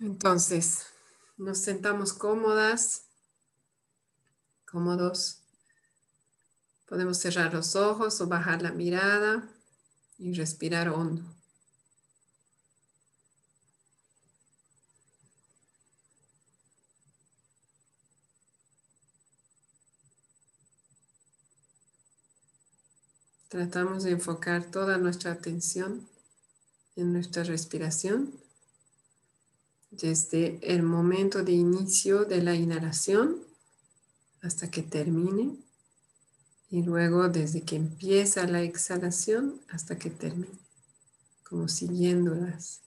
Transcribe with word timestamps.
Entonces, 0.00 0.86
nos 1.36 1.58
sentamos 1.58 2.14
cómodas, 2.14 3.04
cómodos. 4.64 5.42
Podemos 6.86 7.18
cerrar 7.18 7.52
los 7.52 7.76
ojos 7.76 8.18
o 8.22 8.26
bajar 8.26 8.62
la 8.62 8.72
mirada 8.72 9.46
y 10.16 10.32
respirar 10.32 10.88
hondo. 10.88 11.22
Tratamos 23.50 24.04
de 24.04 24.12
enfocar 24.12 24.70
toda 24.70 24.96
nuestra 24.96 25.32
atención 25.32 26.08
en 26.96 27.12
nuestra 27.12 27.42
respiración 27.42 28.49
desde 29.90 30.58
el 30.62 30.82
momento 30.82 31.42
de 31.42 31.52
inicio 31.52 32.24
de 32.24 32.42
la 32.42 32.54
inhalación 32.54 33.36
hasta 34.42 34.70
que 34.70 34.82
termine 34.82 35.56
y 36.70 36.82
luego 36.82 37.28
desde 37.28 37.62
que 37.62 37.76
empieza 37.76 38.46
la 38.46 38.62
exhalación 38.62 39.60
hasta 39.68 39.98
que 39.98 40.10
termine, 40.10 40.58
como 41.42 41.68
siguiéndolas. 41.68 42.80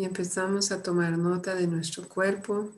Y 0.00 0.06
empezamos 0.06 0.72
a 0.72 0.82
tomar 0.82 1.18
nota 1.18 1.54
de 1.54 1.66
nuestro 1.66 2.08
cuerpo. 2.08 2.70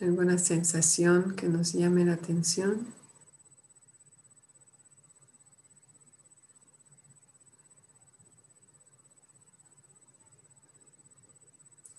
Alguna 0.00 0.38
sensación 0.38 1.34
que 1.34 1.48
nos 1.48 1.72
llame 1.72 2.04
la 2.04 2.12
atención. 2.12 2.86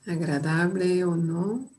agradable 0.07 1.03
o 1.03 1.17
no. 1.17 1.69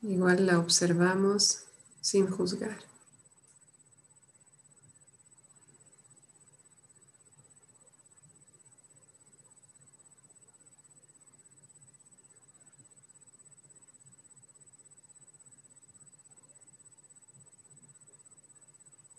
Igual 0.00 0.46
la 0.46 0.58
observamos 0.58 1.64
sin 2.00 2.30
juzgar. 2.30 2.93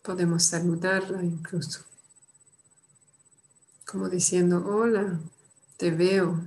Podemos 0.05 0.45
saludarla 0.45 1.23
incluso, 1.23 1.83
como 3.87 4.07
diciendo, 4.07 4.63
hola, 4.63 5.19
te 5.77 5.89
veo. 5.89 6.43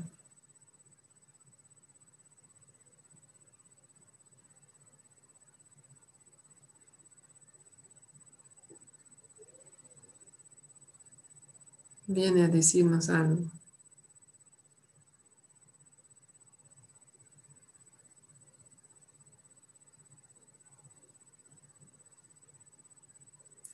Viene 12.07 12.45
a 12.45 12.49
decirnos 12.49 13.09
algo. 13.09 13.58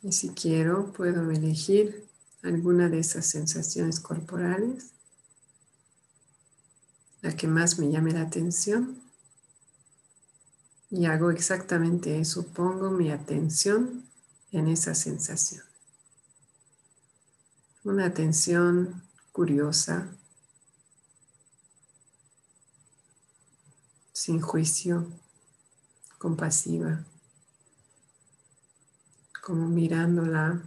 Y 0.05 0.13
si 0.13 0.29
quiero, 0.29 0.93
puedo 0.93 1.31
elegir 1.31 2.07
alguna 2.43 2.91
de 2.91 2.99
esas 2.99 3.25
sensaciones 3.25 4.01
corporales, 4.01 4.91
la 7.23 7.35
que 7.35 7.49
más 7.49 7.79
me 7.79 7.91
llame 7.91 8.13
la 8.13 8.21
atención. 8.21 9.01
Y 10.91 11.07
hago 11.07 11.31
exactamente 11.31 12.21
eso, 12.21 12.47
pongo 12.49 12.91
mi 12.91 13.11
atención 13.11 14.05
en 14.53 14.69
esa 14.69 14.95
sensación. 14.95 15.65
Una 17.83 18.05
atención 18.05 19.03
curiosa, 19.33 20.07
sin 24.13 24.43
juicio, 24.43 25.11
compasiva 26.19 27.07
como 29.45 29.69
mirándola. 29.69 30.63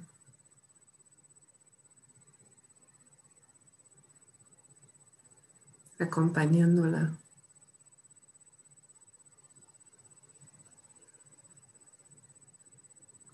acompañándola. 5.99 7.17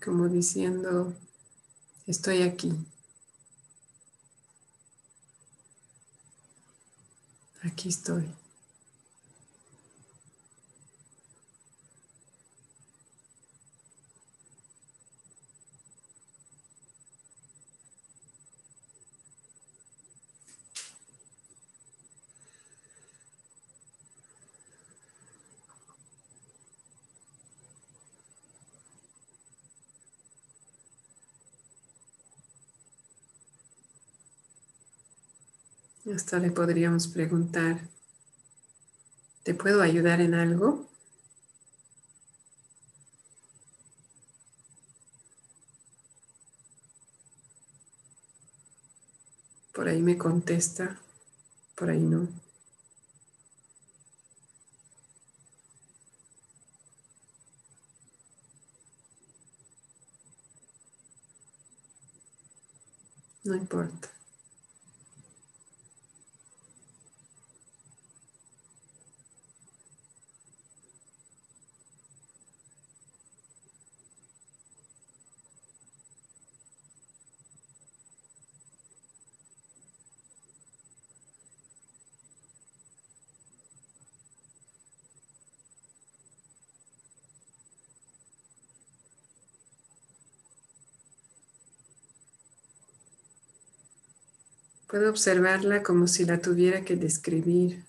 Como 0.02 0.28
diciendo, 0.28 1.14
estoy 2.06 2.42
aquí. 2.42 2.72
Aquí 7.62 7.90
estoy. 7.90 8.43
Hasta 36.12 36.38
le 36.38 36.50
podríamos 36.50 37.08
preguntar, 37.08 37.80
¿te 39.42 39.54
puedo 39.54 39.80
ayudar 39.80 40.20
en 40.20 40.34
algo? 40.34 40.86
Por 49.72 49.88
ahí 49.88 50.02
me 50.02 50.18
contesta, 50.18 50.98
por 51.74 51.88
ahí 51.88 52.00
no. 52.00 52.28
No 63.44 63.54
importa. 63.54 64.13
Puedo 94.94 95.10
observarla 95.10 95.82
como 95.82 96.06
si 96.06 96.24
la 96.24 96.40
tuviera 96.40 96.84
que 96.84 96.94
describir. 96.94 97.84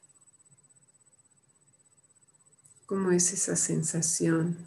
¿Cómo 2.87 3.11
es 3.11 3.31
esa 3.31 3.55
sensación? 3.55 4.57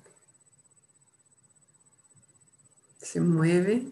¿Se 3.00 3.20
mueve? 3.20 3.88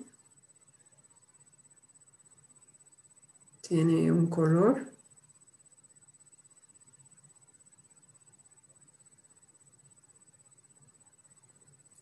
¿Tiene 3.63 4.13
un 4.13 4.31
color? 4.31 4.93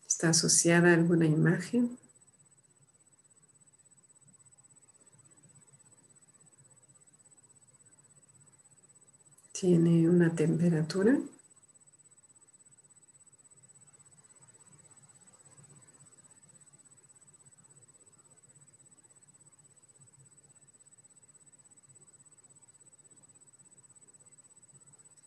¿Está 0.07 0.29
asociada 0.29 0.91
a 0.91 0.93
alguna 0.93 1.25
imagen? 1.25 1.97
¿Tiene 9.65 10.07
una 10.07 10.29
temperatura? 10.35 11.17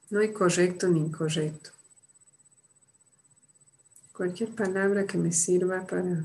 No 0.09 0.21
hay 0.21 0.33
correcto 0.33 0.87
ni 0.87 1.01
incorrecto. 1.01 1.71
Cualquier 4.13 4.55
palabra 4.55 5.05
que 5.05 5.19
me 5.19 5.33
sirva 5.33 5.85
para 5.85 6.23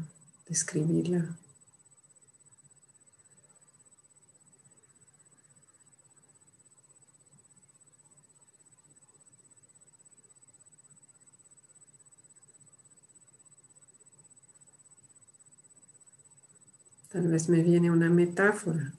describirla. 0.48 1.36
Tal 17.14 17.28
vez 17.28 17.48
me 17.48 17.62
viene 17.62 17.92
una 17.92 18.10
metáfora. 18.10 18.92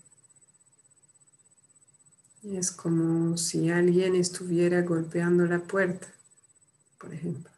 Es 2.44 2.70
como 2.70 3.36
si 3.36 3.70
alguien 3.70 4.14
estuviera 4.14 4.82
golpeando 4.82 5.44
la 5.46 5.58
puerta, 5.58 6.06
por 6.96 7.12
ejemplo. 7.12 7.50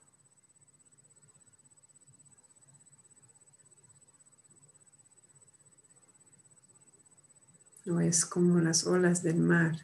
O 7.91 8.01
es 8.01 8.25
como 8.25 8.59
las 8.59 8.87
olas 8.87 9.23
del 9.23 9.37
mar. 9.37 9.77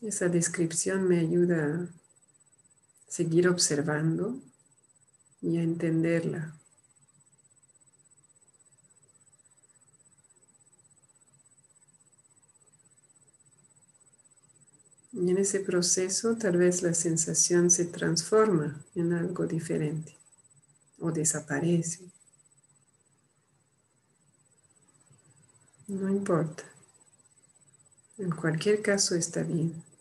Esa 0.00 0.30
descripción 0.30 1.06
me 1.06 1.18
ayuda 1.18 1.86
seguir 3.14 3.46
observando 3.46 4.40
y 5.40 5.58
a 5.58 5.62
entenderla. 5.62 6.52
Y 15.12 15.30
en 15.30 15.38
ese 15.38 15.60
proceso 15.60 16.36
tal 16.36 16.56
vez 16.56 16.82
la 16.82 16.92
sensación 16.92 17.70
se 17.70 17.84
transforma 17.84 18.84
en 18.96 19.12
algo 19.12 19.46
diferente 19.46 20.16
o 20.98 21.12
desaparece. 21.12 22.10
No 25.86 26.10
importa. 26.10 26.64
En 28.18 28.32
cualquier 28.32 28.82
caso 28.82 29.14
está 29.14 29.44
bien. 29.44 29.93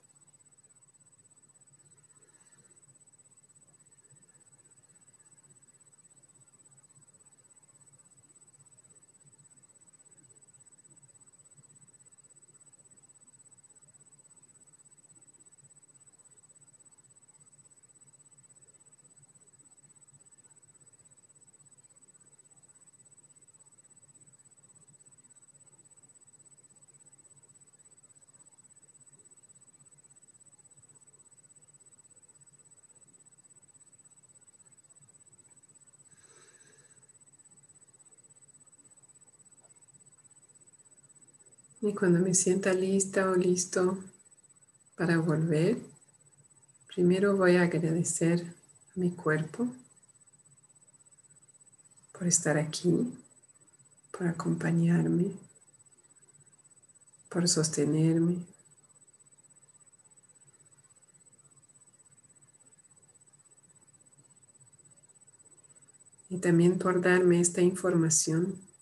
Y 41.86 41.94
cuando 41.94 42.20
me 42.20 42.34
sienta 42.34 42.72
lista 42.74 43.30
o 43.30 43.36
listo 43.36 43.98
para 44.96 45.18
volver, 45.18 45.78
primero 46.88 47.36
voy 47.36 47.58
a 47.58 47.64
agradecer 47.64 48.56
a 48.96 49.00
mi 49.02 49.12
cuerpo 49.12 49.68
por 52.14 52.26
estar 52.26 52.58
aquí, 52.58 53.14
por 54.18 54.28
acompañarme, 54.28 55.34
por 57.28 57.50
sostenerme. 57.50 58.38
Y 66.30 66.38
también 66.38 66.78
por 66.78 67.02
darme 67.02 67.42
esta 67.42 67.62
información 67.62 68.73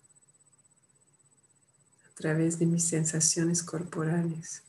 través 2.21 2.59
de 2.59 2.67
mis 2.67 2.83
sensaciones 2.83 3.63
corporales. 3.63 4.61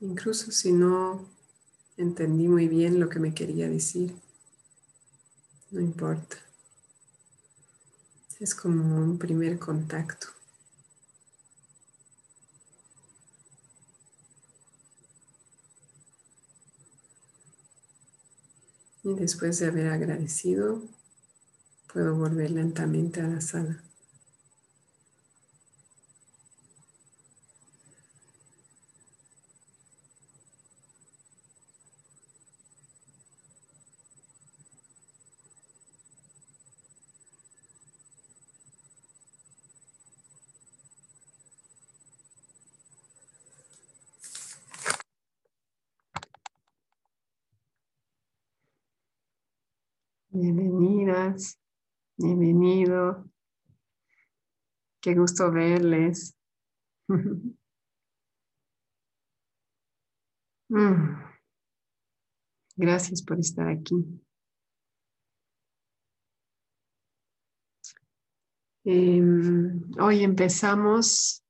Incluso 0.00 0.50
si 0.50 0.72
no 0.72 1.28
entendí 1.98 2.48
muy 2.48 2.68
bien 2.68 2.98
lo 2.98 3.10
que 3.10 3.20
me 3.20 3.34
quería 3.34 3.68
decir, 3.68 4.14
no 5.70 5.80
importa. 5.80 6.38
Es 8.40 8.54
como 8.54 8.96
un 8.96 9.18
primer 9.18 9.58
contacto. 9.58 10.28
Y 19.04 19.14
después 19.14 19.58
de 19.58 19.66
haber 19.66 19.88
agradecido, 19.88 20.82
puedo 21.92 22.16
volver 22.16 22.52
lentamente 22.52 23.20
a 23.20 23.28
la 23.28 23.40
sala. 23.40 23.82
Bienvenidas, 50.34 51.58
bienvenido. 52.22 53.28
Qué 55.00 55.14
gusto 55.14 55.50
verles. 55.50 56.36
Mm. 60.68 61.18
Gracias 62.76 63.22
por 63.22 63.38
estar 63.38 63.68
aquí. 63.68 63.94
Em, 68.84 69.82
hoy 70.00 70.24
empezamos 70.24 71.44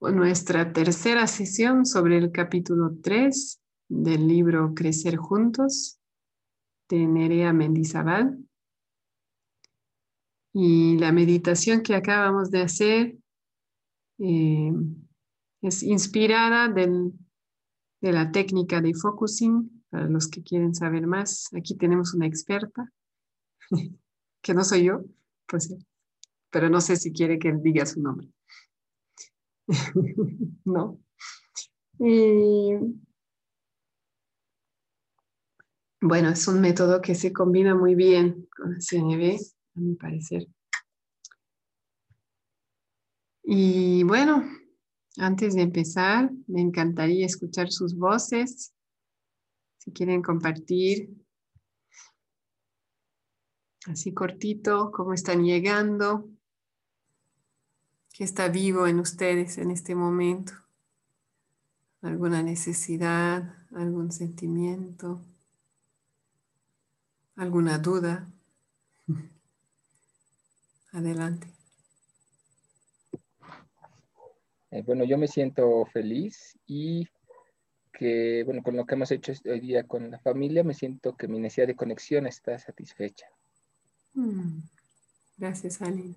nuestra 0.00 0.72
tercera 0.72 1.26
sesión 1.26 1.84
sobre 1.84 2.18
el 2.18 2.30
capítulo 2.30 2.96
3 3.02 3.60
del 3.88 4.28
libro 4.28 4.72
Crecer 4.72 5.16
Juntos 5.16 5.98
de 6.88 7.08
Nerea 7.08 7.52
Mendizábal. 7.52 8.47
Y 10.60 10.98
la 10.98 11.12
meditación 11.12 11.82
que 11.82 11.94
acabamos 11.94 12.50
de 12.50 12.62
hacer 12.62 13.16
eh, 14.18 14.72
es 15.62 15.84
inspirada 15.84 16.68
de 16.68 17.12
la 18.00 18.32
técnica 18.32 18.80
de 18.80 18.92
focusing. 18.92 19.84
Para 19.88 20.08
los 20.08 20.26
que 20.26 20.42
quieren 20.42 20.74
saber 20.74 21.06
más, 21.06 21.46
aquí 21.56 21.76
tenemos 21.76 22.12
una 22.12 22.26
experta, 22.26 22.92
que 24.42 24.52
no 24.52 24.64
soy 24.64 24.82
yo, 24.82 25.04
pues 25.46 25.72
pero 26.50 26.68
no 26.68 26.80
sé 26.80 26.96
si 26.96 27.12
quiere 27.12 27.38
que 27.38 27.52
diga 27.52 27.86
su 27.86 28.02
nombre. 28.02 28.28
no. 30.64 30.98
Y 32.00 32.72
bueno, 36.00 36.30
es 36.30 36.48
un 36.48 36.60
método 36.60 37.00
que 37.00 37.14
se 37.14 37.32
combina 37.32 37.76
muy 37.76 37.94
bien 37.94 38.48
con 38.56 38.74
el 38.74 38.82
CNV, 38.82 39.38
a 39.78 39.80
mi 39.80 39.94
parecer. 39.94 40.46
Y 43.42 44.02
bueno, 44.02 44.44
antes 45.16 45.54
de 45.54 45.62
empezar, 45.62 46.30
me 46.46 46.60
encantaría 46.60 47.24
escuchar 47.24 47.70
sus 47.70 47.96
voces. 47.96 48.74
Si 49.78 49.92
quieren 49.92 50.20
compartir 50.22 51.16
así 53.86 54.12
cortito, 54.12 54.90
cómo 54.92 55.14
están 55.14 55.44
llegando, 55.44 56.28
qué 58.12 58.24
está 58.24 58.48
vivo 58.48 58.86
en 58.86 58.98
ustedes 58.98 59.56
en 59.58 59.70
este 59.70 59.94
momento, 59.94 60.52
alguna 62.02 62.42
necesidad, 62.42 63.66
algún 63.72 64.12
sentimiento, 64.12 65.24
alguna 67.36 67.78
duda. 67.78 68.30
Adelante. 70.92 71.52
Eh, 74.70 74.82
bueno, 74.82 75.04
yo 75.04 75.16
me 75.16 75.28
siento 75.28 75.86
feliz 75.86 76.58
y 76.66 77.08
que, 77.92 78.42
bueno, 78.44 78.62
con 78.62 78.76
lo 78.76 78.86
que 78.86 78.94
hemos 78.94 79.10
hecho 79.10 79.32
hoy 79.46 79.60
día 79.60 79.84
con 79.84 80.10
la 80.10 80.18
familia, 80.18 80.62
me 80.62 80.74
siento 80.74 81.16
que 81.16 81.26
mi 81.26 81.40
necesidad 81.40 81.66
de 81.66 81.76
conexión 81.76 82.26
está 82.26 82.58
satisfecha. 82.58 83.26
Mm. 84.14 84.60
Gracias, 85.36 85.80
Aline. 85.80 86.16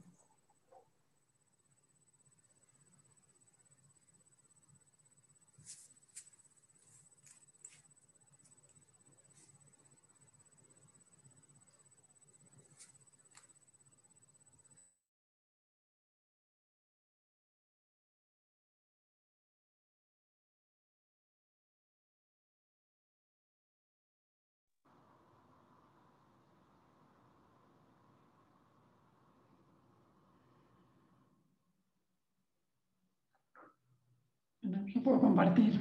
Yo 34.87 35.03
puedo 35.03 35.19
compartir. 35.19 35.79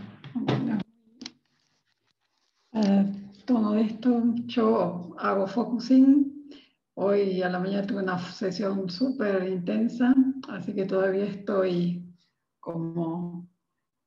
Eh, 2.73 3.13
todo 3.45 3.75
esto, 3.77 4.23
yo 4.47 5.17
hago 5.19 5.47
focusing. 5.47 6.49
Hoy 6.95 7.43
a 7.43 7.49
la 7.49 7.59
mañana 7.59 7.87
tuve 7.87 8.03
una 8.03 8.19
sesión 8.19 8.89
súper 8.91 9.49
intensa, 9.49 10.15
así 10.49 10.75
que 10.75 10.85
todavía 10.85 11.25
estoy 11.25 12.15
como 12.59 13.49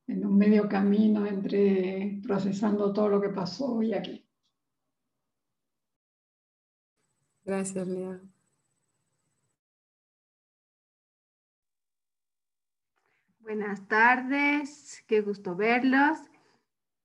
en 0.06 0.24
un 0.24 0.36
medio 0.36 0.68
camino 0.68 1.26
entre 1.26 2.20
procesando 2.22 2.92
todo 2.92 3.08
lo 3.08 3.20
que 3.20 3.30
pasó 3.30 3.76
hoy 3.76 3.94
aquí. 3.94 4.24
Gracias, 7.44 7.86
Lea. 7.86 8.20
Buenas 13.44 13.86
tardes, 13.88 15.04
qué 15.06 15.20
gusto 15.20 15.54
verlos. 15.54 16.16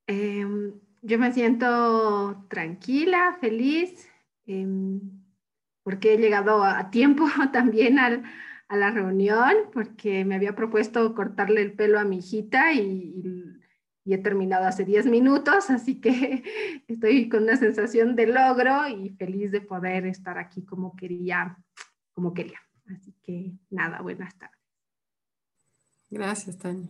Em, 0.07 0.71
yo 1.01 1.19
me 1.19 1.33
siento 1.33 2.45
tranquila, 2.47 3.37
feliz, 3.41 4.07
em, 4.45 5.01
porque 5.83 6.13
he 6.13 6.17
llegado 6.17 6.63
a 6.63 6.91
tiempo 6.91 7.25
también 7.51 7.99
a 7.99 8.23
la 8.69 8.89
reunión, 8.89 9.53
porque 9.73 10.23
me 10.23 10.35
había 10.35 10.55
propuesto 10.55 11.13
cortarle 11.13 11.61
el 11.61 11.73
pelo 11.73 11.99
a 11.99 12.05
mi 12.05 12.19
hijita 12.19 12.71
y, 12.71 13.21
y 14.05 14.13
he 14.13 14.17
terminado 14.17 14.65
hace 14.65 14.85
10 14.85 15.07
minutos, 15.07 15.69
así 15.69 15.99
que 15.99 16.43
estoy 16.87 17.27
con 17.27 17.43
una 17.43 17.57
sensación 17.57 18.15
de 18.15 18.27
logro 18.27 18.87
y 18.87 19.09
feliz 19.09 19.51
de 19.51 19.59
poder 19.59 20.05
estar 20.05 20.37
aquí 20.37 20.63
como 20.63 20.95
quería, 20.95 21.57
como 22.13 22.33
quería. 22.33 22.61
Así 22.87 23.13
que 23.23 23.51
nada, 23.69 24.01
buenas 24.01 24.37
tardes. 24.37 24.58
Gracias, 26.11 26.57
Tania. 26.57 26.89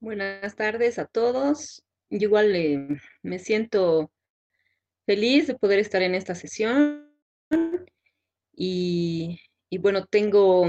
Buenas 0.00 0.54
tardes 0.54 0.98
a 1.00 1.06
todos. 1.06 1.82
igual 2.08 2.54
eh, 2.54 2.86
me 3.22 3.38
siento 3.40 4.12
feliz 5.06 5.48
de 5.48 5.56
poder 5.56 5.80
estar 5.80 6.02
en 6.02 6.14
esta 6.14 6.36
sesión 6.36 7.10
y, 8.52 9.40
bueno, 9.80 10.06
tengo 10.06 10.62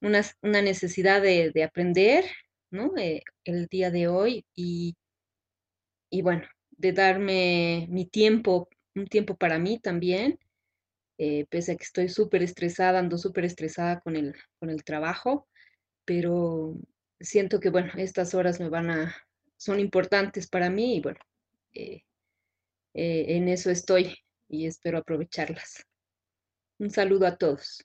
una, 0.00 0.22
necesidad 0.42 1.20
de, 1.20 1.62
aprender 1.62 2.24
¿no? 2.70 2.96
Eh, 2.96 3.22
el 3.44 3.66
día 3.66 3.90
de 3.90 4.08
hoy 4.08 4.46
y, 4.54 4.96
y 6.10 6.22
bueno, 6.22 6.48
de 6.70 6.92
darme 6.92 7.86
mi 7.90 8.06
tiempo, 8.06 8.70
un 8.94 9.06
tiempo 9.06 9.36
para 9.36 9.58
mí 9.58 9.78
también 9.78 10.38
eh, 11.18 11.46
pese 11.50 11.72
a 11.72 11.76
que 11.76 11.84
estoy 11.84 12.08
súper 12.08 12.42
estresada, 12.42 13.00
ando 13.00 13.18
súper 13.18 13.44
estresada 13.44 14.00
con 14.00 14.16
el, 14.16 14.34
con 14.58 14.70
el 14.70 14.84
trabajo, 14.84 15.48
pero 16.04 16.76
siento 17.20 17.60
que, 17.60 17.70
bueno, 17.70 17.92
estas 17.96 18.34
horas 18.34 18.60
me 18.60 18.68
van 18.68 18.90
a, 18.90 19.16
son 19.56 19.80
importantes 19.80 20.48
para 20.48 20.70
mí 20.70 20.96
y 20.96 21.00
bueno, 21.00 21.18
eh, 21.74 22.04
eh, 22.94 23.36
en 23.36 23.48
eso 23.48 23.70
estoy 23.70 24.16
y 24.48 24.66
espero 24.66 24.98
aprovecharlas. 24.98 25.84
Un 26.78 26.90
saludo 26.90 27.26
a 27.26 27.36
todos. 27.36 27.84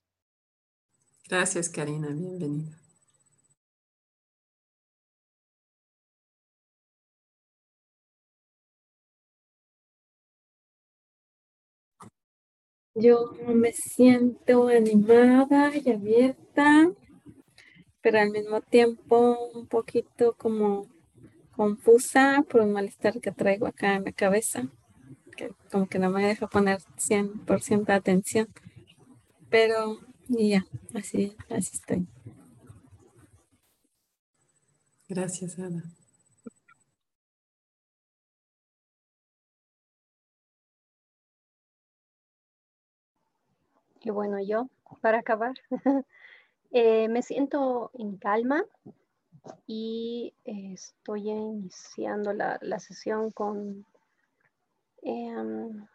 Gracias, 1.27 1.69
Karina, 1.69 2.09
bienvenida. 2.09 2.82
Yo 12.95 13.31
me 13.47 13.73
siento 13.73 14.67
animada 14.67 15.71
y 15.75 15.89
abierta, 15.89 16.91
pero 18.01 18.19
al 18.19 18.29
mismo 18.29 18.61
tiempo 18.61 19.49
un 19.53 19.65
poquito 19.67 20.33
como 20.33 20.87
confusa 21.55 22.43
por 22.49 22.61
un 22.61 22.73
malestar 22.73 23.19
que 23.19 23.31
traigo 23.31 23.65
acá 23.65 23.95
en 23.95 24.05
la 24.05 24.11
cabeza, 24.11 24.69
que 25.35 25.49
como 25.71 25.87
que 25.87 25.97
no 25.97 26.11
me 26.11 26.25
deja 26.25 26.47
poner 26.47 26.81
100% 26.97 27.85
de 27.85 27.93
atención. 27.93 28.47
Pero 29.49 29.99
ya, 30.27 30.65
así, 30.93 31.35
así 31.49 31.71
estoy. 31.73 32.07
Gracias, 35.07 35.57
Ana. 35.57 35.83
Y 44.03 44.09
bueno, 44.09 44.37
yo, 44.41 44.69
para 45.01 45.19
acabar, 45.19 45.53
eh, 46.71 47.07
me 47.07 47.21
siento 47.21 47.89
en 47.93 48.17
calma 48.17 48.65
y 49.65 50.33
eh, 50.43 50.73
estoy 50.73 51.29
iniciando 51.29 52.33
la, 52.33 52.79
sesión 52.79 53.31
con, 53.31 53.85
em, 55.01 55.87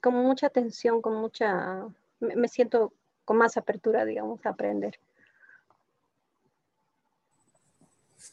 con 0.00 0.14
mucha 0.14 0.48
atención, 0.48 1.00
con 1.00 1.14
mucha, 1.14 1.86
me, 2.18 2.48
siento 2.48 2.92
con 3.24 3.36
más 3.36 3.56
apertura, 3.56 4.04
digamos, 4.04 4.44
a 4.44 4.50
aprender. 4.50 4.98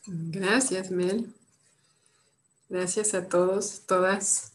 Gracias, 0.08 0.90
Mel. 0.90 1.36
Gracias 2.68 3.14
a 3.14 3.28
todos, 3.28 3.86
todas. 3.86 4.54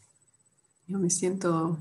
Yo 0.87 0.99
me 0.99 1.09
siento 1.09 1.77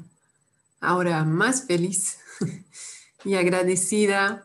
ahora 0.84 1.24
más 1.24 1.66
feliz 1.66 2.18
y 3.24 3.34
agradecida 3.34 4.44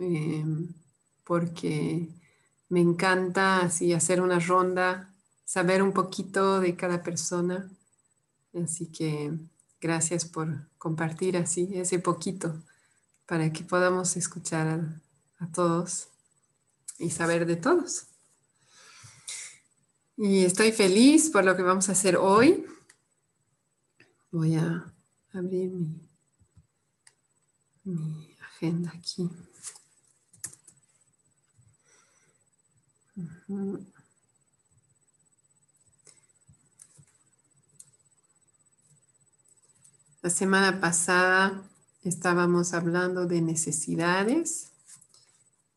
eh, 0.00 0.44
porque 1.24 2.08
me 2.68 2.80
encanta 2.80 3.60
así 3.60 3.92
hacer 3.92 4.20
una 4.20 4.38
ronda, 4.38 5.14
saber 5.44 5.82
un 5.82 5.92
poquito 5.92 6.60
de 6.60 6.76
cada 6.76 7.02
persona. 7.02 7.70
Así 8.54 8.86
que 8.86 9.32
gracias 9.80 10.24
por 10.24 10.68
compartir 10.78 11.36
así 11.36 11.70
ese 11.74 11.98
poquito 11.98 12.62
para 13.26 13.52
que 13.52 13.64
podamos 13.64 14.16
escuchar 14.16 14.66
a, 14.68 15.44
a 15.44 15.52
todos 15.52 16.08
y 16.98 17.10
saber 17.10 17.46
de 17.46 17.56
todos. 17.56 18.06
Y 20.16 20.44
estoy 20.44 20.72
feliz 20.72 21.30
por 21.30 21.44
lo 21.44 21.56
que 21.56 21.62
vamos 21.62 21.88
a 21.88 21.92
hacer 21.92 22.16
hoy. 22.16 22.66
Voy 24.30 24.54
a 24.54 24.91
abrir 25.32 25.72
mi, 27.84 28.36
agenda 28.40 28.92
aquí. 28.94 29.28
La 40.22 40.30
semana 40.30 40.80
pasada 40.80 41.62
estábamos 42.04 42.74
hablando 42.74 43.26
de 43.26 43.40
necesidades 43.40 44.70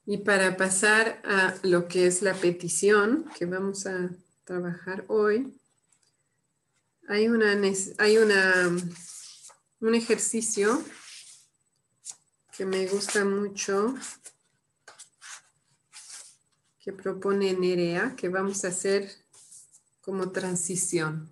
y 0.06 0.18
para 0.20 0.56
pasar 0.56 1.22
a 1.26 1.56
lo 1.64 1.88
que 1.88 2.06
es 2.06 2.22
la 2.22 2.34
petición 2.36 3.26
que 3.38 3.46
vamos 3.46 3.88
a 3.88 4.12
trabajar 4.44 5.06
hoy, 5.08 5.58
hay, 7.08 7.28
una, 7.28 7.60
hay 7.98 8.18
una, 8.18 8.78
un 9.80 9.96
ejercicio 9.96 10.84
que 12.56 12.66
me 12.66 12.88
gusta 12.88 13.26
mucho 13.26 13.96
que 16.80 16.94
propone 16.94 17.54
Nerea, 17.54 18.16
que 18.16 18.30
vamos 18.30 18.64
a 18.64 18.68
hacer 18.68 19.12
como 20.02 20.32
transición. 20.32 21.30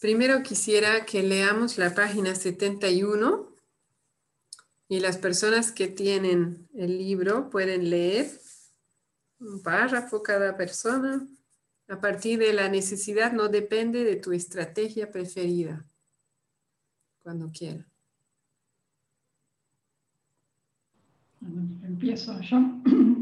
Primero 0.00 0.42
quisiera 0.42 1.06
que 1.06 1.22
leamos 1.22 1.78
la 1.78 1.94
página 1.94 2.34
71 2.34 3.54
y 4.88 5.00
las 5.00 5.16
personas 5.18 5.72
que 5.72 5.88
tienen 5.88 6.68
el 6.74 6.98
libro 6.98 7.48
pueden 7.48 7.90
leer 7.90 8.30
un 9.38 9.62
párrafo 9.62 10.22
cada 10.22 10.56
persona. 10.56 11.26
A 11.88 12.00
partir 12.00 12.38
de 12.38 12.52
la 12.52 12.68
necesidad 12.68 13.32
no 13.32 13.48
depende 13.48 14.04
de 14.04 14.16
tu 14.16 14.32
estrategia 14.32 15.10
preferida, 15.10 15.86
cuando 17.22 17.50
quiera. 17.50 17.86
Empiezo 21.82 22.40
yo. 22.40 22.58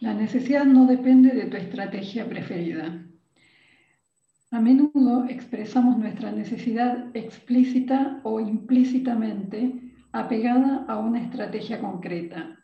La 0.00 0.14
necesidad 0.14 0.64
no 0.64 0.86
depende 0.86 1.30
de 1.30 1.46
tu 1.46 1.56
estrategia 1.56 2.28
preferida. 2.28 3.06
A 4.50 4.60
menudo 4.60 5.24
expresamos 5.28 5.96
nuestra 5.96 6.30
necesidad 6.30 7.08
explícita 7.14 8.20
o 8.22 8.38
implícitamente 8.38 9.80
apegada 10.12 10.84
a 10.88 10.98
una 10.98 11.22
estrategia 11.22 11.80
concreta, 11.80 12.58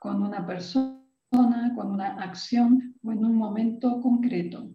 con 0.00 0.22
una 0.22 0.44
persona, 0.44 1.72
con 1.76 1.92
una 1.92 2.14
acción 2.22 2.96
o 3.02 3.12
en 3.12 3.24
un 3.24 3.36
momento 3.36 4.00
concreto. 4.00 4.72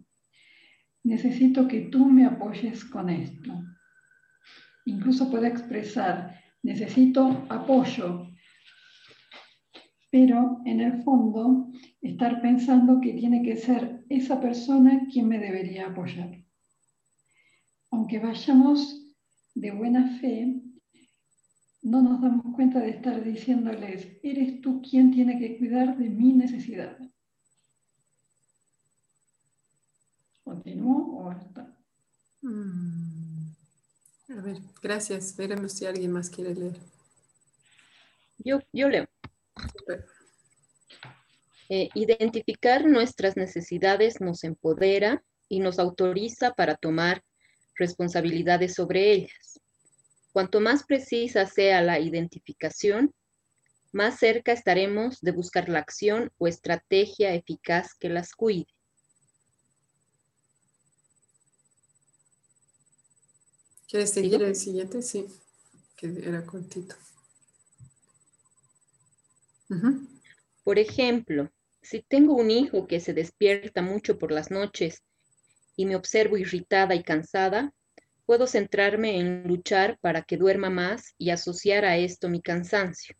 Necesito 1.04 1.68
que 1.68 1.82
tú 1.82 2.06
me 2.06 2.24
apoyes 2.24 2.84
con 2.84 3.10
esto. 3.10 3.52
Incluso 4.86 5.28
puedo 5.30 5.44
expresar, 5.44 6.40
necesito 6.62 7.44
apoyo, 7.48 8.28
pero 10.10 10.62
en 10.64 10.80
el 10.80 11.02
fondo 11.02 11.72
estar 12.00 12.40
pensando 12.40 13.00
que 13.00 13.12
tiene 13.12 13.42
que 13.42 13.56
ser 13.56 14.04
esa 14.08 14.40
persona 14.40 15.06
quien 15.12 15.28
me 15.28 15.38
debería 15.38 15.88
apoyar. 15.88 16.42
Aunque 17.90 18.20
vayamos 18.20 19.12
de 19.54 19.72
buena 19.72 20.18
fe, 20.20 20.62
no 21.82 22.00
nos 22.02 22.22
damos 22.22 22.54
cuenta 22.54 22.78
de 22.78 22.90
estar 22.90 23.24
diciéndoles, 23.24 24.18
eres 24.22 24.60
tú 24.60 24.82
quien 24.82 25.10
tiene 25.10 25.38
que 25.38 25.58
cuidar 25.58 25.98
de 25.98 26.08
mi 26.08 26.32
necesidad. 26.32 26.96
¿Continúo 30.44 31.18
o 31.18 31.30
hasta? 31.30 31.76
Mm. 32.42 33.05
A 34.28 34.40
ver, 34.40 34.58
gracias. 34.82 35.36
Veremos 35.36 35.72
si 35.72 35.86
alguien 35.86 36.12
más 36.12 36.30
quiere 36.30 36.54
leer. 36.54 36.76
Yo, 38.38 38.60
yo 38.72 38.88
leo. 38.88 39.06
Eh, 41.68 41.88
identificar 41.94 42.84
nuestras 42.84 43.36
necesidades 43.36 44.20
nos 44.20 44.44
empodera 44.44 45.22
y 45.48 45.60
nos 45.60 45.78
autoriza 45.78 46.52
para 46.52 46.76
tomar 46.76 47.22
responsabilidades 47.76 48.74
sobre 48.74 49.12
ellas. 49.12 49.60
Cuanto 50.32 50.60
más 50.60 50.84
precisa 50.84 51.46
sea 51.46 51.80
la 51.82 51.98
identificación, 51.98 53.14
más 53.92 54.18
cerca 54.18 54.52
estaremos 54.52 55.20
de 55.20 55.32
buscar 55.32 55.68
la 55.68 55.78
acción 55.78 56.30
o 56.38 56.46
estrategia 56.46 57.32
eficaz 57.34 57.94
que 57.94 58.10
las 58.10 58.34
cuide. 58.34 58.75
¿Quieres 63.88 64.10
seguir 64.10 64.42
el 64.42 64.56
siguiente? 64.56 65.00
Sí, 65.02 65.26
que 65.96 66.06
era 66.06 66.44
cortito. 66.44 66.96
Por 70.64 70.78
ejemplo, 70.78 71.50
si 71.82 72.02
tengo 72.02 72.34
un 72.34 72.50
hijo 72.50 72.86
que 72.86 73.00
se 73.00 73.14
despierta 73.14 73.82
mucho 73.82 74.18
por 74.18 74.32
las 74.32 74.50
noches 74.50 75.02
y 75.76 75.86
me 75.86 75.96
observo 75.96 76.36
irritada 76.36 76.94
y 76.94 77.02
cansada, 77.02 77.72
puedo 78.24 78.48
centrarme 78.48 79.20
en 79.20 79.46
luchar 79.46 79.98
para 80.00 80.22
que 80.22 80.36
duerma 80.36 80.68
más 80.68 81.14
y 81.16 81.30
asociar 81.30 81.84
a 81.84 81.96
esto 81.96 82.28
mi 82.28 82.42
cansancio. 82.42 83.14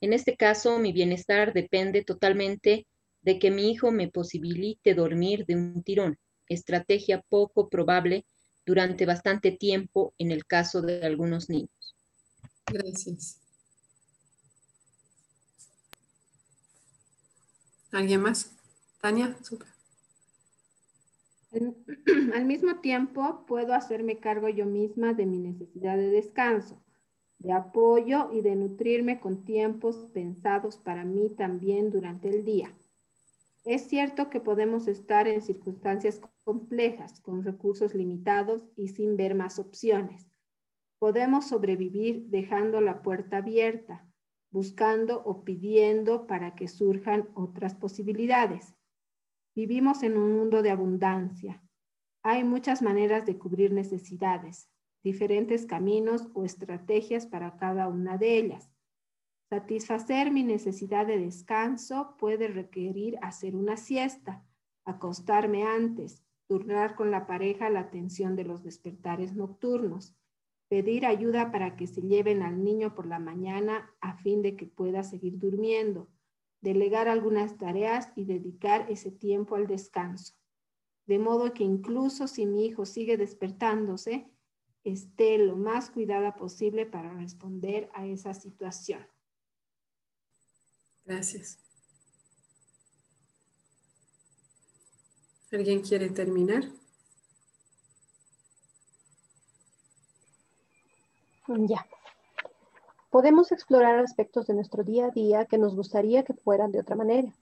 En 0.00 0.12
este 0.12 0.36
caso, 0.36 0.78
mi 0.78 0.92
bienestar 0.92 1.52
depende 1.52 2.02
totalmente 2.02 2.86
de 3.22 3.38
que 3.38 3.50
mi 3.50 3.70
hijo 3.70 3.90
me 3.90 4.08
posibilite 4.08 4.94
dormir 4.94 5.44
de 5.46 5.54
un 5.54 5.82
tirón, 5.82 6.18
estrategia 6.48 7.22
poco 7.28 7.68
probable 7.68 8.24
durante 8.68 9.06
bastante 9.06 9.50
tiempo 9.50 10.12
en 10.18 10.30
el 10.30 10.44
caso 10.44 10.82
de 10.82 11.00
algunos 11.02 11.48
niños. 11.48 11.96
Gracias. 12.66 13.40
¿Alguien 17.90 18.20
más? 18.20 18.54
Tania, 19.00 19.34
Al 22.34 22.44
mismo 22.44 22.80
tiempo, 22.80 23.46
puedo 23.46 23.72
hacerme 23.72 24.18
cargo 24.18 24.50
yo 24.50 24.66
misma 24.66 25.14
de 25.14 25.24
mi 25.24 25.38
necesidad 25.38 25.96
de 25.96 26.10
descanso, 26.10 26.78
de 27.38 27.54
apoyo 27.54 28.30
y 28.34 28.42
de 28.42 28.54
nutrirme 28.54 29.18
con 29.18 29.46
tiempos 29.46 29.96
pensados 30.12 30.76
para 30.76 31.04
mí 31.04 31.30
también 31.30 31.90
durante 31.90 32.28
el 32.28 32.44
día. 32.44 32.70
Es 33.64 33.88
cierto 33.88 34.30
que 34.30 34.40
podemos 34.40 34.88
estar 34.88 35.28
en 35.28 35.42
circunstancias 35.42 36.20
complejas, 36.44 37.20
con 37.20 37.42
recursos 37.42 37.94
limitados 37.94 38.64
y 38.76 38.88
sin 38.88 39.16
ver 39.16 39.34
más 39.34 39.58
opciones. 39.58 40.26
Podemos 40.98 41.48
sobrevivir 41.48 42.26
dejando 42.28 42.80
la 42.80 43.02
puerta 43.02 43.38
abierta, 43.38 44.08
buscando 44.50 45.22
o 45.24 45.44
pidiendo 45.44 46.26
para 46.26 46.54
que 46.54 46.68
surjan 46.68 47.28
otras 47.34 47.74
posibilidades. 47.74 48.74
Vivimos 49.54 50.02
en 50.02 50.16
un 50.16 50.36
mundo 50.36 50.62
de 50.62 50.70
abundancia. 50.70 51.62
Hay 52.22 52.44
muchas 52.44 52.82
maneras 52.82 53.26
de 53.26 53.38
cubrir 53.38 53.72
necesidades, 53.72 54.70
diferentes 55.02 55.66
caminos 55.66 56.28
o 56.34 56.44
estrategias 56.44 57.26
para 57.26 57.56
cada 57.56 57.88
una 57.88 58.18
de 58.18 58.38
ellas. 58.38 58.70
Satisfacer 59.50 60.30
mi 60.30 60.42
necesidad 60.42 61.06
de 61.06 61.18
descanso 61.18 62.16
puede 62.18 62.48
requerir 62.48 63.16
hacer 63.22 63.56
una 63.56 63.78
siesta, 63.78 64.44
acostarme 64.84 65.62
antes, 65.62 66.22
turnar 66.48 66.94
con 66.94 67.10
la 67.10 67.26
pareja 67.26 67.70
la 67.70 67.80
atención 67.80 68.36
de 68.36 68.44
los 68.44 68.62
despertares 68.62 69.34
nocturnos, 69.34 70.14
pedir 70.68 71.06
ayuda 71.06 71.50
para 71.50 71.76
que 71.76 71.86
se 71.86 72.02
lleven 72.02 72.42
al 72.42 72.62
niño 72.62 72.94
por 72.94 73.06
la 73.06 73.18
mañana 73.18 73.90
a 74.02 74.18
fin 74.18 74.42
de 74.42 74.54
que 74.54 74.66
pueda 74.66 75.02
seguir 75.02 75.38
durmiendo, 75.38 76.10
delegar 76.60 77.08
algunas 77.08 77.56
tareas 77.56 78.12
y 78.16 78.26
dedicar 78.26 78.84
ese 78.90 79.10
tiempo 79.10 79.56
al 79.56 79.66
descanso. 79.66 80.34
De 81.06 81.18
modo 81.18 81.54
que 81.54 81.64
incluso 81.64 82.28
si 82.28 82.44
mi 82.44 82.66
hijo 82.66 82.84
sigue 82.84 83.16
despertándose, 83.16 84.30
esté 84.84 85.38
lo 85.38 85.56
más 85.56 85.90
cuidada 85.90 86.36
posible 86.36 86.84
para 86.84 87.14
responder 87.14 87.88
a 87.94 88.06
esa 88.06 88.34
situación. 88.34 89.00
Gracias. 91.08 91.58
¿Alguien 95.50 95.80
quiere 95.80 96.10
terminar? 96.10 96.64
Ya. 101.46 101.86
Podemos 103.08 103.52
explorar 103.52 103.98
aspectos 104.00 104.46
de 104.48 104.52
nuestro 104.52 104.84
día 104.84 105.06
a 105.06 105.10
día 105.10 105.46
que 105.46 105.56
nos 105.56 105.74
gustaría 105.74 106.24
que 106.24 106.34
fueran 106.34 106.72
de 106.72 106.80
otra 106.80 106.94
manera. 106.94 107.34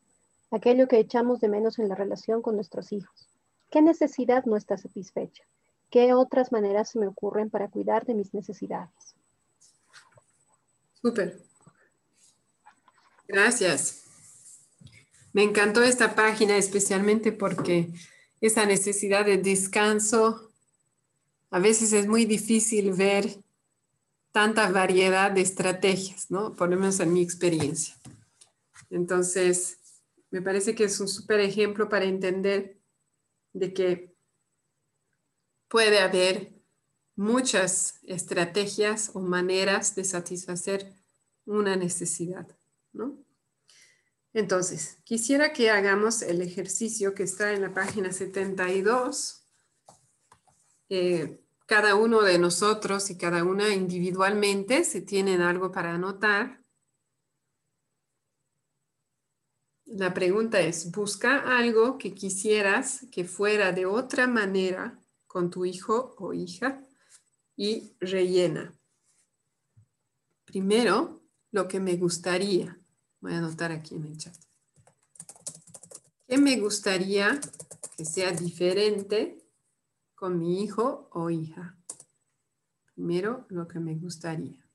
Aquello 0.52 0.86
que 0.86 1.00
echamos 1.00 1.40
de 1.40 1.48
menos 1.48 1.80
en 1.80 1.88
la 1.88 1.96
relación 1.96 2.42
con 2.42 2.54
nuestros 2.54 2.92
hijos. 2.92 3.28
¿Qué 3.72 3.82
necesidad 3.82 4.44
no 4.44 4.56
está 4.56 4.76
satisfecha? 4.78 5.42
¿Qué 5.90 6.14
otras 6.14 6.52
maneras 6.52 6.90
se 6.90 7.00
me 7.00 7.08
ocurren 7.08 7.50
para 7.50 7.68
cuidar 7.68 8.06
de 8.06 8.14
mis 8.14 8.32
necesidades? 8.32 9.16
Súper. 11.02 11.45
Gracias. 13.28 14.02
Me 15.32 15.42
encantó 15.42 15.82
esta 15.82 16.14
página 16.14 16.56
especialmente 16.56 17.32
porque 17.32 17.90
esa 18.40 18.64
necesidad 18.66 19.26
de 19.26 19.38
descanso 19.38 20.50
a 21.50 21.58
veces 21.58 21.92
es 21.92 22.06
muy 22.06 22.24
difícil 22.24 22.92
ver 22.92 23.42
tanta 24.32 24.70
variedad 24.70 25.30
de 25.30 25.40
estrategias, 25.40 26.30
¿no? 26.30 26.54
Por 26.54 26.68
lo 26.70 26.76
menos 26.76 27.00
en 27.00 27.12
mi 27.12 27.22
experiencia. 27.22 27.96
Entonces, 28.90 29.78
me 30.30 30.42
parece 30.42 30.74
que 30.74 30.84
es 30.84 31.00
un 31.00 31.08
súper 31.08 31.40
ejemplo 31.40 31.88
para 31.88 32.04
entender 32.04 32.78
de 33.52 33.72
que 33.72 34.14
puede 35.68 36.00
haber 36.00 36.52
muchas 37.14 38.00
estrategias 38.02 39.10
o 39.14 39.20
maneras 39.20 39.94
de 39.94 40.04
satisfacer 40.04 40.92
una 41.46 41.76
necesidad, 41.76 42.46
Entonces, 44.32 44.98
quisiera 45.04 45.52
que 45.52 45.70
hagamos 45.70 46.22
el 46.22 46.42
ejercicio 46.42 47.14
que 47.14 47.22
está 47.22 47.52
en 47.52 47.62
la 47.62 47.72
página 47.72 48.12
72. 48.12 49.46
Eh, 50.88 51.40
cada 51.66 51.94
uno 51.94 52.22
de 52.22 52.38
nosotros 52.38 53.10
y 53.10 53.16
cada 53.16 53.44
una 53.44 53.74
individualmente, 53.74 54.84
si 54.84 55.00
tienen 55.00 55.40
algo 55.40 55.72
para 55.72 55.94
anotar, 55.94 56.62
la 59.86 60.12
pregunta 60.12 60.60
es, 60.60 60.90
busca 60.90 61.56
algo 61.58 61.96
que 61.96 62.12
quisieras 62.12 63.06
que 63.10 63.24
fuera 63.24 63.72
de 63.72 63.86
otra 63.86 64.26
manera 64.26 65.00
con 65.26 65.48
tu 65.48 65.64
hijo 65.64 66.14
o 66.18 66.32
hija 66.32 66.84
y 67.56 67.96
rellena. 68.00 68.74
Primero, 70.44 71.22
lo 71.52 71.68
que 71.68 71.80
me 71.80 71.96
gustaría. 71.96 72.78
Voy 73.20 73.32
a 73.32 73.38
anotar 73.38 73.72
aquí 73.72 73.94
en 73.94 74.04
el 74.04 74.18
chat. 74.18 74.36
¿Qué 76.26 76.38
me 76.38 76.58
gustaría 76.58 77.40
que 77.96 78.04
sea 78.04 78.32
diferente 78.32 79.38
con 80.14 80.38
mi 80.38 80.62
hijo 80.62 81.08
o 81.12 81.30
hija? 81.30 81.78
Primero, 82.94 83.46
lo 83.48 83.68
que 83.68 83.78
me 83.78 83.94
gustaría. 83.94 84.65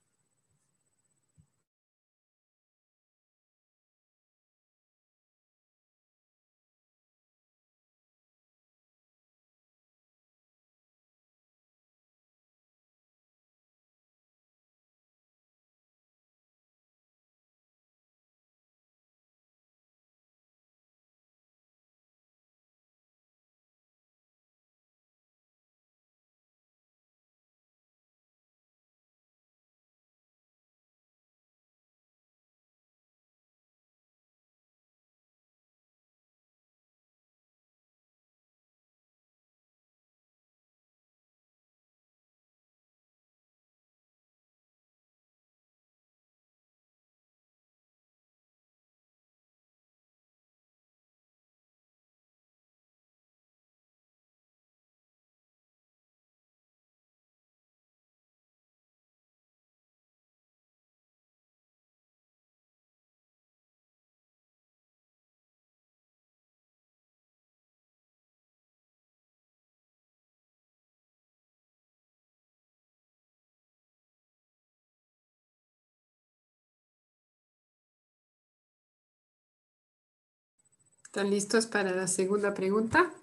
¿Están 81.12 81.30
listos 81.30 81.68
para 81.68 81.94
la 81.94 82.08
segunda 82.08 82.54
pregunta? 82.54 83.14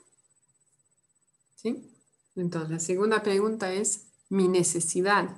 ¿Sí? 1.54 1.90
Entonces, 2.36 2.70
la 2.70 2.80
segunda 2.80 3.22
pregunta 3.22 3.72
es 3.72 4.08
mi 4.28 4.46
necesidad. 4.46 5.34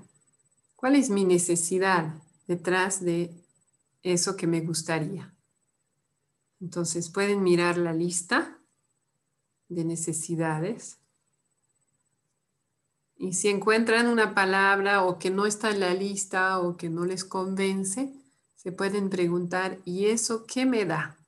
¿Cuál 0.74 0.96
es 0.96 1.10
mi 1.10 1.24
necesidad 1.24 2.12
detrás 2.48 3.04
de 3.04 3.32
eso 4.02 4.34
que 4.34 4.48
me 4.48 4.62
gustaría? 4.62 5.32
Entonces, 6.60 7.08
pueden 7.08 7.44
mirar 7.44 7.78
la 7.78 7.92
lista 7.92 8.58
de 9.68 9.84
necesidades. 9.84 10.98
Y 13.16 13.34
si 13.34 13.46
encuentran 13.46 14.08
una 14.08 14.34
palabra 14.34 15.04
o 15.04 15.20
que 15.20 15.30
no 15.30 15.46
está 15.46 15.70
en 15.70 15.78
la 15.78 15.94
lista 15.94 16.58
o 16.58 16.76
que 16.76 16.90
no 16.90 17.04
les 17.04 17.24
convence, 17.24 18.12
se 18.56 18.72
pueden 18.72 19.08
preguntar, 19.08 19.78
¿y 19.84 20.06
eso 20.06 20.46
qué 20.46 20.66
me 20.66 20.84
da? 20.84 21.19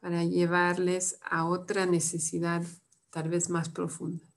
Para 0.00 0.24
llevarles 0.24 1.18
a 1.22 1.46
otra 1.46 1.86
necesidad 1.86 2.62
tal 3.10 3.28
vez 3.28 3.50
más 3.50 3.68
profunda. 3.68 4.29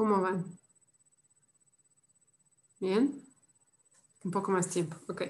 ¿Cómo 0.00 0.18
van? 0.22 0.58
¿Bien? 2.80 3.22
Un 4.24 4.30
poco 4.30 4.50
más 4.50 4.70
tiempo, 4.70 4.96
ok. 5.08 5.22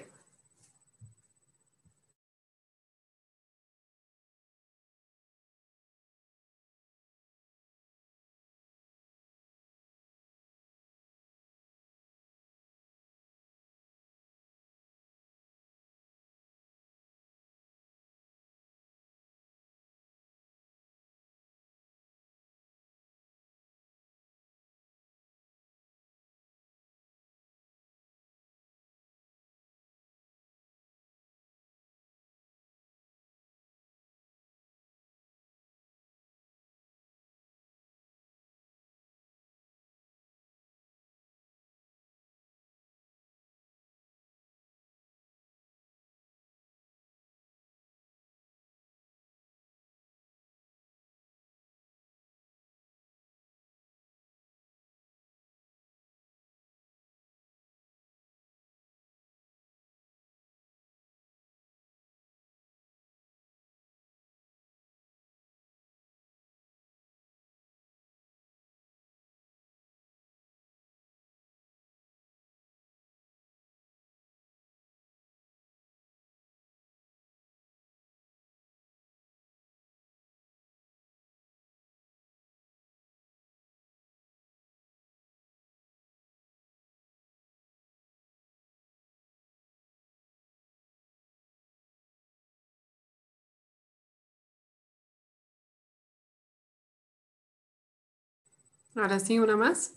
Ahora 98.95 99.19
sí, 99.19 99.39
una 99.39 99.55
más. 99.55 99.93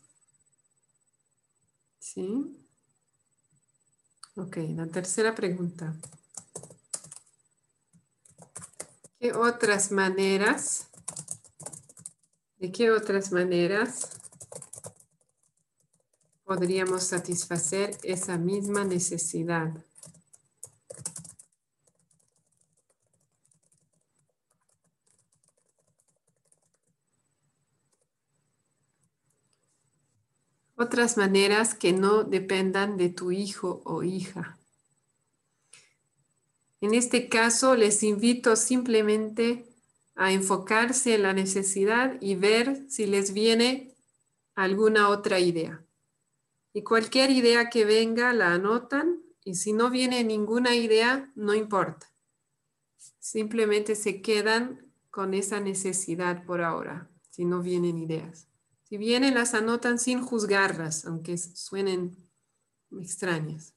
Sí. 1.98 2.64
Ok, 4.36 4.56
la 4.76 4.86
tercera 4.86 5.34
pregunta. 5.34 5.96
¿Qué 9.18 9.32
otras 9.32 9.90
maneras, 9.90 10.88
de 12.58 12.70
qué 12.70 12.90
otras 12.90 13.32
maneras 13.32 14.10
podríamos 16.44 17.04
satisfacer 17.04 17.96
esa 18.02 18.38
misma 18.38 18.84
necesidad? 18.84 19.72
Maneras 31.16 31.74
que 31.74 31.92
no 31.92 32.24
dependan 32.24 32.96
de 32.96 33.10
tu 33.10 33.30
hijo 33.30 33.82
o 33.84 34.02
hija. 34.02 34.58
En 36.80 36.94
este 36.94 37.28
caso, 37.28 37.76
les 37.76 38.02
invito 38.02 38.56
simplemente 38.56 39.66
a 40.16 40.32
enfocarse 40.32 41.14
en 41.14 41.22
la 41.22 41.32
necesidad 41.32 42.16
y 42.20 42.34
ver 42.34 42.86
si 42.88 43.06
les 43.06 43.32
viene 43.32 43.94
alguna 44.54 45.08
otra 45.08 45.40
idea. 45.40 45.84
Y 46.72 46.82
cualquier 46.82 47.30
idea 47.30 47.68
que 47.70 47.84
venga 47.84 48.32
la 48.32 48.54
anotan 48.54 49.20
y 49.44 49.56
si 49.56 49.72
no 49.72 49.90
viene 49.90 50.24
ninguna 50.24 50.74
idea, 50.74 51.30
no 51.34 51.54
importa. 51.54 52.10
Simplemente 53.18 53.94
se 53.94 54.22
quedan 54.22 54.90
con 55.10 55.34
esa 55.34 55.60
necesidad 55.60 56.44
por 56.44 56.62
ahora, 56.62 57.10
si 57.30 57.44
no 57.44 57.60
vienen 57.62 57.98
ideas. 57.98 58.48
Si 58.94 58.98
vienen, 58.98 59.34
las 59.34 59.54
anotan 59.54 59.98
sin 59.98 60.22
juzgarlas, 60.22 61.04
aunque 61.04 61.36
suenen 61.36 62.16
extrañas. 62.92 63.73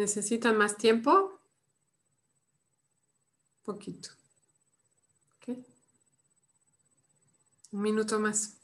¿Necesitan 0.00 0.56
más 0.56 0.78
tiempo? 0.78 1.38
Poquito. 3.62 4.08
Un 7.70 7.82
minuto 7.82 8.18
más. 8.18 8.56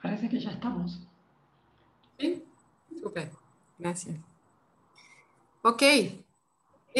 Parece 0.00 0.28
que 0.28 0.38
ya 0.38 0.52
estamos. 0.52 1.00
Sí, 2.16 2.44
súper. 3.02 3.32
Gracias. 3.76 4.16
Ok. 5.62 5.82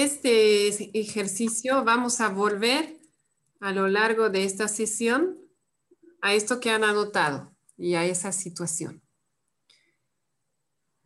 Este 0.00 0.96
ejercicio 0.96 1.82
vamos 1.82 2.20
a 2.20 2.28
volver 2.28 3.00
a 3.58 3.72
lo 3.72 3.88
largo 3.88 4.30
de 4.30 4.44
esta 4.44 4.68
sesión 4.68 5.36
a 6.22 6.34
esto 6.34 6.60
que 6.60 6.70
han 6.70 6.84
anotado 6.84 7.52
y 7.76 7.94
a 7.94 8.04
esa 8.04 8.30
situación. 8.30 9.02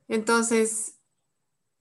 Entonces, 0.09 0.99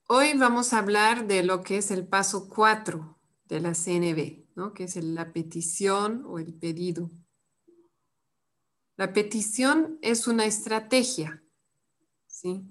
hoy 0.08 0.32
vamos 0.38 0.72
a 0.72 0.78
hablar 0.78 1.26
de 1.26 1.42
lo 1.42 1.60
que 1.60 1.76
es 1.76 1.90
el 1.90 2.08
paso 2.08 2.48
4 2.48 3.18
de 3.44 3.60
la 3.60 3.74
CNB, 3.74 4.46
¿no? 4.54 4.72
que 4.72 4.84
es 4.84 4.96
la 4.96 5.34
petición 5.34 6.24
o 6.26 6.38
el 6.38 6.54
pedido. 6.54 7.10
La 8.96 9.12
petición 9.12 9.98
es 10.00 10.26
una 10.26 10.46
estrategia, 10.46 11.44
¿sí? 12.26 12.64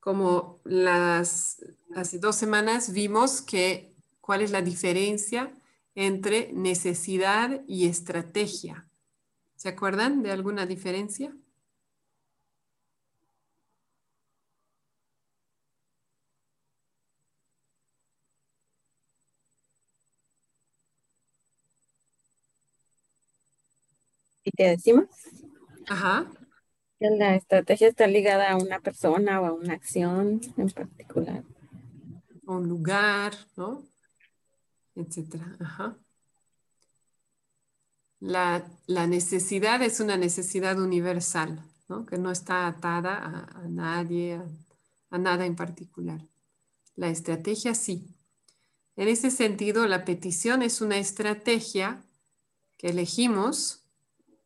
Como 0.00 0.62
las, 0.64 1.62
hace 1.96 2.18
dos 2.18 2.36
semanas 2.36 2.92
vimos 2.92 3.42
que 3.42 3.94
cuál 4.20 4.42
es 4.42 4.50
la 4.50 4.62
diferencia 4.62 5.52
entre 5.94 6.52
necesidad 6.52 7.62
y 7.66 7.86
estrategia. 7.88 8.88
¿Se 9.56 9.68
acuerdan 9.68 10.22
de 10.22 10.32
alguna 10.32 10.66
diferencia? 10.66 11.34
¿Y 24.44 24.50
te 24.52 24.64
decimos? 24.64 25.06
Ajá. 25.88 26.30
La 27.00 27.36
estrategia 27.36 27.88
está 27.88 28.06
ligada 28.06 28.50
a 28.50 28.56
una 28.56 28.80
persona 28.80 29.40
o 29.40 29.46
a 29.46 29.52
una 29.52 29.74
acción 29.74 30.40
en 30.56 30.70
particular. 30.70 31.42
Un 32.58 32.68
lugar, 32.68 33.34
¿no? 33.56 33.84
Etcétera. 34.94 35.56
Ajá. 35.60 35.98
La, 38.20 38.64
la, 38.86 39.06
necesidad 39.06 39.82
es 39.82 39.98
una 39.98 40.16
necesidad 40.16 40.78
universal, 40.80 41.60
¿no? 41.88 42.06
que 42.06 42.18
no 42.18 42.30
está 42.30 42.68
atada 42.68 43.48
a, 43.52 43.68
nadie, 43.68 44.40
a, 45.10 45.18
nada 45.18 45.44
en 45.44 45.56
particular. 45.56 46.24
La 46.94 47.08
estrategia 47.08 47.74
sí. 47.74 48.14
En 48.94 49.08
ese 49.08 49.30
sentido, 49.30 49.86
la 49.86 50.04
petición 50.04 50.62
es 50.62 50.80
una 50.80 50.98
estrategia 50.98 52.04
que 52.76 52.88
elegimos 52.88 53.82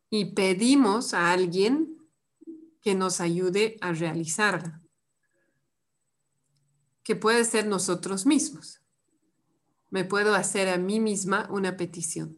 y 0.09 0.33
pedimos 0.33 1.13
a 1.13 1.31
alguien 1.31 1.97
que 2.81 2.95
nos 2.95 3.19
ayude 3.19 3.77
a 3.81 3.91
realizarla, 3.91 4.81
que 7.07 7.15
puede 7.15 7.43
ser 7.45 7.65
nosotros 7.65 8.27
mismos. 8.27 8.83
Me 9.89 10.03
puedo 10.03 10.35
hacer 10.35 10.69
a 10.69 10.77
mí 10.77 10.99
misma 10.99 11.47
una 11.49 11.77
petición 11.77 12.37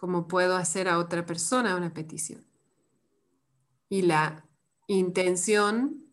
como 0.00 0.28
puedo 0.28 0.56
hacer 0.56 0.88
a 0.88 0.96
otra 0.96 1.26
persona 1.26 1.76
una 1.76 1.92
petición. 1.92 2.42
Y 3.90 4.00
la 4.00 4.48
intención 4.86 6.06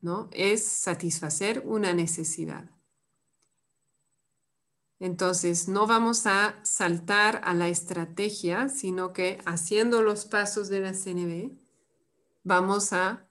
¿no? 0.00 0.28
es 0.30 0.64
satisfacer 0.64 1.64
una 1.66 1.92
necesidad. 1.92 2.70
Entonces, 5.00 5.66
no 5.66 5.88
vamos 5.88 6.28
a 6.28 6.60
saltar 6.62 7.40
a 7.42 7.52
la 7.52 7.66
estrategia, 7.66 8.68
sino 8.68 9.12
que 9.12 9.38
haciendo 9.44 10.00
los 10.00 10.24
pasos 10.24 10.68
de 10.68 10.78
la 10.78 10.92
CNB, 10.92 11.58
vamos 12.44 12.92
a 12.92 13.28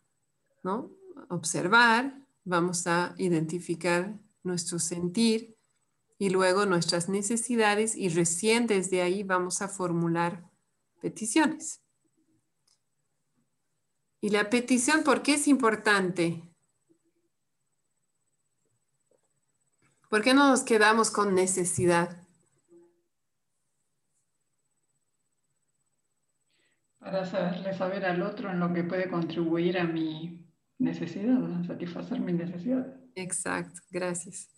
¿no? 0.62 0.92
Observar, 1.30 2.26
vamos 2.44 2.86
a 2.88 3.16
identificar 3.18 4.20
nuestro 4.44 4.80
sentir, 4.80 5.60
y 6.20 6.30
luego 6.30 6.66
nuestras 6.66 7.08
necesidades 7.08 7.96
y 7.96 8.10
recién 8.10 8.68
desde 8.68 9.02
ahí 9.02 9.24
vamos 9.24 9.62
a 9.62 9.70
formular 9.70 10.44
peticiones. 11.02 11.82
Y 14.20 14.30
la 14.30 14.50
petición, 14.50 15.04
¿por 15.04 15.24
qué 15.24 15.36
es 15.36 15.48
importante? 15.48 16.44
¿Por 20.10 20.22
qué 20.22 20.34
no 20.34 20.50
nos 20.50 20.64
quedamos 20.64 21.10
con 21.10 21.34
necesidad? 21.34 22.28
Para 27.00 27.26
saberle 27.26 27.74
saber 27.74 28.04
al 28.06 28.22
otro 28.24 28.52
en 28.52 28.60
lo 28.60 28.74
que 28.74 28.84
puede 28.84 29.10
contribuir 29.10 29.80
a 29.80 29.86
mi 29.86 30.39
necesidad, 30.80 31.38
a 31.44 31.64
satisfacer 31.64 32.20
mi 32.20 32.34
necesidad. 32.34 33.00
Exacto, 33.16 33.82
gracias. 33.92 34.50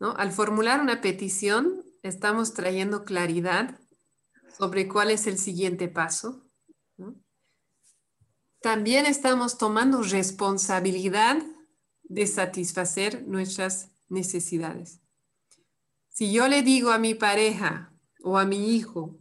Al 0.00 0.32
formular 0.32 0.80
una 0.80 1.00
petición, 1.00 1.84
estamos 2.02 2.54
trayendo 2.54 3.04
claridad 3.04 3.78
sobre 4.56 4.88
cuál 4.88 5.10
es 5.10 5.26
el 5.26 5.38
siguiente 5.38 5.88
paso. 5.88 6.44
También 8.60 9.06
estamos 9.06 9.56
tomando 9.58 10.02
responsabilidad 10.02 11.42
de 12.02 12.26
satisfacer 12.26 13.26
nuestras 13.26 13.92
necesidades. 14.08 15.00
Si 16.08 16.32
yo 16.32 16.48
le 16.48 16.62
digo 16.62 16.90
a 16.90 16.98
mi 16.98 17.14
pareja 17.14 17.92
o 18.22 18.38
a 18.38 18.44
mi 18.44 18.74
hijo, 18.74 19.18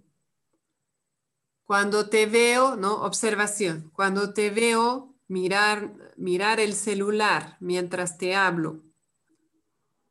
cuando 1.65 2.09
te 2.09 2.25
veo, 2.25 2.77
¿no? 2.77 3.03
Observación, 3.03 3.91
cuando 3.93 4.33
te 4.33 4.49
veo 4.49 5.13
mirar, 5.27 6.06
mirar 6.17 6.59
el 6.59 6.73
celular 6.73 7.57
mientras 7.59 8.17
te 8.17 8.35
hablo, 8.35 8.83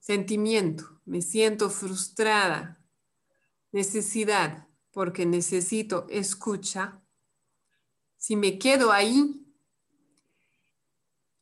Sentimiento, 0.06 1.00
me 1.04 1.20
siento 1.20 1.68
frustrada. 1.68 2.80
Necesidad, 3.72 4.68
porque 4.92 5.26
necesito 5.26 6.06
escucha. 6.08 7.02
Si 8.16 8.36
me 8.36 8.56
quedo 8.60 8.92
ahí, 8.92 9.44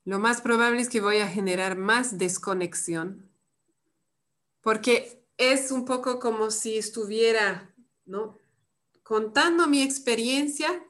lo 0.07 0.19
más 0.19 0.41
probable 0.41 0.81
es 0.81 0.89
que 0.89 1.03
voy 1.03 1.19
a 1.19 1.29
generar 1.29 1.77
más 1.77 2.17
desconexión, 2.17 3.31
porque 4.63 5.23
es 5.37 5.71
un 5.71 5.85
poco 5.85 6.19
como 6.19 6.51
si 6.51 6.79
estuviera, 6.79 7.75
¿no? 8.07 8.39
Contando 9.03 9.67
mi 9.67 9.83
experiencia 9.83 10.83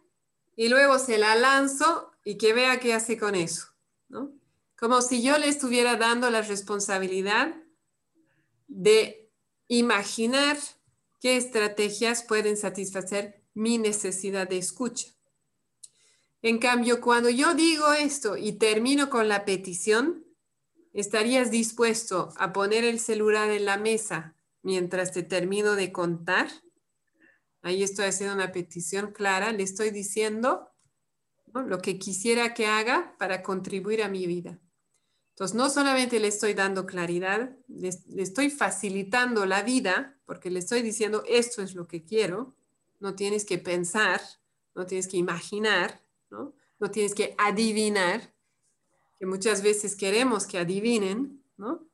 y 0.55 0.69
luego 0.69 1.01
se 1.01 1.19
la 1.19 1.35
lanzo 1.35 2.13
y 2.25 2.39
que 2.39 2.55
vea 2.55 2.81
qué 2.81 2.95
hace 2.95 3.19
con 3.19 3.35
eso, 3.35 3.69
¿no? 4.09 4.33
Como 4.77 5.03
si 5.03 5.23
yo 5.23 5.39
le 5.39 5.49
estuviera 5.49 5.97
dando 5.97 6.31
la 6.31 6.43
responsabilidad 6.43 7.55
de 8.67 9.31
imaginar 9.69 10.57
qué 11.21 11.37
estrategias 11.37 12.25
pueden 12.25 12.57
satisfacer 12.57 13.43
mi 13.55 13.79
necesidad 13.79 14.49
de 14.49 14.59
escucha. 14.59 15.09
En 16.43 16.59
cambio, 16.59 17.01
cuando 17.01 17.31
yo 17.31 17.55
digo 17.55 17.93
esto 17.93 18.37
y 18.37 18.53
termino 18.53 19.09
con 19.09 19.29
la 19.29 19.45
petición, 19.45 20.27
¿estarías 20.93 21.51
dispuesto 21.51 22.35
a 22.37 22.53
poner 22.53 22.85
el 22.85 22.99
celular 22.99 23.51
en 23.51 23.65
la 23.65 23.79
mesa 23.79 24.37
mientras 24.63 25.13
te 25.13 25.23
termino 25.23 25.77
de 25.77 25.93
contar? 25.93 26.49
Ahí 27.63 27.83
estoy 27.83 28.07
haciendo 28.07 28.35
una 28.35 28.53
petición 28.53 29.13
clara, 29.13 29.53
le 29.53 29.63
estoy 29.63 29.91
diciendo 29.91 30.74
lo 31.63 31.79
que 31.79 31.99
quisiera 31.99 32.55
que 32.55 32.67
haga 32.67 33.15
para 33.19 33.43
contribuir 33.43 34.03
a 34.03 34.09
mi 34.09 34.27
vida. 34.27 34.59
Entonces, 35.31 35.57
no 35.57 35.69
solamente 35.69 36.21
le 36.21 36.29
estoy 36.29 36.55
dando 36.55 36.87
claridad, 36.87 37.57
le, 37.67 37.91
estoy 38.19 38.51
facilitando 38.51 39.47
la 39.47 39.63
vida, 39.63 40.17
porque 40.27 40.51
le 40.51 40.61
estoy 40.61 40.83
diciendo, 40.83 41.25
esto 41.29 41.63
es 41.63 41.75
lo 41.75 41.89
que 41.89 42.05
quiero, 42.05 42.55
no 43.01 43.15
tienes 43.15 43.45
que 43.45 43.59
pensar, 43.59 44.21
no 44.75 44.87
tienes 44.87 45.09
que 45.09 45.17
imaginar, 45.17 46.01
¿no? 46.31 46.55
no 46.79 46.91
tienes 46.91 47.15
que 47.15 47.35
adivinar, 47.39 48.33
que 49.19 49.27
muchas 49.27 49.63
veces 49.63 49.97
queremos 49.97 50.47
que 50.47 50.59
adivinen, 50.59 51.43
¿no? 51.57 51.87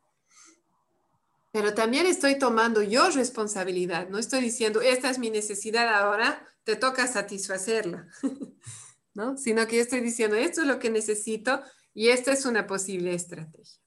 Pero 1.53 1.75
también 1.75 2.07
estoy 2.07 2.39
tomando 2.39 2.83
yo 2.83 3.11
responsabilidad, 3.11 4.09
no 4.09 4.19
estoy 4.19 4.41
diciendo, 4.41 4.81
esta 4.81 5.11
es 5.11 5.19
mi 5.19 5.31
necesidad 5.31 5.89
ahora, 5.89 6.47
te 6.65 6.77
toca 6.77 7.07
satisfacerla, 7.07 8.07
¿no? 9.15 9.37
Sino 9.37 9.67
que 9.67 9.77
yo 9.77 9.83
estoy 9.83 10.01
diciendo, 10.01 10.37
esto 10.37 10.63
es 10.63 10.67
lo 10.67 10.79
que 10.79 10.91
necesito, 10.91 11.63
y 11.95 12.09
esta 12.09 12.33
es 12.33 12.47
una 12.47 12.67
posible 12.67 13.15
estrategia. 13.15 13.81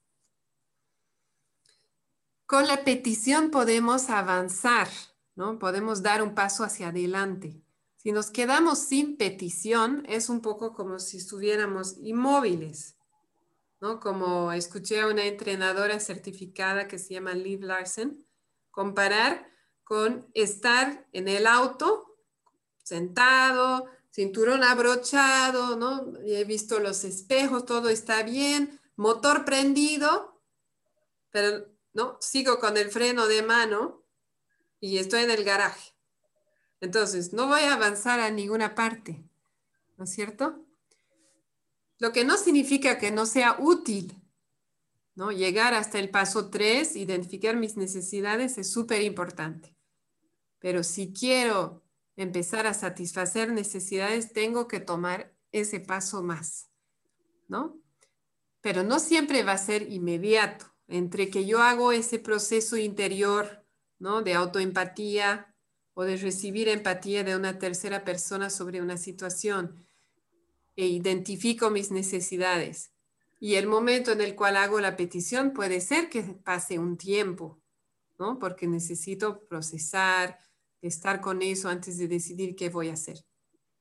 con 2.46 2.66
la 2.68 2.84
petición 2.84 3.50
podemos 3.50 4.10
avanzar, 4.10 4.88
¿no? 5.34 5.58
Podemos 5.58 6.02
dar 6.02 6.22
un 6.22 6.34
paso 6.34 6.62
hacia 6.62 6.88
adelante. 6.88 7.60
Si 7.96 8.12
nos 8.12 8.30
quedamos 8.30 8.80
sin 8.80 9.16
petición, 9.16 10.04
es 10.06 10.28
un 10.28 10.42
poco 10.42 10.74
como 10.74 10.98
si 10.98 11.16
estuviéramos 11.16 11.96
inmóviles, 12.02 12.96
¿no? 13.80 13.98
Como 13.98 14.52
escuché 14.52 15.00
a 15.00 15.08
una 15.08 15.24
entrenadora 15.24 15.98
certificada 16.00 16.86
que 16.86 16.98
se 16.98 17.14
llama 17.14 17.32
Liv 17.32 17.62
Larsen, 17.62 18.24
comparar 18.70 19.50
con 19.84 20.28
estar 20.34 21.06
en 21.12 21.28
el 21.28 21.46
auto, 21.46 22.18
sentado, 22.82 23.86
cinturón 24.14 24.62
abrochado, 24.62 25.76
¿no? 25.76 26.12
he 26.24 26.44
visto 26.44 26.78
los 26.78 27.02
espejos, 27.02 27.66
todo 27.66 27.88
está 27.88 28.22
bien, 28.22 28.80
motor 28.94 29.44
prendido, 29.44 30.40
pero 31.30 31.66
no, 31.94 32.16
sigo 32.20 32.60
con 32.60 32.76
el 32.76 32.90
freno 32.90 33.26
de 33.26 33.42
mano 33.42 34.04
y 34.78 34.98
estoy 34.98 35.24
en 35.24 35.32
el 35.32 35.42
garaje. 35.42 35.94
Entonces, 36.80 37.32
no 37.32 37.48
voy 37.48 37.62
a 37.62 37.74
avanzar 37.74 38.20
a 38.20 38.30
ninguna 38.30 38.76
parte, 38.76 39.28
¿no 39.96 40.04
es 40.04 40.10
cierto? 40.10 40.64
Lo 41.98 42.12
que 42.12 42.24
no 42.24 42.36
significa 42.36 42.98
que 42.98 43.10
no 43.10 43.26
sea 43.26 43.56
útil, 43.58 44.22
¿no? 45.16 45.32
Llegar 45.32 45.74
hasta 45.74 45.98
el 45.98 46.10
paso 46.10 46.50
3, 46.50 46.94
identificar 46.94 47.56
mis 47.56 47.76
necesidades 47.76 48.58
es 48.58 48.70
súper 48.70 49.02
importante. 49.02 49.76
Pero 50.60 50.84
si 50.84 51.12
quiero 51.12 51.83
empezar 52.16 52.66
a 52.66 52.74
satisfacer 52.74 53.52
necesidades, 53.52 54.32
tengo 54.32 54.68
que 54.68 54.80
tomar 54.80 55.34
ese 55.52 55.80
paso 55.80 56.22
más, 56.22 56.70
¿no? 57.48 57.80
Pero 58.60 58.82
no 58.82 58.98
siempre 58.98 59.42
va 59.42 59.52
a 59.52 59.58
ser 59.58 59.90
inmediato. 59.90 60.66
Entre 60.86 61.30
que 61.30 61.46
yo 61.46 61.62
hago 61.62 61.92
ese 61.92 62.18
proceso 62.18 62.76
interior, 62.76 63.64
¿no? 63.98 64.22
De 64.22 64.34
autoempatía, 64.34 65.54
o 65.94 66.02
de 66.04 66.16
recibir 66.16 66.68
empatía 66.68 67.24
de 67.24 67.36
una 67.36 67.58
tercera 67.58 68.04
persona 68.04 68.50
sobre 68.50 68.82
una 68.82 68.96
situación 68.96 69.86
e 70.76 70.86
identifico 70.86 71.70
mis 71.70 71.92
necesidades. 71.92 72.90
Y 73.38 73.54
el 73.54 73.68
momento 73.68 74.10
en 74.12 74.20
el 74.20 74.34
cual 74.34 74.56
hago 74.56 74.80
la 74.80 74.96
petición 74.96 75.52
puede 75.52 75.80
ser 75.80 76.10
que 76.10 76.22
pase 76.22 76.78
un 76.78 76.96
tiempo, 76.96 77.60
¿no? 78.18 78.38
Porque 78.38 78.66
necesito 78.66 79.46
procesar, 79.46 80.38
estar 80.86 81.20
con 81.20 81.42
eso 81.42 81.68
antes 81.68 81.98
de 81.98 82.08
decidir 82.08 82.54
qué 82.56 82.68
voy 82.68 82.88
a 82.88 82.94
hacer. 82.94 83.18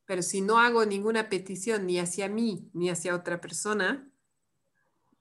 Pero 0.06 0.22
si 0.22 0.42
no 0.42 0.60
hago 0.60 0.86
ninguna 0.86 1.30
petición 1.30 1.86
ni 1.86 2.00
hacia 2.00 2.28
mí 2.28 2.70
ni 2.74 2.90
hacia 2.90 3.16
otra 3.16 3.40
persona, 3.40 4.10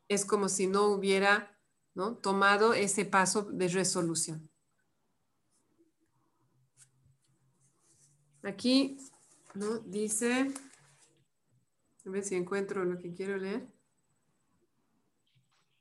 es 0.08 0.24
como 0.24 0.48
si 0.48 0.66
no 0.66 0.86
hubiera 0.86 1.58
¿no? 1.94 2.16
tomado 2.16 2.74
ese 2.74 3.04
paso 3.04 3.42
de 3.44 3.68
resolución. 3.68 4.50
Aquí, 8.42 8.98
¿no? 9.54 9.78
Dice, 9.80 10.52
a 12.04 12.10
ver 12.10 12.24
si 12.24 12.34
encuentro 12.34 12.84
lo 12.84 12.98
que 12.98 13.14
quiero 13.14 13.36
leer. 13.36 13.68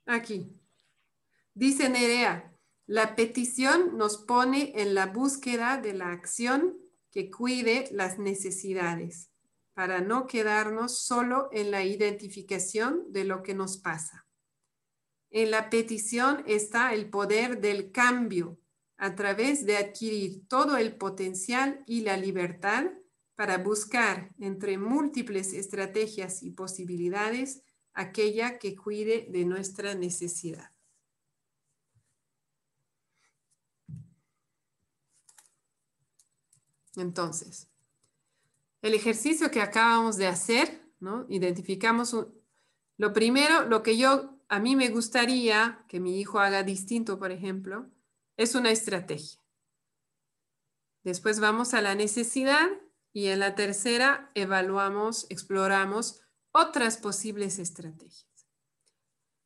Aquí. 0.05 0.55
Dice 1.53 1.89
Nerea, 1.89 2.50
la 2.91 3.15
petición 3.15 3.97
nos 3.97 4.17
pone 4.17 4.73
en 4.75 4.93
la 4.95 5.05
búsqueda 5.05 5.77
de 5.77 5.93
la 5.93 6.11
acción 6.11 6.77
que 7.09 7.31
cuide 7.31 7.87
las 7.93 8.19
necesidades, 8.19 9.31
para 9.73 10.01
no 10.01 10.27
quedarnos 10.27 10.99
solo 10.99 11.47
en 11.53 11.71
la 11.71 11.85
identificación 11.85 13.09
de 13.13 13.23
lo 13.23 13.43
que 13.43 13.53
nos 13.53 13.77
pasa. 13.77 14.27
En 15.29 15.51
la 15.51 15.69
petición 15.69 16.43
está 16.47 16.93
el 16.93 17.09
poder 17.09 17.61
del 17.61 17.93
cambio, 17.93 18.59
a 18.97 19.15
través 19.15 19.65
de 19.65 19.77
adquirir 19.77 20.45
todo 20.49 20.75
el 20.75 20.97
potencial 20.97 21.85
y 21.87 22.01
la 22.01 22.17
libertad 22.17 22.87
para 23.35 23.57
buscar 23.57 24.35
entre 24.37 24.77
múltiples 24.77 25.53
estrategias 25.53 26.43
y 26.43 26.51
posibilidades 26.51 27.63
aquella 27.93 28.59
que 28.59 28.75
cuide 28.75 29.27
de 29.29 29.45
nuestra 29.45 29.95
necesidad. 29.95 30.70
Entonces, 36.95 37.69
el 38.81 38.93
ejercicio 38.93 39.51
que 39.51 39.61
acabamos 39.61 40.17
de 40.17 40.27
hacer, 40.27 40.81
¿no? 40.99 41.25
Identificamos 41.29 42.15
lo 42.97 43.13
primero, 43.13 43.65
lo 43.67 43.83
que 43.83 43.97
yo 43.97 44.37
a 44.49 44.59
mí 44.59 44.75
me 44.75 44.89
gustaría 44.89 45.85
que 45.87 45.99
mi 45.99 46.19
hijo 46.19 46.39
haga 46.39 46.63
distinto, 46.63 47.17
por 47.17 47.31
ejemplo, 47.31 47.89
es 48.37 48.55
una 48.55 48.71
estrategia. 48.71 49.39
Después 51.03 51.39
vamos 51.39 51.73
a 51.73 51.81
la 51.81 51.95
necesidad 51.95 52.67
y 53.13 53.27
en 53.27 53.39
la 53.39 53.55
tercera 53.55 54.31
evaluamos, 54.35 55.25
exploramos 55.29 56.21
otras 56.51 56.97
posibles 56.97 57.59
estrategias. 57.59 58.27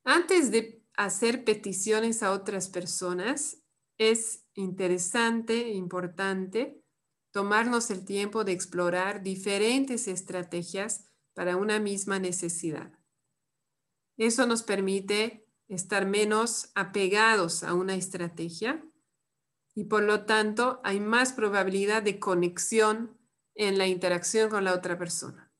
Antes 0.04 0.52
de 0.52 0.84
hacer 0.98 1.44
peticiones 1.44 2.24
a 2.24 2.32
otras 2.32 2.70
personas, 2.70 3.62
es 3.98 4.46
interesante, 4.54 5.70
importante, 5.70 6.84
tomarnos 7.36 7.92
el 7.92 8.06
tiempo 8.06 8.46
de 8.46 8.54
explorar 8.54 9.22
diferentes 9.22 10.08
estrategias 10.08 11.12
para 11.34 11.58
una 11.58 11.82
misma 11.82 12.18
necesidad. 12.18 12.98
Eso 14.16 14.46
nos 14.46 14.64
permite 14.64 15.46
estar 15.68 16.06
menos 16.06 16.72
apegados 16.76 17.64
a 17.64 17.74
una 17.74 17.96
estrategia 17.96 18.90
y 19.76 19.84
por 19.84 20.04
lo 20.04 20.24
tanto 20.24 20.80
hay 20.86 21.02
más 21.02 21.34
probabilidad 21.34 22.04
de 22.04 22.20
conexión 22.22 23.20
en 23.54 23.78
la 23.78 23.88
interacción 23.88 24.50
con 24.50 24.64
la 24.64 24.74
otra 24.74 24.98
persona. 24.98 25.52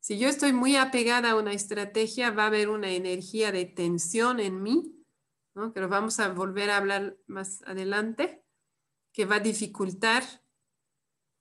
Si 0.00 0.18
yo 0.18 0.28
estoy 0.28 0.52
muy 0.52 0.76
apegada 0.76 1.30
a 1.30 1.36
una 1.36 1.54
estrategia, 1.54 2.30
va 2.30 2.42
a 2.42 2.48
haber 2.48 2.68
una 2.68 2.90
energía 2.90 3.52
de 3.52 3.64
tensión 3.64 4.40
en 4.40 4.62
mí, 4.62 5.02
¿no? 5.54 5.72
que 5.72 5.80
vamos 5.80 6.20
a 6.20 6.28
volver 6.28 6.68
a 6.68 6.76
hablar 6.76 7.16
más 7.26 7.62
adelante, 7.62 8.45
que 9.16 9.24
va 9.24 9.36
a 9.36 9.40
dificultar 9.40 10.22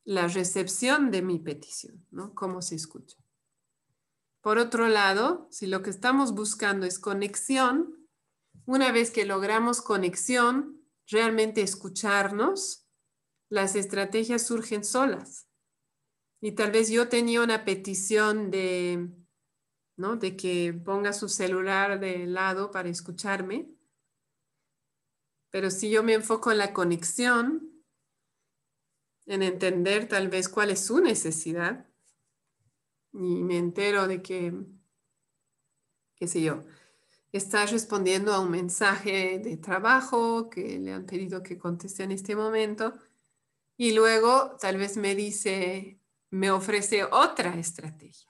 la 0.05 0.29
recepción 0.29 1.11
de 1.11 1.21
mi 1.21 1.39
petición, 1.39 2.07
¿no? 2.09 2.33
cómo 2.33 2.61
se 2.61 2.75
escucha. 2.75 3.17
Por 4.39 4.59
otro 4.59 4.87
lado, 4.87 5.49
si 5.51 5.67
lo 5.67 5.81
que 5.81 5.89
estamos 5.89 6.33
buscando 6.33 6.85
es 6.85 6.99
conexión, 6.99 8.07
una 8.65 8.93
vez 8.93 9.11
que 9.11 9.25
logramos 9.25 9.81
conexión, 9.81 10.81
realmente 11.07 11.63
escucharnos, 11.63 12.87
las 13.49 13.75
estrategias 13.75 14.43
surgen 14.43 14.85
solas. 14.85 15.49
Y 16.39 16.53
tal 16.53 16.71
vez 16.71 16.89
yo 16.89 17.09
tenía 17.09 17.41
una 17.41 17.65
petición 17.65 18.51
de, 18.51 19.09
¿no? 19.97 20.15
de 20.15 20.37
que 20.37 20.71
ponga 20.73 21.11
su 21.11 21.27
celular 21.27 21.99
de 21.99 22.25
lado 22.25 22.71
para 22.71 22.87
escucharme. 22.87 23.69
Pero 25.55 25.71
si 25.71 25.89
yo 25.89 26.03
me 26.03 26.15
enfoco 26.15 26.51
en 26.51 26.57
la 26.57 26.73
conexión, 26.73 27.71
en 29.25 29.41
entender 29.41 30.05
tal 30.05 30.27
vez 30.27 30.49
cuál 30.49 30.69
es 30.69 30.81
su 30.81 30.99
necesidad, 30.99 31.87
y 33.13 33.41
me 33.41 33.57
entero 33.57 34.05
de 34.05 34.21
que, 34.21 34.53
qué 36.17 36.27
sé 36.27 36.41
yo, 36.41 36.65
está 37.31 37.65
respondiendo 37.67 38.33
a 38.33 38.41
un 38.41 38.51
mensaje 38.51 39.39
de 39.39 39.55
trabajo 39.55 40.49
que 40.49 40.77
le 40.77 40.91
han 40.91 41.05
pedido 41.05 41.41
que 41.41 41.57
conteste 41.57 42.03
en 42.03 42.11
este 42.11 42.35
momento 42.35 42.93
y 43.77 43.93
luego 43.93 44.57
tal 44.59 44.75
vez 44.75 44.97
me 44.97 45.15
dice, 45.15 46.01
me 46.31 46.51
ofrece 46.51 47.05
otra 47.05 47.55
estrategia. 47.57 48.29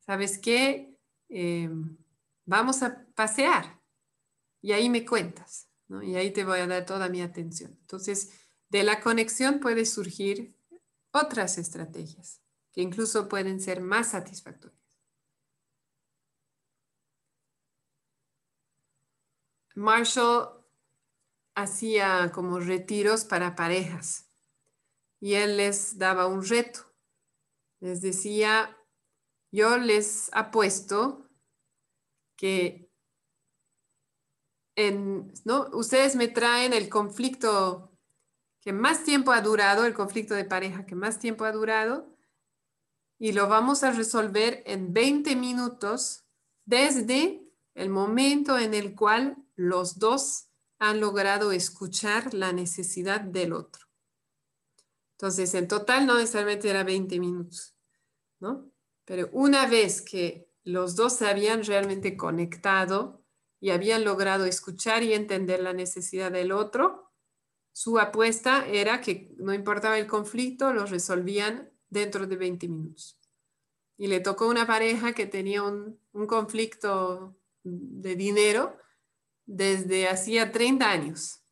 ¿Sabes 0.00 0.40
qué? 0.40 0.98
Em, 1.28 1.96
vamos 2.44 2.82
a 2.82 3.06
pasear 3.14 3.80
y 4.60 4.72
ahí 4.72 4.90
me 4.90 5.06
cuentas, 5.06 5.68
Y 6.00 6.16
ahí 6.16 6.32
te 6.32 6.44
voy 6.44 6.60
a 6.60 6.66
dar 6.66 6.86
toda 6.86 7.08
mi 7.08 7.20
atención. 7.20 7.76
Entonces, 7.80 8.30
de 8.68 8.84
la 8.84 9.00
conexión 9.00 9.60
puede 9.60 9.84
surgir 9.84 10.56
otras 11.10 11.58
estrategias 11.58 12.40
que 12.72 12.80
incluso 12.80 13.28
pueden 13.28 13.60
ser 13.60 13.80
más 13.82 14.12
satisfactorias. 14.12 14.80
Marshall 19.74 20.64
hacía 21.54 22.30
como 22.32 22.60
retiros 22.60 23.24
para 23.24 23.54
parejas 23.54 24.30
y 25.20 25.34
él 25.34 25.56
les 25.56 25.98
daba 25.98 26.26
un 26.26 26.44
reto. 26.44 26.80
Les 27.80 28.00
decía, 28.00 28.76
yo 29.50 29.76
les 29.76 30.30
apuesto 30.32 31.28
que 32.36 32.91
¿no? 34.76 35.68
ustedes 35.72 36.16
me 36.16 36.28
traen 36.28 36.72
el 36.72 36.88
conflicto 36.88 37.92
que 38.60 38.72
más 38.72 39.04
tiempo 39.04 39.32
ha 39.32 39.40
durado, 39.40 39.84
el 39.84 39.94
conflicto 39.94 40.34
de 40.34 40.44
pareja 40.44 40.86
que 40.86 40.94
más 40.94 41.18
tiempo 41.18 41.44
ha 41.44 41.52
durado, 41.52 42.08
y 43.18 43.32
lo 43.32 43.48
vamos 43.48 43.82
a 43.82 43.92
resolver 43.92 44.62
en 44.66 44.92
20 44.92 45.36
minutos 45.36 46.24
desde 46.64 47.42
el 47.74 47.88
momento 47.88 48.58
en 48.58 48.74
el 48.74 48.94
cual 48.94 49.36
los 49.56 49.98
dos 49.98 50.48
han 50.78 51.00
logrado 51.00 51.52
escuchar 51.52 52.34
la 52.34 52.52
necesidad 52.52 53.20
del 53.20 53.52
otro. 53.52 53.86
Entonces, 55.12 55.54
en 55.54 55.68
total 55.68 56.06
no 56.06 56.16
necesariamente 56.16 56.68
era 56.68 56.82
20 56.82 57.20
minutos, 57.20 57.76
¿no? 58.40 58.72
Pero 59.04 59.28
una 59.32 59.66
vez 59.66 60.02
que 60.02 60.50
los 60.64 60.96
dos 60.96 61.12
se 61.14 61.28
habían 61.28 61.64
realmente 61.64 62.16
conectado 62.16 63.21
y 63.62 63.70
habían 63.70 64.04
logrado 64.04 64.44
escuchar 64.44 65.04
y 65.04 65.14
entender 65.14 65.60
la 65.62 65.72
necesidad 65.72 66.32
del 66.32 66.50
otro, 66.50 67.12
su 67.70 68.00
apuesta 68.00 68.66
era 68.66 69.00
que 69.00 69.32
no 69.38 69.54
importaba 69.54 70.00
el 70.00 70.08
conflicto, 70.08 70.72
lo 70.72 70.84
resolvían 70.84 71.70
dentro 71.88 72.26
de 72.26 72.34
20 72.34 72.66
minutos. 72.66 73.20
Y 73.96 74.08
le 74.08 74.18
tocó 74.18 74.48
una 74.48 74.66
pareja 74.66 75.12
que 75.12 75.26
tenía 75.26 75.62
un, 75.62 75.96
conflicto 76.26 77.36
de 77.62 78.16
dinero 78.16 78.76
desde 79.46 80.08
hacía 80.08 80.50
30 80.50 80.90
años. 80.90 81.44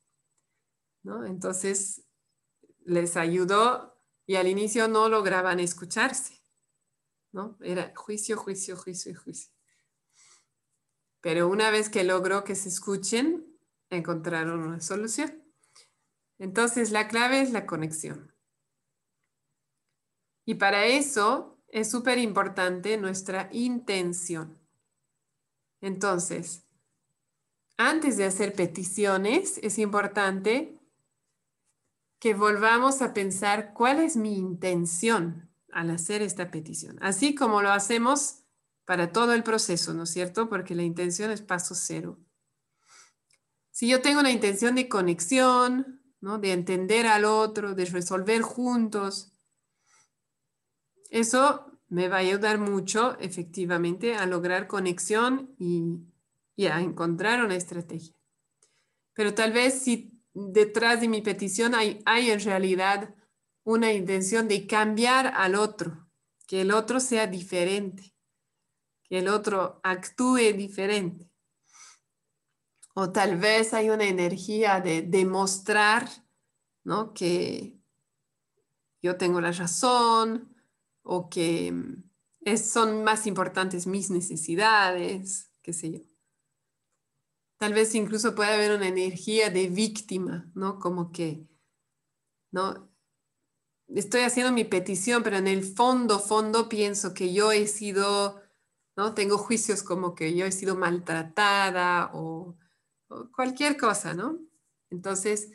¿no? 1.04 1.24
Entonces, 1.24 2.02
les 2.84 3.16
ayudó 3.16 3.96
y 4.26 4.34
al 4.34 4.48
inicio 4.48 4.88
no 4.88 5.08
lograban 5.08 5.60
escucharse. 5.60 6.42
¿no? 7.30 7.56
Era 7.60 7.92
juicio, 7.94 8.36
juicio, 8.36 8.76
juicio 8.76 9.14
juicio. 9.16 9.59
Pero 11.20 11.48
una 11.48 11.70
vez 11.70 11.88
que 11.88 12.04
logró 12.04 12.44
que 12.44 12.54
se 12.54 12.68
escuchen, 12.68 13.46
encontraron 13.90 14.60
una 14.60 14.80
solución. 14.80 15.42
Entonces, 16.38 16.90
la 16.90 17.08
clave 17.08 17.40
es 17.40 17.50
la 17.50 17.66
conexión. 17.66 18.34
Y 20.46 20.54
para 20.54 20.86
eso 20.86 21.58
es 21.68 21.90
súper 21.90 22.18
importante 22.18 22.96
nuestra 22.96 23.48
intención. 23.52 24.58
Entonces, 25.80 26.64
antes 27.76 28.16
de 28.16 28.24
hacer 28.24 28.54
peticiones, 28.54 29.58
es 29.62 29.78
importante 29.78 30.78
que 32.18 32.34
volvamos 32.34 33.00
a 33.00 33.14
pensar 33.14 33.72
cuál 33.72 34.00
es 34.00 34.16
mi 34.16 34.36
intención 34.36 35.50
al 35.72 35.90
hacer 35.90 36.20
esta 36.20 36.50
petición, 36.50 36.98
así 37.00 37.34
como 37.34 37.62
lo 37.62 37.70
hacemos 37.70 38.39
para 38.90 39.12
todo 39.12 39.34
el 39.34 39.44
proceso, 39.44 39.94
¿no 39.94 40.02
es 40.02 40.10
cierto? 40.10 40.48
Porque 40.48 40.74
la 40.74 40.82
intención 40.82 41.30
es 41.30 41.42
paso 41.42 41.76
cero. 41.76 42.18
Si 43.70 43.86
yo 43.86 44.02
tengo 44.02 44.18
una 44.18 44.32
intención 44.32 44.74
de 44.74 44.88
conexión, 44.88 46.02
¿no? 46.20 46.40
de 46.40 46.50
entender 46.50 47.06
al 47.06 47.24
otro, 47.24 47.76
de 47.76 47.84
resolver 47.84 48.42
juntos, 48.42 49.32
eso 51.08 51.78
me 51.86 52.08
va 52.08 52.16
a 52.16 52.26
ayudar 52.26 52.58
mucho 52.58 53.16
efectivamente 53.20 54.16
a 54.16 54.26
lograr 54.26 54.66
conexión 54.66 55.54
y 55.56 56.00
y 56.56 56.66
a 56.66 56.80
encontrar 56.80 57.44
una 57.44 57.54
estrategia. 57.54 58.12
Pero 59.14 59.34
tal 59.34 59.52
vez 59.52 59.82
si 59.82 60.20
detrás 60.34 61.00
de 61.00 61.06
mi 61.06 61.22
petición 61.22 61.76
hay, 61.76 62.02
hay 62.06 62.32
en 62.32 62.40
realidad 62.40 63.14
una 63.62 63.92
intención 63.92 64.48
de 64.48 64.66
cambiar 64.66 65.28
al 65.36 65.54
otro, 65.54 66.10
que 66.48 66.62
el 66.62 66.72
otro 66.72 66.98
sea 66.98 67.28
diferente, 67.28 68.12
que 69.10 69.18
el 69.18 69.28
otro 69.28 69.80
actúe 69.82 70.54
diferente. 70.56 71.28
O 72.94 73.10
tal 73.10 73.36
vez 73.36 73.74
hay 73.74 73.90
una 73.90 74.04
energía 74.04 74.80
de 74.80 75.02
demostrar 75.02 76.08
¿no? 76.84 77.12
que 77.12 77.76
yo 79.02 79.16
tengo 79.16 79.40
la 79.40 79.52
razón 79.52 80.54
o 81.02 81.28
que 81.28 81.74
es, 82.42 82.70
son 82.70 83.02
más 83.02 83.26
importantes 83.26 83.86
mis 83.86 84.10
necesidades, 84.10 85.50
qué 85.60 85.72
sé 85.72 85.92
yo. 85.92 86.00
Tal 87.58 87.74
vez 87.74 87.94
incluso 87.94 88.34
puede 88.34 88.54
haber 88.54 88.76
una 88.76 88.88
energía 88.88 89.50
de 89.50 89.68
víctima, 89.68 90.50
¿no? 90.54 90.78
Como 90.78 91.12
que, 91.12 91.46
¿no? 92.52 92.90
Estoy 93.88 94.22
haciendo 94.22 94.52
mi 94.52 94.64
petición, 94.64 95.22
pero 95.22 95.36
en 95.36 95.46
el 95.46 95.64
fondo, 95.64 96.20
fondo 96.20 96.68
pienso 96.70 97.12
que 97.12 97.34
yo 97.34 97.52
he 97.52 97.66
sido, 97.66 98.39
¿no? 99.00 99.14
Tengo 99.14 99.38
juicios 99.38 99.82
como 99.82 100.14
que 100.14 100.36
yo 100.36 100.44
he 100.44 100.52
sido 100.52 100.76
maltratada 100.76 102.10
o, 102.12 102.56
cualquier 103.34 103.78
cosa, 103.78 104.12
¿no? 104.12 104.38
Entonces, 104.90 105.50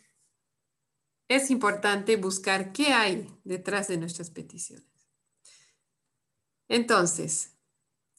es 1.30 1.52
importante 1.52 2.18
buscar 2.18 2.74
qué 2.74 2.88
hay 2.88 3.32
detrás 3.44 3.88
de 3.88 3.98
nuestras 3.98 4.32
peticiones. 4.32 4.90
Entonces, 6.68 7.56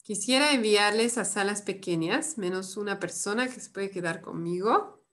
Quisiera 0.07 0.53
enviarles 0.53 1.17
a 1.17 1.25
salas 1.25 1.61
pequeñas, 1.61 2.37
menos 2.37 2.77
una 2.77 2.97
persona 2.97 3.49
que 3.49 3.59
se 3.59 3.69
puede 3.69 3.91
quedar 3.91 4.21
conmigo. 4.21 5.03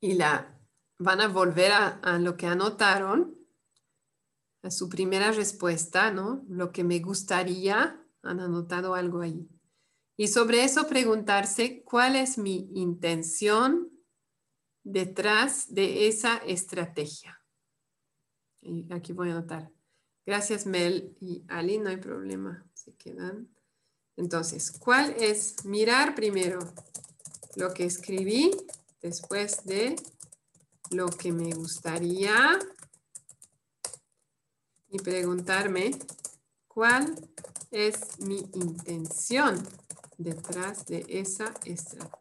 Y 0.00 0.14
la 0.14 0.60
van 0.98 1.20
a 1.20 1.28
volver 1.28 1.70
a, 1.70 2.18
lo 2.18 2.36
que 2.36 2.48
anotaron, 2.48 3.39
a 4.62 4.70
su 4.70 4.88
primera 4.88 5.32
respuesta, 5.32 6.10
¿no? 6.10 6.44
Lo 6.48 6.72
que 6.72 6.84
me 6.84 6.98
gustaría, 7.00 8.00
han 8.22 8.40
anotado 8.40 8.94
algo 8.94 9.20
ahí. 9.20 9.48
Y 10.16 10.28
sobre 10.28 10.64
eso 10.64 10.86
preguntarse 10.86 11.82
cuál 11.82 12.16
es 12.16 12.36
mi 12.36 12.70
intención 12.74 13.90
detrás 14.82 15.72
de 15.72 16.08
esa 16.08 16.36
estrategia. 16.38 17.40
Aquí 18.90 19.12
voy 19.12 19.30
a 19.30 19.32
anotar. 19.32 19.70
Gracias, 20.26 20.66
Mel 20.66 21.16
y 21.20 21.42
Ali, 21.48 21.78
no 21.78 21.88
hay 21.88 21.96
problema, 21.96 22.66
se 22.74 22.94
quedan. 22.94 23.48
Entonces, 24.16 24.70
¿cuál 24.70 25.14
es? 25.18 25.64
Mirar 25.64 26.14
primero 26.14 26.58
lo 27.56 27.72
que 27.72 27.84
escribí 27.84 28.50
después 29.00 29.64
de 29.64 29.96
lo 30.90 31.06
que 31.06 31.32
me 31.32 31.50
gustaría 31.52 32.58
y 34.90 34.98
preguntarme 34.98 35.92
cuál 36.66 37.14
es 37.70 38.18
mi 38.20 38.38
intención 38.54 39.62
detrás 40.18 40.86
de 40.86 41.06
esa 41.08 41.54
estrategia. 41.64 42.20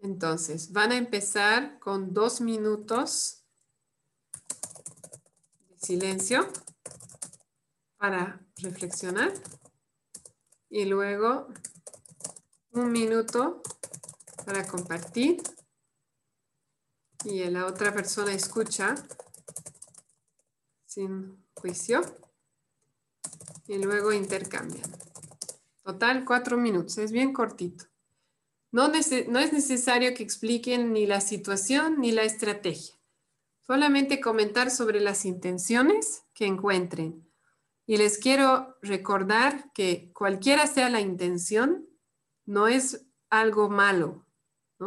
Entonces, 0.00 0.72
van 0.72 0.92
a 0.92 0.96
empezar 0.96 1.78
con 1.78 2.12
dos 2.12 2.40
minutos 2.40 3.44
de 5.68 5.78
silencio 5.78 6.46
para 7.96 8.40
reflexionar 8.56 9.32
y 10.68 10.84
luego 10.84 11.48
un 12.70 12.92
minuto 12.92 13.62
para 14.44 14.66
compartir 14.66 15.42
y 17.24 17.44
la 17.50 17.66
otra 17.66 17.92
persona 17.92 18.32
escucha 18.32 18.94
sin 20.84 21.44
juicio 21.54 22.00
y 23.66 23.78
luego 23.78 24.12
intercambian. 24.12 24.90
Total 25.82 26.24
cuatro 26.24 26.56
minutos, 26.56 26.98
es 26.98 27.12
bien 27.12 27.32
cortito. 27.32 27.84
No, 28.72 28.92
es 28.92 29.52
necesario 29.52 30.14
que 30.14 30.22
expliquen 30.22 30.92
ni 30.92 31.06
la 31.06 31.20
situación 31.20 32.00
ni 32.00 32.12
la 32.12 32.24
estrategia. 32.24 32.94
Solamente 33.66 34.20
comentar 34.20 34.70
sobre 34.70 35.00
las 35.00 35.24
intenciones 35.24 36.24
que 36.34 36.46
encuentren. 36.46 37.26
Y 37.86 37.96
les 37.96 38.18
quiero 38.18 38.76
recordar 38.82 39.72
que 39.72 40.10
cualquiera 40.12 40.66
sea 40.66 40.90
la 40.90 41.00
intención, 41.00 41.88
no 42.44 42.68
es 42.68 43.06
algo 43.30 43.70
malo. 43.70 44.26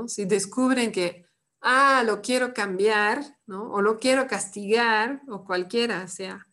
Si 0.07 0.25
descubren 0.25 0.91
que, 0.91 1.25
ah, 1.61 2.03
lo 2.05 2.21
quiero 2.21 2.53
cambiar, 2.53 3.37
o 3.47 3.81
lo 3.81 3.99
quiero 3.99 4.27
castigar, 4.27 5.21
o 5.27 5.43
cualquiera 5.45 6.07
sea, 6.07 6.47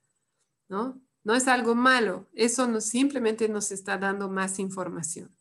¿no? 0.68 1.00
No 1.24 1.34
es 1.34 1.48
algo 1.48 1.74
malo. 1.74 2.28
Eso 2.34 2.80
simplemente 2.80 3.48
nos 3.48 3.72
está 3.72 3.98
dando 3.98 4.28
más 4.28 4.58
información. 4.58 5.36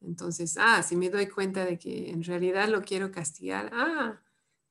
Entonces, 0.00 0.56
ah, 0.58 0.82
si 0.82 0.96
me 0.96 1.10
doy 1.10 1.26
cuenta 1.26 1.64
de 1.64 1.78
que 1.78 2.10
en 2.10 2.22
realidad 2.22 2.68
lo 2.68 2.82
quiero 2.82 3.10
castigar, 3.10 3.70
ah, 3.72 4.20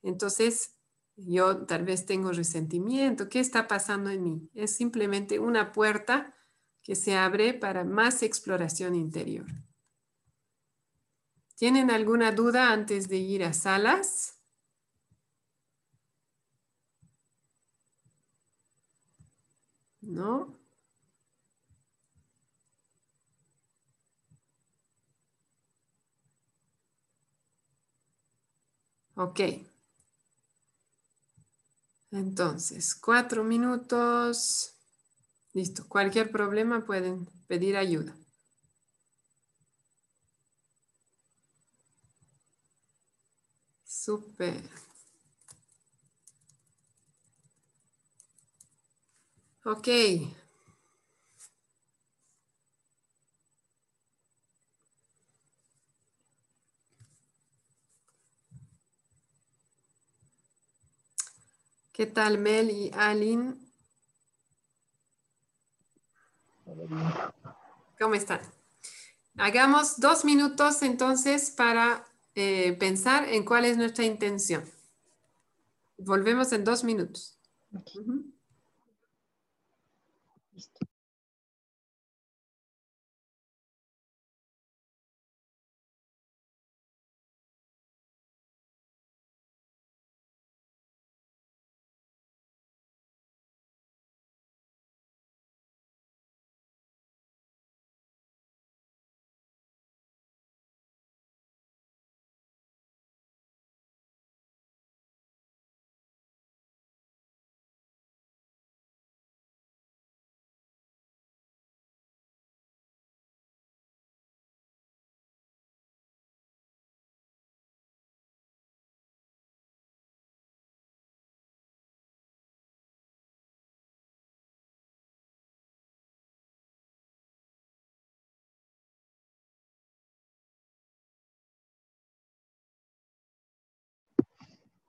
entonces 0.01 0.75
yo 1.15 1.65
tal 1.65 1.83
vez 1.83 2.05
tengo 2.05 2.31
resentimiento. 2.31 3.29
¿Qué 3.29 3.39
está 3.39 3.67
pasando 3.67 4.09
en 4.09 4.23
mí? 4.23 4.49
Es 4.53 4.75
simplemente 4.75 5.39
una 5.39 5.71
puerta 5.71 6.35
que 6.81 6.95
se 6.95 7.15
abre 7.15 7.53
para 7.53 7.83
más 7.83 8.23
exploración 8.23 8.95
interior. 8.95 9.45
¿Tienen 11.57 11.89
alguna 11.89 12.31
duda 12.33 12.71
antes 12.71 13.09
de 13.09 13.17
ir 13.17 13.43
a 13.43 13.51
salas? 13.51 14.37
¿No? 20.01 20.57
Ok. 29.15 29.39
Entonces, 32.11 32.93
cuatro 32.95 33.45
minutos 33.45 34.73
Listo. 35.53 35.87
Cualquier 35.89 36.31
problema 36.31 36.85
pueden 36.85 37.27
pedir 37.47 37.77
ayuda. 37.77 38.15
Súper. 44.07 44.61
Ok. 49.65 49.83
¿Qué 61.91 62.05
tal 62.05 62.37
Mel 62.37 62.71
y 62.71 62.91
Aline? 62.93 63.55
¿Cómo 67.99 68.13
están? 68.13 68.39
Hagamos 69.35 69.99
dos 69.99 70.23
minutos 70.23 70.81
entonces 70.81 71.51
para 71.51 72.06
eh, 72.39 72.73
pensar 72.73 73.27
en 73.29 73.43
cuál 73.43 73.65
es 73.65 73.77
nuestra 73.77 74.05
intención. 74.05 74.63
Volvemos 75.97 76.53
en 76.53 76.63
dos 76.63 76.83
minutos. 76.83 77.39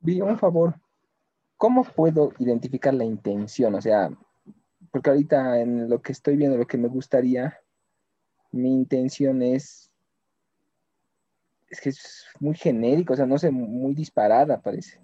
Vi 0.09 0.23
un 0.23 0.39
favor. 0.39 0.81
¿Cómo 1.59 1.85
puedo 1.85 2.33
identificar 2.39 2.95
la 2.95 3.05
intención? 3.05 3.75
O 3.75 3.83
sea, 3.83 4.11
porque 4.91 5.11
ahorita 5.11 5.61
en 5.61 5.91
lo 5.91 6.01
que 6.01 6.13
estoy 6.13 6.35
viendo, 6.35 6.57
lo 6.57 6.67
que 6.67 6.79
me 6.79 6.89
gustaría, 6.89 7.61
mi 8.51 8.73
intención 8.73 9.43
es, 9.43 9.93
es 11.69 11.83
que 11.83 11.91
es 11.91 12.25
muy 12.41 12.55
genérico, 12.55 13.13
o 13.13 13.17
sea, 13.17 13.27
no 13.27 13.37
sé, 13.37 13.51
muy 13.51 13.93
disparada 13.93 14.63
parece. 14.63 14.99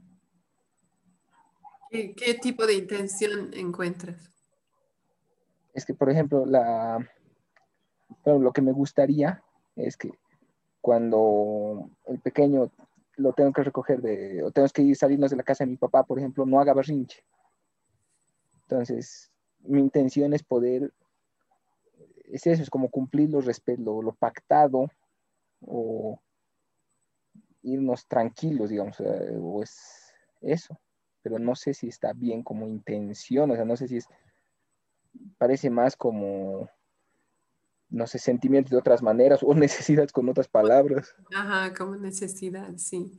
¿Qué, 1.91 2.39
tipo 2.41 2.65
de 2.65 2.73
intención 2.73 3.51
encuentras? 3.53 4.31
Es 5.75 5.85
que, 5.85 5.93
por 5.93 6.09
ejemplo, 6.09 6.47
la, 6.47 7.07
lo 8.25 8.53
que 8.55 8.63
me 8.63 8.73
gustaría 8.73 9.45
es 9.77 9.99
que 9.99 10.13
cuando 10.81 11.91
el 12.07 12.21
pequeño 12.21 12.73
lo 13.17 13.33
tengo 13.33 13.53
que 13.53 13.63
recoger 13.63 14.01
de, 14.01 14.43
o 14.43 14.51
tengo 14.51 14.69
que 14.69 14.83
ir 14.83 14.97
salirnos 14.97 15.31
de 15.31 15.37
la 15.37 15.43
casa 15.43 15.65
de 15.65 15.71
mi 15.71 15.77
papá, 15.77 16.05
por 16.05 16.19
ejemplo, 16.19 16.45
no 16.47 16.61
haga 16.61 16.75
berrinche. 16.75 17.25
Entonces, 18.63 19.31
mi 19.61 19.81
intención 19.81 20.33
es 20.35 20.43
poder, 20.43 20.93
es 22.25 22.47
eso, 22.47 22.63
es 22.63 22.71
como 22.71 22.91
cumplir 22.91 23.31
lo, 23.31 23.41
lo, 23.41 24.03
lo 24.03 24.13
pactado 24.13 24.89
o 25.61 26.21
irnos 27.63 28.07
tranquilos, 28.07 28.71
digamos, 28.71 29.01
o 29.01 29.63
es 29.63 30.13
eso, 30.41 30.79
pero 31.23 31.39
no 31.39 31.55
sé 31.55 31.73
si 31.73 31.89
está 31.89 32.13
bien 32.13 32.43
como 32.43 32.67
intención, 32.67 33.51
o 33.51 33.55
sea, 33.55 33.65
no 33.65 33.77
sé 33.77 33.89
si 33.89 33.97
es, 33.97 34.09
parece 35.39 35.71
más 35.71 35.97
como 35.97 36.69
no 37.95 38.07
sé, 38.07 38.19
sentimientos 38.19 38.73
de 38.73 38.77
otras 38.77 39.03
maneras 39.03 39.41
o 39.43 39.55
necesidades 39.55 40.13
con 40.13 40.29
otras 40.29 40.49
palabras. 40.49 41.15
Ajá, 41.35 41.73
como 41.75 41.97
necesidad, 41.97 42.77
sí. 42.77 43.13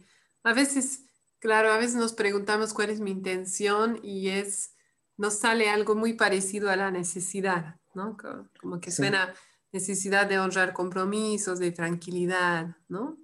A 0.43 0.53
veces, 0.53 1.05
claro, 1.39 1.71
a 1.71 1.77
veces 1.77 1.95
nos 1.95 2.13
preguntamos 2.13 2.73
cuál 2.73 2.89
es 2.89 2.99
mi 2.99 3.11
intención 3.11 3.99
y 4.03 4.29
es, 4.29 4.75
nos 5.17 5.35
sale 5.35 5.69
algo 5.69 5.95
muy 5.95 6.13
parecido 6.13 6.69
a 6.69 6.75
la 6.75 6.91
necesidad, 6.91 7.77
¿no? 7.93 8.17
Como 8.59 8.79
que 8.79 8.91
suena 8.91 9.33
necesidad 9.71 10.27
de 10.27 10.39
honrar 10.39 10.73
compromisos, 10.73 11.59
de 11.59 11.71
tranquilidad, 11.71 12.75
¿no? 12.89 13.17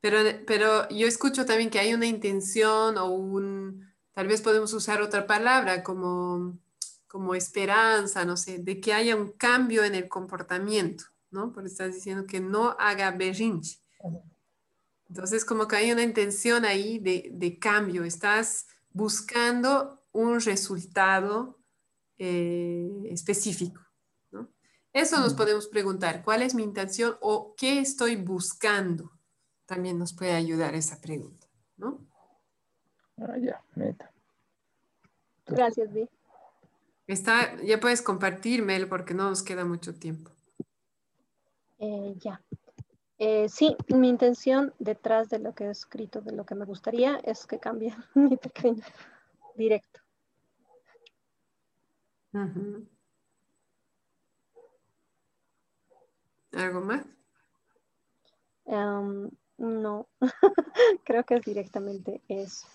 Pero, 0.00 0.18
pero 0.46 0.88
yo 0.90 1.06
escucho 1.06 1.46
también 1.46 1.70
que 1.70 1.80
hay 1.80 1.94
una 1.94 2.06
intención 2.06 2.96
o 2.98 3.06
un, 3.06 3.90
tal 4.12 4.28
vez 4.28 4.40
podemos 4.42 4.72
usar 4.72 5.00
otra 5.00 5.26
palabra 5.26 5.82
como 5.82 6.58
como 7.16 7.34
esperanza, 7.34 8.26
no 8.26 8.36
sé, 8.36 8.58
de 8.58 8.78
que 8.78 8.92
haya 8.92 9.16
un 9.16 9.32
cambio 9.32 9.84
en 9.84 9.94
el 9.94 10.06
comportamiento, 10.06 11.04
¿no? 11.30 11.50
Porque 11.50 11.68
estás 11.68 11.94
diciendo 11.94 12.26
que 12.26 12.40
no 12.40 12.76
haga 12.78 13.10
berrinche. 13.10 13.78
Entonces, 15.08 15.46
como 15.46 15.66
que 15.66 15.76
hay 15.76 15.92
una 15.92 16.02
intención 16.02 16.66
ahí 16.66 16.98
de, 16.98 17.58
cambio, 17.58 18.04
estás 18.04 18.66
buscando 18.90 20.04
un 20.12 20.42
resultado 20.42 21.58
eh, 22.18 22.86
específico, 23.06 23.80
¿no? 24.30 24.50
Eso 24.92 25.18
nos 25.18 25.32
podemos 25.32 25.68
preguntar, 25.68 26.22
¿cuál 26.22 26.42
es 26.42 26.54
mi 26.54 26.64
intención 26.64 27.16
o 27.22 27.54
qué 27.56 27.78
estoy 27.78 28.16
buscando? 28.16 29.10
También 29.64 29.98
nos 29.98 30.12
puede 30.12 30.32
ayudar 30.32 30.74
esa 30.74 31.00
pregunta, 31.00 31.46
¿no? 31.78 32.06
Ah, 33.16 33.38
ya, 33.38 33.64
meta. 33.74 34.12
Gracias, 35.46 35.90
Vi. 35.94 36.06
Está, 37.06 37.56
ya 37.62 37.78
puedes 37.78 38.02
compartir, 38.02 38.62
Mel, 38.62 38.88
porque 38.88 39.14
no 39.14 39.28
nos 39.28 39.42
queda 39.42 39.64
mucho 39.64 39.94
tiempo. 39.94 40.32
Eh, 41.78 42.14
ya. 42.18 42.42
Eh, 43.18 43.48
sí, 43.48 43.76
mi 43.88 44.08
intención 44.08 44.74
detrás 44.78 45.28
de 45.30 45.38
lo 45.38 45.54
que 45.54 45.64
he 45.64 45.70
escrito, 45.70 46.20
de 46.20 46.32
lo 46.32 46.44
que 46.44 46.54
me 46.54 46.64
gustaría, 46.64 47.16
es 47.18 47.46
que 47.46 47.58
cambie 47.58 47.94
mi 48.14 48.36
pequeño 48.36 48.84
directo. 49.54 50.00
¿Algo 56.52 56.80
más? 56.82 57.06
Em, 58.66 59.30
no, 59.56 60.06
creo 61.04 61.24
que 61.24 61.36
es 61.36 61.42
directamente 61.42 62.20
eso. 62.28 62.66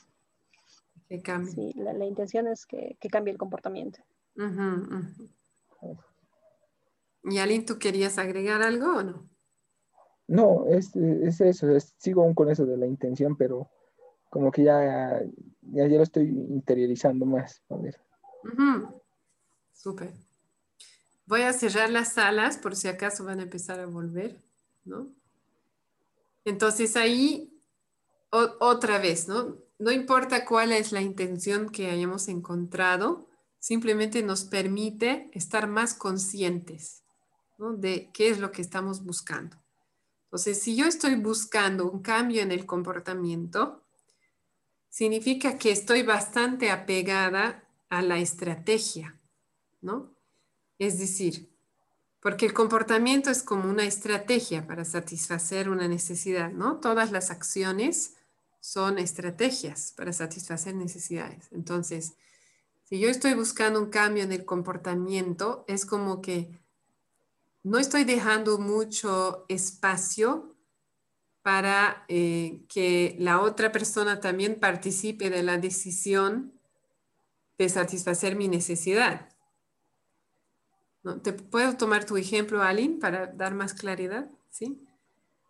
Que 1.08 1.22
cambie. 1.22 1.54
Sí, 1.54 1.74
la, 1.76 2.06
intención 2.06 2.48
es 2.48 2.66
que 2.66 2.98
cambie 3.12 3.34
el 3.34 3.38
comportamiento. 3.38 4.00
¿Y 7.24 7.38
Aline, 7.38 7.66
tú 7.66 7.78
querías 7.78 8.18
agregar 8.18 8.62
algo 8.62 8.98
o 8.98 9.04
no? 9.04 9.30
No, 10.28 10.66
es, 10.68 10.96
eso, 10.96 11.68
sigo 11.98 12.24
aún 12.24 12.34
con 12.34 12.50
eso 12.50 12.66
de 12.66 12.78
la 12.78 12.88
intención, 12.88 13.36
pero 13.36 13.70
como 14.30 14.52
que 14.52 14.64
ya, 14.64 15.22
ya, 15.62 15.88
lo 15.88 16.04
estoy 16.04 16.30
interiorizando 16.30 17.26
más. 17.26 17.62
A 17.70 17.76
ver. 17.76 18.00
Súper. 19.74 20.14
Voy 21.26 21.42
a 21.42 21.54
cerrar 21.54 21.90
las 21.90 22.14
salas 22.14 22.58
por 22.58 22.76
si 22.76 22.88
acaso 22.88 23.26
van 23.26 23.40
a 23.40 23.44
empezar 23.44 23.80
a 23.80 23.86
volver, 23.86 24.42
¿no? 24.86 25.10
Entonces 26.46 26.96
ahí, 26.96 27.62
otra 28.32 29.00
vez, 29.00 29.28
¿no? 29.28 29.58
No 29.80 29.92
importa 29.92 30.46
cuál 30.46 30.72
es 30.72 30.92
la 30.92 31.02
intención 31.02 31.70
que 31.70 31.90
hayamos 31.90 32.28
encontrado, 32.28 33.28
simplemente 33.62 34.24
nos 34.24 34.44
permite 34.44 35.30
estar 35.34 35.68
más 35.68 35.94
conscientes 35.94 37.04
de 37.78 38.10
qué 38.12 38.30
es 38.30 38.40
lo 38.40 38.52
que 38.52 38.64
estamos 38.64 39.06
buscando. 39.06 39.56
Entonces, 40.26 40.60
si 40.60 40.76
yo 40.76 40.88
estoy 40.88 41.16
buscando 41.16 41.90
un 41.90 42.02
cambio 42.02 42.42
en 42.42 42.52
el 42.52 42.66
comportamiento, 42.66 43.84
significa 44.90 45.60
que 45.60 45.72
estoy 45.72 46.02
bastante 46.02 46.72
apegada 46.72 47.64
a 47.90 48.02
la 48.02 48.18
estrategia, 48.18 49.20
¿no? 49.80 50.12
Es 50.80 50.98
decir, 50.98 51.52
porque 52.20 52.48
el 52.48 52.54
comportamiento 52.54 53.30
es 53.30 53.44
como 53.44 53.70
una 53.70 53.86
estrategia 53.86 54.66
para 54.66 54.86
satisfacer 54.86 55.70
una 55.70 55.88
necesidad, 55.88 56.52
¿no? 56.52 56.78
Todas 56.78 57.12
las 57.12 57.30
acciones 57.30 58.16
son 58.60 58.98
estrategias 58.98 59.94
para 59.96 60.14
satisfacer 60.14 60.74
necesidades. 60.74 61.48
Entonces, 61.52 62.14
Si 62.92 63.00
yo 63.00 63.08
estoy 63.08 63.36
buscando 63.36 63.80
un 63.80 63.90
cambio 63.90 64.22
en 64.22 64.34
el 64.34 64.44
comportamiento, 64.44 65.64
es 65.70 65.86
como 65.86 66.22
que 66.22 66.60
no 67.64 67.78
estoy 67.78 68.04
dejando 68.04 68.58
mucho 68.58 69.46
espacio 69.48 70.58
para 71.42 72.04
eh, 72.10 72.66
que 72.68 73.16
la 73.18 73.40
otra 73.40 73.72
persona 73.72 74.20
también 74.20 74.60
participe 74.60 75.30
de 75.30 75.42
la 75.42 75.58
decisión 75.58 76.52
de 77.58 77.70
satisfacer 77.70 78.36
mi 78.36 78.50
necesidad. 78.50 79.30
¿Te 81.24 81.32
puedo 81.32 81.78
tomar 81.78 82.04
tu 82.06 82.18
ejemplo, 82.18 82.62
Aline, 82.62 83.00
para 83.00 83.28
dar 83.28 83.54
más 83.54 83.74
claridad? 83.74 84.30
¿Sí? 84.50 84.86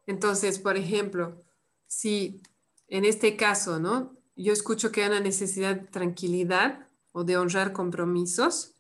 Entonces, 0.06 0.60
por 0.60 0.78
ejemplo, 0.78 1.44
si 1.88 2.44
en 2.88 3.04
este 3.04 3.36
caso, 3.36 3.80
¿no? 3.80 4.16
Yo 4.36 4.54
escucho 4.54 4.92
que 4.92 5.02
hay 5.02 5.10
una 5.10 5.22
necesidad 5.22 5.76
de 5.76 5.88
tranquilidad 5.88 6.88
o 7.12 7.24
de 7.24 7.38
honrar 7.38 7.74
compromisos, 7.74 8.74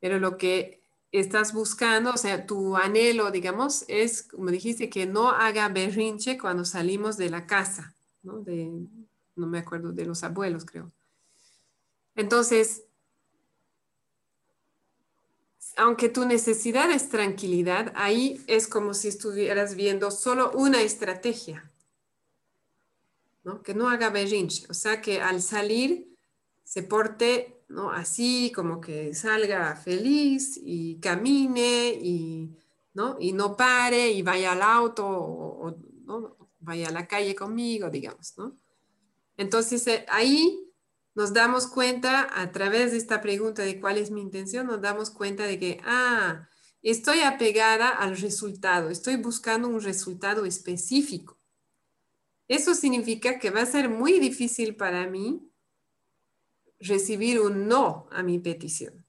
pero 0.00 0.18
lo 0.18 0.36
que 0.36 0.82
estás 1.12 1.52
buscando, 1.52 2.10
o 2.10 2.16
sea, 2.16 2.46
tu 2.46 2.76
anhelo, 2.76 3.30
digamos, 3.30 3.84
es, 3.88 4.22
como 4.22 4.50
dijiste, 4.50 4.88
que 4.88 5.06
no 5.06 5.30
haga 5.30 5.68
berrinche 5.68 6.38
cuando 6.38 6.64
salimos 6.64 7.16
de 7.16 7.30
la 7.30 7.46
casa, 7.46 7.94
¿no? 8.22 8.40
De, 8.40 8.70
no 9.36 9.46
me 9.46 9.58
acuerdo, 9.58 9.92
de 9.92 10.06
los 10.06 10.24
abuelos, 10.24 10.64
creo. 10.64 10.90
Entonces, 12.16 12.84
aunque 15.76 16.08
tu 16.08 16.24
necesidad 16.24 16.90
es 16.90 17.08
tranquilidad, 17.08 17.92
ahí 17.94 18.42
es 18.46 18.66
como 18.66 18.94
si 18.94 19.08
estuvieras 19.08 19.74
viendo 19.74 20.10
solo 20.10 20.50
una 20.52 20.82
estrategia, 20.82 21.70
¿no? 23.44 23.62
Que 23.62 23.74
no 23.74 23.88
haga 23.88 24.10
berrinche, 24.10 24.66
o 24.68 24.74
sea, 24.74 25.00
que 25.00 25.20
al 25.20 25.42
salir 25.42 26.11
se 26.72 26.82
porte 26.82 27.62
¿no? 27.68 27.90
Así 27.90 28.50
como 28.54 28.80
que 28.80 29.14
salga 29.14 29.76
feliz 29.76 30.58
y 30.62 30.98
camine 31.00 31.98
y 32.00 32.56
no, 32.94 33.16
y 33.20 33.32
no 33.32 33.56
pare 33.56 34.10
y 34.10 34.22
vaya 34.22 34.52
al 34.52 34.62
auto 34.62 35.06
o, 35.06 35.76
vaya 36.60 36.88
a 36.88 36.92
la 36.92 37.06
calle 37.06 37.34
conmigo, 37.34 37.90
digamos, 37.90 38.34
¿no? 38.38 38.56
Entonces 39.36 39.86
eh, 39.86 40.06
ahí 40.08 40.72
nos 41.14 41.34
damos 41.34 41.66
cuenta 41.66 42.28
a 42.40 42.52
través 42.52 42.92
de 42.92 42.98
esta 42.98 43.20
pregunta 43.20 43.62
de 43.62 43.78
cuál 43.78 43.98
es 43.98 44.10
mi 44.10 44.22
intención, 44.22 44.66
nos 44.66 44.80
damos 44.80 45.10
cuenta 45.10 45.44
de 45.44 45.58
que, 45.58 45.80
ah, 45.84 46.48
estoy 46.82 47.20
apegada 47.20 47.88
al 47.88 48.16
resultado, 48.16 48.88
estoy 48.88 49.16
buscando 49.16 49.68
un 49.68 49.82
resultado 49.82 50.46
específico. 50.46 51.38
Eso 52.48 52.74
significa 52.74 53.38
que 53.38 53.50
va 53.50 53.62
a 53.62 53.66
ser 53.66 53.88
muy 53.88 54.20
difícil 54.20 54.76
para 54.76 55.06
mí 55.06 55.51
recibir 56.82 57.40
un 57.40 57.68
no 57.68 58.08
a 58.10 58.22
mi 58.22 58.38
petición. 58.38 59.04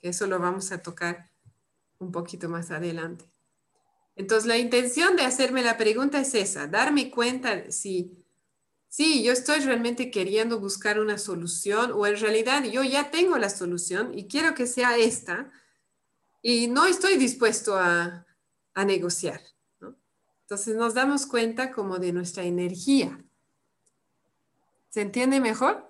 Eso 0.00 0.26
lo 0.26 0.38
vamos 0.38 0.72
a 0.72 0.82
tocar 0.82 1.30
un 1.98 2.10
poquito 2.10 2.48
más 2.48 2.70
adelante. 2.70 3.24
Entonces, 4.16 4.46
la 4.46 4.58
intención 4.58 5.16
de 5.16 5.22
hacerme 5.22 5.62
la 5.62 5.76
pregunta 5.76 6.20
es 6.20 6.34
esa, 6.34 6.66
darme 6.66 7.10
cuenta 7.10 7.70
si, 7.70 8.24
si 8.88 9.22
yo 9.22 9.32
estoy 9.32 9.60
realmente 9.60 10.10
queriendo 10.10 10.58
buscar 10.58 10.98
una 11.00 11.18
solución 11.18 11.92
o 11.92 12.06
en 12.06 12.18
realidad 12.18 12.64
yo 12.64 12.82
ya 12.82 13.10
tengo 13.10 13.38
la 13.38 13.50
solución 13.50 14.16
y 14.16 14.26
quiero 14.26 14.54
que 14.54 14.66
sea 14.66 14.96
esta 14.96 15.50
y 16.42 16.68
no 16.68 16.86
estoy 16.86 17.16
dispuesto 17.16 17.76
a, 17.76 18.26
a 18.74 18.84
negociar. 18.84 19.40
Entonces, 20.42 20.74
nos 20.76 20.94
damos 20.94 21.26
cuenta 21.26 21.70
como 21.70 21.98
de 21.98 22.12
nuestra 22.12 22.42
energía. 22.42 23.24
¿Se 24.88 25.00
entiende 25.00 25.38
mejor? 25.38 25.89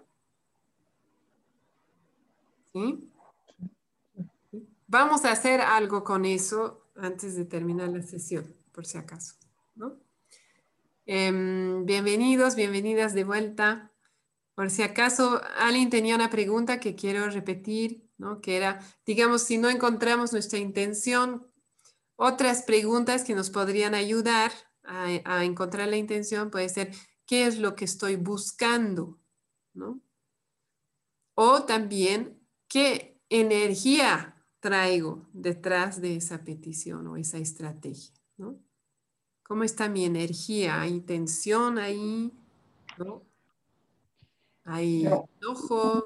Vamos 4.87 5.25
a 5.25 5.33
hacer 5.33 5.61
algo 5.61 6.05
con 6.05 6.25
eso 6.25 6.89
antes 6.95 7.35
de 7.35 7.45
terminar 7.45 7.89
la 7.89 8.03
sesión, 8.03 8.55
por 8.73 8.87
si 8.87 8.97
acaso. 8.99 9.35
Em, 11.07 11.85
bienvenidos, 11.85 12.55
bienvenidas 12.55 13.15
de 13.15 13.25
vuelta. 13.25 13.93
Por 14.55 14.71
si 14.71 14.83
acaso 14.83 15.41
alguien 15.59 15.91
tenía 15.91 16.15
una 16.15 16.31
pregunta 16.31 16.79
que 16.79 16.95
quiero 16.95 17.29
repetir, 17.29 18.09
¿no? 18.19 18.41
que 18.41 18.57
era, 18.57 18.79
digamos, 19.05 19.43
si 19.43 19.59
no 19.59 19.69
encontramos 19.69 20.33
nuestra 20.33 20.61
intención, 20.61 21.51
otras 22.15 22.63
preguntas 22.63 23.25
que 23.25 23.35
nos 23.35 23.51
podrían 23.51 23.95
ayudar 23.95 24.53
a, 24.85 25.07
a 25.25 25.45
encontrar 25.45 25.89
la 25.89 25.97
intención 25.97 26.51
puede 26.51 26.69
ser, 26.69 26.93
¿qué 27.27 27.47
es 27.47 27.59
lo 27.59 27.75
que 27.75 27.87
estoy 27.87 28.15
buscando? 28.15 29.19
¿no? 29.73 30.01
O 31.35 31.65
también, 31.65 32.40
¿Qué 32.71 33.21
energía 33.29 34.37
traigo 34.61 35.27
detrás 35.33 36.01
de 36.01 36.15
esa 36.15 36.45
petición 36.45 37.09
o 37.09 37.17
esa 37.17 37.39
estrategia? 37.39 38.15
¿no? 38.37 38.61
¿Cómo 39.43 39.65
está 39.65 39.89
mi 39.89 40.05
energía? 40.05 40.81
¿Hay 40.81 41.01
tensión 41.01 41.79
ahí? 41.79 42.33
¿no? 42.97 43.25
¿Hay 44.63 45.05
enojo? 45.41 46.05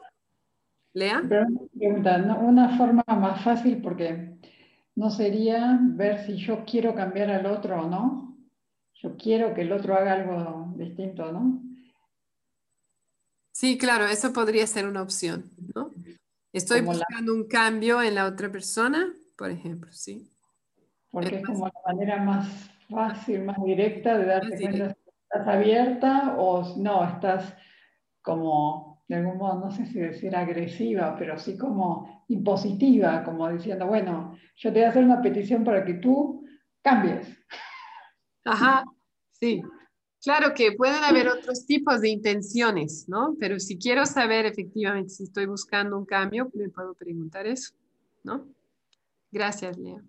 ¿Lea? 0.94 1.20
una 1.20 2.78
forma 2.78 3.04
más 3.08 3.44
fácil 3.44 3.82
porque 3.82 4.38
no 4.94 5.10
sería 5.10 5.78
ver 5.82 6.24
si 6.24 6.36
yo 6.38 6.64
quiero 6.64 6.94
cambiar 6.94 7.30
al 7.30 7.44
otro 7.44 7.82
o 7.82 7.90
no. 7.90 8.38
Yo 8.94 9.18
quiero 9.18 9.52
que 9.52 9.62
el 9.62 9.72
otro 9.72 9.96
haga 9.96 10.14
algo 10.14 10.72
distinto, 10.78 11.30
¿no? 11.30 11.62
Sí, 13.52 13.76
claro, 13.76 14.06
eso 14.06 14.32
podría 14.32 14.66
ser 14.66 14.86
una 14.86 15.02
opción, 15.02 15.50
¿no? 15.74 15.93
Estoy 16.54 16.82
buscando 16.82 17.34
un 17.34 17.48
cambio 17.48 18.00
en 18.00 18.14
la 18.14 18.26
otra 18.26 18.48
persona, 18.48 19.12
por 19.36 19.50
ejemplo, 19.50 19.90
¿sí? 19.90 20.30
Porque 21.10 21.36
es, 21.36 21.44
como 21.44 21.66
la 21.66 21.80
manera 21.84 22.22
más 22.22 22.70
fácil, 22.88 23.42
más 23.42 23.56
directa 23.64 24.16
de 24.16 24.26
darte 24.26 24.60
cuenta 24.60 24.94
si 24.94 25.10
estás 25.24 25.48
abierta 25.48 26.36
o 26.38 26.76
no, 26.76 27.04
estás 27.04 27.56
como, 28.22 29.04
de 29.08 29.16
algún 29.16 29.36
modo, 29.36 29.58
no 29.58 29.70
sé 29.72 29.84
si 29.86 29.98
decir 29.98 30.36
agresiva, 30.36 31.16
pero 31.18 31.36
sí 31.40 31.58
como 31.58 32.24
impositiva, 32.28 33.24
como 33.24 33.50
diciendo, 33.50 33.88
bueno, 33.88 34.38
yo 34.54 34.72
te 34.72 34.78
voy 34.78 34.86
a 34.86 34.90
hacer 34.90 35.04
una 35.04 35.20
petición 35.20 35.64
para 35.64 35.84
que 35.84 35.94
tú 35.94 36.46
cambies. 36.82 37.36
Ajá, 38.44 38.84
sí. 39.32 39.60
Claro 40.24 40.54
que 40.54 40.72
pueden 40.72 41.04
haber 41.04 41.28
otros 41.28 41.66
tipos 41.66 42.00
de 42.00 42.08
intenciones, 42.08 43.06
¿no? 43.08 43.36
Pero 43.38 43.60
si 43.60 43.76
quiero 43.76 44.06
saber 44.06 44.46
efectivamente 44.46 45.10
si 45.10 45.24
estoy 45.24 45.44
buscando 45.44 45.98
un 45.98 46.06
cambio, 46.06 46.50
me 46.54 46.70
puedo 46.70 46.94
preguntar 46.94 47.46
eso, 47.46 47.74
¿no? 48.22 48.48
Gracias, 49.30 49.76
Lea. 49.76 50.02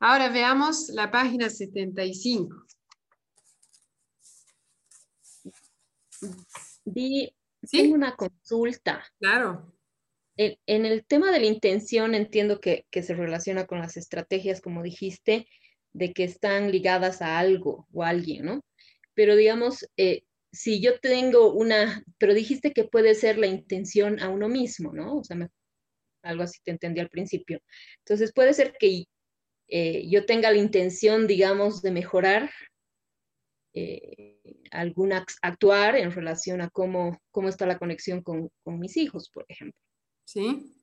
Ahora 0.00 0.28
veamos 0.28 0.90
la 0.90 1.10
página 1.10 1.48
75. 1.48 2.66
Di, 6.84 7.34
¿Sí? 7.62 7.78
Tengo 7.78 7.94
una 7.94 8.14
consulta. 8.16 9.02
Claro. 9.18 9.72
En, 10.36 10.58
en, 10.66 10.84
el 10.84 11.06
tema 11.06 11.30
de 11.30 11.40
la 11.40 11.46
intención 11.46 12.14
entiendo 12.14 12.60
que, 12.60 12.84
que 12.90 13.02
se 13.02 13.14
relaciona 13.14 13.66
con 13.66 13.78
las 13.78 13.96
estrategias, 13.96 14.60
como 14.60 14.82
dijiste, 14.82 15.48
de 15.94 16.12
que 16.12 16.24
están 16.24 16.70
ligadas 16.70 17.22
a 17.22 17.38
algo 17.38 17.88
o 17.94 18.02
a 18.02 18.10
alguien, 18.10 18.44
¿no? 18.44 18.65
Pero 19.16 19.34
digamos, 19.34 19.88
eh, 19.96 20.22
si 20.52 20.80
yo 20.80 21.00
tengo 21.00 21.52
una, 21.52 22.04
pero 22.18 22.34
dijiste 22.34 22.72
que 22.72 22.84
puede 22.84 23.14
ser 23.14 23.38
la 23.38 23.46
intención 23.46 24.20
a 24.20 24.28
uno 24.28 24.48
mismo, 24.48 24.92
¿no? 24.92 25.16
O 25.16 25.24
sea, 25.24 25.36
algo 26.22 26.42
así 26.42 26.60
te 26.62 26.70
entendí 26.70 27.00
al 27.00 27.08
principio. 27.08 27.60
Entonces, 27.98 28.32
puede 28.32 28.52
ser 28.52 28.76
que 28.78 29.04
eh, 29.68 30.08
yo 30.08 30.26
tenga 30.26 30.50
la 30.50 30.58
intención, 30.58 31.26
digamos, 31.26 31.82
de 31.82 31.90
mejorar 31.92 32.50
eh, 33.72 34.38
algún 34.70 35.12
actuar 35.12 35.96
en 35.96 36.12
relación 36.12 36.60
a 36.60 36.68
cómo, 36.68 37.18
cómo 37.30 37.48
está 37.48 37.66
la 37.66 37.78
conexión 37.78 38.22
con, 38.22 38.50
con 38.62 38.78
mis 38.78 38.96
hijos, 38.98 39.30
por 39.30 39.46
ejemplo. 39.48 39.80
Sí. 40.24 40.74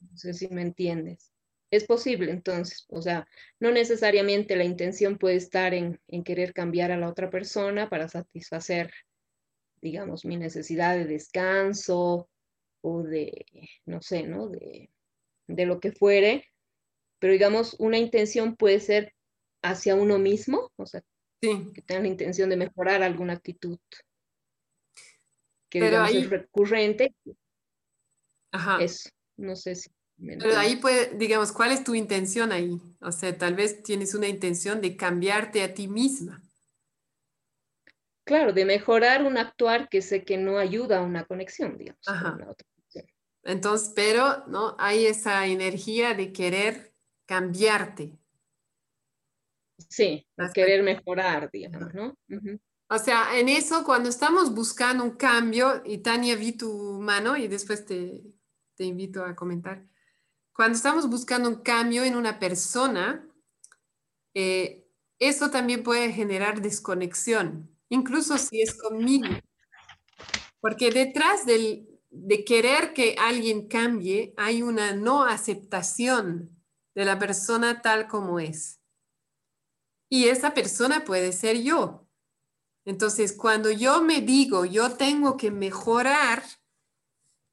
No 0.00 0.16
sé 0.16 0.34
si 0.34 0.48
me 0.48 0.62
entiendes 0.62 1.31
es 1.72 1.84
posible 1.86 2.30
entonces, 2.30 2.84
o 2.90 3.00
sea, 3.00 3.26
no 3.58 3.72
necesariamente 3.72 4.56
la 4.56 4.64
intención 4.64 5.16
puede 5.16 5.36
estar 5.36 5.72
en, 5.72 5.98
querer 6.22 6.52
cambiar 6.52 6.92
a 6.92 6.98
la 6.98 7.08
otra 7.08 7.30
persona 7.30 7.88
para 7.88 8.10
satisfacer, 8.10 8.92
digamos, 9.80 10.26
mi 10.26 10.36
necesidad 10.36 10.94
de 10.94 11.06
descanso 11.06 12.28
o 12.82 13.02
de, 13.02 13.46
no 13.86 14.02
sé, 14.02 14.24
¿no? 14.24 14.48
De, 14.48 14.90
lo 15.48 15.80
que 15.80 15.92
fuere, 15.92 16.46
pero 17.18 17.32
digamos, 17.32 17.74
una 17.78 17.98
intención 17.98 18.54
puede 18.56 18.80
ser 18.80 19.14
hacia 19.62 19.94
uno 19.94 20.18
mismo, 20.18 20.72
o 20.76 20.86
sea, 20.86 21.02
que 21.40 21.82
tenga 21.86 22.02
la 22.02 22.08
intención 22.08 22.50
de 22.50 22.56
mejorar 22.56 23.02
alguna 23.02 23.34
actitud 23.34 23.78
que 25.70 25.80
digamos, 25.80 26.14
es 26.14 26.28
recurrente. 26.28 27.14
Ajá. 28.50 28.82
Eso, 28.82 29.08
no 29.38 29.56
sé 29.56 29.74
si 29.74 29.90
pero 30.16 30.56
ahí 30.56 30.76
puede, 30.76 31.16
digamos, 31.16 31.52
¿cuál 31.52 31.72
es 31.72 31.82
tu 31.82 31.94
intención 31.94 32.52
ahí? 32.52 32.80
O 33.00 33.10
sea, 33.10 33.36
tal 33.36 33.54
vez 33.54 33.82
tienes 33.82 34.14
una 34.14 34.28
intención 34.28 34.80
de 34.80 34.96
cambiarte 34.96 35.62
a 35.62 35.74
ti 35.74 35.88
misma. 35.88 36.42
Claro, 38.24 38.52
de 38.52 38.64
mejorar 38.64 39.24
un 39.24 39.36
actuar 39.36 39.88
que 39.88 40.00
sé 40.00 40.24
que 40.24 40.36
no 40.36 40.58
ayuda 40.58 40.98
a 40.98 41.02
una 41.02 41.24
conexión, 41.24 41.76
digamos. 41.76 42.06
Ajá. 42.06 42.38
otra 42.48 42.66
Entonces, 43.42 43.92
pero, 43.96 44.46
¿no? 44.46 44.76
Hay 44.78 45.06
esa 45.06 45.46
energía 45.46 46.14
de 46.14 46.32
querer 46.32 46.94
cambiarte. 47.26 48.16
Sí, 49.88 50.24
querer 50.54 50.84
mejorar, 50.84 51.50
digamos, 51.52 51.92
¿no? 51.92 52.16
O 52.88 52.98
sea, 52.98 53.38
en 53.38 53.48
eso, 53.48 53.84
cuando 53.84 54.08
estamos 54.08 54.54
buscando 54.54 55.02
un 55.02 55.16
cambio, 55.16 55.82
y 55.84 55.98
Tania, 55.98 56.36
vi 56.36 56.52
tu 56.52 57.00
mano 57.00 57.36
y 57.36 57.48
después 57.48 57.84
te, 57.84 58.22
te 58.76 58.84
invito 58.84 59.24
a 59.24 59.34
comentar. 59.34 59.84
Cuando 60.54 60.76
estamos 60.76 61.08
buscando 61.08 61.48
un 61.48 61.62
cambio 61.62 62.04
en 62.04 62.14
una 62.14 62.38
persona, 62.38 63.26
eh, 64.34 64.86
eso 65.18 65.50
también 65.50 65.82
puede 65.82 66.12
generar 66.12 66.60
desconexión, 66.60 67.74
incluso 67.88 68.36
si 68.38 68.60
es 68.60 68.74
conmigo. 68.76 69.28
Porque 70.60 70.90
detrás 70.90 71.46
del, 71.46 71.88
de 72.10 72.44
querer 72.44 72.92
que 72.92 73.16
alguien 73.18 73.68
cambie, 73.68 74.34
hay 74.36 74.62
una 74.62 74.92
no 74.94 75.24
aceptación 75.24 76.62
de 76.94 77.04
la 77.04 77.18
persona 77.18 77.80
tal 77.80 78.06
como 78.06 78.38
es. 78.38 78.80
Y 80.10 80.26
esa 80.26 80.52
persona 80.52 81.04
puede 81.04 81.32
ser 81.32 81.62
yo. 81.62 82.06
Entonces, 82.84 83.32
cuando 83.32 83.70
yo 83.70 84.02
me 84.02 84.20
digo, 84.20 84.64
yo 84.66 84.92
tengo 84.96 85.36
que 85.36 85.50
mejorar, 85.50 86.42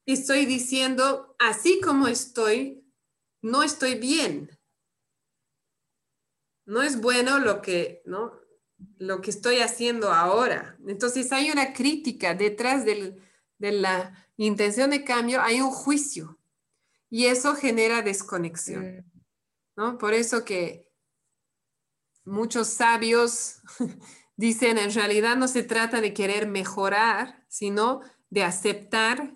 estoy 0.06 0.46
diciendo, 0.46 1.36
así 1.40 1.80
como 1.82 2.08
estoy, 2.08 2.84
no 3.42 3.64
estoy 3.64 3.96
bien. 3.96 4.50
No 6.66 6.82
es 6.82 7.02
bueno 7.02 7.40
lo 7.40 7.62
que, 7.62 8.02
¿no? 8.06 8.40
lo 8.98 9.22
que 9.22 9.32
estoy 9.32 9.60
haciendo 9.60 10.12
ahora. 10.12 10.78
Entonces, 10.88 11.32
hay 11.32 11.52
una 11.52 11.74
crítica 11.74 12.36
detrás 12.36 12.86
de 12.86 13.22
la 13.58 14.28
intención 14.38 14.92
de 14.92 15.04
cambio, 15.04 15.42
hay 15.42 15.62
un 15.62 15.72
juicio. 15.72 16.40
Y 17.10 17.26
eso 17.26 17.56
genera 17.56 18.02
desconexión. 18.02 18.86
Mm. 18.86 19.22
¿no? 19.76 19.98
Por 19.98 20.14
eso 20.14 20.46
que 20.46 20.88
muchos 22.24 22.68
sabios 22.68 23.62
dicen, 24.38 24.78
en 24.78 24.94
realidad 24.94 25.36
no 25.36 25.48
se 25.48 25.64
trata 25.64 26.02
de 26.02 26.14
querer 26.14 26.48
mejorar, 26.48 27.44
sino 27.48 28.02
de 28.30 28.44
aceptar 28.44 29.36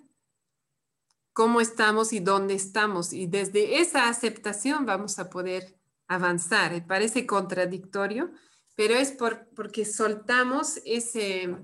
cómo 1.34 1.60
estamos 1.60 2.14
y 2.14 2.20
dónde 2.20 2.54
estamos. 2.54 3.12
Y 3.12 3.26
desde 3.26 3.80
esa 3.80 4.08
aceptación 4.08 4.86
vamos 4.86 5.18
a 5.18 5.28
poder 5.28 5.78
avanzar. 6.06 6.86
Parece 6.86 7.26
contradictorio, 7.26 8.32
pero 8.76 8.94
es 8.94 9.12
por, 9.12 9.50
porque 9.54 9.84
soltamos 9.84 10.80
ese, 10.86 11.58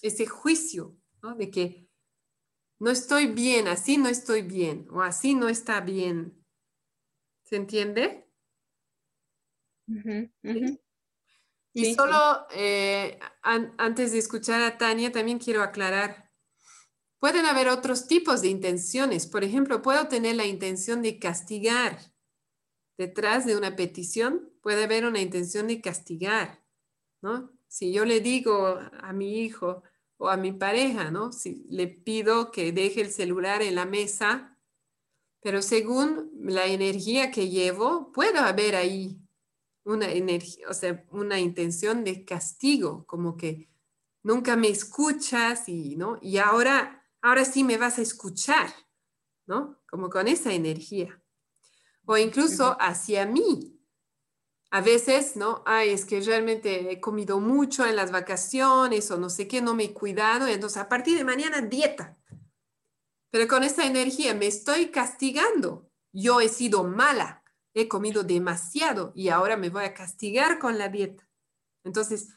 ese 0.00 0.26
juicio 0.26 0.96
de 1.36 1.50
que 1.50 1.88
no 2.78 2.90
estoy 2.90 3.26
bien, 3.26 3.68
así 3.68 3.98
no 3.98 4.08
estoy 4.08 4.42
bien, 4.42 4.86
o 4.90 5.02
así 5.02 5.34
no 5.34 5.48
está 5.48 5.80
bien. 5.80 6.44
¿Se 7.44 7.56
entiende? 7.56 8.28
Y 11.72 11.94
solo 11.94 12.46
eh, 12.52 13.18
antes 13.42 14.12
de 14.12 14.18
escuchar 14.18 14.62
a 14.62 14.78
Tania, 14.78 15.10
también 15.10 15.38
quiero 15.38 15.62
aclarar, 15.62 16.25
pueden 17.18 17.46
haber 17.46 17.68
otros 17.68 18.06
tipos 18.06 18.42
de 18.42 18.48
intenciones. 18.48 19.26
Por 19.26 19.44
ejemplo, 19.44 19.82
puedo 19.82 20.08
tener 20.08 20.36
la 20.36 20.46
intención 20.46 21.02
de 21.02 21.18
castigar. 21.18 21.98
Detrás 22.98 23.46
de 23.46 23.56
una 23.56 23.76
petición 23.76 24.50
puede 24.62 24.84
haber 24.84 25.04
una 25.04 25.20
intención 25.20 25.66
de 25.66 25.80
castigar, 25.80 26.64
¿no? 27.22 27.52
Si 27.68 27.92
yo 27.92 28.04
le 28.04 28.20
digo 28.20 28.78
a 29.00 29.12
mi 29.12 29.40
hijo 29.40 29.82
o 30.16 30.28
a 30.28 30.36
mi 30.36 30.52
pareja, 30.52 31.10
¿no? 31.10 31.32
Si 31.32 31.66
le 31.68 31.88
pido 31.88 32.50
que 32.50 32.72
deje 32.72 33.02
el 33.02 33.10
celular 33.10 33.62
en 33.62 33.74
la 33.74 33.84
mesa, 33.84 34.56
pero 35.40 35.62
según 35.62 36.30
la 36.40 36.66
energía 36.66 37.30
que 37.30 37.48
llevo, 37.48 38.12
puedo 38.12 38.40
haber 38.40 38.74
ahí 38.76 39.20
una 39.84 40.10
energía, 40.10 40.68
o 40.68 40.74
sea, 40.74 41.04
una 41.12 41.38
intención 41.38 42.02
de 42.02 42.24
castigo, 42.24 43.06
como 43.06 43.36
que 43.36 43.68
nunca 44.24 44.56
me 44.56 44.68
escuchas 44.68 45.68
y, 45.68 45.96
¿no? 45.96 46.18
Y 46.20 46.38
ahora, 46.38 46.95
ahora 47.26 47.44
sí 47.44 47.64
me 47.64 47.76
vas 47.76 47.98
a 47.98 48.02
escuchar, 48.02 48.72
¿no? 49.46 49.80
Como 49.90 50.08
con 50.10 50.28
esa 50.28 50.52
energía. 50.52 51.20
O 52.04 52.16
incluso 52.16 52.76
hacia 52.78 53.26
mí. 53.26 53.80
A 54.70 54.80
veces, 54.80 55.34
¿no? 55.34 55.64
Ay, 55.66 55.90
es 55.90 56.04
que 56.04 56.20
realmente 56.20 56.92
he 56.92 57.00
comido 57.00 57.40
mucho 57.40 57.84
en 57.84 57.96
las 57.96 58.12
vacaciones 58.12 59.10
o 59.10 59.18
no 59.18 59.28
sé 59.28 59.48
qué, 59.48 59.60
no 59.60 59.74
me 59.74 59.84
he 59.84 59.92
cuidado, 59.92 60.46
entonces 60.46 60.76
a 60.78 60.88
partir 60.88 61.18
de 61.18 61.24
mañana 61.24 61.60
dieta. 61.62 62.16
Pero 63.30 63.48
con 63.48 63.64
esa 63.64 63.84
energía 63.86 64.32
me 64.32 64.46
estoy 64.46 64.90
castigando. 64.92 65.90
Yo 66.12 66.40
he 66.40 66.48
sido 66.48 66.84
mala, 66.84 67.42
he 67.74 67.88
comido 67.88 68.22
demasiado 68.22 69.12
y 69.16 69.30
ahora 69.30 69.56
me 69.56 69.70
voy 69.70 69.84
a 69.84 69.94
castigar 69.94 70.60
con 70.60 70.78
la 70.78 70.88
dieta. 70.88 71.28
Entonces, 71.82 72.28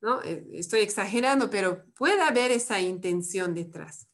¿no? 0.00 0.22
Eh, 0.22 0.48
estoy 0.54 0.80
exagerando, 0.80 1.50
pero 1.50 1.84
puede 1.94 2.22
haber 2.22 2.50
esa 2.50 2.80
intención 2.80 3.54
detrás. 3.54 4.07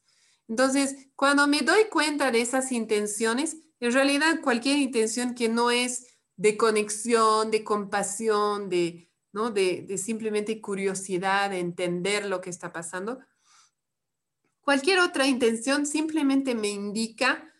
Entonces, 0.47 1.09
cuando 1.15 1.47
me 1.47 1.61
doy 1.61 1.85
cuenta 1.91 2.31
de 2.31 2.41
esas 2.41 2.71
intenciones, 2.71 3.57
en 3.79 3.93
realidad 3.93 4.41
cualquier 4.41 4.77
intención 4.77 5.35
que 5.35 5.49
no 5.49 5.71
es 5.71 6.17
de 6.37 6.57
conexión, 6.57 7.51
de 7.51 7.63
compasión, 7.63 8.69
de, 8.69 9.11
¿no? 9.31 9.51
de, 9.51 9.85
de 9.87 9.97
simplemente 9.97 10.61
curiosidad, 10.61 11.49
de 11.49 11.59
entender 11.59 12.25
lo 12.25 12.41
que 12.41 12.49
está 12.49 12.71
pasando, 12.71 13.19
cualquier 14.61 14.99
otra 14.99 15.27
intención 15.27 15.85
simplemente 15.85 16.55
me 16.55 16.69
indica 16.69 17.51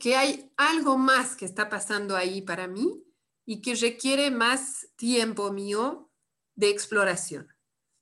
que 0.00 0.16
hay 0.16 0.50
algo 0.56 0.96
más 0.96 1.36
que 1.36 1.44
está 1.44 1.68
pasando 1.68 2.16
ahí 2.16 2.40
para 2.42 2.66
mí 2.66 3.04
y 3.44 3.60
que 3.60 3.74
requiere 3.74 4.30
más 4.30 4.88
tiempo 4.96 5.52
mío 5.52 6.10
de 6.54 6.70
exploración. 6.70 7.48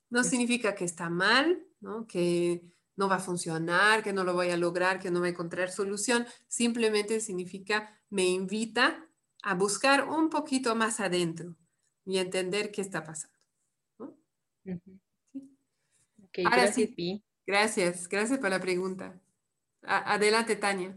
No 0.09 0.23
significa 0.23 0.75
que 0.75 0.85
está 0.85 1.11
mal, 1.11 1.67
que 2.09 2.63
no 2.97 3.09
va 3.09 3.17
a 3.17 3.21
funcionar, 3.21 4.03
que 4.03 4.13
no 4.13 4.25
lo 4.25 4.35
voy 4.35 4.51
a 4.51 4.57
lograr, 4.57 4.99
que 5.01 5.11
no 5.11 5.21
voy 5.21 5.29
a 5.29 5.33
encontrar 5.33 5.71
solución. 5.71 6.27
Simplemente 6.49 7.21
significa 7.21 8.01
me 8.11 8.27
invita 8.27 9.09
a 9.43 9.55
buscar 9.55 10.09
un 10.09 10.31
poquito 10.31 10.75
más 10.75 11.01
adentro 11.01 11.57
y 12.05 12.19
entender 12.19 12.71
qué 12.71 12.81
está 12.81 13.05
pasando. 13.05 13.35
gracias, 16.33 16.91
Gracias, 17.47 18.09
gracias 18.09 18.39
por 18.39 18.51
la 18.51 18.61
pregunta. 18.61 19.21
adelante, 19.83 20.57
Tania. 20.57 20.97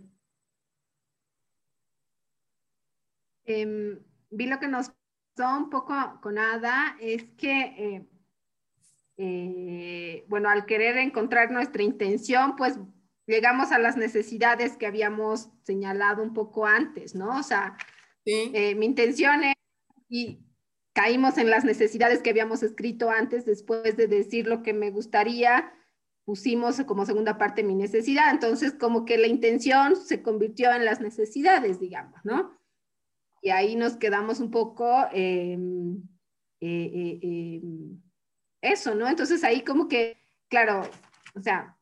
Em, 3.46 4.00
vi 4.30 4.46
lo 4.46 4.60
que 4.60 4.68
nos 4.68 4.92
pasó 5.36 5.58
un 5.58 5.70
poco 5.70 5.94
con 6.22 6.38
Ada, 6.38 6.98
es 7.00 7.24
que, 7.38 7.60
eh, 7.62 8.08
eh, 9.18 10.26
bueno, 10.28 10.50
al 10.50 10.66
querer 10.66 10.98
encontrar 10.98 11.52
nuestra 11.52 11.84
intención, 11.84 12.56
pues 12.56 12.80
llegamos 13.26 13.72
a 13.72 13.80
las 13.80 13.98
necesidades 13.98 14.78
que 14.78 14.88
habíamos 14.88 15.50
señalado 15.64 16.24
un 16.24 16.34
poco 16.34 16.66
antes, 16.66 17.16
¿no? 17.16 17.38
O 17.38 17.44
sea, 17.44 17.78
eh, 18.26 18.76
mi 18.76 18.86
intención 18.86 19.44
es, 19.44 19.56
y 20.10 20.40
caímos 20.94 21.38
en 21.38 21.50
las 21.50 21.66
necesidades 21.66 22.22
que 22.22 22.30
habíamos 22.30 22.64
escrito 22.64 23.10
antes, 23.10 23.46
después 23.46 23.98
de 23.98 24.08
decir 24.08 24.48
lo 24.48 24.64
que 24.64 24.74
me 24.74 24.92
gustaría, 24.92 25.74
pusimos 26.26 26.82
como 26.86 27.06
segunda 27.06 27.38
parte 27.38 27.64
mi 27.64 27.76
necesidad, 27.76 28.32
entonces 28.32 28.74
como 28.74 29.06
que 29.06 29.18
la 29.18 29.28
intención 29.28 29.96
se 29.96 30.22
convirtió 30.22 30.72
en 30.74 30.86
las 30.86 31.00
necesidades, 31.00 31.80
digamos, 31.80 32.20
¿no? 32.24 32.58
y 33.42 33.50
ahí 33.50 33.76
nos 33.76 33.96
quedamos 33.98 34.40
un 34.40 34.52
poco 34.52 35.06
em, 35.12 36.02
eh, 36.60 36.92
eh, 36.94 37.20
em, 37.22 38.02
eso, 38.72 38.96
¿no? 38.96 39.08
Entonces 39.08 39.44
ahí 39.44 39.64
como 39.64 39.88
que, 39.88 40.18
claro, 40.50 40.82
o 41.36 41.42
sea, 41.42 41.78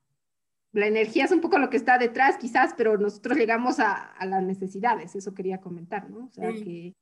la 0.72 0.88
energía 0.88 1.26
es 1.26 1.32
un 1.32 1.42
poco 1.42 1.58
lo 1.58 1.70
que 1.70 1.78
está 1.78 1.98
detrás 1.98 2.38
quizás, 2.38 2.74
pero 2.76 2.98
nosotros 2.98 3.38
llegamos 3.38 3.80
a, 3.80 4.14
las 4.26 4.44
necesidades, 4.44 5.16
eso 5.16 5.34
quería 5.34 5.62
comentar, 5.62 6.10
¿no? 6.10 6.26
O 6.26 6.32
sea, 6.32 6.52
que, 6.52 6.94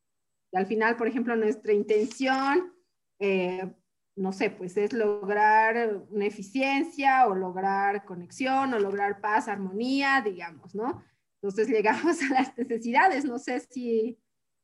al 0.54 0.68
final, 0.68 0.96
por 0.96 1.08
ejemplo, 1.08 1.36
nuestra 1.36 1.74
intención, 1.74 2.72
eh, 3.20 3.74
no 4.16 4.32
sé, 4.32 4.52
pues 4.52 4.78
es 4.78 4.94
lograr 4.94 6.04
una 6.10 6.26
eficiencia 6.26 7.26
o 7.26 7.34
lograr 7.34 8.06
conexión 8.06 8.74
o 8.76 8.80
lograr 8.80 9.20
paz, 9.20 9.48
armonía, 9.48 10.22
digamos, 10.24 10.76
¿no? 10.76 11.04
Entonces 11.42 11.68
llegamos 11.70 12.22
a 12.22 12.34
las 12.34 12.58
necesidades, 12.58 13.26
no 13.26 13.40
sé 13.40 13.60
si, 13.62 14.20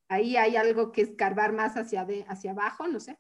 ahí 0.08 0.38
hay 0.38 0.56
algo 0.56 0.92
que 0.92 1.02
escarbar 1.02 1.54
más 1.54 1.78
hacia, 1.78 2.06
de, 2.06 2.26
hacia 2.28 2.52
abajo, 2.52 2.88
no 2.88 3.00
sé. 3.00 3.18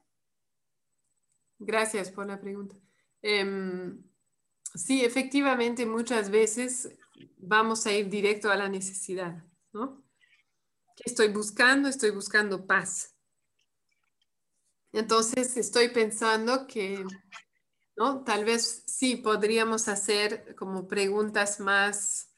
Gracias 1.59 2.09
por 2.09 2.25
la 2.25 2.39
pregunta. 2.39 2.75
Em, 3.21 4.01
sí, 4.73 5.03
efectivamente, 5.03 5.85
muchas 5.85 6.29
veces 6.29 6.89
vamos 7.37 7.85
a 7.85 7.93
ir 7.93 8.09
directo 8.09 8.49
a 8.49 8.55
la 8.55 8.69
necesidad, 8.69 9.43
¿no? 9.73 10.03
¿Qué 10.95 11.03
estoy 11.05 11.27
buscando? 11.27 11.87
Estoy 11.87 12.11
buscando 12.11 12.65
paz. 12.65 13.15
Entonces, 14.91 15.55
estoy 15.57 15.89
pensando 15.89 16.65
que, 16.65 17.05
¿no? 17.95 18.23
Tal 18.23 18.45
vez 18.45 18.83
sí 18.87 19.17
podríamos 19.17 19.87
hacer 19.87 20.55
como 20.55 20.87
preguntas 20.87 21.59
más 21.59 22.29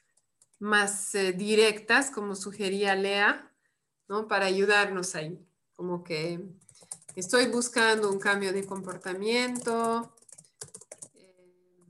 más 0.61 1.15
eh, 1.15 1.33
directas, 1.33 2.11
como 2.11 2.35
sugería 2.35 2.95
Lea, 2.95 3.51
¿no? 4.07 4.27
Para 4.27 4.45
ayudarnos 4.45 5.15
ahí. 5.15 5.43
Como 5.73 6.03
que 6.03 6.39
estoy 7.15 7.47
buscando 7.47 8.09
un 8.09 8.19
cambio 8.19 8.53
de 8.53 8.65
comportamiento, 8.65 10.13
eh, 11.15 11.85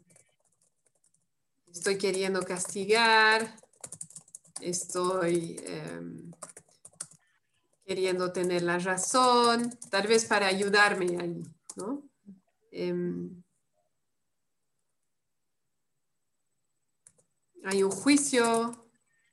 estoy 1.67 1.97
queriendo 1.97 2.41
castigar, 2.43 3.55
estoy 4.61 5.59
em, 5.65 6.31
queriendo 7.85 8.31
tener 8.31 8.61
la 8.61 8.79
razón, 8.79 9.77
tal 9.89 10.07
vez 10.07 10.25
para 10.25 10.47
ayudarme 10.47 11.17
ahí, 11.19 11.43
¿no? 11.75 12.03
Em, 12.71 13.43
hay 17.63 17.83
un 17.83 17.91
juicio 17.91 18.87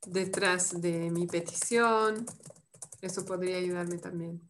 detrás 0.07 0.81
de 0.81 1.11
mi 1.11 1.27
petición. 1.27 2.27
Eso 3.01 3.25
podría 3.25 3.59
ayudarme 3.59 3.99
también, 3.99 4.48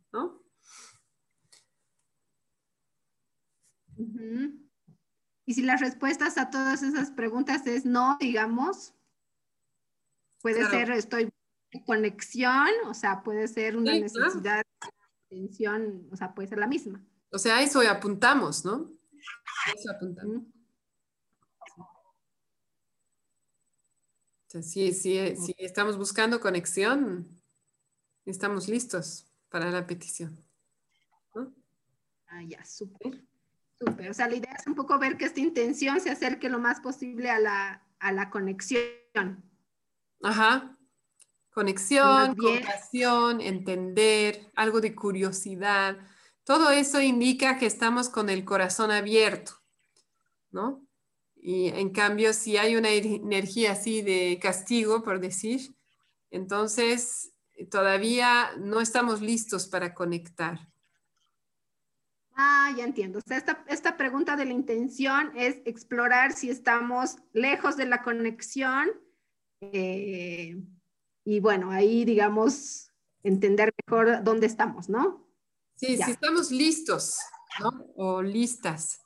Y 5.47 5.55
si 5.55 5.63
las 5.63 5.81
respuestas 5.81 6.39
a 6.39 6.51
todas 6.51 6.83
esas 6.83 7.11
preguntas 7.11 7.67
es 7.67 7.85
no, 7.85 8.17
digamos, 8.21 8.95
puede 10.41 10.69
ser 10.69 10.91
estoy 10.91 11.31
en 11.71 11.85
conexión, 11.85 12.69
o 12.87 12.95
sea, 12.95 13.23
puede 13.23 13.49
ser 13.49 13.77
una 13.77 13.93
necesidad 13.93 14.63
de 14.63 14.89
atención, 15.31 16.09
o 16.11 16.17
sea, 16.17 16.35
puede 16.35 16.49
ser 16.49 16.59
la 16.59 16.67
misma. 16.67 17.05
O 17.31 17.39
sea, 17.39 17.63
eso 17.63 17.81
apuntamos, 17.81 18.65
¿no? 18.65 18.93
Eso 19.75 19.91
apuntamos. 19.91 20.45
si, 24.63 25.55
estamos 25.59 25.99
buscando 25.99 26.41
conexión, 26.41 27.29
estamos 28.25 28.69
listos 28.69 29.27
para 29.49 29.71
la 29.71 29.87
petición. 29.87 30.43
Ah, 32.27 32.43
ya, 32.43 32.65
súper. 32.65 33.28
Súper. 33.81 34.11
O 34.11 34.15
sea, 34.15 34.29
la 34.29 34.37
idea 34.37 34.55
es 34.59 34.67
un 34.67 34.75
poco 34.75 34.99
ver 34.99 35.17
que 35.17 35.25
esta 35.25 35.41
intención 35.41 36.01
se 36.01 36.11
acerque 36.11 36.49
lo 36.49 36.59
más 36.59 36.81
posible 36.81 37.31
a 37.31 37.39
la, 37.39 37.83
a 38.01 38.13
la 38.13 38.31
conexión. 38.31 39.45
Ajá. 40.23 40.77
Conexión, 41.51 42.37
compasión, 42.37 43.41
entender, 43.41 44.51
algo 44.55 44.81
de 44.81 44.95
curiosidad. 44.95 45.97
Todo 46.45 46.71
eso 46.71 47.01
indica 47.01 47.59
que 47.59 47.67
estamos 47.67 48.09
con 48.09 48.31
el 48.31 48.45
corazón 48.45 48.91
abierto, 48.91 49.53
¿no? 50.51 50.87
Y 51.35 51.69
en 51.69 51.91
cambio, 51.91 52.33
si 52.33 52.57
hay 52.57 52.77
una 52.77 52.91
energía 52.91 53.73
así 53.73 54.03
de 54.03 54.39
castigo, 54.41 55.03
por 55.03 55.21
decir, 55.21 55.77
entonces 56.31 57.33
todavía 57.71 58.53
no 58.59 58.81
estamos 58.81 59.21
listos 59.21 59.67
para 59.67 59.95
conectar. 59.95 60.69
Ah, 62.41 62.73
ya 62.77 62.85
entiendo. 62.85 63.19
O 63.19 63.23
sea, 63.27 63.43
esta, 63.67 63.97
pregunta 63.97 64.37
de 64.37 64.45
la 64.45 64.53
intención 64.53 65.33
es 65.35 65.61
explorar 65.65 66.33
si 66.33 66.51
estamos 66.51 67.17
lejos 67.33 67.77
de 67.77 67.87
la 67.87 68.05
conexión 68.05 68.89
eh, 69.61 70.57
y 71.25 71.41
bueno, 71.41 71.73
ahí 71.73 72.05
digamos 72.05 72.93
entender 73.25 73.75
mejor 73.85 74.23
dónde 74.23 74.47
estamos, 74.47 74.89
¿no? 74.89 75.29
Sí, 75.75 75.97
si 75.97 76.13
estamos 76.13 76.53
listos, 76.53 77.19
¿no? 77.59 77.71
O 77.97 78.23
listas. 78.23 79.01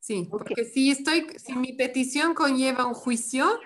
Sí, 0.00 0.26
porque 0.30 0.64
si 0.64 0.90
estoy, 0.90 1.26
si 1.36 1.52
mi 1.56 1.74
petición 1.74 2.32
conlleva 2.32 2.86
un 2.86 2.94
juicio, 2.94 3.60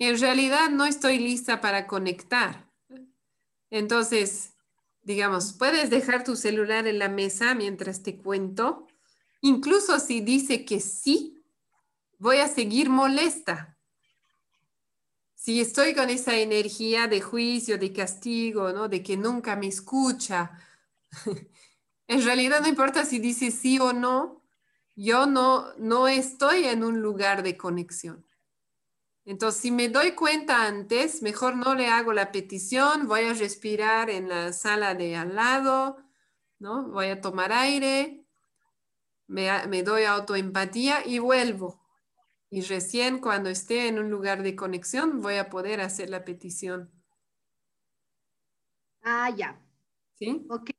en 0.00 0.18
realidad 0.18 0.68
no 0.68 0.84
estoy 0.84 1.20
lista 1.20 1.60
para 1.60 1.86
conectar. 1.86 2.68
Entonces, 3.70 4.51
digamos, 5.02 5.52
puedes 5.52 5.90
dejar 5.90 6.24
tu 6.24 6.36
celular 6.36 6.86
en 6.86 6.98
la 6.98 7.08
mesa 7.08 7.54
mientras 7.54 8.02
te 8.02 8.16
cuento. 8.16 8.86
Incluso 9.40 9.98
si 9.98 10.20
dice 10.20 10.64
que 10.64 10.80
sí, 10.80 11.44
voy 12.18 12.38
a 12.38 12.48
seguir 12.48 12.88
molesta. 12.88 13.76
Si 15.34 15.60
estoy 15.60 15.94
con 15.94 16.08
esa 16.08 16.36
energía 16.36 17.08
de 17.08 17.20
juicio, 17.20 17.76
de 17.76 17.92
castigo, 17.92 18.72
¿no? 18.72 18.88
De 18.88 19.02
que 19.02 19.16
nunca 19.16 19.56
me 19.56 19.66
escucha. 19.66 20.52
en 22.06 22.24
realidad 22.24 22.60
no 22.60 22.68
importa 22.68 23.04
si 23.04 23.18
dice 23.18 23.50
sí 23.50 23.80
o 23.80 23.92
no, 23.92 24.44
yo 24.94 25.26
no, 25.26 25.74
no 25.78 26.06
estoy 26.06 26.66
en 26.66 26.84
un 26.84 27.00
lugar 27.00 27.42
de 27.42 27.56
conexión. 27.56 28.24
Entonces, 29.24 29.60
si 29.60 29.70
me 29.70 29.88
doy 29.88 30.12
cuenta 30.12 30.66
antes, 30.66 31.22
mejor 31.22 31.56
no 31.56 31.74
le 31.74 31.86
hago 31.86 32.12
la 32.12 32.32
petición, 32.32 33.06
voy 33.06 33.22
a 33.22 33.34
respirar 33.34 34.10
en 34.10 34.28
la 34.28 34.52
sala 34.52 34.94
de 34.94 35.16
al 35.16 35.36
lado, 35.36 35.96
¿no? 36.58 36.88
Voy 36.88 37.06
a 37.06 37.20
tomar 37.20 37.52
aire, 37.52 38.26
me, 39.28 39.48
me 39.68 39.82
doy 39.82 40.04
autoempatía 40.04 41.06
y 41.06 41.18
vuelvo. 41.18 41.80
Y 42.50 42.62
recién 42.62 43.20
cuando 43.20 43.48
esté 43.48 43.88
en 43.88 43.98
un 43.98 44.10
lugar 44.10 44.42
de 44.42 44.56
conexión 44.56 45.22
voy 45.22 45.36
a 45.36 45.48
poder 45.48 45.80
hacer 45.80 46.10
la 46.10 46.24
petición. 46.24 46.90
Ah, 49.02 49.30
ya. 49.30 49.60
¿Sí? 50.14 50.46
Ok, 50.50 50.70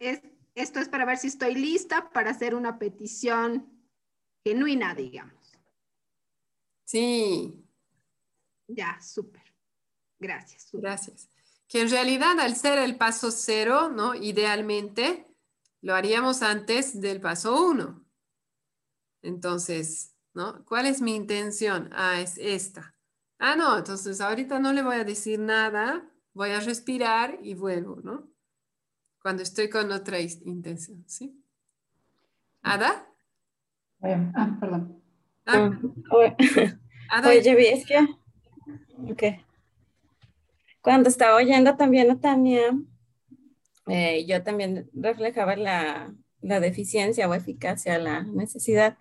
es 0.00 0.22
esto 0.56 0.80
es 0.80 0.88
para 0.88 1.04
ver 1.04 1.18
si 1.18 1.28
estoy 1.28 1.54
lista 1.54 2.08
para 2.10 2.30
hacer 2.30 2.54
una 2.54 2.78
petición 2.78 3.70
genuina, 4.42 4.94
digamos. 4.94 5.58
Sí. 6.84 7.65
Ya, 8.68 8.98
súper. 9.00 9.42
Gracias. 10.18 10.68
Gracias. 10.72 11.28
Que 11.68 11.82
en 11.82 11.90
realidad 11.90 12.38
al 12.40 12.56
ser 12.56 12.78
el 12.78 12.96
paso 12.96 13.30
cero, 13.30 13.88
¿no? 13.88 14.14
Idealmente 14.14 15.26
lo 15.82 15.94
haríamos 15.94 16.42
antes 16.42 17.00
del 17.00 17.20
paso 17.20 17.68
uno. 17.68 18.04
Entonces, 19.22 20.14
¿no? 20.34 20.64
¿Cuál 20.64 20.86
es 20.86 21.00
mi 21.00 21.14
intención? 21.14 21.90
Ah, 21.92 22.20
es 22.20 22.38
esta. 22.38 22.94
Ah, 23.38 23.56
no, 23.56 23.78
entonces 23.78 24.20
ahorita 24.20 24.58
no 24.58 24.72
le 24.72 24.82
voy 24.82 24.96
a 24.96 25.04
decir 25.04 25.38
nada, 25.38 26.08
voy 26.32 26.50
a 26.50 26.60
respirar 26.60 27.38
y 27.42 27.54
vuelvo, 27.54 28.00
¿no? 28.02 28.36
cuando 29.26 29.42
estoy 29.42 29.68
con 29.68 29.90
otra 29.90 30.20
intención, 30.20 31.02
¿sí? 31.08 31.36
¿Ada? 32.62 33.08
ah, 34.00 34.56
perdón. 34.60 35.02
Ah. 35.44 35.76
ah 36.06 36.12
Oye, 36.12 36.36
es 37.72 37.86
que, 37.86 38.06
ok. 39.10 39.22
Cuando 40.80 41.08
estaba 41.08 41.36
oyendo 41.36 41.76
también 41.76 42.10
a 42.10 42.20
Tania, 42.20 42.78
eh, 43.88 44.24
yo 44.26 44.42
también 44.42 44.88
reflejaba 44.92 45.56
la, 45.56 46.14
la 46.40 46.60
deficiencia 46.60 47.28
o 47.28 47.34
eficacia, 47.34 47.98
la 47.98 48.22
necesidad 48.22 48.96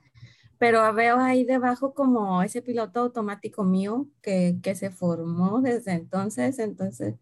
pero 0.57 0.93
veo 0.93 1.19
ahí 1.19 1.43
debajo 1.43 1.93
como 1.93 2.41
ese 2.41 2.61
piloto 2.61 3.01
automático 3.01 3.63
mío 3.63 4.07
que, 4.21 4.57
que, 4.63 4.73
se 4.75 4.89
formó 4.89 5.59
desde 5.61 5.91
entonces, 5.91 6.59
entonces 6.59 7.15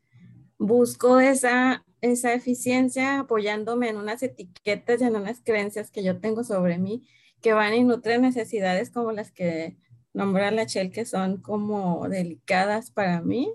busco 0.59 1.19
esa 1.19 1.83
esa 2.03 2.33
eficiencia 2.33 3.19
apoyándome 3.19 3.87
en 3.87 3.95
unas 3.95 4.21
etiquetas 4.23 5.01
y 5.01 5.05
en 5.05 5.15
unas 5.15 5.41
creencias 5.41 5.89
que 5.89 6.03
yo 6.03 6.19
tengo 6.19 6.43
sobre 6.43 6.77
mí 6.77 7.07
que 7.41 7.53
van 7.53 7.73
y 7.73 7.83
nutren 7.83 8.21
necesidades 8.21 8.91
como 8.91 9.13
las 9.13 9.31
que 9.31 9.77
nombra 10.13 10.51
la 10.51 10.65
Chel 10.65 10.91
que 10.91 11.05
son 11.05 11.37
como 11.37 12.07
delicadas 12.09 12.91
para 12.91 13.21
mí. 13.21 13.53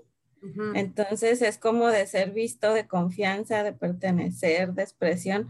Entonces 0.73 1.41
es 1.41 1.57
como 1.57 1.87
de 1.87 2.07
ser 2.07 2.31
visto, 2.31 2.73
de 2.73 2.87
confianza, 2.87 3.61
de 3.63 3.73
pertenecer, 3.73 4.73
de 4.73 4.83
expresión. 4.83 5.49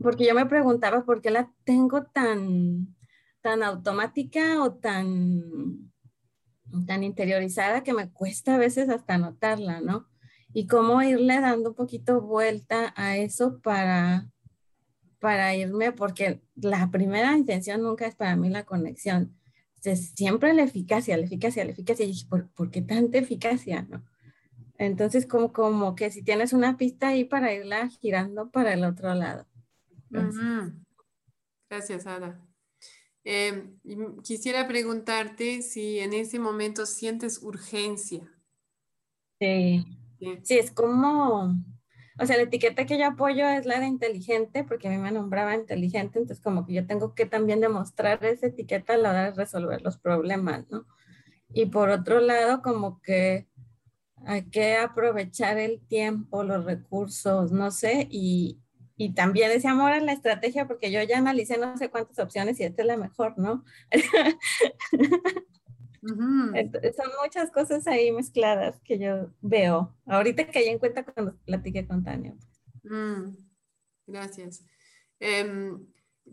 Porque 0.00 0.24
yo 0.24 0.34
me 0.34 0.46
preguntaba 0.46 1.04
por 1.04 1.20
qué 1.20 1.30
la 1.30 1.50
tengo 1.64 2.04
tan, 2.04 2.94
tan 3.40 3.64
automática 3.64 4.62
o 4.62 4.74
tan, 4.74 5.90
tan 6.86 7.02
interiorizada 7.02 7.82
que 7.82 7.92
me 7.92 8.08
cuesta 8.10 8.54
a 8.54 8.58
veces 8.58 8.88
hasta 8.88 9.18
notarla, 9.18 9.80
¿no? 9.80 10.06
y 10.52 10.66
cómo 10.66 11.02
irle 11.02 11.40
dando 11.40 11.70
un 11.70 11.74
poquito 11.74 12.20
vuelta 12.20 12.92
a 12.96 13.16
eso 13.16 13.60
para, 13.60 14.28
para 15.18 15.54
irme, 15.54 15.92
porque 15.92 16.42
la 16.56 16.90
primera 16.90 17.36
intención 17.36 17.82
nunca 17.82 18.06
es 18.06 18.14
para 18.14 18.36
mí 18.36 18.48
la 18.48 18.64
conexión. 18.64 19.37
Es 19.88 20.10
siempre 20.10 20.54
la 20.54 20.62
eficacia, 20.62 21.16
la 21.16 21.24
eficacia, 21.24 21.64
la 21.64 21.72
eficacia. 21.72 22.04
Y 22.06 22.24
¿por, 22.24 22.48
¿por 22.50 22.70
qué 22.70 22.82
tanta 22.82 23.18
eficacia? 23.18 23.82
No? 23.82 24.04
Entonces, 24.78 25.26
como, 25.26 25.52
como 25.52 25.94
que 25.94 26.10
si 26.10 26.22
tienes 26.22 26.52
una 26.52 26.76
pista 26.76 27.08
ahí 27.08 27.24
para 27.24 27.52
irla 27.52 27.88
girando 27.88 28.50
para 28.50 28.74
el 28.74 28.84
otro 28.84 29.12
lado. 29.14 29.46
Gracias, 31.68 32.06
Ada. 32.06 32.40
Em, 33.24 33.76
quisiera 34.22 34.66
preguntarte 34.66 35.62
si 35.62 35.98
en 35.98 36.14
ese 36.14 36.38
momento 36.38 36.86
sientes 36.86 37.42
urgencia. 37.42 38.32
Sí. 39.40 39.84
Sí. 40.42 40.58
es 40.58 40.70
como, 40.70 41.54
o 42.18 42.26
sea, 42.26 42.36
la 42.36 42.42
etiqueta 42.42 42.84
que 42.84 42.98
yo 42.98 43.06
apoyo 43.06 43.48
es 43.48 43.64
la 43.64 43.78
de 43.78 43.86
inteligente, 43.86 44.64
porque 44.64 44.88
a 44.88 44.90
mí 44.90 44.98
me 44.98 45.12
nombraba 45.12 45.54
inteligente, 45.54 46.18
entonces 46.18 46.42
como 46.42 46.66
que 46.66 46.74
yo 46.74 46.86
tengo 46.86 47.14
que 47.14 47.26
también 47.26 47.60
demostrar 47.60 48.24
esa 48.24 48.48
etiqueta 48.48 48.94
a 48.94 48.96
la 48.96 49.10
hora 49.10 49.24
de 49.26 49.30
resolver 49.32 49.82
los 49.82 49.98
problemas, 49.98 50.64
¿no? 50.68 50.86
Y 51.52 51.66
por 51.66 51.90
otro 51.90 52.20
lado, 52.20 52.60
como 52.60 53.00
que 53.02 53.48
hay 54.26 54.42
que 54.50 54.76
aprovechar 54.76 55.58
el 55.58 55.80
tiempo, 55.86 56.42
los 56.42 56.64
recursos, 56.64 57.52
no 57.52 57.70
sé, 57.70 58.08
y, 58.10 58.58
y 58.96 59.14
también 59.14 59.52
ese 59.52 59.68
amor 59.68 59.92
a 59.92 60.00
la 60.00 60.12
estrategia, 60.12 60.66
porque 60.66 60.90
yo 60.90 61.00
ya 61.02 61.18
analicé 61.18 61.56
no 61.56 61.76
sé 61.76 61.88
cuántas 61.88 62.18
opciones 62.18 62.58
y 62.58 62.64
esta 62.64 62.82
es 62.82 62.88
la 62.88 62.96
mejor, 62.96 63.38
¿no? 63.38 63.64
son 66.00 67.10
muchas 67.22 67.50
cosas 67.50 67.86
ahí 67.86 68.12
mezcladas 68.12 68.80
que 68.84 68.98
yo 68.98 69.30
veo. 69.40 69.94
Ahorita 70.06 70.46
que 70.50 70.70
en 70.70 70.78
cuenta 70.78 71.04
cuando 71.04 71.36
platiqué 71.44 71.86
con 71.86 72.04
Tania. 72.04 72.34
Mm, 72.84 73.36
gracias. 74.06 74.64
Em, 75.20 75.86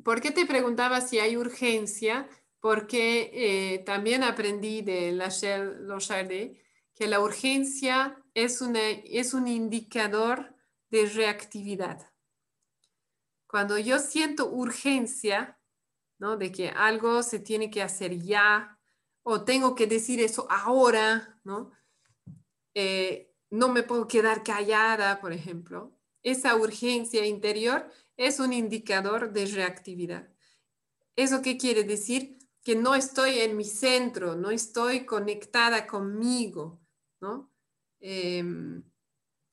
¿Por 0.03 0.22
qué 0.22 0.32
te 0.32 0.45
preguntaba 0.45 1.01
si 1.01 1.20
hay 1.20 1.38
urgencia? 1.38 2.28
Porque 2.59 3.32
eh, 3.34 3.80
también 3.80 4.24
aprendí 4.24 4.82
de 4.82 5.11
Lachelle 5.11 5.76
Lochardet 5.82 6.57
que 6.95 7.07
la 7.07 7.20
urgencia 7.20 8.18
es, 8.34 8.61
una, 8.61 8.80
es 8.89 9.34
un 9.34 9.47
indicador 9.47 10.55
de 10.89 11.05
reactividad. 11.07 12.09
Cuando 13.47 13.78
yo 13.78 13.99
siento 13.99 14.49
urgencia, 14.49 15.59
¿no? 16.18 16.38
De 16.38 16.51
que 16.51 16.70
algo 16.70 17.22
se 17.22 17.39
tiene 17.39 17.70
que 17.70 17.82
hacer 17.82 18.18
ya 18.18 18.75
o 19.28 19.44
tengo 19.44 19.74
que 19.74 19.88
decir 19.88 20.20
eso 20.22 20.46
ahora, 20.52 21.40
¿no? 21.44 21.72
Eh, 22.76 23.34
no 23.50 23.70
me 23.70 23.82
puedo 23.82 24.08
quedar 24.08 24.44
callada, 24.44 25.20
por 25.20 25.34
ejemplo. 25.34 25.98
Esa 26.22 26.56
urgencia 26.56 27.26
interior 27.26 27.90
es 28.18 28.40
un 28.40 28.54
indicador 28.54 29.34
de 29.34 29.48
reactividad. 29.48 30.30
¿Eso 31.16 31.42
qué 31.42 31.58
quiere 31.58 31.84
decir? 31.84 32.38
Que 32.64 32.76
no 32.76 32.94
estoy 32.94 33.40
en 33.40 33.58
mi 33.58 33.64
centro, 33.64 34.36
no 34.36 34.52
estoy 34.52 35.06
conectada 35.08 35.88
conmigo, 35.88 36.80
¿no? 37.20 37.52
Em, 38.00 38.84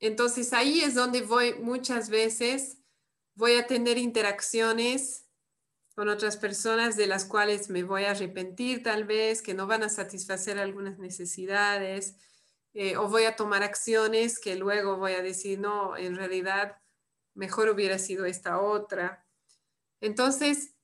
entonces 0.00 0.52
ahí 0.52 0.80
es 0.80 0.94
donde 0.94 1.22
voy 1.22 1.54
muchas 1.54 2.10
veces, 2.10 2.76
voy 3.34 3.54
a 3.54 3.66
tener 3.66 3.96
interacciones 3.96 5.21
con 5.94 6.08
otras 6.08 6.36
personas 6.36 6.96
de 6.96 7.06
las 7.06 7.24
cuales 7.24 7.68
me 7.68 7.82
voy 7.82 8.04
a 8.04 8.12
arrepentir 8.12 8.82
tal 8.82 9.04
vez, 9.04 9.42
que 9.42 9.54
no 9.54 9.66
van 9.66 9.82
a 9.82 9.88
satisfacer 9.88 10.58
algunas 10.58 10.98
necesidades, 10.98 12.16
eh, 12.74 12.96
o 12.96 13.08
voy 13.08 13.24
a 13.24 13.36
tomar 13.36 13.62
acciones 13.62 14.38
que 14.38 14.56
luego 14.56 14.96
voy 14.96 15.12
a 15.12 15.22
decir, 15.22 15.58
no, 15.58 15.96
en 15.96 16.16
realidad 16.16 16.78
mejor 17.34 17.68
hubiera 17.68 17.98
sido 17.98 18.24
esta 18.24 18.60
otra. 18.60 19.26
Entonces, 20.00 20.74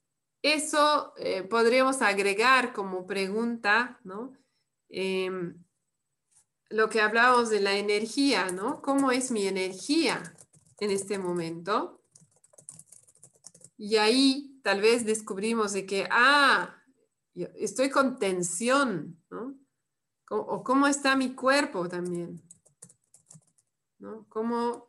eso 0.42 1.14
eh, 1.16 1.42
podríamos 1.42 2.02
agregar 2.02 2.72
como 2.72 3.06
pregunta, 3.06 4.00
¿no? 4.04 4.34
Em, 4.90 5.64
lo 6.70 6.88
que 6.90 7.00
hablábamos 7.00 7.50
de 7.50 7.60
la 7.60 7.76
energía, 7.76 8.48
¿no? 8.50 8.82
¿Cómo 8.82 9.10
es 9.10 9.30
mi 9.30 9.46
energía 9.46 10.34
en 10.78 10.90
este 10.90 11.18
momento? 11.18 11.97
Y 13.78 13.96
ahí 13.96 14.60
tal 14.62 14.82
vez 14.82 15.06
descubrimos 15.06 15.72
de 15.72 15.86
que, 15.86 16.06
ah, 16.10 16.82
estoy 17.54 17.88
con 17.88 18.18
tensión, 18.18 19.22
¿no? 19.30 19.56
O 20.30 20.62
cómo 20.62 20.86
está 20.86 21.16
mi 21.16 21.34
cuerpo 21.34 21.88
también, 21.88 22.42
¿no? 23.98 24.26
¿Cómo, 24.28 24.88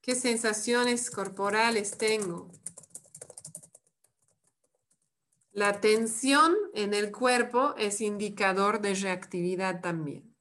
¿Qué 0.00 0.16
sensaciones 0.16 1.10
corporales 1.10 1.96
tengo? 1.98 2.50
La 5.52 5.80
tensión 5.80 6.54
en 6.74 6.94
el 6.94 7.12
cuerpo 7.12 7.74
es 7.76 8.00
indicador 8.00 8.80
de 8.80 8.94
reactividad 8.94 9.80
también. 9.80 10.34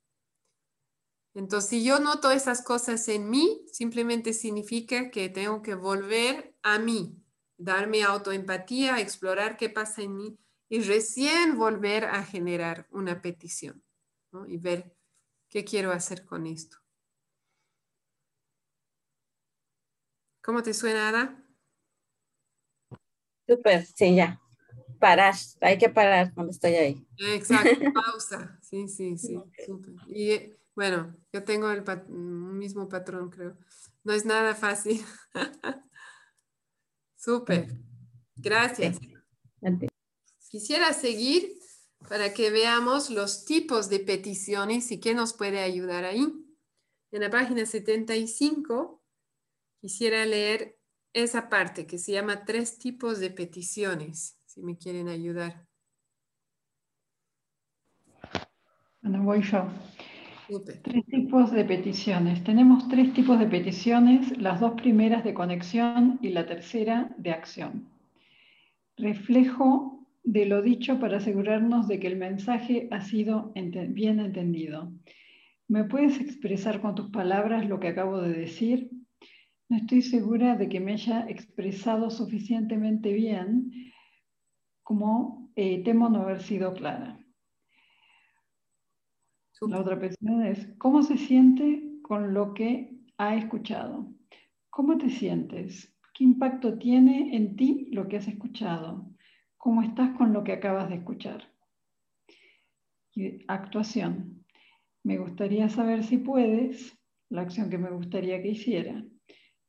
Entonces, 1.34 1.69
si 1.69 1.84
yo 1.84 1.99
noto 1.99 2.32
esas 2.32 2.63
cosas 2.63 3.07
en 3.09 3.30
mí, 3.30 3.65
simplemente 3.71 4.34
significa 4.34 5.11
que 5.11 5.30
tengo 5.30 5.61
que 5.61 5.76
volver 5.76 6.57
a 6.63 6.80
mí, 6.80 7.24
darme 7.58 8.03
autoempatía, 8.03 8.99
explorar 8.99 9.58
qué 9.58 9.70
pasa 9.70 10.01
en 10.01 10.18
mí 10.18 10.38
y 10.70 10.82
recién 10.82 11.58
volver 11.58 12.06
a 12.06 12.24
generar 12.24 12.88
una 12.91 13.22
petición 13.22 13.84
y 14.47 14.58
ver 14.58 14.95
qué 15.49 15.64
quiero 15.64 15.91
hacer 15.91 16.26
con 16.26 16.45
esto. 16.48 16.77
¿Cómo 20.41 20.61
te 20.61 20.73
suena, 20.73 21.10
Ada? 21.10 21.44
Súper, 23.48 23.86
sí, 23.86 24.15
ya. 24.15 24.41
Parar, 24.99 25.36
hay 25.61 25.77
que 25.77 25.90
parar 25.90 26.34
cuando 26.34 26.52
estoy 26.52 26.73
ahí. 26.76 27.07
Exacto, 27.18 27.69
pausa. 27.94 28.60
Sí, 28.61 28.88
sí, 28.88 29.18
sí, 29.18 29.40
súper. 29.65 29.94
Y 30.07 30.53
bueno, 30.76 31.15
yo 31.32 31.44
tengo 31.44 31.69
el 31.72 31.84
mismo 32.10 32.90
patrón, 32.90 33.30
creo. 33.30 33.57
No 34.03 34.14
es 34.14 34.26
nada 34.26 34.56
fácil. 34.56 35.03
súper. 37.26 37.68
Gracias. 38.35 38.99
Quisiera 40.49 40.93
seguir 40.93 41.57
para 42.07 42.34
que 42.34 42.52
veamos 42.52 43.10
los 43.10 43.45
tipos 43.45 43.89
de 43.89 43.99
peticiones 43.99 44.91
y 44.91 44.99
qué 44.99 45.15
nos 45.15 45.34
puede 45.34 45.60
ayudar 45.60 46.06
ahí. 46.06 46.31
En 47.11 47.22
la 47.22 47.30
página 47.30 47.65
75 47.65 49.02
Quisiera 49.85 50.26
leer 50.26 50.80
esa 51.14 51.47
parte 51.47 51.85
que 51.85 51.99
se 51.99 52.11
llama 52.11 52.43
tres 52.43 52.80
tipos 52.80 53.19
de 53.19 53.30
peticiones, 53.30 54.35
si 54.47 54.64
me 54.64 54.80
quieren 54.80 55.10
ayudar. 55.10 55.68
Bueno, 59.03 59.22
voy 59.22 59.43
yo. 59.43 59.68
Tres 60.47 61.05
tipos 61.07 61.51
de 61.51 61.65
peticiones. 61.65 62.43
Tenemos 62.43 62.88
tres 62.88 63.13
tipos 63.13 63.39
de 63.39 63.47
peticiones, 63.47 64.38
las 64.38 64.59
dos 64.59 64.73
primeras 64.73 65.23
de 65.23 65.34
conexión 65.34 66.19
y 66.22 66.30
la 66.30 66.45
tercera 66.45 67.15
de 67.17 67.31
acción. 67.31 67.89
Reflejo 68.95 70.05
de 70.23 70.45
lo 70.45 70.61
dicho 70.61 70.99
para 70.99 71.17
asegurarnos 71.17 71.88
de 71.88 71.99
que 71.99 72.07
el 72.07 72.17
mensaje 72.17 72.88
ha 72.91 73.01
sido 73.01 73.53
bien 73.89 74.19
entendido. 74.19 74.91
¿Me 75.67 75.84
puedes 75.84 76.19
expresar 76.19 76.80
con 76.80 76.93
tus 76.93 77.09
palabras 77.09 77.67
lo 77.67 77.80
que 77.80 77.88
acabo 77.88 78.22
de 78.22 78.34
decir? 78.34 78.91
No 79.67 79.77
estoy 79.77 80.03
segura 80.03 80.55
de 80.57 80.69
que 80.69 80.80
me 80.80 80.93
haya 80.93 81.27
expresado 81.27 82.11
suficientemente 82.11 83.13
bien 83.13 83.72
como 84.84 85.49
eh, 85.55 85.84
temo 85.84 86.07
no 86.09 86.22
haber 86.22 86.43
sido 86.43 86.73
clara. 86.73 87.24
La 89.68 89.82
otra 89.82 89.98
pregunta 89.98 90.50
es, 90.50 90.68
¿cómo 90.78 91.02
se 91.02 91.18
siente 91.18 92.00
con 92.02 92.34
lo 92.34 92.54
que 92.54 93.00
ha 93.18 93.36
escuchado? 93.36 94.08
¿Cómo 94.70 94.98
te 94.98 95.10
sientes? 95.10 95.94
¿Qué 96.14 96.24
impacto 96.24 96.78
tiene 96.78 97.36
en 97.36 97.56
ti 97.56 97.90
lo 97.92 98.08
que 98.08 98.18
has 98.18 98.28
escuchado? 98.28 99.10
¿Cómo 99.58 99.82
estás 99.82 100.16
con 100.18 100.34
lo 100.34 100.44
que 100.44 100.54
acabas 100.54 100.90
de 100.90 100.96
escuchar? 100.96 101.52
actuación. 103.48 104.46
Me 105.04 105.18
gustaría 105.18 105.70
saber 105.70 106.04
si 106.04 106.18
puedes, 106.18 106.98
la 107.30 107.42
acción 107.42 107.70
que 107.70 107.78
me 107.78 107.90
gustaría 107.90 108.42
que 108.42 108.50
hiciera. 108.50 109.04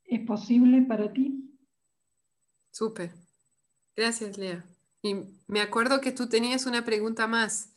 ¿Es 0.04 0.20
posible 0.26 0.82
para 0.82 1.12
ti? 1.12 1.56
Súper. 2.70 3.12
Gracias, 3.96 4.36
Lea. 4.36 4.64
Y 5.02 5.14
me 5.46 5.60
acuerdo 5.60 6.00
que 6.00 6.12
tú 6.12 6.28
tenías 6.28 6.66
una 6.66 6.84
pregunta 6.84 7.26
más. 7.26 7.72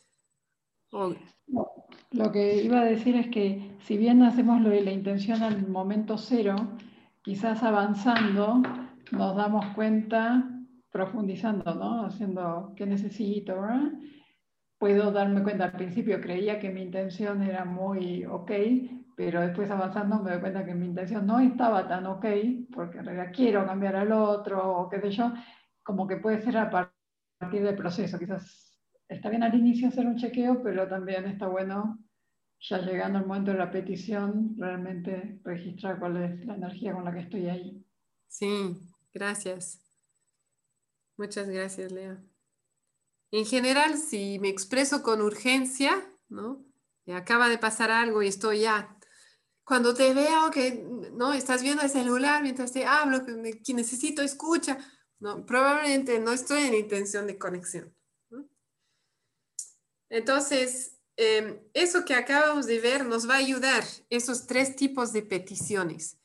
Lo 2.12 2.32
que 2.32 2.64
iba 2.64 2.82
a 2.82 2.86
decir 2.86 3.16
es 3.16 3.28
que 3.28 3.76
si 3.80 3.98
bien 3.98 4.24
hacemos 4.24 4.62
lo 4.62 4.70
de 4.70 4.82
la 4.82 4.92
intención 4.92 5.44
al 5.44 5.68
momento 5.68 6.18
cero, 6.18 6.56
quizás 7.22 7.64
avanzando 7.64 8.62
nos 9.12 9.36
damos 9.36 9.66
cuenta, 9.76 10.50
profundizando, 10.92 11.76
¿no? 11.76 12.06
Haciendo 12.06 12.74
qué 12.76 12.86
necesito, 12.86 13.62
¿verdad? 13.62 13.92
Puedo 14.78 15.12
darme 15.12 15.44
cuenta, 15.44 15.66
al 15.66 15.74
principio 15.74 16.22
creía 16.22 16.60
que 16.60 16.70
mi 16.70 16.82
intención 16.82 17.44
era 17.44 17.66
muy 17.66 18.26
ok, 18.26 18.52
pero 19.16 19.42
después 19.42 19.70
avanzando 19.70 20.24
me 20.24 20.32
doy 20.32 20.40
cuenta 20.40 20.66
que 20.66 20.74
mi 20.74 20.86
intención 20.86 21.28
no 21.28 21.40
estaba 21.40 21.88
tan 21.88 22.06
ok, 22.06 22.26
porque 22.74 23.00
en 23.00 23.06
realidad 23.06 23.32
quiero 23.36 23.66
cambiar 23.66 23.98
al 23.98 24.12
otro, 24.12 24.78
o 24.78 24.90
qué 24.90 25.02
sé 25.02 25.12
yo, 25.12 25.34
como 25.84 26.08
que 26.08 26.18
puede 26.18 26.42
ser 26.42 26.58
a 26.58 26.70
partir 26.70 27.64
del 27.64 27.76
proceso. 27.76 28.18
Quizás 28.18 28.69
está 29.10 29.30
bien 29.30 29.44
al 29.44 29.54
inicio 29.54 29.90
hacer 29.90 30.06
un 30.06 30.16
chequeo, 30.16 30.64
pero 30.64 30.88
también 30.88 31.26
está 31.26 31.48
bueno, 31.48 32.00
ya 32.60 32.78
llegando 32.80 33.20
al 33.20 33.26
momento 33.26 33.52
de 33.52 33.58
la 33.58 33.72
petición, 33.72 34.56
realmente 34.58 35.42
registrar 35.44 36.00
cuál 36.00 36.18
es 36.24 36.46
la 36.46 36.56
energía 36.56 36.94
con 36.94 37.04
la 37.04 37.14
que 37.14 37.20
estoy 37.20 37.50
ahí. 37.50 37.86
Sí, 38.28 38.78
gracias. 39.14 39.84
Muchas 41.18 41.50
gracias, 41.50 41.92
Lea. 41.92 42.24
En 43.32 43.46
general, 43.46 43.98
si 43.98 44.40
me 44.40 44.48
expreso 44.50 45.04
con 45.04 45.22
urgencia, 45.22 45.92
¿no? 46.30 46.66
acaba 47.12 47.50
de 47.50 47.58
pasar 47.58 47.90
algo 47.90 48.22
y 48.22 48.28
estoy 48.28 48.60
ya 48.62 48.96
cuando 49.70 49.94
te 49.94 50.16
veo 50.16 50.50
que 50.50 50.84
no 51.14 51.32
estás 51.32 51.62
viendo 51.62 51.84
el 51.84 51.92
celular 51.92 52.42
mientras 52.42 52.72
te 52.72 52.88
hablo, 52.88 53.24
que, 53.24 53.74
necesito 53.76 54.24
escucha, 54.24 54.80
no, 55.20 55.46
probablemente 55.46 56.20
no 56.20 56.32
estoy 56.32 56.64
en 56.64 56.74
intención 56.74 57.28
de 57.28 57.38
conexión. 57.38 57.94
Entonces, 60.10 60.98
em, 61.18 61.60
eso 61.74 62.06
que 62.06 62.16
acabamos 62.16 62.66
de 62.66 62.80
ver 62.80 63.06
nos 63.06 63.30
va 63.30 63.36
a 63.36 63.38
ayudar, 63.38 63.84
esos 64.10 64.48
tres 64.48 64.76
tipos 64.76 65.14
de 65.14 65.22
peticiones. 65.22 66.18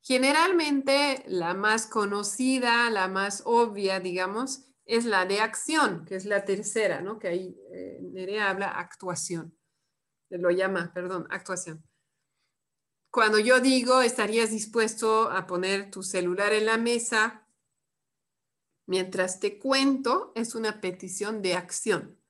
Generalmente 0.00 1.22
la 1.26 1.54
más 1.54 1.86
conocida, 1.86 2.90
la 2.90 3.08
más 3.08 3.42
obvia, 3.44 4.00
digamos, 4.00 4.64
es 4.84 5.04
la 5.04 5.26
de 5.26 5.40
acción, 5.40 6.04
que 6.04 6.16
es 6.16 6.24
la 6.24 6.44
tercera, 6.44 7.00
¿no? 7.00 7.18
Que 7.18 7.28
ahí 7.28 7.56
eh, 7.72 7.98
Nerea 8.02 8.50
habla 8.50 8.68
actuación, 8.68 9.56
lo 10.28 10.50
llama, 10.50 10.92
perdón, 10.92 11.26
actuación. 11.30 11.84
Cuando 13.10 13.38
yo 13.38 13.60
digo, 13.60 14.02
estarías 14.02 14.50
dispuesto 14.50 15.30
a 15.30 15.46
poner 15.46 15.90
tu 15.90 16.02
celular 16.02 16.52
en 16.52 16.66
la 16.66 16.78
mesa 16.78 17.46
mientras 18.86 19.38
te 19.38 19.58
cuento, 19.58 20.32
es 20.34 20.54
una 20.54 20.80
petición 20.80 21.42
de 21.42 21.54
acción. 21.54 22.21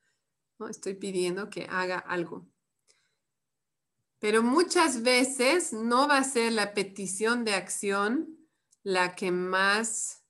¿No? 0.62 0.68
Estoy 0.68 0.94
pidiendo 0.94 1.50
que 1.50 1.66
haga 1.68 1.98
algo. 1.98 2.46
Pero 4.20 4.42
muchas 4.42 5.02
veces 5.02 5.72
no 5.72 6.06
va 6.06 6.18
a 6.18 6.24
ser 6.24 6.52
la 6.52 6.74
petición 6.74 7.44
de 7.44 7.54
acción 7.54 8.38
la 8.84 9.14
que 9.14 9.30
más 9.32 10.24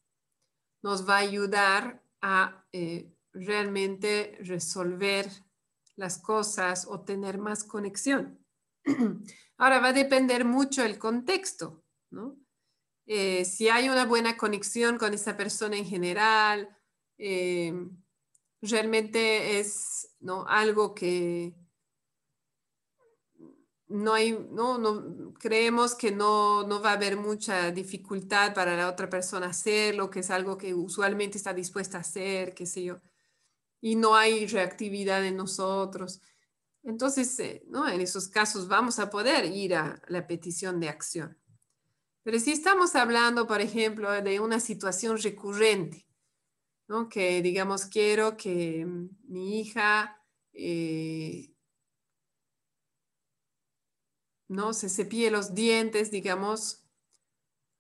nos 0.82 1.09
va 1.09 1.16
a 1.16 1.28
ayudar 1.28 2.02
a 2.22 2.66
eh, 2.72 3.14
realmente 3.32 4.38
resolver 4.40 5.28
las 5.96 6.18
cosas 6.18 6.86
o 6.88 7.02
tener 7.02 7.38
más 7.38 7.64
conexión. 7.64 8.38
Ahora 9.59 9.80
va 9.80 9.88
a 9.88 9.92
depender 9.92 10.44
mucho 10.44 10.82
el 10.82 10.98
contexto, 10.98 11.84
¿no? 12.10 12.36
Eh, 13.06 13.44
si 13.44 13.68
hay 13.68 13.88
una 13.88 14.06
buena 14.06 14.36
conexión 14.36 14.96
con 14.96 15.12
esa 15.12 15.36
persona 15.36 15.76
en 15.76 15.84
general, 15.84 16.76
eh, 17.18 17.74
realmente 18.62 19.59
es 19.59 20.14
¿no? 20.20 20.47
algo 20.47 20.94
que 20.94 21.55
no 23.89 24.14
hay, 24.14 24.32
no, 24.51 24.78
no, 24.78 25.34
creemos 25.34 25.94
que 25.94 26.10
no, 26.10 26.66
no 26.66 26.80
va 26.80 26.90
a 26.90 26.94
haber 26.94 27.16
mucha 27.16 27.70
dificultad 27.70 28.55
para 28.55 28.74
la 28.76 28.89
otra 28.89 29.10
persona 29.10 29.48
hacerlo, 29.48 30.09
que 30.09 30.20
es 30.20 30.30
algo 30.30 30.56
que 30.56 30.72
usualmente 30.72 31.36
está 31.36 31.52
dispuesta 31.52 31.98
a 31.98 32.01
hacer, 32.01 32.55
qué 32.55 32.64
sé 32.64 32.84
yo, 32.84 33.01
y 33.82 33.97
no 33.97 34.14
hay 34.14 34.47
reactividad 34.47 35.24
en 35.26 35.36
nosotros. 35.36 36.22
Entonces, 36.82 37.39
eh, 37.40 37.62
¿no? 37.68 37.86
en 37.89 38.01
esos 38.01 38.28
casos 38.28 38.66
vamos 38.66 38.98
a 38.98 39.10
poder 39.10 39.44
ir 39.44 39.74
a 39.74 40.01
la 40.09 40.26
petición 40.26 40.80
de 40.80 40.89
acción. 40.89 41.39
Pero 42.22 42.39
si 42.39 42.52
estamos 42.52 42.94
hablando, 42.94 43.47
por 43.47 43.60
ejemplo, 43.60 44.10
de 44.22 44.40
una 44.40 44.60
situación 44.60 45.18
recurrente, 45.18 46.06
¿no? 46.93 47.09
que 47.09 47.40
digamos, 47.40 47.86
quiero 47.86 48.36
que 48.36 48.86
mi 49.24 49.60
hija 49.60 50.23
eh, 50.52 51.51
no 54.48 54.74
se 54.74 54.90
cepille 54.90 55.31
los 55.31 55.55
dientes, 55.55 56.10
digamos, 56.10 56.85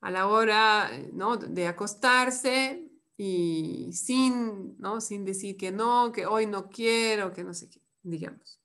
a 0.00 0.10
la 0.10 0.28
hora 0.28 0.90
¿no? 1.12 1.36
de 1.36 1.66
acostarse 1.66 2.90
y 3.18 3.92
sin, 3.92 4.78
¿no? 4.78 5.02
sin 5.02 5.26
decir 5.26 5.58
que 5.58 5.70
no, 5.70 6.10
que 6.10 6.24
hoy 6.24 6.46
no 6.46 6.70
quiero, 6.70 7.34
que 7.34 7.44
no 7.44 7.52
sé 7.52 7.68
qué, 7.68 7.82
digamos. 8.02 8.62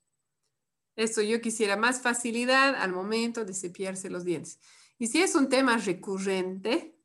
Esto 0.96 1.20
yo 1.20 1.42
quisiera 1.42 1.76
más 1.76 2.00
facilidad 2.00 2.74
al 2.74 2.92
momento 2.92 3.44
de 3.44 3.52
cepillarse 3.52 4.08
los 4.08 4.24
dientes. 4.24 4.58
Y 4.98 5.08
si 5.08 5.20
es 5.20 5.34
un 5.34 5.50
tema 5.50 5.76
recurrente 5.76 6.97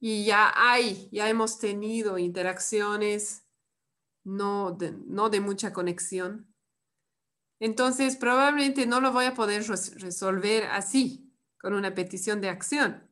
y 0.00 0.24
ya 0.24 0.52
hay, 0.54 1.08
ya 1.10 1.28
hemos 1.28 1.58
tenido 1.58 2.18
interacciones 2.18 3.44
no 4.24 4.72
de, 4.72 4.92
no 5.06 5.30
de 5.30 5.40
mucha 5.40 5.72
conexión, 5.72 6.54
entonces 7.60 8.16
probablemente 8.16 8.86
no 8.86 9.00
lo 9.00 9.12
voy 9.12 9.24
a 9.24 9.34
poder 9.34 9.64
resolver 9.66 10.64
así, 10.64 11.34
con 11.60 11.74
una 11.74 11.94
petición 11.94 12.40
de 12.40 12.48
acción. 12.48 13.08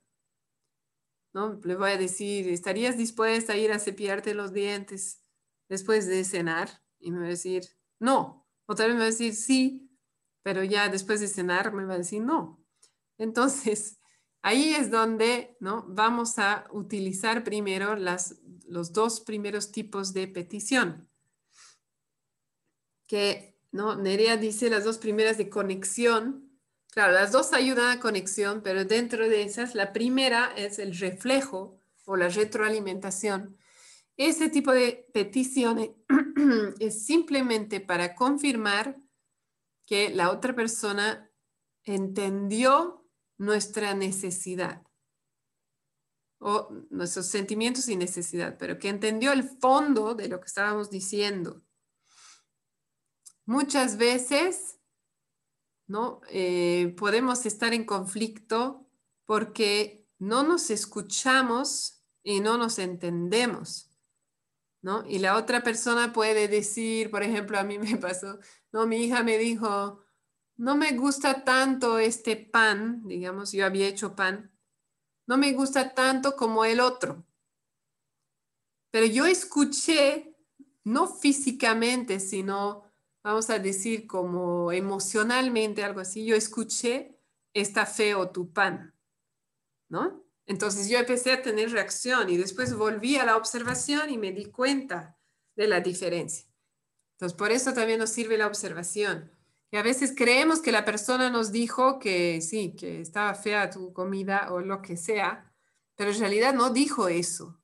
¿no? 1.34 1.60
Le 1.64 1.74
voy 1.74 1.90
a 1.90 1.98
decir, 1.98 2.48
¿estarías 2.48 2.96
dispuesta 2.96 3.52
a 3.52 3.56
ir 3.56 3.72
a 3.72 3.78
cepillarte 3.78 4.34
los 4.34 4.52
dientes 4.52 5.22
después 5.68 6.06
de 6.06 6.24
cenar? 6.24 6.70
Y 6.98 7.10
me 7.10 7.18
va 7.18 7.26
a 7.26 7.30
decir, 7.30 7.64
no. 8.00 8.48
Otra 8.66 8.86
vez 8.86 8.94
me 8.94 9.00
va 9.00 9.06
a 9.06 9.10
decir, 9.10 9.34
sí, 9.34 9.90
pero 10.42 10.64
ya 10.64 10.88
después 10.88 11.20
de 11.20 11.28
cenar 11.28 11.74
me 11.74 11.84
va 11.84 11.94
a 11.94 11.98
decir 11.98 12.22
no. 12.22 12.64
Entonces, 13.18 14.00
ahí 14.46 14.76
es 14.76 14.92
donde 14.92 15.56
¿no? 15.58 15.84
vamos 15.88 16.38
a 16.38 16.68
utilizar 16.70 17.42
primero 17.42 17.96
los 17.96 18.92
dos 18.92 19.20
primeros 19.20 19.72
tipos 19.72 20.12
de 20.12 20.28
petición. 20.28 21.08
Que 23.08 23.58
¿no? 23.72 23.96
Nerea 23.96 24.36
dice 24.36 24.70
las 24.70 24.84
dos 24.84 24.98
primeras 24.98 25.36
de 25.36 25.48
conexión. 25.48 26.48
Claro, 26.92 27.12
las 27.12 27.32
dos 27.32 27.52
ayudan 27.54 27.98
a 27.98 28.00
conexión, 28.00 28.62
pero 28.62 28.84
dentro 28.84 29.28
de 29.28 29.42
esas, 29.42 29.74
la 29.74 29.92
primera 29.92 30.52
es 30.56 30.78
el 30.78 30.96
reflejo 30.96 31.80
o 32.04 32.14
la 32.16 32.28
retroalimentación. 32.28 33.56
Ese 34.16 34.48
tipo 34.48 34.70
de 34.70 35.08
petición 35.12 35.96
es 36.78 37.04
simplemente 37.04 37.80
para 37.80 38.14
confirmar 38.14 38.96
que 39.86 40.10
la 40.10 40.30
otra 40.30 40.54
persona 40.54 41.32
entendió 41.82 42.95
nuestra 43.38 43.94
necesidad 43.94 44.82
o 46.38 46.68
nuestros 46.90 47.26
sentimientos 47.26 47.88
y 47.88 47.96
necesidad, 47.96 48.56
pero 48.58 48.78
que 48.78 48.88
entendió 48.88 49.32
el 49.32 49.42
fondo 49.42 50.14
de 50.14 50.28
lo 50.28 50.40
que 50.40 50.46
estábamos 50.46 50.90
diciendo. 50.90 51.62
Muchas 53.46 53.96
veces, 53.96 54.78
¿no? 55.86 56.20
Eh, 56.30 56.94
podemos 56.98 57.46
estar 57.46 57.72
en 57.72 57.84
conflicto 57.84 58.88
porque 59.24 60.06
no 60.18 60.42
nos 60.42 60.70
escuchamos 60.70 62.02
y 62.22 62.40
no 62.40 62.58
nos 62.58 62.78
entendemos. 62.78 63.90
¿no? 64.82 65.04
Y 65.04 65.18
la 65.18 65.36
otra 65.36 65.64
persona 65.64 66.12
puede 66.12 66.46
decir, 66.46 67.10
por 67.10 67.24
ejemplo, 67.24 67.58
a 67.58 67.64
mí 67.64 67.76
me 67.76 67.96
pasó, 67.96 68.38
no, 68.70 68.86
mi 68.86 68.98
hija 68.98 69.24
me 69.24 69.36
dijo, 69.36 70.05
no 70.56 70.76
me 70.76 70.92
gusta 70.92 71.44
tanto 71.44 71.98
este 71.98 72.36
pan, 72.36 73.06
digamos, 73.06 73.52
yo 73.52 73.66
había 73.66 73.88
hecho 73.88 74.16
pan, 74.16 74.52
no 75.26 75.36
me 75.36 75.52
gusta 75.52 75.94
tanto 75.94 76.36
como 76.36 76.64
el 76.64 76.80
otro. 76.80 77.26
Pero 78.90 79.06
yo 79.06 79.26
escuché, 79.26 80.34
no 80.84 81.06
físicamente, 81.06 82.20
sino, 82.20 82.90
vamos 83.22 83.50
a 83.50 83.58
decir, 83.58 84.06
como 84.06 84.72
emocionalmente, 84.72 85.84
algo 85.84 86.00
así, 86.00 86.24
yo 86.24 86.36
escuché, 86.36 87.18
está 87.52 87.84
feo 87.84 88.30
tu 88.30 88.52
pan, 88.52 88.94
¿no? 89.88 90.24
Entonces 90.46 90.88
yo 90.88 90.98
empecé 90.98 91.32
a 91.32 91.42
tener 91.42 91.72
reacción 91.72 92.30
y 92.30 92.36
después 92.36 92.74
volví 92.74 93.16
a 93.16 93.24
la 93.24 93.36
observación 93.36 94.10
y 94.10 94.16
me 94.16 94.32
di 94.32 94.46
cuenta 94.46 95.18
de 95.56 95.66
la 95.66 95.80
diferencia. 95.80 96.46
Entonces 97.14 97.36
por 97.36 97.50
eso 97.50 97.72
también 97.72 97.98
nos 97.98 98.10
sirve 98.10 98.38
la 98.38 98.46
observación. 98.46 99.35
A 99.76 99.82
veces 99.82 100.14
creemos 100.16 100.60
que 100.60 100.72
la 100.72 100.84
persona 100.84 101.30
nos 101.30 101.52
dijo 101.52 101.98
que 101.98 102.40
sí, 102.40 102.74
que 102.76 103.00
estaba 103.00 103.34
fea 103.34 103.70
tu 103.70 103.92
comida 103.92 104.52
o 104.52 104.60
lo 104.60 104.80
que 104.80 104.96
sea, 104.96 105.52
pero 105.94 106.10
en 106.10 106.20
realidad 106.20 106.54
no 106.54 106.70
dijo 106.70 107.08
eso, 107.08 107.60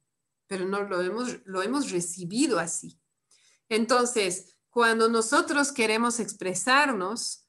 pero 0.46 0.64
no 0.66 0.82
lo 0.82 1.00
hemos, 1.00 1.40
lo 1.44 1.62
hemos 1.62 1.90
recibido 1.90 2.58
así. 2.58 3.00
Entonces, 3.68 4.56
cuando 4.70 5.08
nosotros 5.08 5.72
queremos 5.72 6.18
expresarnos, 6.20 7.46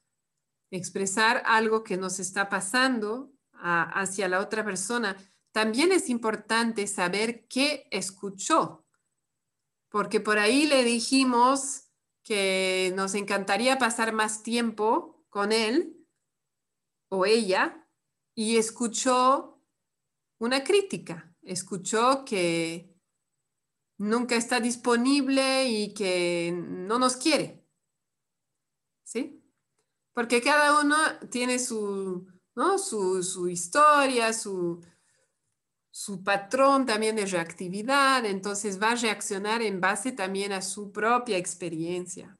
expresar 0.70 1.42
algo 1.46 1.84
que 1.84 1.96
nos 1.96 2.18
está 2.20 2.48
pasando, 2.48 3.30
hacia 3.64 4.28
la 4.28 4.40
otra 4.40 4.64
persona, 4.64 5.16
también 5.52 5.92
es 5.92 6.10
importante 6.10 6.86
saber 6.86 7.46
qué 7.48 7.86
escuchó, 7.90 8.84
porque 9.88 10.20
por 10.20 10.38
ahí 10.38 10.66
le 10.66 10.84
dijimos 10.84 11.83
que 12.24 12.92
nos 12.96 13.14
encantaría 13.14 13.78
pasar 13.78 14.12
más 14.12 14.42
tiempo 14.42 15.24
con 15.28 15.52
él 15.52 16.04
o 17.10 17.26
ella 17.26 17.86
y 18.34 18.56
escuchó 18.56 19.62
una 20.38 20.64
crítica, 20.64 21.32
escuchó 21.42 22.24
que 22.24 22.94
nunca 23.98 24.36
está 24.36 24.58
disponible 24.58 25.68
y 25.68 25.94
que 25.94 26.52
no 26.52 26.98
nos 26.98 27.16
quiere. 27.16 27.64
¿Sí? 29.04 29.44
Porque 30.12 30.40
cada 30.40 30.80
uno 30.80 30.96
tiene 31.30 31.58
su, 31.58 32.26
¿no? 32.54 32.78
Su, 32.78 33.48
historia, 33.48 34.32
su, 34.32 34.80
su 35.96 36.24
patrón 36.24 36.86
también 36.86 37.14
de 37.14 37.24
reactividad, 37.24 38.26
entonces 38.26 38.82
va 38.82 38.90
a 38.90 38.94
reaccionar 38.96 39.62
en 39.62 39.80
base 39.80 40.10
también 40.10 40.50
a 40.50 40.60
su 40.60 40.90
propia 40.90 41.38
experiencia. 41.38 42.36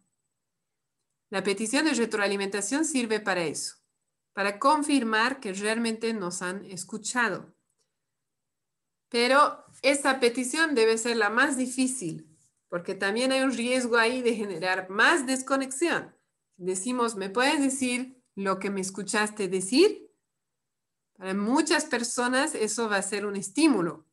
La 1.31 1.45
petición 1.45 1.85
de 1.85 1.95
retroalimentación 1.95 2.85
sirve 2.85 3.21
para 3.21 3.45
eso, 3.45 3.77
para 4.33 4.59
confirmar 4.59 5.39
que 5.39 5.53
realmente 5.53 6.13
nos 6.15 6.43
han 6.43 6.65
escuchado. 6.65 7.55
Pero 9.09 9.65
esa 9.83 10.19
petición 10.19 10.75
debe 10.75 10.99
ser 10.99 11.17
la 11.17 11.31
más 11.31 11.57
difícil, 11.57 12.37
porque 12.69 12.97
también 12.97 13.31
hay 13.31 13.43
un 13.43 13.53
riesgo 13.53 13.99
ahí 13.99 14.21
de 14.21 14.35
generar 14.35 14.91
más 14.91 15.29
desconexión. 15.29 16.13
Decimos, 16.57 17.15
¿me 17.15 17.31
puedes 17.31 17.61
decir 17.61 18.21
lo 18.35 18.59
que 18.59 18.71
me 18.71 18.81
escuchaste 18.81 19.47
decir? 19.47 20.04
Para 21.17 21.35
muchas 21.35 21.85
personas 21.85 22.55
eso 22.55 22.89
va 22.89 22.97
a 22.97 23.03
ser 23.03 23.27
un 23.27 23.37
estímulo. 23.37 24.07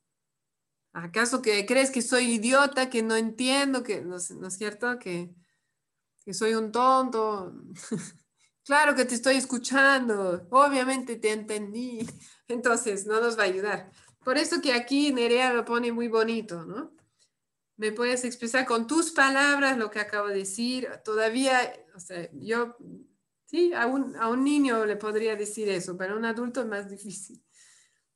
¿Acaso 0.94 1.42
que 1.42 1.66
crees 1.66 1.90
que 1.90 2.02
soy 2.02 2.34
idiota, 2.34 2.90
que 2.90 3.02
no 3.02 3.16
entiendo, 3.16 3.82
que 3.82 4.02
no, 4.02 4.18
es 4.18 4.58
cierto? 4.58 5.00
Que, 5.00 5.34
que 6.26 6.34
soy 6.34 6.54
un 6.54 6.72
tonto. 6.72 7.54
claro 8.66 8.94
que 8.94 9.06
te 9.06 9.16
estoy 9.16 9.38
escuchando, 9.38 10.48
obviamente 10.52 11.16
te 11.16 11.32
entendí. 11.32 12.08
Entonces, 12.48 13.06
no 13.08 13.22
nos 13.22 13.38
va 13.38 13.44
a 13.44 13.48
ayudar. 13.48 13.92
Por 14.24 14.38
eso 14.38 14.62
que 14.62 14.74
aquí 14.74 15.14
Nerea 15.14 15.54
lo 15.54 15.66
pone 15.66 15.92
muy 15.92 16.08
bonito, 16.08 16.66
¿no? 16.66 16.94
Me 17.78 17.92
puedes 17.92 18.26
expresar 18.26 18.66
con 18.66 18.86
tus 18.86 19.12
palabras 19.12 19.78
lo 19.78 19.90
que 19.90 20.00
acabo 20.00 20.28
de 20.28 20.36
decir. 20.36 20.88
Todavía, 21.04 21.74
o 21.96 22.00
sea, 22.00 22.30
yo, 22.34 22.78
sí, 23.52 23.74
a 23.74 23.86
un, 23.86 24.16
a 24.16 24.30
un 24.30 24.46
niño 24.46 24.86
le 24.86 24.96
podría 24.96 25.36
decir 25.36 25.68
eso, 25.68 25.98
pero 25.98 26.14
a 26.14 26.18
un 26.18 26.24
adulto 26.26 26.62
es 26.62 26.68
más 26.68 26.90
difícil. 26.90 27.44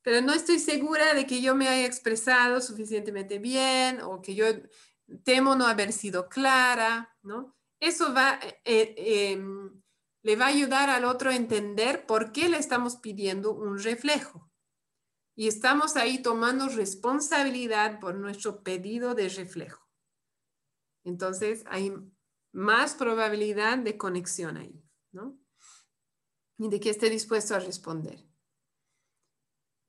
Pero 0.01 0.21
no 0.21 0.33
estoy 0.33 0.59
segura 0.59 1.13
de 1.13 1.25
que 1.25 1.41
yo 1.41 1.55
me 1.55 1.67
haya 1.67 1.85
expresado 1.85 2.61
suficientemente 2.61 3.37
bien 3.37 3.99
o 4.01 4.21
que 4.21 4.33
yo 4.33 4.45
temo 5.23 5.55
no 5.55 5.67
haber 5.67 5.91
sido 5.91 6.29
clara, 6.29 7.17
¿no? 7.21 7.53
Eso 7.81 8.13
va, 8.13 8.39
eh, 8.63 8.95
em, 8.97 9.81
le 10.23 10.35
va 10.37 10.45
a 10.45 10.49
ayudar 10.49 10.89
al 10.89 11.03
otro 11.03 11.29
a 11.29 11.35
entender 11.35 12.05
por 12.05 12.31
qué 12.31 12.47
le 12.47 12.57
estamos 12.57 12.95
pidiendo 12.97 13.51
un 13.51 13.77
reflejo. 13.77 14.49
Y 15.35 15.49
estamos 15.49 15.97
ahí 15.97 16.21
tomando 16.21 16.69
responsabilidad 16.69 17.99
por 17.99 18.15
nuestro 18.15 18.63
pedido 18.63 19.15
de 19.15 19.27
reflejo. 19.27 19.85
Entonces 21.03 21.63
hay 21.67 21.91
más 22.53 22.95
probabilidad 22.95 23.77
de 23.79 23.97
conexión 23.97 24.55
ahí. 24.55 24.84
Y 26.57 26.69
de 26.69 26.79
que 26.79 26.89
esté 26.89 27.09
dispuesto 27.09 27.55
a 27.55 27.59
responder. 27.59 28.23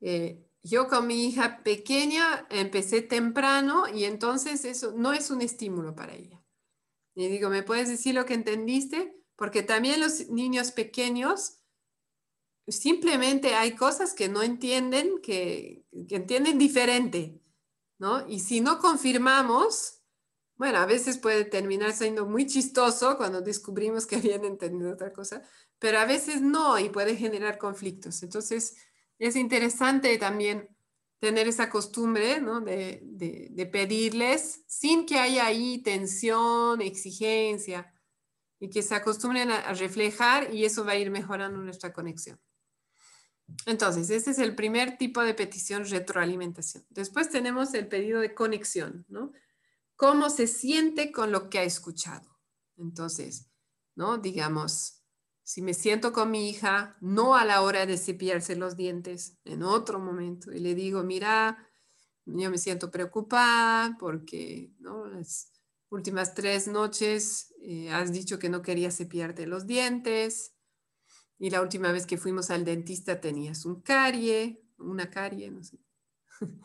Eh, 0.01 0.45
yo 0.63 0.87
con 0.87 1.07
mi 1.07 1.25
hija 1.25 1.63
pequeña 1.63 2.45
empecé 2.49 3.01
temprano 3.01 3.87
y 3.87 4.03
entonces 4.03 4.65
eso 4.65 4.91
no 4.95 5.13
es 5.13 5.31
un 5.31 5.41
estímulo 5.41 5.95
para 5.95 6.13
ella. 6.13 6.43
Y 7.15 7.27
digo, 7.29 7.49
¿me 7.49 7.63
puedes 7.63 7.89
decir 7.89 8.13
lo 8.13 8.25
que 8.25 8.33
entendiste? 8.33 9.17
porque 9.37 9.63
también 9.63 10.01
los 10.01 10.29
niños 10.29 10.71
pequeños 10.71 11.61
simplemente 12.67 13.55
hay 13.55 13.75
cosas 13.75 14.13
que 14.13 14.27
no 14.27 14.43
entienden, 14.43 15.21
que, 15.21 15.85
entienden 15.91 16.57
diferente, 16.57 17.41
¿no? 17.97 18.27
Y 18.27 18.39
si 18.39 18.59
no 18.59 18.79
confirmamos, 18.79 20.01
bueno, 20.55 20.79
a 20.79 20.85
veces 20.85 21.17
puede 21.19 21.45
terminar 21.45 21.93
siendo 21.93 22.25
muy 22.25 22.47
chistoso 22.47 23.15
cuando 23.15 23.39
descubrimos 23.41 24.05
que 24.05 24.17
habían 24.17 24.43
entendido 24.43 24.91
otra 24.91 25.13
cosa, 25.13 25.47
pero 25.79 25.99
a 25.99 26.05
veces 26.05 26.41
no 26.41 26.79
y 26.79 26.89
puede 26.89 27.15
generar 27.15 27.57
conflictos. 27.57 28.23
Entonces, 28.23 28.75
es 29.19 29.35
interesante 29.35 30.17
también 30.17 30.69
tener 31.19 31.47
esa 31.47 31.69
costumbre 31.69 32.39
¿no? 32.39 32.61
de, 32.61 33.01
de, 33.03 33.65
pedirles 33.65 34.63
sin 34.67 35.05
que 35.05 35.17
haya 35.17 35.47
ahí 35.47 35.79
tensión, 35.79 36.81
exigencia, 36.81 37.91
y 38.59 38.69
que 38.69 38.81
se 38.81 38.95
acostumbren 38.95 39.51
a, 39.51 39.73
reflejar 39.73 40.53
y 40.53 40.65
eso 40.65 40.85
va 40.85 40.93
a 40.93 40.97
ir 40.97 41.11
mejorando 41.11 41.59
nuestra 41.59 41.93
conexión. 41.93 42.39
Entonces, 43.65 44.09
ese 44.09 44.31
es 44.31 44.39
el 44.39 44.55
primer 44.55 44.97
tipo 44.97 45.21
de 45.21 45.33
petición, 45.33 45.85
retroalimentación. 45.85 46.85
Después 46.89 47.29
tenemos 47.29 47.73
el 47.73 47.87
pedido 47.87 48.19
de 48.19 48.33
conexión, 48.33 49.05
¿no? 49.07 49.31
¿Cómo 49.95 50.29
se 50.29 50.47
siente 50.47 51.11
con 51.11 51.31
lo 51.31 51.49
que 51.49 51.59
ha 51.59 51.63
escuchado? 51.63 52.39
Entonces, 52.77 53.49
¿no? 53.95 54.17
Digamos, 54.17 54.96
si 55.47 55.61
me 55.61 55.73
siento 55.73 56.11
con 56.11 56.29
mi 56.29 56.49
hija, 56.49 56.97
no 56.99 57.33
a 57.33 57.45
la 57.45 57.61
hora 57.61 57.85
de 57.85 57.97
cepillarse 57.97 58.57
los 58.57 58.75
dientes, 58.75 59.37
en 59.45 59.63
otro 59.63 59.97
momento, 59.97 60.51
y 60.51 60.59
le 60.59 60.75
digo, 60.75 61.03
mira, 61.03 61.57
yo 62.25 62.51
me 62.51 62.57
siento 62.57 62.91
preocupada 62.91 63.95
porque, 63.97 64.73
¿no? 64.79 65.05
últimas 65.89 66.33
tres 66.33 66.67
noches 66.67 67.53
eh, 67.61 67.89
has 67.91 68.11
dicho 68.11 68.39
que 68.39 68.49
no 68.49 68.61
querías 68.61 68.97
cepillarte 68.97 69.47
los 69.47 69.65
dientes 69.65 70.53
y 71.39 71.49
la 71.49 71.61
última 71.61 71.93
vez 71.93 72.05
que 72.05 72.17
fuimos 72.17 72.49
al 72.49 72.65
dentista 72.65 73.21
tenías 73.21 73.65
un 73.65 73.81
carie, 73.81 74.61
una 74.77 75.09
carie, 75.09 75.49
no 75.49 75.63
sé. 75.63 75.79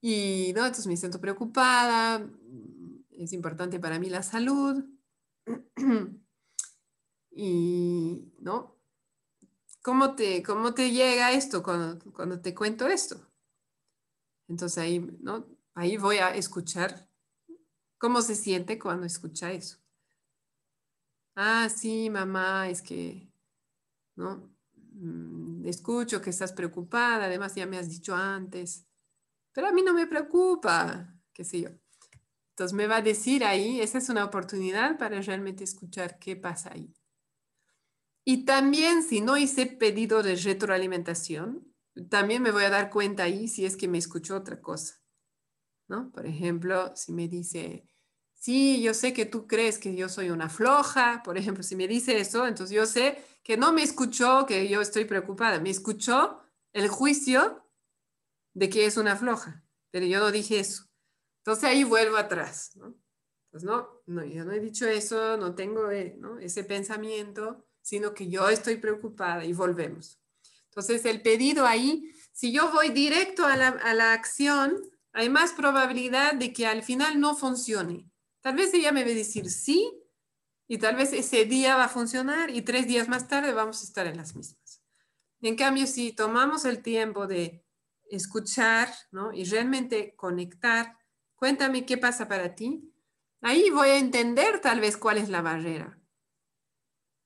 y 0.00 0.48
entonces 0.48 0.86
me 0.86 0.96
siento 0.96 1.20
preocupada, 1.20 2.26
es 3.10 3.34
importante 3.34 3.78
para 3.78 3.98
mí 3.98 4.08
la 4.08 4.22
salud. 4.22 4.86
y, 7.42 8.32
¿no? 8.40 8.76
¿Cómo 9.82 10.14
te, 10.14 10.42
cómo 10.42 10.74
te 10.74 10.90
llega 10.90 11.32
esto 11.32 11.62
cuando, 11.62 11.98
cuando 12.12 12.40
te 12.40 12.54
cuento 12.54 12.86
esto? 12.86 13.26
Entonces 14.48 14.78
ahí, 14.78 14.98
¿no? 15.20 15.46
Ahí 15.74 15.96
voy 15.96 16.18
a 16.18 16.34
escuchar 16.34 17.10
¿Cómo 18.00 18.22
se 18.22 18.34
siente 18.34 18.78
cuando 18.78 19.04
escucha 19.04 19.52
eso? 19.52 19.76
Ah, 21.36 21.68
sí, 21.68 22.08
mamá, 22.08 22.70
es 22.70 22.80
que, 22.80 23.30
¿no? 24.16 24.50
Mm, 24.94 25.66
escucho 25.66 26.22
que 26.22 26.30
estás 26.30 26.54
preocupada, 26.54 27.26
además 27.26 27.54
ya 27.54 27.66
me 27.66 27.76
has 27.76 27.90
dicho 27.90 28.16
antes, 28.16 28.86
pero 29.52 29.66
a 29.66 29.72
mí 29.72 29.82
no 29.82 29.92
me 29.92 30.06
preocupa, 30.06 31.14
qué 31.34 31.44
sé 31.44 31.60
yo. 31.60 31.68
Entonces 32.52 32.72
me 32.72 32.86
va 32.86 32.96
a 32.96 33.02
decir 33.02 33.44
ahí, 33.44 33.82
esa 33.82 33.98
es 33.98 34.08
una 34.08 34.24
oportunidad 34.24 34.96
para 34.96 35.20
realmente 35.20 35.62
escuchar 35.64 36.18
qué 36.18 36.36
pasa 36.36 36.70
ahí. 36.72 36.94
Y 38.24 38.44
también 38.44 39.02
si 39.02 39.20
no 39.20 39.36
hice 39.36 39.66
pedido 39.66 40.22
de 40.22 40.36
retroalimentación, 40.36 41.74
también 42.08 42.42
me 42.42 42.50
voy 42.50 42.64
a 42.64 42.70
dar 42.70 42.90
cuenta 42.90 43.24
ahí 43.24 43.48
si 43.48 43.64
es 43.64 43.76
que 43.76 43.88
me 43.88 43.98
escuchó 43.98 44.36
otra 44.36 44.60
cosa. 44.60 45.00
¿no? 45.90 46.10
Por 46.12 46.24
ejemplo, 46.24 46.92
si 46.94 47.12
me 47.12 47.28
dice, 47.28 47.84
sí, 48.34 48.80
yo 48.80 48.94
sé 48.94 49.12
que 49.12 49.26
tú 49.26 49.46
crees 49.46 49.78
que 49.78 49.94
yo 49.94 50.08
soy 50.08 50.30
una 50.30 50.48
floja, 50.48 51.20
por 51.24 51.36
ejemplo, 51.36 51.62
si 51.62 51.74
me 51.76 51.88
dice 51.88 52.18
eso, 52.18 52.46
entonces 52.46 52.74
yo 52.74 52.86
sé 52.86 53.22
que 53.42 53.56
no 53.56 53.72
me 53.72 53.82
escuchó 53.82 54.46
que 54.46 54.68
yo 54.68 54.80
estoy 54.80 55.04
preocupada, 55.04 55.60
me 55.60 55.70
escuchó 55.70 56.40
el 56.72 56.88
juicio 56.88 57.66
de 58.54 58.70
que 58.70 58.86
es 58.86 58.96
una 58.96 59.16
floja, 59.16 59.64
pero 59.90 60.06
yo 60.06 60.20
no 60.20 60.30
dije 60.30 60.60
eso. 60.60 60.84
Entonces 61.38 61.64
ahí 61.64 61.82
vuelvo 61.82 62.16
atrás, 62.16 62.76
¿no? 62.76 62.94
Pues 63.50 63.64
no, 63.64 64.02
no 64.06 64.24
yo 64.24 64.44
no 64.44 64.52
he 64.52 64.60
dicho 64.60 64.86
eso, 64.86 65.36
no 65.36 65.56
tengo 65.56 65.90
eh, 65.90 66.16
ese 66.40 66.62
pensamiento, 66.62 67.66
sino 67.82 68.14
que 68.14 68.28
yo 68.28 68.48
estoy 68.48 68.76
preocupada 68.76 69.44
y 69.44 69.52
volvemos. 69.52 70.20
Entonces 70.66 71.04
el 71.04 71.22
pedido 71.22 71.66
ahí, 71.66 72.12
si 72.32 72.52
yo 72.52 72.70
voy 72.72 72.90
directo 72.90 73.44
a 73.44 73.56
la, 73.56 73.68
a 73.68 73.94
la 73.94 74.12
acción, 74.12 74.80
hay 75.12 75.28
más 75.28 75.52
probabilidad 75.52 76.34
de 76.34 76.52
que 76.52 76.66
al 76.66 76.82
final 76.82 77.20
no 77.20 77.36
funcione. 77.36 78.08
Tal 78.40 78.56
vez 78.56 78.72
ella 78.72 78.92
me 78.92 79.04
va 79.04 79.10
a 79.10 79.14
decir 79.14 79.50
sí 79.50 79.92
y 80.68 80.78
tal 80.78 80.96
vez 80.96 81.12
ese 81.12 81.44
día 81.44 81.76
va 81.76 81.84
a 81.84 81.88
funcionar 81.88 82.50
y 82.50 82.62
tres 82.62 82.86
días 82.86 83.08
más 83.08 83.26
tarde 83.28 83.52
vamos 83.52 83.80
a 83.82 83.84
estar 83.84 84.06
en 84.06 84.16
las 84.16 84.36
mismas. 84.36 84.80
En 85.42 85.56
cambio, 85.56 85.86
si 85.86 86.12
tomamos 86.12 86.64
el 86.64 86.82
tiempo 86.82 87.26
de 87.26 87.64
escuchar 88.10 88.88
¿no? 89.10 89.32
y 89.32 89.44
realmente 89.44 90.14
conectar, 90.16 90.96
cuéntame 91.34 91.86
qué 91.86 91.96
pasa 91.96 92.28
para 92.28 92.54
ti, 92.54 92.92
ahí 93.40 93.70
voy 93.70 93.88
a 93.88 93.98
entender 93.98 94.60
tal 94.60 94.80
vez 94.80 94.96
cuál 94.96 95.18
es 95.18 95.28
la 95.28 95.42
barrera. 95.42 95.99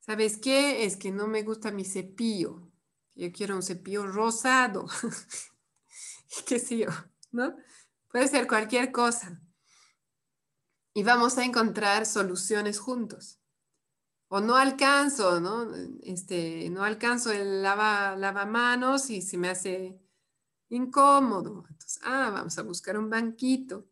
¿Sabes 0.05 0.37
qué? 0.37 0.85
Es 0.85 0.99
que 0.99 1.11
no 1.11 1.27
me 1.27 1.43
gusta 1.43 1.71
mi 1.71 1.83
cepillo. 1.83 2.71
Yo 3.15 3.33
quiero 3.33 3.57
un 3.57 3.63
cepillo 3.63 4.07
rosado. 4.07 4.87
¿Qué 6.47 6.59
sé 6.59 6.77
yo? 6.77 6.89
¿No? 7.33 7.57
Puede 8.11 8.29
ser 8.29 8.47
cualquier 8.47 8.93
cosa 8.93 9.41
y 10.93 11.03
vamos 11.03 11.39
a 11.39 11.45
encontrar 11.45 12.05
soluciones 12.05 12.79
juntos. 12.79 13.41
O 14.29 14.41
no 14.41 14.57
alcanzo, 14.57 15.41
¿no? 15.41 15.75
Este, 16.03 16.69
no 16.69 16.85
alcanzo 16.85 17.33
el 17.33 17.63
lava, 17.63 18.15
lavamanos 18.15 19.09
y 19.09 19.23
se 19.23 19.39
me 19.39 19.49
hace 19.49 19.99
incómodo. 20.69 21.65
Entonces, 21.71 21.99
ah, 22.03 22.31
vamos 22.31 22.59
a 22.59 22.63
buscar 22.63 22.99
un 22.99 23.09
banquito. 23.09 23.89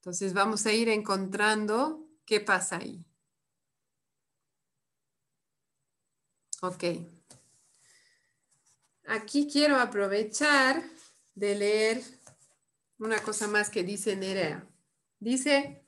Entonces 0.00 0.34
vamos 0.34 0.66
a 0.66 0.72
ir 0.72 0.90
encontrando 0.90 2.06
qué 2.26 2.40
pasa 2.40 2.76
ahí. 2.76 3.06
Ok. 6.64 6.82
Aquí 9.06 9.46
quiero 9.52 9.76
aprovechar 9.76 10.82
de 11.34 11.54
leer 11.54 12.02
una 12.98 13.20
cosa 13.20 13.46
más 13.48 13.68
que 13.68 13.82
dice 13.82 14.16
Nerea. 14.16 14.66
Dice, 15.20 15.84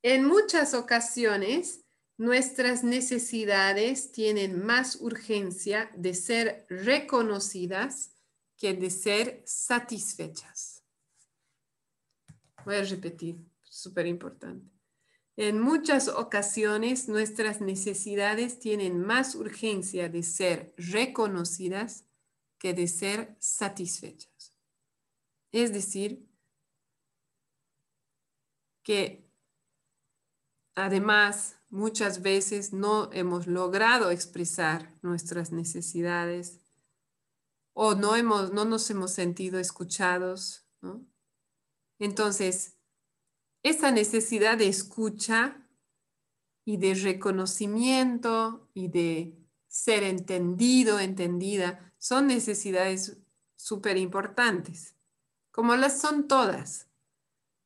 en 0.00 0.24
muchas 0.24 0.74
ocasiones, 0.74 1.80
nuestras 2.18 2.84
necesidades 2.84 4.12
tienen 4.12 4.64
más 4.64 5.00
urgencia 5.00 5.90
de 5.96 6.14
ser 6.14 6.66
reconocidas 6.68 8.12
que 8.56 8.74
de 8.74 8.90
ser 8.90 9.42
satisfechas. 9.44 10.84
Voy 12.64 12.76
a 12.76 12.84
repetir, 12.84 13.38
súper 13.64 14.06
importante. 14.06 14.71
En 15.36 15.60
muchas 15.60 16.08
ocasiones 16.08 17.08
nuestras 17.08 17.60
necesidades 17.60 18.58
tienen 18.58 19.00
más 19.00 19.34
urgencia 19.34 20.08
de 20.08 20.22
ser 20.22 20.74
reconocidas 20.76 22.04
que 22.58 22.74
de 22.74 22.86
ser 22.86 23.36
satisfechas. 23.40 24.56
Es 25.50 25.72
decir, 25.72 26.28
que 28.82 29.30
además 30.74 31.58
muchas 31.70 32.20
veces 32.20 32.72
no 32.72 33.10
hemos 33.12 33.46
logrado 33.46 34.10
expresar 34.10 34.94
nuestras 35.02 35.50
necesidades 35.50 36.60
o 37.72 37.94
no, 37.94 38.16
hemos, 38.16 38.52
no 38.52 38.66
nos 38.66 38.90
hemos 38.90 39.12
sentido 39.12 39.58
escuchados. 39.58 40.66
Entonces, 41.98 42.76
esa 43.62 43.90
necesidad 43.90 44.58
de 44.58 44.68
escucha 44.68 45.56
y 46.64 46.76
de 46.76 46.94
reconocimiento 46.94 48.68
y 48.74 48.88
de 48.88 49.36
ser 49.68 50.02
entendido, 50.02 50.98
entendida, 50.98 51.92
son 51.98 52.26
necesidades 52.26 53.18
súper 53.56 53.96
importantes, 53.96 54.96
como 55.50 55.76
las 55.76 56.00
son 56.00 56.28
todas, 56.28 56.88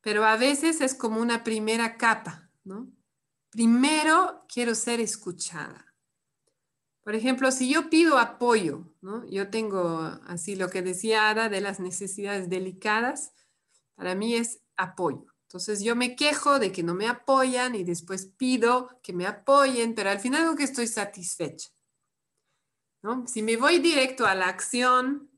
pero 0.02 0.24
a 0.24 0.36
veces 0.36 0.81
es 0.81 0.94
como 0.94 1.20
una 1.20 1.43
primera 1.43 1.97
capa, 1.97 2.51
¿no? 2.64 2.93
Primero 3.51 4.44
quiero 4.52 4.74
ser 4.74 5.01
escuchada. 5.01 5.94
Por 7.02 7.14
ejemplo, 7.14 7.51
si 7.51 7.73
yo 7.73 7.89
pido 7.89 8.18
apoyo, 8.18 8.93
¿no? 9.01 9.24
Yo 9.27 9.48
tengo 9.48 10.01
así 10.27 10.56
lo 10.56 10.68
que 10.70 10.82
decía 10.82 11.31
Ada 11.31 11.48
de 11.48 11.60
las 11.60 11.81
necesidades 11.81 12.51
delicadas, 12.51 13.32
para 13.94 14.14
mí 14.14 14.35
es 14.35 14.60
apoyo. 14.77 15.36
Entonces 15.47 15.81
yo 15.82 15.94
me 15.94 16.16
quejo 16.16 16.59
de 16.59 16.73
que 16.73 16.82
no 16.82 16.94
me 16.94 17.06
apoyan 17.06 17.77
y 17.77 17.85
después 17.85 18.27
pido 18.36 19.01
que 19.02 19.12
me 19.12 19.27
apoyen, 19.27 19.94
pero 19.94 20.10
al 20.10 20.18
final 20.18 20.43
digo 20.43 20.56
que 20.56 20.64
estoy 20.64 20.89
satisfecha. 20.89 21.70
¿no? 23.02 23.27
Si 23.28 23.43
me 23.43 23.56
voy 23.56 23.78
directo 23.78 24.27
a 24.27 24.35
la 24.35 24.48
acción, 24.48 25.31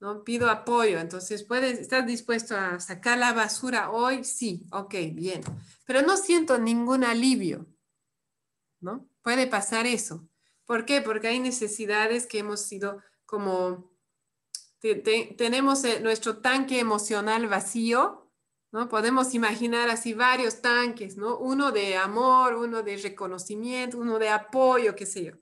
¿no? 0.00 0.24
pido 0.24 0.50
apoyo, 0.50 0.98
entonces 0.98 1.44
puedes, 1.44 1.78
¿estás 1.78 2.04
dispuesto 2.06 2.56
a 2.56 2.80
sacar 2.80 3.18
la 3.18 3.32
basura 3.32 3.90
hoy? 3.92 4.24
Sí, 4.24 4.66
ok, 4.72 4.94
bien. 5.12 5.42
Pero 5.86 6.02
no 6.02 6.16
siento 6.16 6.58
ningún 6.58 7.04
alivio. 7.04 7.68
¿no? 8.80 9.08
Puede 9.22 9.46
pasar 9.46 9.86
eso. 9.86 10.28
¿Por 10.64 10.84
qué? 10.84 11.00
Porque 11.02 11.28
hay 11.28 11.38
necesidades 11.38 12.26
que 12.26 12.40
hemos 12.40 12.62
sido 12.62 13.00
como, 13.24 13.92
tenemos 14.80 15.84
eh, 15.84 16.00
nuestro 16.00 16.38
tanque 16.38 16.80
emocional 16.80 17.46
vacío 17.46 18.21
¿no? 18.72 18.88
Podemos 18.88 19.34
imaginar 19.34 19.90
así 19.90 20.14
varios 20.14 20.62
tanques, 20.62 21.16
¿no? 21.16 21.38
Uno 21.38 21.70
de 21.70 21.96
amor, 21.96 22.56
uno 22.56 22.82
de 22.82 22.96
reconocimiento, 22.96 23.98
uno 23.98 24.18
de 24.18 24.30
apoyo, 24.30 24.96
qué 24.96 25.06
sé 25.06 25.24
yo. 25.24 25.32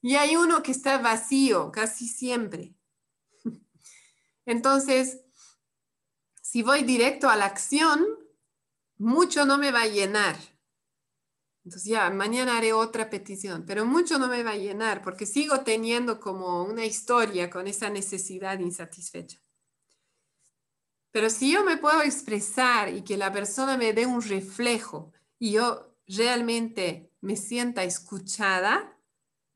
Y 0.00 0.14
hay 0.14 0.36
uno 0.36 0.62
que 0.62 0.70
está 0.70 0.98
vacío 0.98 1.72
casi 1.72 2.06
siempre. 2.06 2.76
Entonces, 4.46 5.20
si 6.40 6.62
voy 6.62 6.84
directo 6.84 7.28
a 7.28 7.36
la 7.36 7.46
acción, 7.46 8.06
mucho 8.96 9.44
no 9.44 9.58
me 9.58 9.72
va 9.72 9.82
a 9.82 9.88
llenar. 9.88 10.36
Entonces 11.64 11.90
ya, 11.90 12.08
mañana 12.10 12.56
haré 12.56 12.72
otra 12.72 13.10
petición, 13.10 13.64
pero 13.66 13.84
mucho 13.84 14.18
no 14.18 14.28
me 14.28 14.42
va 14.42 14.52
a 14.52 14.56
llenar 14.56 15.02
porque 15.02 15.26
sigo 15.26 15.60
teniendo 15.60 16.18
como 16.18 16.62
una 16.62 16.86
historia 16.86 17.50
con 17.50 17.66
esa 17.66 17.90
necesidad 17.90 18.58
insatisfecha. 18.60 19.38
Pero 21.18 21.30
si 21.30 21.50
yo 21.50 21.64
me 21.64 21.78
puedo 21.78 22.00
expresar 22.02 22.94
y 22.94 23.02
que 23.02 23.16
la 23.16 23.32
persona 23.32 23.76
me 23.76 23.92
dé 23.92 24.06
un 24.06 24.22
reflejo 24.22 25.12
y 25.36 25.50
yo 25.54 25.96
realmente 26.06 27.12
me 27.20 27.34
sienta 27.34 27.82
escuchada, 27.82 28.96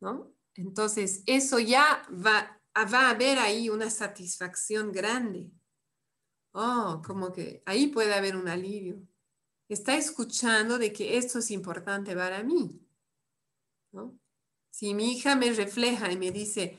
¿no? 0.01 0.35
Entonces 0.57 1.23
eso 1.25 1.61
ya 1.61 2.05
va, 2.11 2.61
va 2.77 3.07
a 3.07 3.11
haber 3.11 3.39
ahí 3.39 3.69
una 3.69 3.91
satisfacción 3.91 4.91
grande. 4.91 5.53
Oh, 6.51 7.01
como 7.07 7.33
que 7.33 7.63
ahí 7.65 7.87
puede 7.87 8.13
haber 8.13 8.35
un 8.35 8.49
alivio. 8.49 9.01
Está 9.69 9.97
escuchando 9.97 10.79
de 10.79 10.93
que 10.93 11.17
esto 11.17 11.39
es 11.39 11.53
importante 11.53 12.17
para 12.17 12.43
mí. 12.43 12.77
¿no? 13.93 14.19
Si 14.69 14.95
mi 14.95 15.13
hija 15.13 15.37
me 15.37 15.53
refleja 15.53 16.11
y 16.11 16.17
me 16.17 16.33
dice, 16.33 16.77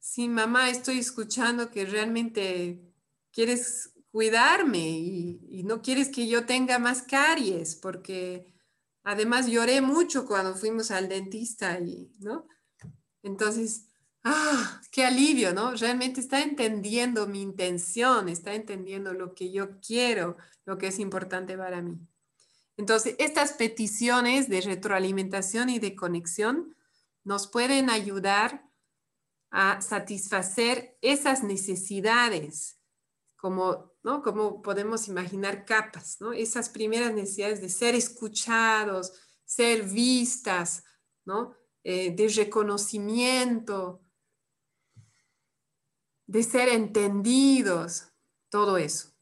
sí, 0.00 0.28
mamá, 0.28 0.68
estoy 0.68 0.98
escuchando 0.98 1.70
que 1.70 1.86
realmente 1.86 2.82
quieres 3.30 3.94
cuidarme 4.10 4.88
y, 4.88 5.62
no 5.64 5.82
quieres 5.82 6.08
que 6.08 6.26
yo 6.26 6.46
tenga 6.46 6.78
más 6.78 7.02
caries, 7.02 7.76
porque 7.76 8.52
además 9.04 9.46
lloré 9.46 9.80
mucho 9.80 10.26
cuando 10.26 10.54
fuimos 10.54 10.90
al 10.90 11.08
dentista 11.08 11.78
y, 11.78 12.10
¿no? 12.18 12.48
Entonces, 13.22 13.86
ah, 14.24 14.80
qué 14.90 15.04
alivio, 15.04 15.52
¿no? 15.52 15.72
Realmente 15.76 16.20
está 16.20 16.42
entendiendo 16.42 17.28
mi 17.28 17.40
intención, 17.42 18.28
está 18.28 18.54
entendiendo 18.54 19.12
lo 19.12 19.34
que 19.34 19.52
yo 19.52 19.80
quiero, 19.80 20.36
lo 20.64 20.76
que 20.76 20.88
es 20.88 20.98
importante 20.98 21.56
para 21.56 21.80
mí. 21.80 21.98
Entonces, 22.76 23.14
estas 23.18 23.52
peticiones 23.52 24.48
de 24.48 24.62
retroalimentación 24.62 25.68
y 25.68 25.78
de 25.78 25.94
conexión 25.94 26.74
nos 27.22 27.46
pueden 27.46 27.90
ayudar 27.90 28.66
a 29.50 29.80
satisfacer 29.82 30.96
esas 31.02 31.44
necesidades 31.44 32.79
como, 33.40 33.94
¿no? 34.02 34.22
Como 34.22 34.60
podemos 34.60 35.08
imaginar 35.08 35.64
capas, 35.64 36.20
¿no? 36.20 36.32
Esas 36.32 36.68
primeras 36.68 37.14
necesidades 37.14 37.60
de 37.62 37.70
ser 37.70 37.94
escuchados, 37.94 39.14
ser 39.46 39.84
vistas, 39.84 40.84
¿no? 41.24 41.56
Eh, 41.82 42.14
de 42.14 42.28
reconocimiento, 42.28 44.02
de 46.26 46.42
ser 46.42 46.68
entendidos, 46.68 48.08
todo 48.50 48.76
eso. 48.76 49.14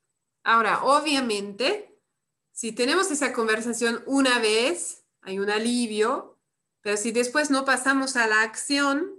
Ahora, 0.42 0.82
obviamente, 0.82 2.02
si 2.50 2.72
tenemos 2.72 3.12
esa 3.12 3.32
conversación 3.32 4.02
una 4.06 4.40
vez, 4.40 5.04
hay 5.20 5.38
un 5.38 5.48
alivio, 5.48 6.40
pero 6.80 6.96
si 6.96 7.12
después 7.12 7.50
no 7.50 7.64
pasamos 7.64 8.16
a 8.16 8.26
la 8.26 8.42
acción, 8.42 9.17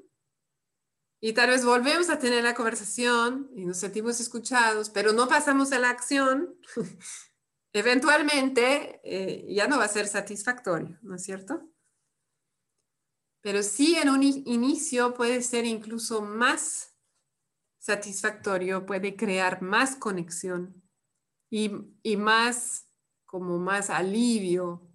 y 1.22 1.34
tal 1.34 1.50
vez 1.50 1.66
volvemos 1.66 2.10
a 2.10 2.20
tener 2.20 2.44
la 2.44 2.54
conversación 2.54 3.50
y 3.56 3.66
nos 3.66 3.78
sentimos 3.78 4.20
escuchados, 4.20 4.90
pero 4.90 5.12
no 5.12 5.28
pasamos 5.28 5.72
a 5.74 5.80
la 5.80 5.90
acción, 5.90 6.56
eventualmente 7.74 9.02
eh, 9.04 9.54
ya 9.54 9.68
no 9.68 9.78
va 9.78 9.86
a 9.86 9.90
ser 9.90 10.08
satisfactorio, 10.08 10.98
¿no 11.02 11.16
es 11.16 11.24
cierto? 11.24 11.70
Pero 13.42 13.64
sí 13.64 13.96
en 13.96 14.10
un 14.10 14.24
inicio 14.24 15.14
puede 15.14 15.42
ser 15.42 15.66
incluso 15.66 16.22
más 16.22 16.96
satisfactorio, 17.80 18.86
puede 18.86 19.16
crear 19.16 19.62
más 19.62 19.96
conexión 19.96 20.84
y, 21.50 21.72
y 22.04 22.18
más, 22.18 22.90
como 23.26 23.58
más 23.58 23.90
alivio. 23.90 24.86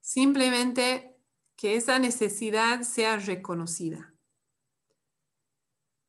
Simplemente 0.00 1.18
que 1.56 1.76
esa 1.76 1.98
necesidad 1.98 2.82
sea 2.82 3.18
reconocida. 3.18 4.15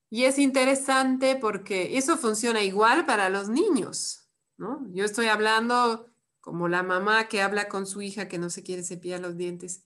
Y 0.09 0.23
es 0.23 0.39
interesante 0.39 1.35
porque 1.35 1.97
eso 1.97 2.17
funciona 2.17 2.63
igual 2.63 3.05
para 3.05 3.29
los 3.29 3.49
niños, 3.49 4.29
¿no? 4.57 4.87
Yo 4.93 5.03
estoy 5.03 5.27
hablando 5.27 6.09
como 6.39 6.69
la 6.69 6.81
mamá 6.81 7.27
que 7.27 7.41
habla 7.41 7.67
con 7.67 7.85
su 7.85 8.01
hija 8.01 8.29
que 8.29 8.37
no 8.37 8.49
se 8.49 8.63
quiere 8.63 8.83
cepillar 8.83 9.19
los 9.19 9.35
dientes, 9.35 9.83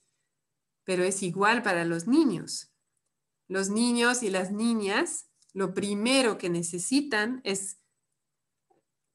pero 0.84 1.04
es 1.04 1.24
igual 1.24 1.64
para 1.64 1.86
los 1.86 2.08
niños. 2.08 2.72
Los 3.48 3.70
niños 3.70 4.22
y 4.22 4.30
las 4.30 4.52
niñas, 4.52 5.28
lo 5.54 5.74
primero 5.74 6.38
que 6.38 6.50
necesitan 6.50 7.42
es 7.44 7.80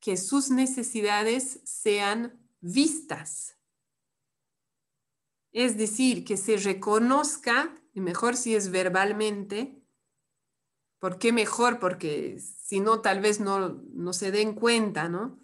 que 0.00 0.16
sus 0.16 0.50
necesidades 0.50 1.60
sean 1.64 2.38
vistas. 2.60 3.56
Es 5.52 5.78
decir, 5.78 6.24
que 6.24 6.36
se 6.36 6.56
reconozca, 6.56 7.80
y 7.94 8.00
mejor 8.00 8.36
si 8.36 8.54
es 8.54 8.70
verbalmente, 8.70 9.85
¿Por 10.98 11.18
qué 11.18 11.32
mejor? 11.32 11.78
Porque 11.78 12.38
si 12.40 12.80
no, 12.80 13.00
tal 13.00 13.20
vez 13.20 13.40
no, 13.40 13.80
no 13.92 14.12
se 14.12 14.30
den 14.30 14.54
cuenta, 14.54 15.08
¿no? 15.08 15.38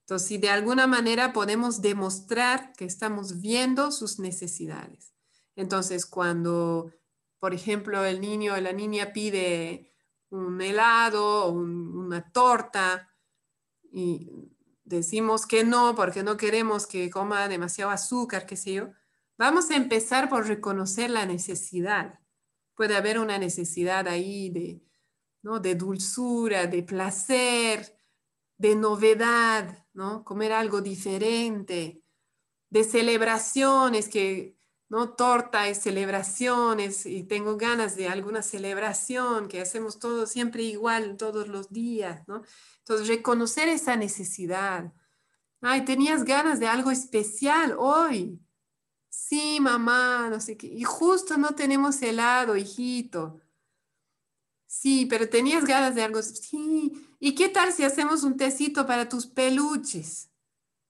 Entonces, 0.00 0.28
si 0.28 0.38
de 0.38 0.50
alguna 0.50 0.86
manera 0.86 1.32
podemos 1.32 1.82
demostrar 1.82 2.72
que 2.72 2.84
estamos 2.84 3.40
viendo 3.40 3.90
sus 3.92 4.18
necesidades. 4.18 5.12
Entonces, 5.54 6.06
cuando, 6.06 6.92
por 7.38 7.52
ejemplo, 7.52 8.04
el 8.04 8.20
niño 8.20 8.54
o 8.54 8.60
la 8.60 8.72
niña 8.72 9.12
pide 9.12 9.92
un 10.30 10.60
helado 10.60 11.44
o 11.44 11.50
una 11.50 12.30
torta 12.32 13.10
y 13.92 14.30
decimos 14.84 15.46
que 15.46 15.64
no 15.64 15.94
porque 15.94 16.22
no 16.22 16.36
queremos 16.36 16.86
que 16.86 17.10
coma 17.10 17.48
demasiado 17.48 17.90
azúcar, 17.90 18.46
qué 18.46 18.56
sé 18.56 18.74
yo, 18.74 18.90
vamos 19.36 19.70
a 19.70 19.76
empezar 19.76 20.28
por 20.28 20.46
reconocer 20.46 21.10
la 21.10 21.26
necesidad. 21.26 22.20
Puede 22.74 22.96
haber 22.96 23.18
una 23.18 23.38
necesidad 23.38 24.08
ahí 24.08 24.50
de, 24.50 24.87
de 25.42 25.74
dulzura, 25.74 26.66
de 26.66 26.82
placer, 26.82 27.96
de 28.58 28.76
novedad, 28.76 29.86
¿no? 29.94 30.24
Comer 30.24 30.52
algo 30.52 30.80
diferente. 30.80 32.02
de 32.70 32.84
celebraciones, 32.84 34.08
que 34.08 34.58
no 34.90 35.10
torta 35.14 35.68
es 35.68 35.82
celebraciones 35.82 37.06
y 37.06 37.24
tengo 37.24 37.56
ganas 37.56 37.96
de 37.96 38.08
alguna 38.08 38.42
celebración 38.42 39.48
que 39.48 39.60
hacemos 39.60 39.98
todo 39.98 40.26
siempre 40.26 40.62
igual 40.64 41.16
todos 41.16 41.48
los 41.48 41.70
días, 41.70 42.26
¿no? 42.28 42.42
Entonces, 42.80 43.08
reconocer 43.08 43.68
esa 43.68 43.96
necesidad. 43.96 44.92
Ay, 45.60 45.84
tenías 45.84 46.24
ganas 46.24 46.60
de 46.60 46.68
algo 46.68 46.90
especial 46.90 47.74
hoy. 47.78 48.40
Sí, 49.08 49.58
mamá, 49.60 50.28
no 50.30 50.40
sé 50.40 50.56
qué. 50.56 50.68
Y 50.68 50.84
justo 50.84 51.36
no 51.38 51.54
tenemos 51.54 52.00
helado, 52.02 52.56
hijito. 52.56 53.40
Sí, 54.80 55.06
pero 55.06 55.28
tenías 55.28 55.64
ganas 55.64 55.96
de 55.96 56.04
algo. 56.04 56.22
Sí. 56.22 56.92
¿Y 57.18 57.34
qué 57.34 57.48
tal 57.48 57.72
si 57.72 57.82
hacemos 57.82 58.22
un 58.22 58.36
tecito 58.36 58.86
para 58.86 59.08
tus 59.08 59.26
peluches? 59.26 60.30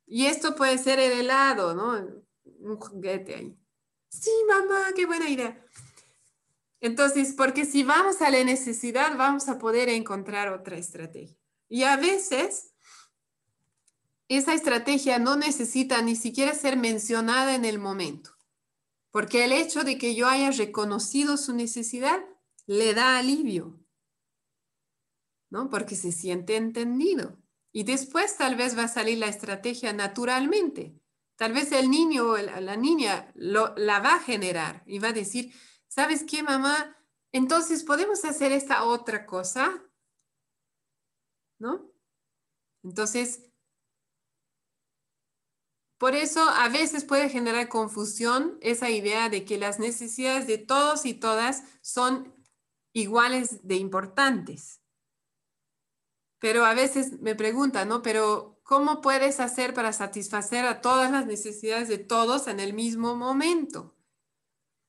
Y 0.07 0.27
esto 0.27 0.55
puede 0.55 0.77
ser 0.77 1.01
el 1.01 1.13
helado, 1.13 1.75
¿no? 1.75 2.07
Un 2.45 2.77
juguete 2.77 3.35
ahí. 3.35 3.59
Sí, 4.11 4.31
mamá, 4.47 4.93
qué 4.95 5.07
buena 5.07 5.31
idea. 5.31 5.65
Entonces, 6.83 7.33
porque 7.33 7.65
si 7.65 7.83
vamos 7.83 8.21
a 8.21 8.29
la 8.29 8.45
necesidad, 8.45 9.17
vamos 9.17 9.49
a 9.49 9.59
poder 9.59 9.89
encontrar 9.89 10.53
otra 10.53 10.77
estrategia. 10.77 11.39
Y 11.67 11.85
a 11.85 11.97
veces, 11.97 12.75
esa 14.29 14.53
estrategia 14.53 15.19
no 15.19 15.37
necesita 15.37 16.03
ni 16.03 16.15
siquiera 16.15 16.55
ser 16.55 16.77
mencionada 16.77 17.55
en 17.55 17.65
el 17.65 17.79
momento, 17.79 18.37
porque 19.11 19.45
el 19.45 19.53
hecho 19.53 19.83
de 19.83 19.97
que 19.97 20.15
yo 20.15 20.29
haya 20.29 20.51
reconocido 20.51 21.39
su 21.39 21.55
necesidad 21.55 22.23
le 22.67 22.93
da 22.93 23.17
alivio, 23.17 23.78
¿no? 25.51 25.71
Porque 25.71 25.97
se 25.97 26.13
siente 26.13 26.57
entendido. 26.57 27.39
Y 27.73 27.85
después 27.85 28.37
tal 28.37 28.57
vez 28.57 28.77
va 28.77 28.85
a 28.85 28.89
salir 28.89 29.19
la 29.19 29.29
estrategia 29.29 29.93
naturalmente. 29.93 31.01
Tal 31.37 31.53
vez 31.53 31.71
el 31.73 31.91
niño 31.91 32.31
o 32.31 32.37
la 32.37 32.77
niña 32.77 33.33
la 33.35 34.01
va 34.01 34.15
a 34.15 34.21
generar 34.21 34.83
y 34.87 34.99
va 34.99 35.09
a 35.09 35.13
decir, 35.13 35.55
¿sabes 35.87 36.25
qué, 36.25 36.43
mamá? 36.43 36.97
Entonces 37.31 37.85
podemos 37.85 38.25
hacer 38.25 38.53
esta 38.53 38.85
otra 38.85 39.25
cosa, 39.27 39.85
¿no? 41.59 41.93
Entonces, 42.83 43.49
por 45.99 46.15
eso 46.15 46.41
a 46.43 46.69
veces 46.69 47.05
puede 47.05 47.29
generar 47.29 47.69
confusión 47.69 48.59
esa 48.61 48.89
idea 48.89 49.29
de 49.29 49.45
que 49.45 49.59
las 49.59 49.79
necesidades 49.79 50.47
de 50.47 50.59
todos 50.59 51.05
y 51.05 51.15
todas 51.15 51.65
son 51.83 52.35
iguales 52.93 53.67
de 53.67 53.77
importantes. 53.77 54.78
Pero 56.39 56.65
a 56.65 56.75
veces 56.75 57.21
me 57.21 57.35
preguntan, 57.35 57.89
¿no? 57.89 58.03
Pero 58.03 58.61
¿cómo 58.63 59.01
puedes 59.01 59.41
hacer 59.41 59.75
para 59.75 59.93
satisfacer 59.93 60.65
a 60.67 60.81
todas 60.81 61.11
las 61.11 61.27
necesidades 61.27 61.89
de 61.89 61.99
todos 61.99 62.47
en 62.47 62.61
el 62.61 62.75
mismo 62.75 63.17
momento? 63.17 63.97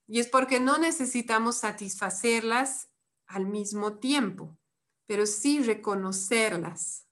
Y 0.08 0.20
es 0.20 0.28
porque 0.28 0.60
no 0.60 0.78
necesitamos 0.78 1.58
satisfacerlas 1.58 2.90
al 3.28 3.46
mismo 3.46 4.00
tiempo, 4.00 4.58
pero 5.06 5.26
sí 5.26 5.62
reconocerlas. 5.64 7.08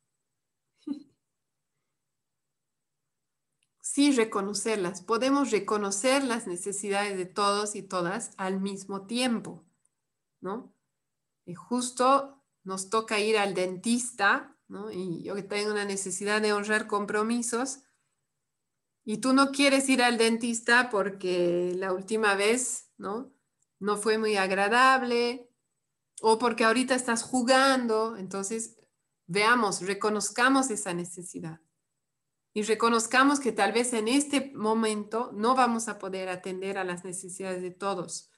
Sí 3.81 4.11
reconocerlas. 4.11 5.01
Podemos 5.01 5.49
reconocer 5.49 6.23
las 6.23 6.45
necesidades 6.45 7.17
de 7.17 7.25
todos 7.25 7.75
y 7.75 7.81
todas 7.81 8.31
al 8.37 8.59
mismo 8.59 9.07
tiempo, 9.07 9.65
¿no? 10.39 10.71
Y 11.45 11.55
justo 11.55 12.36
nos 12.67 12.89
toca 12.89 13.17
ir 13.17 13.37
al 13.37 13.53
dentista, 13.53 14.57
¿no? 14.67 14.91
Y 14.91 15.23
yo 15.23 15.35
que 15.35 15.41
tengo 15.41 15.71
una 15.71 15.85
necesidad 15.85 16.41
de 16.41 16.51
honrar 16.51 16.85
compromisos, 16.85 17.79
y 19.05 19.19
tú 19.19 19.31
no 19.31 19.51
quieres 19.51 19.87
ir 19.87 20.03
al 20.03 20.17
dentista 20.17 20.89
porque 20.89 21.71
la 21.77 21.93
última 21.93 22.35
vez, 22.35 22.91
¿no? 22.97 23.33
No 23.79 23.95
fue 23.95 24.17
muy 24.17 24.35
agradable, 24.35 25.49
o 26.21 26.37
porque 26.37 26.65
ahorita 26.65 26.93
estás 26.93 27.23
jugando, 27.23 28.17
entonces 28.17 28.75
veamos, 29.27 29.79
reconozcamos 29.79 30.69
esa 30.69 30.93
necesidad. 30.93 31.61
Y 32.53 32.63
reconozcamos 32.63 33.39
que 33.39 33.53
tal 33.53 33.71
vez 33.71 33.93
en 33.93 34.09
este 34.09 34.51
momento 34.55 35.31
no 35.33 35.55
vamos 35.55 35.87
a 35.87 35.99
poder 35.99 36.27
atender 36.27 36.77
a 36.77 36.83
las 36.83 37.05
necesidades 37.05 37.61
de 37.61 37.71
todos, 37.71 38.29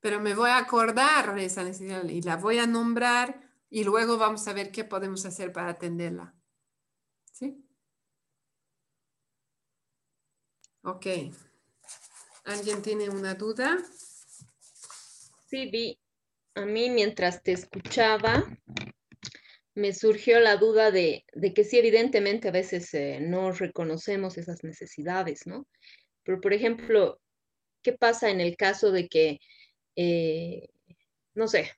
pero 0.00 0.20
me 0.20 0.34
voy 0.34 0.50
a 0.50 0.58
acordar 0.58 1.34
de 1.34 1.46
esa 1.46 1.64
necesidad 1.64 2.04
y 2.04 2.20
la 2.20 2.36
voy 2.36 2.58
a 2.58 2.66
nombrar 2.66 3.43
y 3.74 3.82
luego 3.82 4.18
vamos 4.18 4.46
a 4.46 4.52
ver 4.52 4.70
qué 4.70 4.84
podemos 4.84 5.26
hacer 5.26 5.52
para 5.52 5.70
atenderla. 5.70 6.32
¿Sí? 7.32 7.60
Ok. 10.84 11.06
¿Alguien 12.44 12.82
tiene 12.82 13.10
una 13.10 13.34
duda? 13.34 13.76
Sí, 15.48 15.68
Vi. 15.70 15.98
A 16.54 16.64
mí 16.64 16.88
mientras 16.88 17.42
te 17.42 17.50
escuchaba, 17.50 18.44
me 19.74 19.92
surgió 19.92 20.38
la 20.38 20.56
duda 20.56 20.92
de, 20.92 21.24
que 21.52 21.64
sí, 21.64 21.76
evidentemente 21.76 22.50
a 22.50 22.52
veces 22.52 22.94
eh, 22.94 23.18
no 23.20 23.50
reconocemos 23.50 24.38
esas 24.38 24.62
necesidades, 24.62 25.48
¿no? 25.48 25.66
Pero, 26.22 26.40
por 26.40 26.52
ejemplo, 26.52 27.20
¿qué 27.82 27.92
pasa 27.92 28.30
en 28.30 28.40
el 28.40 28.56
caso 28.56 28.92
de 28.92 29.08
que, 29.08 29.40
eh, 29.96 30.68
no 31.34 31.48
sé, 31.48 31.72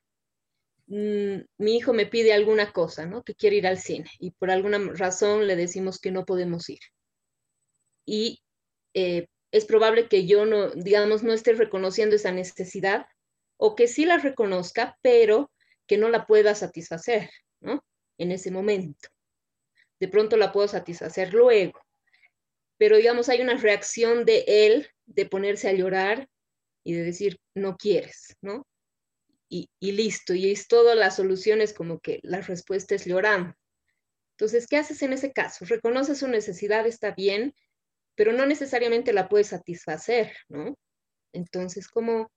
Mm, 0.89 1.41
mi 1.59 1.77
hijo 1.77 1.93
me 1.93 2.07
pide 2.07 2.33
alguna 2.33 2.73
cosa, 2.73 3.07
¿no? 3.07 3.23
Que 3.25 3.35
quiere 3.35 3.57
ir 3.57 3.67
al 3.67 3.79
cine 3.79 4.11
y 4.21 4.31
por 4.33 4.51
alguna 4.51 4.79
razón 4.95 5.47
le 5.47 5.57
decimos 5.57 5.99
que 5.99 6.13
no 6.13 6.25
podemos 6.25 6.69
ir. 6.69 6.81
Y 8.05 8.43
eh, 8.95 9.27
es 9.51 9.65
probable 9.65 10.09
que 10.09 10.27
yo 10.27 10.47
no, 10.47 10.71
digamos, 10.71 11.23
no 11.23 11.33
esté 11.33 11.55
reconociendo 11.55 12.17
esa 12.17 12.33
necesidad 12.33 13.07
o 13.57 13.75
que 13.75 13.89
sí 13.89 14.05
la 14.05 14.19
reconozca, 14.19 14.99
pero 15.03 15.51
que 15.87 15.99
no 15.99 16.09
la 16.09 16.27
pueda 16.27 16.55
satisfacer, 16.55 17.31
¿no? 17.61 17.85
En 18.19 18.33
ese 18.33 18.51
momento. 18.51 19.09
De 19.99 20.09
pronto 20.09 20.37
la 20.37 20.53
puedo 20.53 20.69
satisfacer 20.69 21.33
luego. 21.33 21.81
Pero 22.79 22.97
digamos, 22.97 23.29
hay 23.29 23.41
una 23.41 23.57
reacción 23.57 24.25
de 24.25 24.45
él 24.47 24.89
de 25.07 25.27
ponerse 25.27 25.69
a 25.69 25.73
llorar 25.73 26.29
y 26.85 26.93
de 26.93 27.03
decir, 27.03 27.39
no 27.55 27.77
quieres, 27.77 28.37
¿no? 28.43 28.67
Y, 29.49 29.69
listo. 29.81 30.35
Y 30.35 30.51
es 30.51 30.69
todas 30.69 30.97
las 30.97 31.17
soluciones 31.17 31.73
como 31.73 32.01
que 32.01 32.21
la 32.23 32.41
respuesta 32.41 32.95
es 32.95 33.05
llorando. 33.05 33.55
Entonces, 34.33 34.67
¿qué 34.67 34.77
haces 34.77 35.01
en 35.03 35.13
ese 35.13 35.33
caso? 35.33 35.65
Reconoces 35.65 36.19
su 36.19 36.29
necesidad, 36.29 36.87
está 36.87 37.13
bien, 37.13 37.55
pero 38.15 38.33
no 38.33 38.45
necesariamente 38.47 39.13
la 39.13 39.29
puedes 39.29 39.49
satisfacer, 39.49 40.37
¿no? 40.49 40.77
Entonces, 41.33 41.89
¿cómo, 41.89 42.31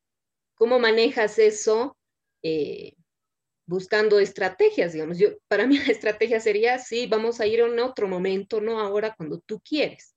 cómo 0.55 0.79
manejas 0.79 1.39
eso 1.39 1.97
eh, 2.41 2.93
buscando 3.65 4.19
estrategias, 4.19 4.93
digamos? 4.93 5.17
Yo, 5.17 5.29
para 5.47 5.67
mí 5.67 5.77
la 5.85 5.91
estrategia 5.91 6.39
sería, 6.39 6.79
sí, 6.79 7.07
vamos 7.07 7.39
a 7.41 7.47
ir 7.47 7.59
en 7.59 7.79
otro 7.79 8.07
momento, 8.07 8.61
no 8.61 8.79
ahora 8.79 9.13
cuando 9.15 9.39
tú 9.39 9.59
quieres. 9.59 10.15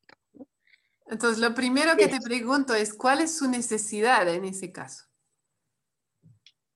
Entonces, 1.06 1.38
lo 1.38 1.54
primero 1.54 1.96
que 1.96 2.08
te 2.08 2.20
pregunto 2.20 2.74
es, 2.74 2.94
¿cuál 2.94 3.20
es 3.20 3.36
su 3.36 3.48
necesidad 3.48 4.32
en 4.32 4.44
ese 4.44 4.72
caso? 4.72 5.11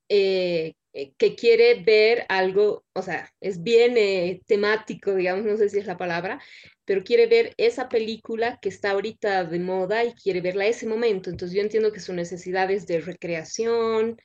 Eh, 0.09 0.75
eh, 0.93 1.13
que 1.19 1.35
quiere 1.35 1.83
ver 1.83 2.25
algo, 2.29 2.85
o 2.95 3.03
sea, 3.03 3.29
es 3.41 3.63
bien 3.63 3.97
eh, 3.99 4.41
temático, 4.47 5.15
digamos, 5.15 5.45
no 5.45 5.57
sé 5.57 5.69
si 5.69 5.79
es 5.79 5.87
la 5.87 5.99
palabra, 5.99 6.41
pero 6.85 7.03
quiere 7.05 7.27
ver 7.27 7.53
esa 7.59 7.89
película 7.89 8.59
que 8.63 8.69
está 8.71 8.93
ahorita 8.93 9.45
de 9.45 9.59
moda 9.59 10.05
y 10.05 10.15
quiere 10.15 10.41
verla 10.41 10.65
a 10.65 10.69
ese 10.69 10.87
momento. 10.87 11.29
Entonces 11.31 11.57
yo 11.57 11.63
entiendo 11.63 11.93
que 11.93 12.01
su 12.01 12.15
necesidad 12.15 12.71
es 12.71 12.87
de 12.87 13.01
recreación, 13.01 14.17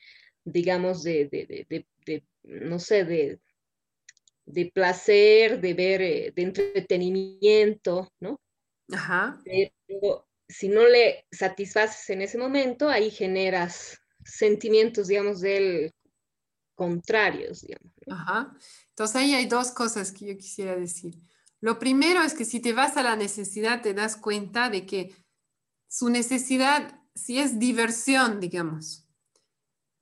digamos, 0.45 1.03
de, 1.03 1.27
de, 1.29 1.85
no 2.43 2.79
sé, 2.79 3.03
de, 3.05 3.39
de 4.45 4.71
placer, 4.73 5.61
de 5.61 5.73
ver, 5.73 6.33
de 6.33 6.41
entretenimiento, 6.41 8.11
¿no? 8.19 8.39
Ajá. 8.91 9.39
Pero 9.87 10.27
si 10.47 10.67
no 10.67 10.85
le 10.87 11.25
satisfaces 11.31 12.09
en 12.09 12.21
ese 12.21 12.37
momento, 12.37 12.89
ahí 12.89 13.09
generas 13.09 14.00
sentimientos, 14.23 15.07
digamos, 15.07 15.41
del 15.41 15.93
contrarios, 16.75 17.61
digamos. 17.61 17.93
Ajá. 18.07 18.57
Entonces 18.89 19.15
ahí 19.15 19.33
hay 19.35 19.45
dos 19.45 19.71
cosas 19.71 20.11
que 20.11 20.25
yo 20.27 20.37
quisiera 20.37 20.75
decir. 20.75 21.15
Lo 21.59 21.77
primero 21.77 22.23
es 22.23 22.33
que 22.33 22.45
si 22.45 22.59
te 22.59 22.73
vas 22.73 22.97
a 22.97 23.03
la 23.03 23.15
necesidad, 23.15 23.81
te 23.81 23.93
das 23.93 24.15
cuenta 24.15 24.69
de 24.69 24.85
que 24.85 25.15
su 25.87 26.09
necesidad, 26.09 26.99
si 27.13 27.39
es 27.39 27.59
diversión, 27.59 28.39
digamos. 28.39 29.07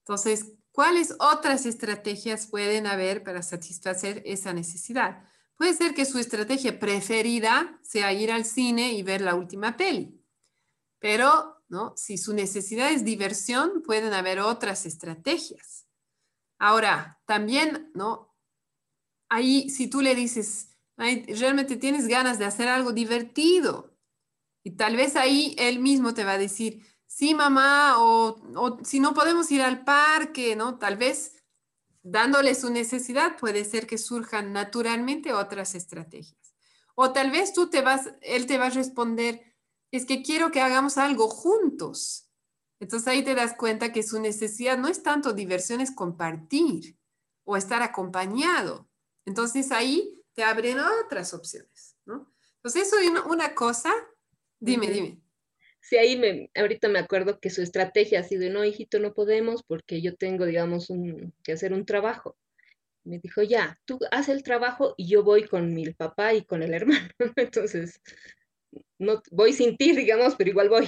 Entonces, 0.05 0.53
¿cuáles 0.71 1.13
otras 1.19 1.65
estrategias 1.65 2.47
pueden 2.47 2.87
haber 2.87 3.23
para 3.23 3.43
satisfacer 3.43 4.23
esa 4.25 4.53
necesidad? 4.53 5.23
Puede 5.57 5.73
ser 5.73 5.93
que 5.93 6.05
su 6.05 6.17
estrategia 6.17 6.79
preferida 6.79 7.77
sea 7.83 8.13
ir 8.13 8.31
al 8.31 8.45
cine 8.45 8.93
y 8.93 9.03
ver 9.03 9.19
la 9.19 9.35
última 9.35 9.75
peli, 9.75 10.17
pero 10.99 11.58
Si 11.95 12.17
su 12.17 12.33
necesidad 12.33 12.91
es 12.91 13.03
diversión, 13.05 13.81
pueden 13.83 14.13
haber 14.13 14.39
otras 14.39 14.85
estrategias. 14.85 15.85
Ahora, 16.59 17.21
también, 17.25 17.91
¿no? 17.95 18.35
Ahí, 19.29 19.69
si 19.69 19.87
tú 19.89 20.01
le 20.01 20.15
dices, 20.15 20.69
realmente 20.97 21.77
tienes 21.77 22.07
ganas 22.07 22.39
de 22.39 22.45
hacer 22.45 22.67
algo 22.67 22.91
divertido, 22.93 23.95
Y 24.63 24.71
tal 24.71 24.95
vez 24.97 25.15
ahí 25.15 25.55
él 25.59 25.79
mismo 25.79 26.13
te 26.13 26.23
va 26.25 26.33
a 26.33 26.37
decir, 26.37 26.85
sí, 27.07 27.35
mamá, 27.35 27.97
o, 27.99 28.41
o 28.55 28.79
si 28.83 28.99
no 28.99 29.13
podemos 29.13 29.51
ir 29.51 29.61
al 29.61 29.83
parque, 29.85 30.55
¿no? 30.55 30.77
Tal 30.79 30.97
vez 30.97 31.35
dándole 32.03 32.55
su 32.55 32.71
necesidad 32.71 33.37
puede 33.37 33.65
ser 33.65 33.87
que 33.87 33.97
surjan 33.97 34.53
naturalmente 34.53 35.33
otras 35.33 35.75
estrategias. 35.75 36.55
O 36.95 37.11
tal 37.13 37.31
vez 37.31 37.53
tú 37.53 37.69
te 37.69 37.81
vas, 37.81 38.13
él 38.21 38.45
te 38.47 38.57
va 38.57 38.67
a 38.67 38.69
responder, 38.71 39.48
es 39.91 40.05
que 40.05 40.21
quiero 40.21 40.51
que 40.51 40.61
hagamos 40.61 40.97
algo 40.97 41.27
juntos. 41.27 42.29
Entonces 42.79 43.07
ahí 43.07 43.23
te 43.23 43.35
das 43.35 43.55
cuenta 43.55 43.91
que 43.91 44.03
su 44.03 44.21
necesidad 44.21 44.77
no 44.77 44.87
es 44.87 45.03
tanto 45.03 45.33
diversión, 45.33 45.81
es 45.81 45.91
compartir 45.91 46.97
o 47.43 47.57
estar 47.57 47.81
acompañado. 47.81 48.89
Entonces 49.25 49.71
ahí 49.71 50.21
te 50.33 50.43
abren 50.43 50.77
otras 50.79 51.33
opciones, 51.33 51.97
¿no? 52.05 52.33
Entonces 52.57 52.87
eso 52.87 52.97
es 52.97 53.09
una 53.25 53.55
cosa, 53.55 53.93
dime, 54.59 54.89
dime. 54.89 55.21
Sí, 55.81 55.97
ahí 55.97 56.17
me, 56.17 56.51
ahorita 56.55 56.87
me 56.89 56.99
acuerdo 56.99 57.39
que 57.39 57.49
su 57.49 57.61
estrategia 57.61 58.19
ha 58.19 58.23
sido, 58.23 58.49
no, 58.51 58.63
hijito, 58.63 58.99
no 58.99 59.13
podemos 59.13 59.63
porque 59.63 60.01
yo 60.01 60.15
tengo, 60.15 60.45
digamos, 60.45 60.89
un, 60.89 61.33
que 61.43 61.53
hacer 61.53 61.73
un 61.73 61.85
trabajo. 61.85 62.37
Me 63.03 63.19
dijo, 63.19 63.41
ya, 63.41 63.79
tú 63.85 63.97
haz 64.11 64.29
el 64.29 64.43
trabajo 64.43 64.93
y 64.97 65.07
yo 65.07 65.23
voy 65.23 65.47
con 65.47 65.73
mi 65.73 65.89
papá 65.91 66.33
y 66.33 66.43
con 66.43 66.63
el 66.63 66.73
hermano. 66.73 67.09
Entonces, 67.35 68.01
no 68.97 69.21
voy 69.31 69.53
sin 69.53 69.77
ti, 69.77 69.91
digamos, 69.95 70.35
pero 70.35 70.49
igual 70.49 70.69
voy. 70.69 70.87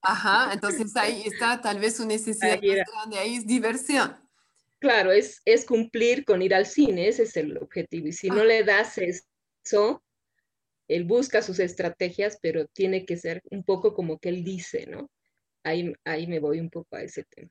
Ajá, 0.00 0.52
entonces 0.52 0.94
ahí 0.96 1.22
está 1.26 1.60
tal 1.60 1.78
vez 1.78 1.96
su 1.96 2.06
necesidad 2.06 2.60
más 2.60 2.86
grande, 2.92 3.18
ahí 3.18 3.36
es 3.36 3.46
diversión. 3.46 4.16
Claro, 4.78 5.12
es, 5.12 5.40
es 5.44 5.64
cumplir 5.64 6.24
con 6.24 6.42
ir 6.42 6.54
al 6.54 6.66
cine, 6.66 7.06
ese 7.06 7.22
es 7.22 7.36
el 7.36 7.56
objetivo. 7.56 8.08
Y 8.08 8.12
si 8.12 8.30
no 8.30 8.44
le 8.44 8.64
das 8.64 8.98
eso, 8.98 10.02
él 10.88 11.04
busca 11.04 11.40
sus 11.40 11.60
estrategias, 11.60 12.38
pero 12.42 12.66
tiene 12.66 13.06
que 13.06 13.16
ser 13.16 13.42
un 13.50 13.62
poco 13.62 13.94
como 13.94 14.18
que 14.18 14.28
él 14.28 14.42
dice, 14.42 14.86
¿no? 14.88 15.08
Ahí, 15.62 15.94
ahí 16.04 16.26
me 16.26 16.40
voy 16.40 16.58
un 16.58 16.68
poco 16.68 16.96
a 16.96 17.02
ese 17.02 17.22
tema. 17.24 17.50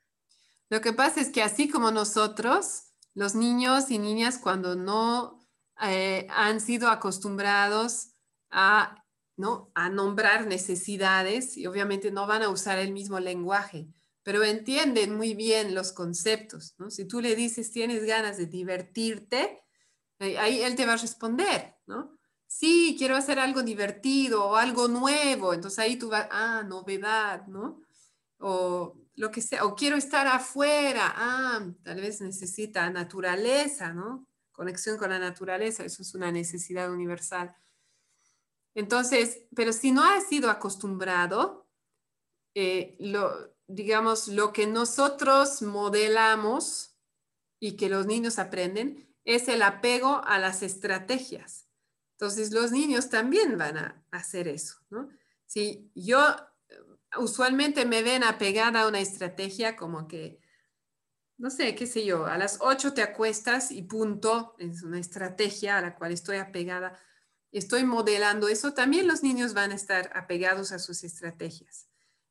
Lo 0.69 0.81
que 0.81 0.91
pasa 0.91 1.21
es 1.21 1.29
que 1.29 1.41
así 1.41 1.69
como 1.69 1.91
nosotros, 1.91 2.91
los 3.13 3.35
niños 3.35 3.91
y 3.91 3.99
niñas 3.99 4.37
cuando 4.37 4.75
no 4.75 5.39
eh, 5.81 6.27
han 6.29 6.59
sido 6.59 6.89
acostumbrados 6.89 8.13
a, 8.49 9.00
a 9.73 9.89
nombrar 9.89 10.47
necesidades 10.47 11.57
y 11.57 11.67
obviamente 11.67 12.11
no 12.11 12.27
van 12.27 12.43
a 12.43 12.49
usar 12.49 12.79
el 12.79 12.91
mismo 12.91 13.19
lenguaje, 13.19 13.87
pero 14.23 14.43
entienden 14.43 15.15
muy 15.15 15.33
bien 15.33 15.73
los 15.75 15.91
conceptos. 15.91 16.75
Si 16.89 17.05
tú 17.05 17.21
le 17.21 17.35
dices, 17.35 17.71
tienes 17.71 18.05
ganas 18.05 18.37
de 18.37 18.45
divertirte, 18.45 19.61
ahí 20.19 20.61
él 20.61 20.75
te 20.75 20.85
va 20.85 20.93
a 20.93 20.97
responder, 20.97 21.75
¿no? 21.87 22.17
Sí, 22.47 22.95
quiero 22.97 23.15
hacer 23.15 23.39
algo 23.39 23.63
divertido 23.63 24.45
o 24.45 24.55
algo 24.57 24.87
nuevo. 24.87 25.53
Entonces 25.53 25.79
ahí 25.79 25.95
tú 25.95 26.09
vas, 26.09 26.27
ah, 26.31 26.63
novedad, 26.67 27.47
¿no? 27.47 27.81
O 28.39 28.97
lo 29.15 29.31
que 29.31 29.41
sea, 29.41 29.65
o 29.65 29.75
quiero 29.75 29.95
estar 29.95 30.27
afuera, 30.27 31.13
ah, 31.15 31.65
tal 31.83 32.01
vez 32.01 32.21
necesita 32.21 32.89
naturaleza, 32.89 33.93
¿no? 33.93 34.27
Conexión 34.51 34.97
con 34.97 35.11
la 35.11 35.19
naturaleza, 35.19 35.85
eso 35.85 36.01
es 36.01 36.13
una 36.13 36.31
necesidad 36.31 36.91
universal. 36.91 37.55
Entonces, 38.75 39.43
pero 39.55 39.73
si 39.73 39.91
no 39.91 40.03
has 40.03 40.27
sido 40.27 40.49
acostumbrado, 40.49 41.67
eh, 42.55 42.97
digamos, 43.67 44.27
lo 44.27 44.53
que 44.53 44.67
nosotros 44.67 45.61
modelamos 45.61 46.97
y 47.59 47.75
que 47.75 47.89
los 47.89 48.05
niños 48.05 48.39
aprenden 48.39 49.15
es 49.23 49.47
el 49.47 49.61
apego 49.61 50.21
a 50.25 50.39
las 50.39 50.63
estrategias. 50.63 51.67
Entonces, 52.17 52.51
los 52.51 52.71
niños 52.71 53.09
también 53.09 53.57
van 53.57 53.77
a 53.77 54.05
hacer 54.11 54.47
eso, 54.47 54.77
¿no? 54.89 55.09
Si 55.45 55.91
yo 55.95 56.19
usualmente 57.17 57.85
me 57.85 58.03
ven 58.03 58.23
apegada 58.23 58.81
a 58.81 58.87
una 58.87 58.99
estrategia 58.99 59.75
como 59.75 60.07
que, 60.07 60.39
no 61.37 61.49
sé, 61.49 61.75
qué 61.75 61.87
sé 61.87 62.05
yo, 62.05 62.25
a 62.25 62.37
las 62.37 62.57
8 62.61 62.93
te 62.93 63.01
acuestas 63.01 63.71
y 63.71 63.83
punto, 63.83 64.55
es 64.59 64.83
una 64.83 64.99
estrategia 64.99 65.77
a 65.77 65.81
la 65.81 65.95
cual 65.95 66.11
estoy 66.11 66.37
apegada, 66.37 66.97
estoy 67.51 67.83
modelando 67.83 68.47
eso, 68.47 68.73
también 68.73 69.07
los 69.07 69.23
niños 69.23 69.53
van 69.53 69.71
a 69.71 69.75
estar 69.75 70.11
apegados 70.15 70.71
a 70.71 70.79
sus 70.79 71.03
estrategias. 71.03 71.87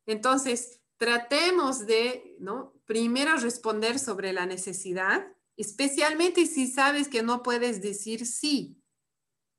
Entonces, 0.07 0.81
tratemos 0.97 1.87
de, 1.87 2.37
¿no? 2.39 2.75
Primero 2.87 3.37
responder 3.37 3.99
sobre 3.99 4.33
la 4.33 4.47
necesidad, 4.47 5.27
especialmente 5.57 6.47
si 6.47 6.67
sabes 6.67 7.09
que 7.09 7.23
no 7.23 7.43
puedes 7.43 7.81
decir 7.83 8.27
sí, 8.27 8.83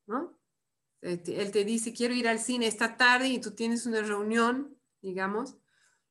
¿no? 0.08 0.40
Él 1.02 1.52
te 1.52 1.66
dice, 1.66 1.94
quiero 1.94 2.14
ir 2.14 2.28
al 2.28 2.40
cine 2.40 2.68
esta 2.68 2.96
tarde 2.96 3.28
y 3.28 3.40
tú 3.40 3.52
tienes 3.52 3.88
una 3.88 4.02
reunión, 4.02 4.78
digamos. 5.02 5.56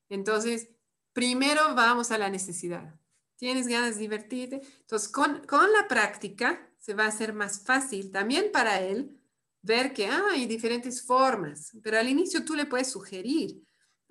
Entonces, 0.08 0.68
primero 1.12 1.76
vamos 1.76 2.10
a 2.10 2.18
la 2.18 2.28
necesidad. 2.28 2.98
¿Tienes 3.36 3.68
ganas 3.68 3.94
de 3.94 4.00
divertirte? 4.00 4.62
Entonces, 4.80 5.08
con, 5.08 5.46
con 5.46 5.72
la 5.72 5.86
práctica 5.86 6.68
se 6.76 6.94
va 6.94 7.04
a 7.04 7.08
hacer 7.08 7.32
más 7.34 7.60
fácil 7.60 8.10
también 8.10 8.50
para 8.52 8.80
él 8.80 9.19
ver 9.62 9.92
que 9.92 10.06
ah, 10.06 10.28
hay 10.32 10.46
diferentes 10.46 11.02
formas, 11.02 11.72
pero 11.82 11.98
al 11.98 12.08
inicio 12.08 12.44
tú 12.44 12.54
le 12.54 12.66
puedes 12.66 12.90
sugerir, 12.90 13.62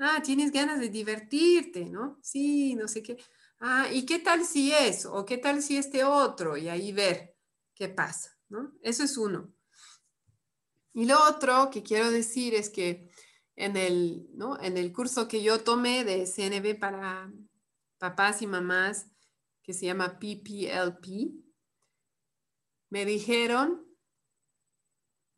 Ah, 0.01 0.21
tienes 0.23 0.51
ganas 0.53 0.80
de 0.80 0.88
divertirte, 0.88 1.85
¿no? 1.85 2.17
Sí, 2.21 2.73
no 2.76 2.88
sé 2.88 3.03
qué. 3.03 3.17
Ah, 3.59 3.89
¿y 3.91 4.05
qué 4.05 4.19
tal 4.19 4.45
si 4.45 4.71
es? 4.71 5.05
¿O 5.05 5.26
qué 5.26 5.38
tal 5.38 5.61
si 5.61 5.76
este 5.76 6.05
otro? 6.05 6.55
Y 6.55 6.69
ahí 6.69 6.93
ver 6.93 7.35
qué 7.76 7.89
pasa, 7.89 8.31
¿no? 8.47 8.71
Eso 8.81 9.03
es 9.03 9.17
uno. 9.17 9.53
Y 10.93 11.05
lo 11.05 11.21
otro 11.27 11.69
que 11.69 11.84
quiero 11.84 12.09
decir 12.11 12.53
es 12.55 12.69
que 12.69 13.11
en 13.57 13.76
el, 13.76 14.30
¿no? 14.35 14.57
en 14.61 14.77
el 14.77 14.93
curso 14.93 15.27
que 15.27 15.43
yo 15.43 15.61
tomé 15.65 16.05
de 16.05 16.26
CNB 16.26 16.80
para 16.80 17.30
papás 17.97 18.41
y 18.41 18.47
mamás, 18.47 19.11
que 19.61 19.73
se 19.73 19.85
llama 19.85 20.17
PPLP, 20.17 21.34
me 22.89 23.03
dijeron, 23.03 23.85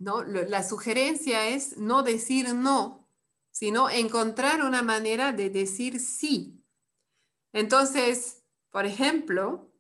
La 0.02 0.64
sugerencia 0.64 1.48
es 1.48 1.78
no 1.78 2.04
decir 2.04 2.54
no 2.54 3.02
sino 3.52 3.90
encontrar 3.90 4.64
una 4.64 4.82
manera 4.82 5.34
de 5.34 5.50
decir 5.50 6.00
sí. 6.00 6.64
Entonces, 7.54 8.44
por 8.72 8.86
ejemplo, 8.86 9.72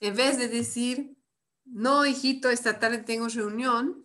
en 0.00 0.16
vez 0.16 0.36
de 0.36 0.48
decir, 0.48 1.16
no, 1.64 2.04
hijito, 2.04 2.50
esta 2.50 2.78
tarde 2.78 2.98
tengo 2.98 3.28
reunión, 3.28 4.04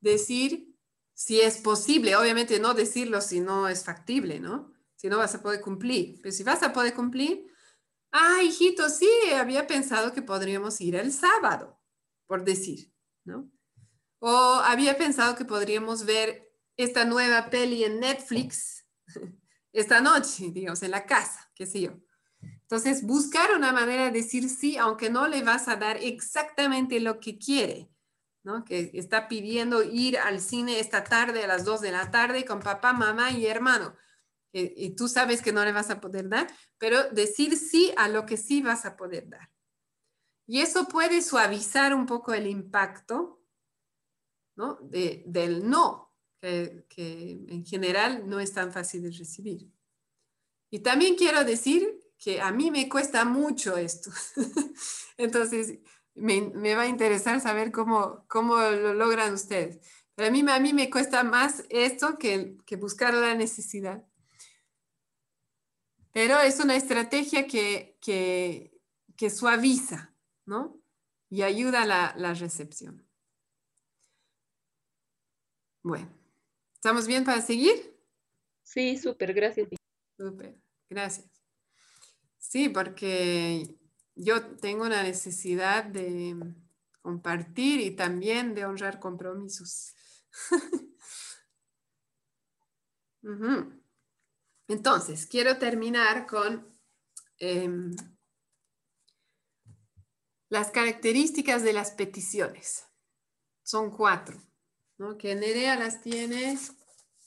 decir 0.00 0.76
si 1.14 1.40
es 1.40 1.58
posible, 1.58 2.16
obviamente 2.16 2.58
no 2.60 2.74
decirlo 2.74 3.20
si 3.20 3.40
no 3.40 3.68
es 3.68 3.84
factible, 3.84 4.40
¿no? 4.40 4.72
Si 4.96 5.08
no 5.08 5.18
vas 5.18 5.34
a 5.34 5.42
poder 5.42 5.60
cumplir. 5.60 6.20
Pero 6.22 6.32
si 6.32 6.42
vas 6.44 6.62
a 6.62 6.72
poder 6.72 6.94
cumplir, 6.94 7.46
ah, 8.12 8.42
hijito, 8.42 8.88
sí, 8.88 9.10
había 9.34 9.66
pensado 9.66 10.12
que 10.12 10.22
podríamos 10.22 10.80
ir 10.80 10.94
el 10.94 11.12
sábado, 11.12 11.80
por 12.26 12.44
decir, 12.44 12.92
¿no? 13.24 13.50
O 14.24 14.30
había 14.64 14.96
pensado 14.96 15.34
que 15.34 15.44
podríamos 15.44 16.06
ver 16.06 16.48
esta 16.76 17.04
nueva 17.04 17.50
peli 17.50 17.82
en 17.82 17.98
Netflix 17.98 18.86
esta 19.72 20.00
noche, 20.00 20.52
digamos, 20.52 20.80
en 20.84 20.92
la 20.92 21.06
casa, 21.06 21.50
qué 21.56 21.66
sé 21.66 21.80
yo. 21.80 21.90
Entonces, 22.40 23.04
buscar 23.04 23.50
una 23.56 23.72
manera 23.72 24.04
de 24.04 24.12
decir 24.12 24.48
sí, 24.48 24.76
aunque 24.76 25.10
no 25.10 25.26
le 25.26 25.42
vas 25.42 25.66
a 25.66 25.74
dar 25.74 25.96
exactamente 25.96 27.00
lo 27.00 27.18
que 27.18 27.36
quiere, 27.36 27.90
¿no? 28.44 28.64
Que 28.64 28.92
está 28.94 29.26
pidiendo 29.26 29.82
ir 29.82 30.16
al 30.18 30.40
cine 30.40 30.78
esta 30.78 31.02
tarde 31.02 31.42
a 31.42 31.48
las 31.48 31.64
2 31.64 31.80
de 31.80 31.90
la 31.90 32.12
tarde 32.12 32.44
con 32.44 32.60
papá, 32.60 32.92
mamá 32.92 33.32
y 33.32 33.46
hermano. 33.46 33.96
Y, 34.52 34.72
y 34.86 34.90
tú 34.94 35.08
sabes 35.08 35.42
que 35.42 35.52
no 35.52 35.64
le 35.64 35.72
vas 35.72 35.90
a 35.90 36.00
poder 36.00 36.28
dar, 36.28 36.46
pero 36.78 37.10
decir 37.10 37.56
sí 37.56 37.92
a 37.96 38.06
lo 38.06 38.24
que 38.24 38.36
sí 38.36 38.62
vas 38.62 38.86
a 38.86 38.96
poder 38.96 39.28
dar. 39.28 39.50
Y 40.46 40.60
eso 40.60 40.86
puede 40.86 41.22
suavizar 41.22 41.92
un 41.92 42.06
poco 42.06 42.32
el 42.34 42.46
impacto 42.46 43.41
¿no? 44.56 44.78
De, 44.82 45.22
del 45.26 45.68
no, 45.68 46.12
que, 46.40 47.44
en 47.48 47.64
general 47.64 48.28
no 48.28 48.40
es 48.40 48.52
tan 48.52 48.72
fácil 48.72 49.02
de 49.02 49.10
recibir. 49.10 49.70
Y 50.70 50.80
también 50.80 51.16
quiero 51.16 51.44
decir 51.44 52.00
que 52.18 52.40
a 52.40 52.50
mí 52.52 52.70
me 52.70 52.88
cuesta 52.88 53.24
mucho 53.24 53.76
esto. 53.76 54.10
Entonces, 55.16 55.78
me, 56.14 56.74
va 56.74 56.82
a 56.82 56.88
interesar 56.88 57.40
saber 57.40 57.72
cómo, 57.72 58.24
cómo 58.28 58.56
lo 58.56 58.94
logran 58.94 59.34
ustedes. 59.34 59.80
Pero 60.14 60.28
a 60.28 60.30
mí, 60.30 60.44
a 60.48 60.60
mí 60.60 60.72
me 60.72 60.90
cuesta 60.90 61.24
más 61.24 61.64
esto 61.68 62.18
que, 62.18 62.56
que 62.66 62.76
buscar 62.76 63.14
la 63.14 63.34
necesidad. 63.34 64.04
Pero 66.12 66.38
es 66.40 66.60
una 66.60 66.76
estrategia 66.76 67.46
que, 67.46 67.96
que, 68.00 68.78
que 69.16 69.30
suaviza, 69.30 70.14
¿no? 70.44 70.78
Y 71.30 71.42
ayuda 71.42 71.82
a 71.82 71.86
la, 71.86 72.14
la 72.18 72.34
recepción. 72.34 73.06
Bueno. 75.82 76.08
¿Estamos 76.74 77.06
bien 77.06 77.24
para 77.24 77.40
seguir? 77.40 77.96
Sí, 78.62 78.96
súper, 78.96 79.32
gracias. 79.34 79.68
Súper, 80.16 80.56
gracias. 80.88 81.30
Sí, 82.38 82.68
porque 82.68 83.76
yo 84.14 84.56
tengo 84.56 84.84
una 84.84 85.02
necesidad 85.02 85.84
de 85.84 86.36
compartir 87.00 87.80
y 87.80 87.96
también 87.96 88.54
de 88.54 88.64
honrar 88.64 89.00
compromisos. 89.00 89.94
Entonces, 94.68 95.26
quiero 95.26 95.58
terminar 95.58 96.26
con 96.26 96.76
em, 97.38 97.94
las 100.48 100.70
características 100.70 101.62
de 101.62 101.72
las 101.72 101.92
peticiones. 101.92 102.86
Son 103.62 103.90
cuatro, 103.90 104.40
¿no? 105.02 105.18
Que 105.18 105.34
Nerea 105.34 105.74
las 105.74 106.00
tiene, 106.00 106.56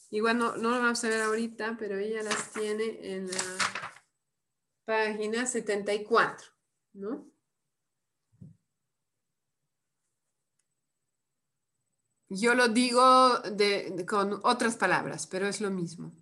igual 0.10 0.38
no, 0.38 0.56
no 0.56 0.69
lo 0.69 0.80
vamos 0.80 1.03
a 1.03 1.10
ver 1.10 1.22
ahorita, 1.22 1.76
pero 1.77 1.97
ella 1.97 2.23
las 2.23 2.53
tiene 2.53 2.99
en 3.02 3.27
la 3.27 3.57
página 4.85 5.45
74, 5.45 6.47
¿no? 6.93 7.30
Yo 12.30 12.56
lo 12.56 12.69
digo 12.69 13.41
con 14.07 14.39
otras 14.43 14.77
palabras, 14.77 15.27
pero 15.27 15.45
es 15.45 15.60
lo 15.60 15.69
mismo. 15.69 16.14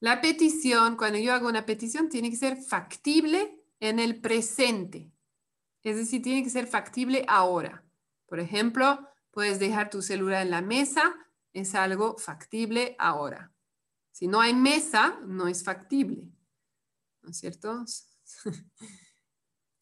La 0.00 0.20
petición, 0.20 0.96
cuando 0.96 1.18
yo 1.18 1.32
hago 1.32 1.48
una 1.48 1.64
petición, 1.64 2.08
tiene 2.08 2.28
que 2.30 2.36
ser 2.36 2.56
factible 2.56 3.64
en 3.78 4.00
el 4.00 4.20
presente. 4.20 5.12
Es 5.84 5.96
decir, 5.96 6.22
tiene 6.22 6.42
que 6.42 6.50
ser 6.50 6.66
factible 6.66 7.24
ahora. 7.28 7.84
Por 8.26 8.40
ejemplo, 8.40 9.08
puedes 9.36 9.58
dejar 9.58 9.90
tu 9.90 10.00
celular 10.00 10.40
en 10.40 10.50
la 10.50 10.62
mesa, 10.62 11.14
es 11.52 11.74
algo 11.74 12.16
factible 12.16 12.96
ahora. 12.98 13.52
Si 14.10 14.28
no 14.28 14.40
hay 14.40 14.54
mesa, 14.54 15.20
no 15.26 15.46
es 15.46 15.62
factible. 15.62 16.32
¿No 17.20 17.28
es 17.28 17.36
cierto? 17.36 17.84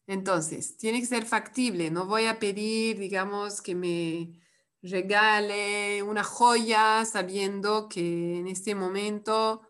Entonces, 0.07 0.75
tiene 0.75 0.99
que 0.99 1.05
ser 1.05 1.25
factible. 1.25 1.89
No 1.89 2.05
voy 2.05 2.25
a 2.25 2.37
pedir, 2.37 2.99
digamos, 2.99 3.61
que 3.61 3.75
me 3.75 4.41
regale 4.81 6.03
una 6.03 6.25
joya 6.25 7.05
sabiendo 7.05 7.87
que 7.87 8.39
en 8.39 8.47
este 8.47 8.75
momento 8.75 9.61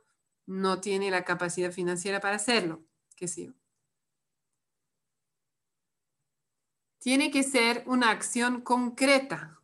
no 0.48 0.82
tiene 0.82 1.12
la 1.12 1.24
capacidad 1.24 1.72
financiera 1.72 2.20
para 2.20 2.38
hacerlo. 2.38 2.84
¿Qué 3.16 3.28
sé 3.28 3.46
yo? 3.46 3.54
Tiene 6.98 7.30
que 7.30 7.44
ser 7.44 7.84
una 7.86 8.10
acción 8.10 8.62
concreta. 8.62 9.55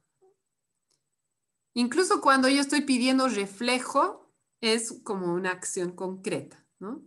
Incluso 1.73 2.21
cuando 2.21 2.49
yo 2.49 2.61
estoy 2.61 2.81
pidiendo 2.81 3.27
reflejo, 3.27 4.31
es 4.61 5.01
como 5.03 5.33
una 5.33 5.51
acción 5.51 5.91
concreta, 5.91 6.65
¿no? 6.79 7.03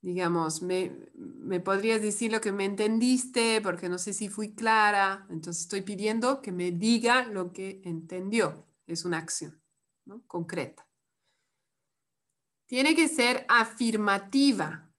Digamos, 0.00 0.62
me, 0.62 1.10
me 1.14 1.60
podrías 1.60 2.00
decir 2.00 2.30
lo 2.30 2.40
que 2.40 2.52
me 2.52 2.64
entendiste 2.64 3.60
porque 3.60 3.88
no 3.88 3.98
sé 3.98 4.12
si 4.12 4.28
fui 4.28 4.54
clara, 4.54 5.26
entonces 5.28 5.62
estoy 5.62 5.82
pidiendo 5.82 6.40
que 6.40 6.52
me 6.52 6.70
diga 6.70 7.24
lo 7.24 7.52
que 7.52 7.80
entendió. 7.84 8.64
Es 8.86 9.04
una 9.04 9.18
acción 9.18 9.60
concreta. 10.26 10.88
Tiene 12.66 12.94
que 12.94 13.08
ser 13.08 13.44
afirmativa. 13.48 14.90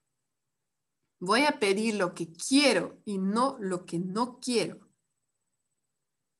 Voy 1.19 1.41
a 1.41 1.59
pedir 1.59 1.95
lo 1.95 2.13
que 2.13 2.31
quiero 2.31 3.01
y 3.05 3.17
no 3.17 3.57
lo 3.59 3.85
que 3.85 3.99
no 3.99 4.39
quiero. 4.39 4.88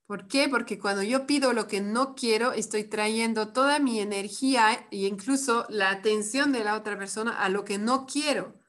¿Por 0.10 0.28
qué? 0.28 0.50
Porque 0.50 0.80
cuando 0.80 1.04
yo 1.04 1.28
pido 1.28 1.54
lo 1.54 1.68
que 1.68 1.82
no 1.82 2.16
quiero, 2.16 2.52
estoy 2.54 2.84
trayendo 2.84 3.54
toda 3.54 3.78
mi 3.78 4.00
energía 4.00 4.88
e 4.90 5.06
incluso 5.06 5.68
la 5.70 5.92
atención 5.92 6.52
de 6.52 6.64
la 6.64 6.76
otra 6.76 6.98
persona 6.98 7.40
a 7.40 7.48
lo 7.48 7.64
que 7.64 7.78
no 7.78 8.08
quiero. 8.08 8.60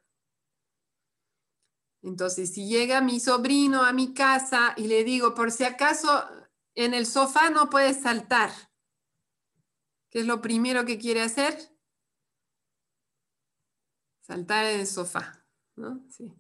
Entonces, 2.03 2.53
si 2.53 2.69
llega 2.69 3.01
mi 3.01 3.21
sobrino 3.21 3.85
a 3.85 3.95
mi 3.95 4.13
casa 4.13 4.75
y 4.77 4.87
le 4.87 5.03
digo, 5.03 5.35
por 5.35 5.51
si 5.51 5.65
acaso 5.65 6.29
en 6.75 6.93
el 6.93 7.07
sofá 7.07 7.49
no 7.49 7.71
puedes 7.71 8.03
saltar, 8.03 8.51
¿qué 10.11 10.21
es 10.21 10.27
lo 10.27 10.43
primero 10.43 10.85
que 10.85 10.99
quiere 10.99 11.23
hacer? 11.23 11.57
Saltar 14.21 14.67
en 14.67 14.81
el 14.81 14.87
sofá, 14.87 15.43
¿no? 15.77 16.05
Sí. 16.11 16.40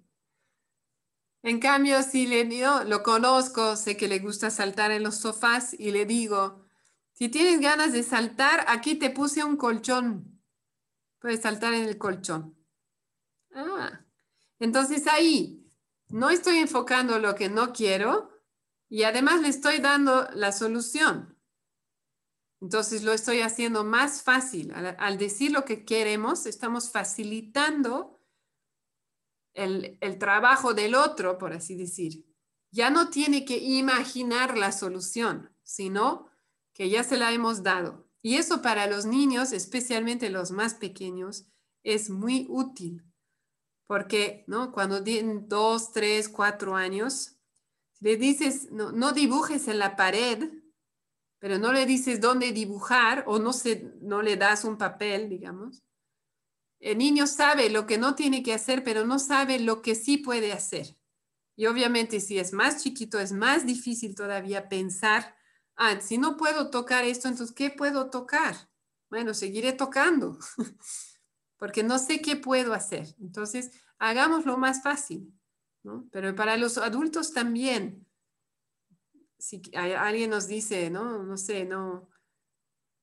En 1.42 1.58
cambio, 1.58 2.02
si 2.02 2.26
le 2.26 2.44
digo, 2.44 2.84
lo 2.84 3.02
conozco, 3.02 3.76
sé 3.76 3.96
que 3.96 4.08
le 4.08 4.18
gusta 4.18 4.50
saltar 4.50 4.90
en 4.90 5.02
los 5.02 5.16
sofás 5.16 5.74
y 5.78 5.90
le 5.90 6.04
digo, 6.04 6.66
si 7.12 7.28
tienes 7.28 7.60
ganas 7.60 7.92
de 7.92 8.02
saltar, 8.02 8.64
aquí 8.68 8.96
te 8.96 9.10
puse 9.10 9.42
un 9.42 9.56
colchón. 9.56 10.42
Puedes 11.18 11.40
saltar 11.40 11.72
en 11.74 11.84
el 11.84 11.96
colchón. 11.96 12.56
Ah, 13.54 14.04
entonces 14.58 15.06
ahí 15.06 15.66
no 16.08 16.30
estoy 16.30 16.58
enfocando 16.58 17.18
lo 17.18 17.34
que 17.34 17.48
no 17.48 17.72
quiero 17.72 18.30
y 18.88 19.04
además 19.04 19.40
le 19.40 19.48
estoy 19.48 19.78
dando 19.78 20.28
la 20.34 20.52
solución. 20.52 21.38
Entonces 22.60 23.02
lo 23.02 23.12
estoy 23.12 23.40
haciendo 23.40 23.84
más 23.84 24.22
fácil. 24.22 24.72
Al, 24.74 24.96
al 24.98 25.16
decir 25.16 25.52
lo 25.52 25.64
que 25.64 25.86
queremos, 25.86 26.44
estamos 26.44 26.90
facilitando 26.90 28.19
el, 29.54 29.98
el, 30.00 30.18
trabajo 30.18 30.74
del 30.74 30.94
otro, 30.94 31.38
por 31.38 31.52
así 31.52 31.76
decir. 31.76 32.24
Ya 32.70 32.90
no 32.90 33.10
tiene 33.10 33.44
que 33.44 33.58
imaginar 33.58 34.56
la 34.56 34.72
solución, 34.72 35.50
sino 35.62 36.28
que 36.72 36.88
ya 36.88 37.02
se 37.04 37.16
la 37.16 37.32
hemos 37.32 37.62
dado. 37.62 38.08
Y 38.22 38.36
eso 38.36 38.62
para 38.62 38.86
los 38.86 39.06
niños, 39.06 39.52
especialmente 39.52 40.30
los 40.30 40.50
más 40.50 40.74
pequeños, 40.74 41.46
es 41.82 42.10
muy 42.10 42.46
útil. 42.48 43.04
Porque 43.86 44.44
¿no? 44.46 44.72
cuando 44.72 45.02
tienen 45.02 45.48
dos, 45.48 45.92
tres, 45.92 46.28
cuatro 46.28 46.76
años, 46.76 47.36
le 47.98 48.16
dices, 48.16 48.70
no, 48.70 48.92
no 48.92 49.12
dibujes 49.12 49.68
en 49.68 49.78
la 49.78 49.96
pared, 49.96 50.50
pero 51.38 51.58
no 51.58 51.72
le 51.72 51.86
dices 51.86 52.20
dónde 52.20 52.52
dibujar 52.52 53.24
o 53.26 53.38
no, 53.38 53.52
se, 53.52 53.92
no 54.00 54.22
le 54.22 54.36
das 54.36 54.64
un 54.64 54.78
papel, 54.78 55.28
digamos. 55.28 55.82
El 56.80 56.98
niño 56.98 57.26
sabe 57.26 57.68
lo 57.68 57.86
que 57.86 57.98
no 57.98 58.14
tiene 58.14 58.42
que 58.42 58.54
hacer, 58.54 58.82
pero 58.82 59.04
no 59.04 59.18
sabe 59.18 59.60
lo 59.60 59.82
que 59.82 59.94
sí 59.94 60.16
puede 60.16 60.52
hacer. 60.52 60.96
Y 61.54 61.66
obviamente 61.66 62.20
si 62.20 62.38
es 62.38 62.54
más 62.54 62.82
chiquito, 62.82 63.20
es 63.20 63.32
más 63.32 63.66
difícil 63.66 64.14
todavía 64.14 64.68
pensar, 64.70 65.36
ah, 65.76 66.00
si 66.00 66.16
no 66.16 66.38
puedo 66.38 66.70
tocar 66.70 67.04
esto, 67.04 67.28
entonces, 67.28 67.54
¿qué 67.54 67.70
puedo 67.70 68.08
tocar? 68.08 68.56
Bueno, 69.10 69.34
seguiré 69.34 69.74
tocando, 69.74 70.38
porque 71.58 71.82
no 71.82 71.98
sé 71.98 72.22
qué 72.22 72.36
puedo 72.36 72.72
hacer. 72.72 73.14
Entonces, 73.20 73.72
hagámoslo 73.98 74.56
más 74.56 74.82
fácil. 74.82 75.32
Pero 76.10 76.34
para 76.34 76.56
los 76.56 76.78
adultos 76.78 77.32
también, 77.32 78.06
si 79.38 79.62
alguien 79.74 80.30
nos 80.30 80.46
dice, 80.46 80.90
no, 80.90 81.22
no 81.22 81.36
sé, 81.36 81.64
no, 81.64 82.08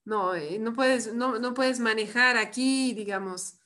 no, 0.05 0.33
no 0.35 0.73
puedes, 0.73 1.13
no, 1.13 1.39
no 1.39 1.53
puedes 1.53 1.79
manejar 1.79 2.37
aquí, 2.37 2.93
digamos, 2.93 3.56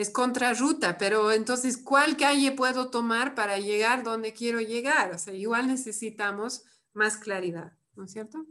es 0.00 0.10
contrarruta, 0.10 0.98
pero 0.98 1.32
entonces, 1.32 1.76
¿cuál 1.76 2.16
calle 2.16 2.52
puedo 2.52 2.90
tomar 2.90 3.34
para 3.34 3.58
llegar 3.58 4.02
donde 4.02 4.32
quiero 4.32 4.60
llegar? 4.60 5.12
O 5.14 5.18
sea, 5.18 5.34
igual 5.34 5.66
necesitamos 5.66 6.64
más 6.92 7.16
claridad, 7.16 7.76
¿no 7.94 8.04
es 8.04 8.12
cierto? 8.12 8.46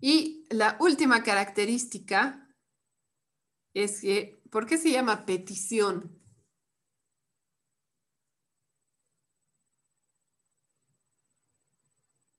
Y 0.00 0.46
la 0.50 0.76
última 0.80 1.22
característica 1.22 2.48
es 3.74 4.00
que, 4.00 4.42
¿por 4.50 4.66
qué 4.66 4.76
se 4.76 4.90
llama 4.90 5.24
petición? 5.24 6.20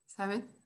¿Saben? 0.05 0.62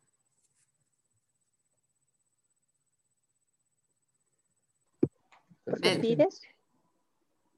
¿Qué 5.81 5.99
pides? 5.99 6.41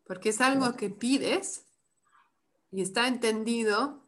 Porque 0.06 0.30
es 0.30 0.41
algo 0.41 0.76
que 0.76 0.90
pides 0.90 1.65
y 2.72 2.81
está 2.81 3.07
entendido 3.07 4.07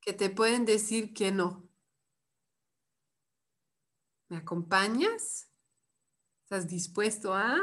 que 0.00 0.12
te 0.12 0.28
pueden 0.30 0.66
decir 0.66 1.14
que 1.14 1.32
no. 1.32 1.68
¿Me 4.28 4.36
acompañas? 4.38 5.48
¿Estás 6.42 6.68
dispuesto 6.68 7.34
a? 7.34 7.56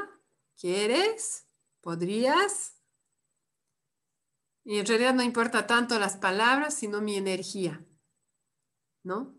¿Quieres? 0.59 1.47
¿Podrías? 1.81 2.75
Y 4.63 4.79
en 4.79 4.85
realidad 4.85 5.13
no 5.13 5.23
importa 5.23 5.67
tanto 5.67 5.99
las 5.99 6.17
palabras, 6.17 6.73
sino 6.73 7.01
mi 7.01 7.15
energía. 7.15 7.85
¿No? 9.03 9.35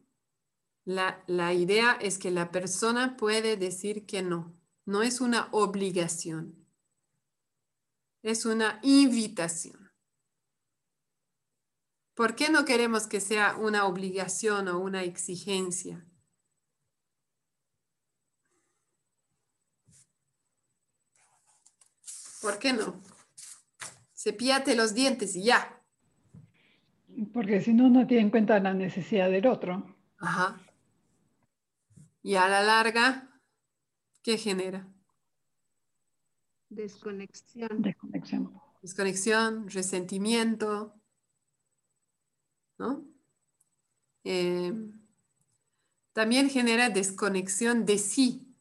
La, 0.84 1.22
la 1.26 1.52
idea 1.52 1.92
es 2.00 2.18
que 2.18 2.30
la 2.30 2.50
persona 2.50 3.16
puede 3.16 3.56
decir 3.56 4.06
que 4.06 4.22
no. 4.22 4.59
No 4.90 5.04
es 5.04 5.20
una 5.20 5.46
obligación. 5.52 6.66
Es 8.24 8.44
una 8.44 8.80
invitación. 8.82 9.92
¿Por 12.14 12.34
qué 12.34 12.50
no 12.50 12.64
queremos 12.64 13.06
que 13.06 13.20
sea 13.20 13.54
una 13.56 13.84
obligación 13.84 14.66
o 14.66 14.80
una 14.80 15.04
exigencia? 15.04 16.04
¿Por 22.42 22.58
qué 22.58 22.72
no? 22.72 23.00
Cepíate 24.12 24.74
los 24.74 24.92
dientes 24.92 25.36
y 25.36 25.44
ya. 25.44 25.80
Porque 27.32 27.60
si 27.60 27.74
no, 27.74 27.88
no 27.88 28.08
tiene 28.08 28.24
en 28.24 28.30
cuenta 28.30 28.58
la 28.58 28.74
necesidad 28.74 29.30
del 29.30 29.46
otro. 29.46 29.96
Ajá. 30.18 30.60
Y 32.24 32.34
a 32.34 32.48
la 32.48 32.64
larga, 32.64 33.29
¿qué 34.22 34.38
genera? 34.38 34.88
Desconexión. 36.68 37.82
Desconexión. 37.82 38.60
Desconexión, 38.82 39.68
resentimiento, 39.68 40.94
¿no? 42.78 43.04
Eh, 44.24 44.72
también 46.12 46.48
genera 46.48 46.90
desconexión 46.90 47.84
de 47.84 47.98
sí. 47.98 48.54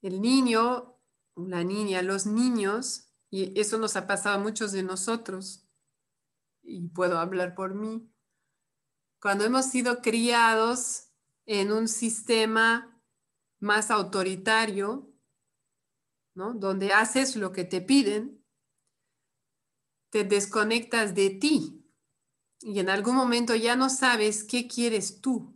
El 0.00 0.20
niño, 0.20 0.98
la 1.36 1.64
niña, 1.64 2.02
los 2.02 2.26
niños, 2.26 3.12
y 3.30 3.58
eso 3.58 3.78
nos 3.78 3.96
ha 3.96 4.06
pasado 4.06 4.36
a 4.36 4.42
muchos 4.42 4.72
de 4.72 4.82
nosotros, 4.82 5.66
y 6.62 6.88
puedo 6.88 7.18
hablar 7.18 7.54
por 7.54 7.74
mí, 7.74 8.08
cuando 9.20 9.44
hemos 9.44 9.66
sido 9.66 10.02
criados 10.02 11.10
en 11.46 11.72
un 11.72 11.88
sistema 11.88 12.91
más 13.62 13.90
autoritario, 13.92 15.08
¿no? 16.34 16.52
donde 16.52 16.92
haces 16.92 17.36
lo 17.36 17.52
que 17.52 17.64
te 17.64 17.80
piden, 17.80 18.44
te 20.10 20.24
desconectas 20.24 21.14
de 21.14 21.30
ti 21.30 21.86
y 22.60 22.80
en 22.80 22.90
algún 22.90 23.14
momento 23.14 23.54
ya 23.54 23.76
no 23.76 23.88
sabes 23.88 24.44
qué 24.44 24.66
quieres 24.66 25.20
tú, 25.20 25.54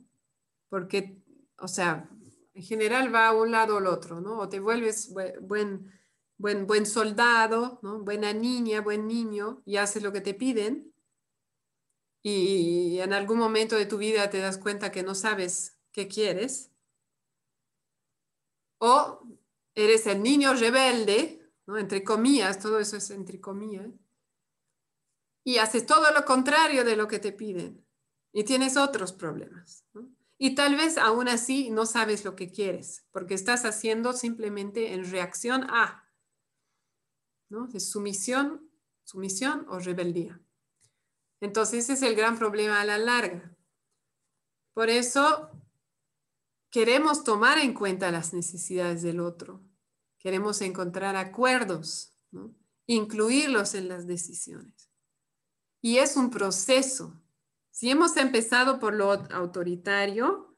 porque, 0.69 1.21
o 1.59 1.69
sea, 1.69 2.09
en 2.55 2.63
general 2.63 3.13
va 3.15 3.29
a 3.29 3.35
un 3.35 3.51
lado 3.51 3.75
o 3.75 3.79
al 3.79 3.87
otro, 3.87 4.21
¿no? 4.21 4.39
O 4.39 4.49
te 4.49 4.61
vuelves 4.61 5.13
buen, 5.41 5.93
buen, 6.39 6.67
buen 6.67 6.87
soldado, 6.87 7.81
¿no? 7.83 8.01
buena 8.01 8.33
niña, 8.33 8.81
buen 8.81 9.07
niño 9.07 9.63
y 9.67 9.77
haces 9.77 10.03
lo 10.03 10.13
que 10.13 10.21
te 10.21 10.35
piden, 10.35 10.93
y 12.23 12.99
en 12.99 13.13
algún 13.13 13.39
momento 13.39 13.77
de 13.77 13.87
tu 13.87 13.99
vida 13.99 14.31
te 14.31 14.39
das 14.39 14.59
cuenta 14.59 14.91
que 14.91 15.05
no 15.05 15.15
sabes 15.15 15.79
qué 15.93 16.09
quieres, 16.09 16.73
o 18.79 19.23
eres 19.75 20.07
el 20.07 20.23
niño 20.23 20.55
rebelde, 20.55 21.53
entre 21.67 22.03
comillas, 22.05 22.59
todo 22.59 22.79
eso 22.79 22.97
es 22.97 23.11
entre 23.11 23.41
comillas, 23.41 23.89
y 25.45 25.59
haces 25.59 25.87
todo 25.87 26.11
lo 26.13 26.25
contrario 26.25 26.85
de 26.85 26.97
lo 26.97 27.07
que 27.07 27.19
te 27.19 27.33
piden 27.33 27.87
y 28.33 28.45
tienes 28.45 28.77
otros 28.77 29.13
problemas. 29.13 29.85
Y 30.39 30.55
tal 30.55 30.77
vez 30.77 30.99
aún 30.99 31.29
así 31.29 31.71
no 31.71 31.87
sabes 31.87 32.25
lo 32.25 32.37
que 32.37 32.51
quieres, 32.51 33.07
porque 33.11 33.35
estás 33.35 33.65
haciendo 33.65 34.13
simplemente 34.13 34.93
en 34.93 35.11
reacción 35.11 35.65
a, 35.71 36.11
¿no? 37.49 37.69
De 37.69 37.81
sumisión, 37.81 38.71
sumisión 39.05 39.67
o 39.69 39.79
rebeldía. 39.79 40.41
Entonces 41.41 41.85
ese 41.85 41.93
es 41.95 42.03
el 42.03 42.17
gran 42.17 42.39
problema 42.39 42.81
a 42.81 42.85
la 42.85 42.99
larga. 42.99 43.57
Por 44.75 44.91
eso 44.91 45.51
queremos 46.77 47.25
tomar 47.25 47.57
en 47.57 47.73
cuenta 47.73 48.11
las 48.11 48.35
necesidades 48.35 49.01
del 49.01 49.21
otro, 49.21 49.65
queremos 50.19 50.61
encontrar 50.61 51.17
acuerdos, 51.17 52.15
incluirlos 52.85 53.75
en 53.75 53.89
las 53.89 54.07
decisiones. 54.07 54.91
Y 55.81 55.97
es 55.97 56.19
un 56.19 56.29
proceso. 56.29 57.19
Si 57.71 57.89
hemos 57.89 58.19
empezado 58.19 58.79
por 58.79 58.93
lo 58.93 59.11
autoritario, 59.11 60.55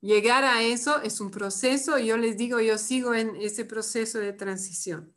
llegar 0.00 0.42
a 0.42 0.60
eso 0.60 1.02
es 1.02 1.20
un 1.20 1.30
proceso 1.30 1.98
yo 1.98 2.16
les 2.16 2.36
digo, 2.36 2.58
yo 2.58 2.76
sigo 2.76 3.14
en 3.14 3.36
ese 3.36 3.64
proceso 3.64 4.18
de 4.18 4.32
transición. 4.32 5.14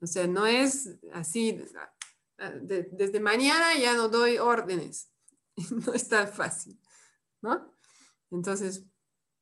O 0.00 0.06
sea, 0.06 0.26
no 0.26 0.46
es 0.46 0.96
así, 1.12 1.62
Ah, 2.38 2.52
desde 2.58 3.20
mañana 3.20 3.78
ya 3.78 3.92
no 3.92 4.08
doy 4.08 4.38
órdenes. 4.38 5.10
no 5.70 5.92
es 5.92 6.08
tan 6.08 6.26
fácil, 6.26 6.80
¿no? 7.42 7.70
Entonces, 8.30 8.86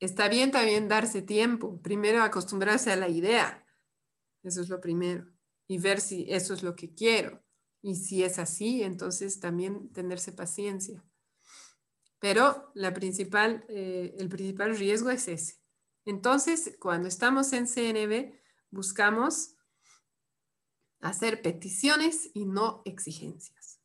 está 0.05 0.29
bien 0.29 0.51
también 0.51 0.89
darse 0.89 1.23
tiempo. 1.23 1.81
Primero 1.83 2.23
acostumbrarse 2.23 2.93
a 2.93 2.97
la 2.97 3.09
idea. 3.09 3.67
Eso 4.43 4.61
es 4.61 4.69
lo 4.69 4.81
primero. 4.81 5.27
Y 5.67 5.79
ver 5.79 6.01
si 6.01 6.27
eso 6.29 6.55
es 6.55 6.63
lo 6.63 6.77
que 6.77 6.95
quiero. 6.95 7.43
Y 7.83 7.97
si 7.97 8.23
es 8.23 8.39
así, 8.39 8.83
entonces 8.83 9.41
también 9.41 9.93
tenerse 9.93 10.33
paciencia. 10.33 11.05
Pero 12.19 12.71
la 12.75 12.95
principal, 12.95 13.65
eh, 13.69 14.15
el 14.19 14.29
principal 14.29 14.77
riesgo 14.77 15.11
es 15.11 15.29
ese. 15.29 15.61
Entonces, 16.07 16.77
cuando 16.79 17.09
estamos 17.09 17.53
en 17.53 17.67
CNB, 17.67 18.33
buscamos 18.71 19.57
hacer 21.01 21.43
peticiones 21.43 22.31
y 22.33 22.47
no 22.47 22.83
exigencias. 22.87 23.81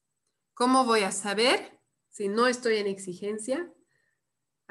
¿Cómo 0.54 0.86
voy 0.86 1.02
a 1.02 1.12
saber 1.12 1.80
si 2.10 2.28
no 2.30 2.48
estoy 2.48 2.78
en 2.78 2.88
exigencia? 2.88 3.74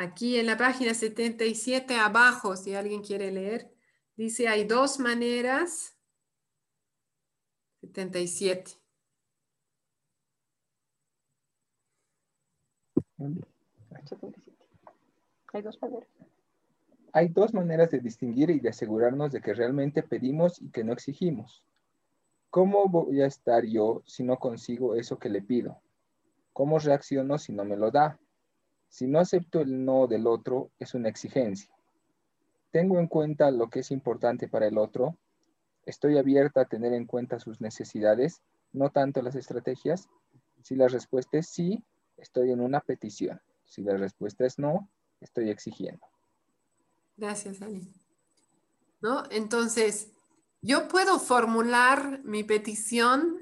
Aquí 0.01 0.39
en 0.39 0.47
la 0.47 0.57
página 0.57 0.95
77 0.95 1.97
abajo, 1.97 2.55
si 2.55 2.73
alguien 2.73 3.03
quiere 3.03 3.33
leer, 3.33 3.69
dice 4.15 4.47
hay 4.47 4.63
dos 4.63 5.01
maneras. 5.01 5.99
77. 7.81 8.71
Hay 15.53 15.63
dos 15.63 15.83
maneras. 15.83 16.09
Hay 17.13 17.29
dos 17.31 17.53
maneras 17.53 17.91
de 17.91 17.99
distinguir 17.99 18.51
y 18.51 18.61
de 18.61 18.69
asegurarnos 18.69 19.33
de 19.33 19.41
que 19.41 19.53
realmente 19.53 20.05
pedimos 20.05 20.63
y 20.63 20.71
que 20.71 20.85
no 20.85 20.93
exigimos. 20.93 21.65
¿Cómo 22.51 22.89
voy 22.89 23.21
a 23.23 23.27
estar 23.27 23.65
yo 23.65 24.05
si 24.07 24.23
no 24.23 24.39
consigo 24.39 24.95
eso 24.95 25.19
que 25.19 25.29
le 25.29 25.43
pido? 25.43 25.83
¿Cómo 26.53 26.79
reacciono 26.79 27.37
si 27.37 27.53
no 27.53 27.65
me 27.65 27.77
lo 27.77 27.91
da? 27.91 28.17
Si 28.89 29.07
no 29.07 29.19
acepto 29.19 29.61
el 29.61 29.85
no 29.85 30.07
del 30.07 30.27
otro, 30.27 30.71
es 30.79 30.95
una 30.95 31.09
exigencia. 31.09 31.73
¿Tengo 32.71 32.99
en 32.99 33.07
cuenta 33.07 33.51
lo 33.51 33.71
que 33.71 33.81
es 33.81 33.91
importante 33.91 34.49
para 34.49 34.67
el 34.67 34.79
otro? 34.79 35.17
¿Estoy 35.87 36.19
abierta 36.19 36.63
a 36.63 36.69
tener 36.69 36.93
en 36.93 37.07
cuenta 37.07 37.39
sus 37.39 37.61
necesidades, 37.61 38.43
no 38.73 38.91
tanto 38.91 39.23
las 39.23 39.35
estrategias? 39.35 40.09
Si 40.63 40.75
la 40.75 40.89
respuesta 40.89 41.39
es 41.39 41.49
sí, 41.49 41.83
estoy 42.17 42.51
en 42.51 42.61
una 42.61 42.81
petición. 42.81 43.41
Si 43.65 43.83
la 43.83 43.97
respuesta 43.97 44.45
es 44.45 44.59
no, 44.59 44.89
estoy 45.21 45.51
exigiendo. 45.51 46.07
Gracias, 47.17 47.63
Ali. 47.63 47.89
¿No? 49.01 49.23
Entonces, 49.31 50.13
yo 50.61 50.89
puedo 50.89 51.19
formular 51.19 52.21
mi 52.25 52.45
petición 52.45 53.39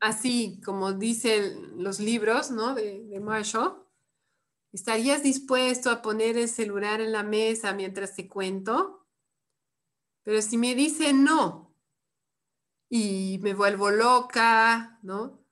así 0.00 0.60
como 0.64 0.92
dicen 0.92 1.82
los 1.82 2.00
libros 2.00 2.50
¿no? 2.50 2.74
de, 2.74 3.04
de 3.04 3.20
¿Estarías 4.72 5.22
dispuesto 5.22 5.90
a 5.90 6.02
poner 6.02 6.36
el 6.38 6.48
celular 6.48 7.00
en 7.00 7.12
la 7.12 7.22
mesa 7.22 7.72
mientras 7.72 8.14
te 8.14 8.28
cuento? 8.28 9.06
Pero 10.22 10.42
si 10.42 10.56
me 10.58 10.74
dice 10.74 11.12
no 11.12 11.74
y 12.88 13.38
me 13.42 13.54
vuelvo 13.54 13.90
loca, 13.90 14.98
¿no? 15.02 15.44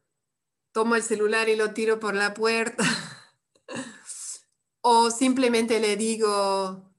Tomo 0.73 0.97
el 0.97 1.03
celular 1.03 1.49
y 1.49 1.57
lo 1.57 1.73
tiro 1.73 1.99
por 1.99 2.15
la 2.15 2.35
puerta. 2.35 2.85
o 4.81 5.11
simplemente 5.11 5.81
le 5.81 5.97
digo, 5.97 6.93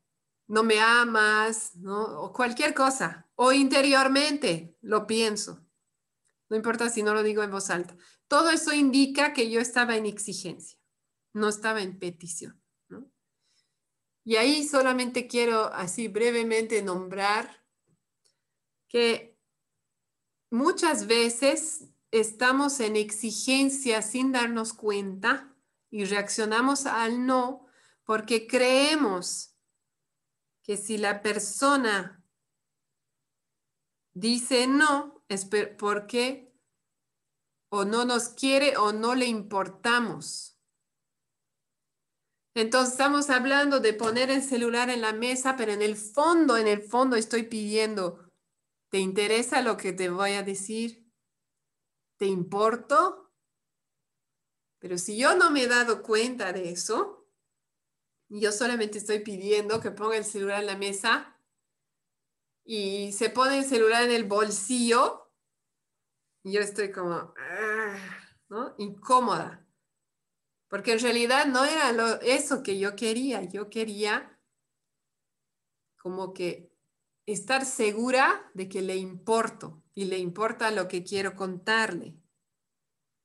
no 0.47 0.63
me 0.63 0.79
amas, 0.79 1.75
¿no? 1.75 2.21
O 2.21 2.33
cualquier 2.33 2.73
cosa. 2.73 3.29
O 3.35 3.51
interiormente 3.51 4.77
lo 4.81 5.05
pienso. 5.05 5.65
No 6.49 6.57
importa 6.57 6.89
si 6.89 7.03
no 7.03 7.13
lo 7.13 7.21
digo 7.21 7.43
en 7.43 7.51
voz 7.51 7.69
alta. 7.69 7.95
Todo 8.27 8.49
eso 8.49 8.73
indica 8.73 9.33
que 9.33 9.49
yo 9.51 9.59
estaba 9.59 9.95
en 9.95 10.05
exigencia, 10.05 10.78
no 11.33 11.49
estaba 11.49 11.81
en 11.81 11.99
petición. 11.99 12.61
Y 14.23 14.35
ahí 14.35 14.67
solamente 14.67 15.27
quiero 15.27 15.73
así 15.73 16.07
brevemente 16.07 16.83
nombrar 16.83 17.65
que 18.87 19.39
muchas 20.51 21.07
veces 21.07 21.89
estamos 22.11 22.79
en 22.79 22.95
exigencia 22.95 24.01
sin 24.01 24.31
darnos 24.31 24.73
cuenta 24.73 25.55
y 25.89 26.05
reaccionamos 26.05 26.85
al 26.85 27.25
no 27.25 27.65
porque 28.03 28.47
creemos 28.47 29.55
que 30.63 30.77
si 30.77 30.97
la 30.97 31.21
persona 31.21 32.23
dice 34.13 34.67
no 34.67 35.23
es 35.27 35.45
porque 35.77 36.53
o 37.69 37.85
no 37.85 38.05
nos 38.05 38.29
quiere 38.29 38.77
o 38.77 38.91
no 38.91 39.15
le 39.15 39.25
importamos. 39.25 40.58
Entonces 42.59 42.91
estamos 42.91 43.29
hablando 43.29 43.79
de 43.79 43.93
poner 43.93 44.29
el 44.29 44.43
celular 44.43 44.89
en 44.89 44.99
la 44.99 45.13
mesa, 45.13 45.55
pero 45.55 45.71
en 45.71 45.81
el 45.81 45.95
fondo, 45.95 46.57
en 46.57 46.67
el 46.67 46.81
fondo 46.81 47.15
estoy 47.15 47.43
pidiendo, 47.43 48.29
¿te 48.89 48.99
interesa 48.99 49.61
lo 49.61 49.77
que 49.77 49.93
te 49.93 50.09
voy 50.09 50.33
a 50.33 50.43
decir? 50.43 51.09
¿Te 52.17 52.25
importo? 52.25 53.31
Pero 54.79 54.97
si 54.97 55.17
yo 55.17 55.37
no 55.37 55.51
me 55.51 55.63
he 55.63 55.67
dado 55.67 56.03
cuenta 56.03 56.51
de 56.51 56.71
eso, 56.71 57.29
yo 58.27 58.51
solamente 58.51 58.97
estoy 58.97 59.19
pidiendo 59.19 59.79
que 59.79 59.91
ponga 59.91 60.17
el 60.17 60.25
celular 60.25 60.59
en 60.59 60.65
la 60.65 60.75
mesa, 60.75 61.39
y 62.65 63.13
se 63.13 63.29
pone 63.29 63.59
el 63.59 63.65
celular 63.65 64.03
en 64.03 64.11
el 64.11 64.25
bolsillo 64.25 65.31
yo 66.43 66.61
estoy 66.61 66.91
como, 66.91 67.33
ah", 67.37 67.97
¿no? 68.49 68.75
Incómoda. 68.77 69.68
Porque 70.69 70.93
en 70.93 70.99
realidad 70.99 71.47
no 71.47 71.65
era 71.65 72.19
eso 72.21 72.61
que 72.63 72.77
yo 72.77 72.95
quería. 72.95 73.43
Yo 73.43 73.69
quería 73.69 74.39
como 75.97 76.33
que 76.33 76.71
estar 77.25 77.65
segura 77.65 78.49
de 78.53 78.69
que 78.69 78.81
le 78.81 78.95
importo 78.95 79.83
y 79.93 80.05
le 80.05 80.19
importa 80.19 80.71
lo 80.71 80.87
que 80.87 81.03
quiero 81.03 81.35
contarle. 81.35 82.15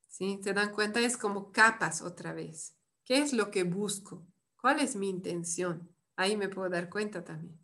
¿Sí? 0.09 0.39
¿Se 0.43 0.53
dan 0.53 0.73
cuenta? 0.73 0.99
Es 0.99 1.17
como 1.17 1.51
capas 1.51 2.01
otra 2.01 2.33
vez. 2.33 2.75
¿Qué 3.03 3.19
es 3.19 3.31
lo 3.31 3.51
que 3.51 3.63
busco? 3.63 4.25
¿Cuál 4.59 4.79
es 4.79 4.95
mi 4.95 5.09
intención? 5.09 5.95
Ahí 6.15 6.35
me 6.37 6.49
puedo 6.49 6.69
dar 6.69 6.89
cuenta 6.89 7.23
también. 7.23 7.59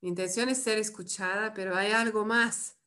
Mi 0.00 0.08
intención 0.08 0.48
es 0.48 0.62
ser 0.62 0.78
escuchada, 0.78 1.54
pero 1.54 1.76
hay 1.76 1.92
algo 1.92 2.24
más. 2.24 2.78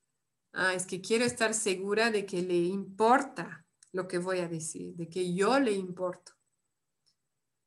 Ah, 0.52 0.74
es 0.74 0.86
que 0.86 1.00
quiero 1.00 1.26
estar 1.26 1.54
segura 1.54 2.12
de 2.12 2.26
que 2.26 2.42
le 2.42 2.56
importa 2.56 3.66
lo 3.92 4.08
que 4.08 4.18
voy 4.18 4.40
a 4.40 4.48
decir, 4.48 4.96
de 4.96 5.10
que 5.10 5.34
yo 5.34 5.60
le 5.60 5.72
importo. 5.72 6.34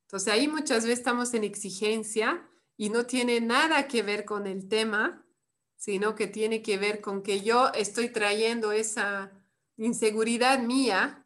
Entonces 0.07 0.31
ahí 0.33 0.47
muchas 0.47 0.83
veces 0.83 0.99
estamos 0.99 1.33
en 1.33 1.43
exigencia 1.43 2.47
y 2.77 2.89
no 2.89 3.05
tiene 3.05 3.41
nada 3.41 3.87
que 3.87 4.03
ver 4.03 4.25
con 4.25 4.47
el 4.47 4.67
tema, 4.67 5.25
sino 5.75 6.15
que 6.15 6.27
tiene 6.27 6.61
que 6.61 6.77
ver 6.77 7.01
con 7.01 7.23
que 7.23 7.41
yo 7.41 7.69
estoy 7.73 8.09
trayendo 8.09 8.71
esa 8.71 9.31
inseguridad 9.77 10.59
mía 10.59 11.25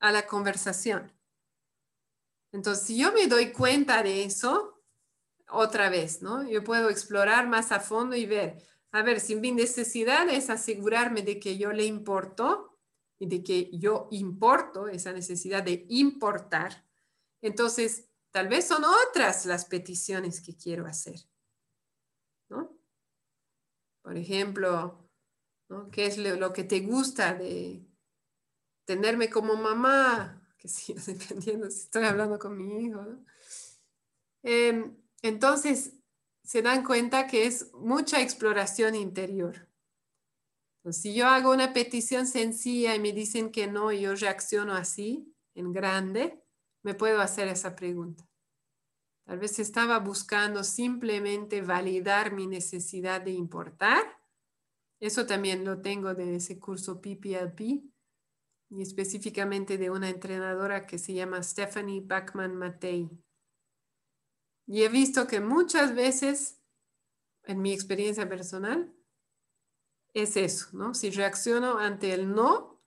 a 0.00 0.12
la 0.12 0.26
conversación. 0.26 1.12
Entonces, 2.52 2.86
si 2.86 2.98
yo 2.98 3.12
me 3.12 3.26
doy 3.26 3.52
cuenta 3.52 4.02
de 4.02 4.24
eso, 4.24 4.82
otra 5.48 5.90
vez, 5.90 6.22
¿no? 6.22 6.48
Yo 6.48 6.62
puedo 6.62 6.90
explorar 6.90 7.48
más 7.48 7.72
a 7.72 7.80
fondo 7.80 8.16
y 8.16 8.26
ver, 8.26 8.62
a 8.92 9.02
ver, 9.02 9.20
si 9.20 9.36
mi 9.36 9.52
necesidad 9.52 10.28
es 10.28 10.50
asegurarme 10.50 11.22
de 11.22 11.38
que 11.38 11.58
yo 11.58 11.72
le 11.72 11.84
importo 11.84 12.69
de 13.26 13.42
que 13.42 13.70
yo 13.72 14.08
importo, 14.10 14.88
esa 14.88 15.12
necesidad 15.12 15.62
de 15.62 15.86
importar, 15.88 16.86
entonces 17.42 18.08
tal 18.30 18.48
vez 18.48 18.66
son 18.66 18.82
otras 18.84 19.46
las 19.46 19.66
peticiones 19.66 20.40
que 20.40 20.56
quiero 20.56 20.86
hacer, 20.86 21.20
¿no? 22.48 22.76
Por 24.02 24.16
ejemplo. 24.16 25.10
¿qué 25.92 26.06
es 26.06 26.18
lo, 26.18 26.52
que 26.52 26.64
te 26.64 26.80
gusta 26.80 27.34
de 27.34 27.86
tenerme 28.84 29.30
como 29.30 29.56
mamá? 29.56 30.42
Que 30.58 30.68
sigas 30.68 31.08
entendiendo 31.08 31.70
si 31.70 31.80
estoy 31.80 32.04
hablando 32.04 32.38
con 32.38 32.56
mi 32.56 32.84
hijo. 32.86 33.04
Em, 34.42 34.96
entonces, 35.22 35.94
se 36.42 36.62
dan 36.62 36.84
cuenta 36.84 37.26
que 37.26 37.46
es 37.46 37.72
mucha 37.74 38.20
exploración 38.20 38.94
interior. 38.94 39.68
Si 40.90 41.14
yo 41.14 41.26
hago 41.26 41.52
una 41.52 41.72
petición 41.72 42.26
sencilla 42.26 42.94
y 42.94 43.00
me 43.00 43.12
dicen 43.12 43.52
que 43.52 43.66
no 43.66 43.92
y 43.92 44.02
yo 44.02 44.14
reacciono 44.14 44.74
así, 44.74 45.34
en 45.54 45.72
grande, 45.72 46.42
me 46.82 46.94
puedo 46.94 47.20
hacer 47.20 47.48
esa 47.48 47.76
pregunta. 47.76 48.26
Tal 49.26 49.38
vez 49.38 49.58
estaba 49.58 49.98
buscando 49.98 50.64
simplemente 50.64 51.62
validar 51.62 52.32
mi 52.32 52.46
necesidad 52.46 53.20
de 53.20 53.32
importar. 53.32 54.02
Eso 54.98 55.26
también 55.26 55.64
lo 55.64 55.80
tengo 55.80 56.14
de 56.14 56.36
ese 56.36 56.58
curso 56.58 57.00
PPLP 57.00 57.60
y 58.70 58.82
específicamente 58.82 59.78
de 59.78 59.90
una 59.90 60.08
entrenadora 60.08 60.86
que 60.86 60.98
se 60.98 61.12
llama 61.12 61.42
Stephanie 61.42 62.00
Bachman 62.00 62.56
Matei. 62.56 63.08
Y 64.66 64.82
he 64.82 64.88
visto 64.88 65.26
que 65.26 65.40
muchas 65.40 65.94
veces, 65.94 66.60
en 67.44 67.60
mi 67.60 67.72
experiencia 67.72 68.28
personal, 68.28 68.94
es 70.14 70.36
eso, 70.36 70.68
¿no? 70.72 70.94
Si 70.94 71.10
reacciono 71.10 71.78
ante 71.78 72.12
el 72.12 72.34
no, 72.34 72.82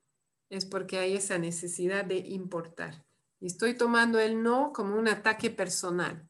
es 0.50 0.66
porque 0.66 1.00
hay 1.00 1.16
esa 1.16 1.38
necesidad 1.38 2.06
de 2.06 2.18
importar. 2.18 3.06
Y 3.40 3.48
estoy 3.48 3.76
tomando 3.76 4.20
el 4.20 4.42
no 4.42 4.72
como 4.74 4.96
un 4.96 5.08
ataque 5.08 5.50
personal. 5.50 6.30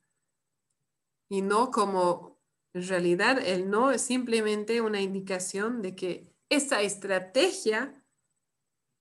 Y 1.30 1.42
no 1.42 1.72
como, 1.72 2.42
en 2.74 2.88
realidad, 2.88 3.40
el 3.40 3.70
no 3.70 3.92
es 3.92 4.02
simplemente 4.02 4.82
una 4.82 5.02
indicación 5.02 5.82
de 5.82 5.96
que 5.96 6.34
esa 6.50 6.82
estrategia 6.82 8.04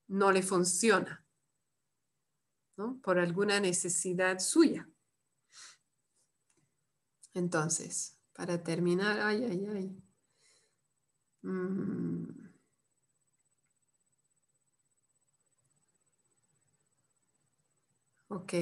no 0.07 0.31
le 0.31 0.41
funciona, 0.41 1.25
¿no? 2.77 2.99
Por 3.01 3.19
alguna 3.19 3.59
necesidad 3.59 4.39
suya. 4.39 4.89
Entonces, 7.33 8.19
para 8.33 8.63
terminar, 8.63 9.19
ay, 9.21 9.43
ay, 9.43 9.67
ay. 9.73 10.03
Mm. 11.43 12.43
Ok. 18.29 18.53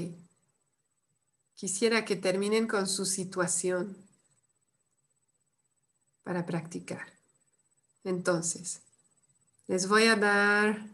Quisiera 1.56 2.04
que 2.06 2.16
terminen 2.16 2.68
con 2.68 2.88
su 2.88 3.06
situación 3.06 3.96
para 6.24 6.46
practicar. 6.46 7.06
Entonces, 8.04 8.82
les 9.68 9.88
voy 9.88 10.06
a 10.06 10.16
dar 10.16 10.88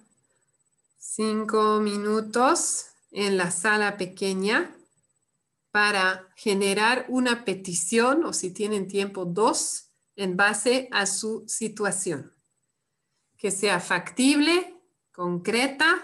cinco 1.00 1.80
minutos 1.80 2.88
en 3.12 3.38
la 3.38 3.50
sala 3.50 3.98
pequeña 3.98 4.76
para 5.72 6.28
generar 6.36 7.06
una 7.08 7.46
petición 7.46 8.26
o 8.26 8.34
si 8.34 8.52
tienen 8.52 8.88
tiempo 8.88 9.26
dos 9.26 9.87
en 10.18 10.36
base 10.36 10.90
a 10.92 11.06
su 11.06 11.46
situación. 11.48 12.34
Que 13.38 13.52
sea 13.52 13.80
factible, 13.80 14.82
concreta, 15.14 16.04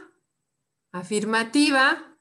afirmativa 0.92 2.18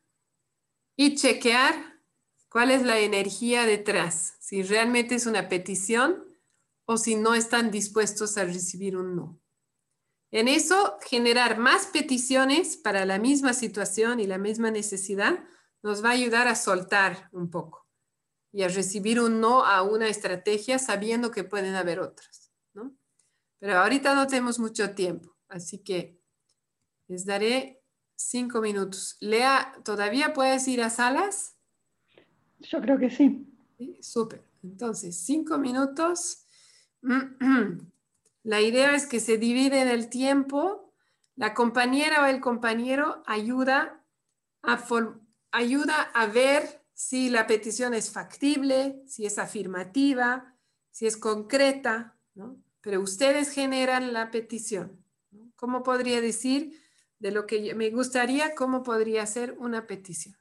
y 0.97 1.15
chequear 1.15 2.01
cuál 2.49 2.71
es 2.71 2.83
la 2.83 2.99
energía 2.99 3.65
detrás, 3.67 4.37
si 4.41 4.63
realmente 4.63 5.15
es 5.15 5.27
una 5.27 5.49
petición 5.49 6.25
o 6.87 6.97
si 6.97 7.15
no 7.15 7.35
están 7.35 7.71
dispuestos 7.71 8.37
a 8.37 8.45
recibir 8.45 8.97
un 8.97 9.15
no. 9.15 9.41
En 10.31 10.49
eso, 10.49 10.99
generar 11.03 11.59
más 11.59 11.87
peticiones 11.87 12.79
para 12.79 13.05
la 13.05 13.19
misma 13.19 13.53
situación 13.53 14.19
y 14.19 14.27
la 14.27 14.39
misma 14.39 14.71
necesidad 14.71 15.45
nos 15.83 16.03
va 16.03 16.11
a 16.11 16.13
ayudar 16.13 16.49
a 16.49 16.55
soltar 16.55 17.29
un 17.33 17.51
poco 17.51 17.82
y 18.53 18.63
a 18.63 18.69
recibir 18.69 19.21
un 19.21 19.41
no 19.41 19.65
a 19.65 19.83
una 19.83 20.09
estrategia 20.09 20.79
sabiendo 20.79 21.31
que 21.31 21.45
pueden 21.45 21.75
haber 21.75 22.01
otras, 22.01 22.53
¿no? 22.75 22.95
Pero 23.59 23.79
ahorita 23.79 24.15
no 24.15 24.27
tenemos 24.27 24.59
mucho 24.59 24.95
tiempo, 24.95 25.35
así 25.49 25.79
que 25.79 26.21
les 27.09 27.25
daré 27.25 27.83
cinco 28.15 28.61
minutos. 28.61 29.17
Lea, 29.21 29.73
¿todavía 29.85 30.33
puedes 30.33 30.69
ir 30.69 30.83
a 30.83 30.91
salas? 30.91 31.57
Yo 32.61 32.81
creo 32.81 32.99
que 32.99 33.11
sí. 33.11 33.47
¿Sí? 33.79 33.99
Súper. 34.03 34.45
Entonces, 34.63 35.17
cinco 35.17 35.59
minutos. 35.59 36.47
La 38.45 38.61
idea 38.61 38.95
es 38.95 39.07
que 39.07 39.21
se 39.21 39.39
divide 39.39 39.81
en 39.81 39.89
el 39.89 40.09
tiempo. 40.09 40.95
La 41.37 41.55
compañera 41.55 42.23
o 42.23 42.27
el 42.27 42.41
compañero 42.41 43.23
ayuda 43.27 44.05
a, 44.63 44.89
ayuda 45.51 46.03
a 46.15 46.27
ver 46.27 46.82
si 47.03 47.31
la 47.31 47.49
petición 47.49 47.95
es 47.95 48.13
factible, 48.13 49.03
si 49.09 49.27
es 49.27 49.39
afirmativa, 49.39 50.57
si 50.93 51.09
es 51.09 51.17
concreta, 51.17 52.17
¿no? 52.35 52.63
Pero 52.81 53.01
ustedes 53.01 53.51
generan 53.51 54.13
la 54.13 54.31
petición. 54.31 55.05
¿Cómo 55.57 55.83
podría 55.83 56.21
decir 56.21 56.81
de 57.19 57.33
lo 57.33 57.45
que 57.45 57.75
me 57.75 57.91
gustaría, 57.91 58.55
cómo 58.55 58.85
podría 58.85 59.27
ser 59.27 59.57
una 59.59 59.89
petición? 59.89 60.37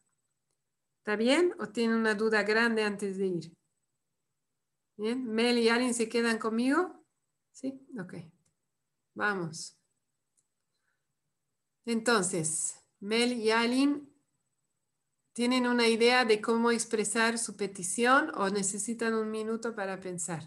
¿Está 1.00 1.16
bien? 1.16 1.56
¿O 1.60 1.70
tienen 1.70 1.98
una 1.98 2.14
duda 2.14 2.44
grande 2.44 2.84
antes 2.84 3.18
de 3.18 3.26
ir? 3.26 3.58
¿Bien? 4.98 5.26
¿Mel 5.26 5.58
y 5.58 5.70
Alin 5.70 5.96
se 5.96 6.10
quedan 6.10 6.38
conmigo? 6.38 7.04
¿Sí? 7.52 7.88
Ok. 8.00 8.18
Vamos. 9.16 9.80
Entonces, 11.86 12.80
Mel 13.00 13.34
y 13.34 13.50
Alin 13.50 14.11
¿Tienen 15.34 15.66
una 15.66 15.88
idea 15.88 16.26
de 16.26 16.42
cómo 16.42 16.72
expresar 16.72 17.38
su 17.38 17.56
petición 17.56 18.32
o 18.36 18.50
necesitan 18.50 19.14
un 19.14 19.32
minuto 19.32 19.74
para 19.74 20.00
pensar? 20.00 20.44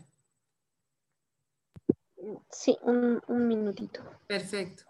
Sí, 2.51 2.77
un, 2.83 3.21
un 3.29 3.49
minutito. 3.49 4.03
Perfecto. 4.27 4.85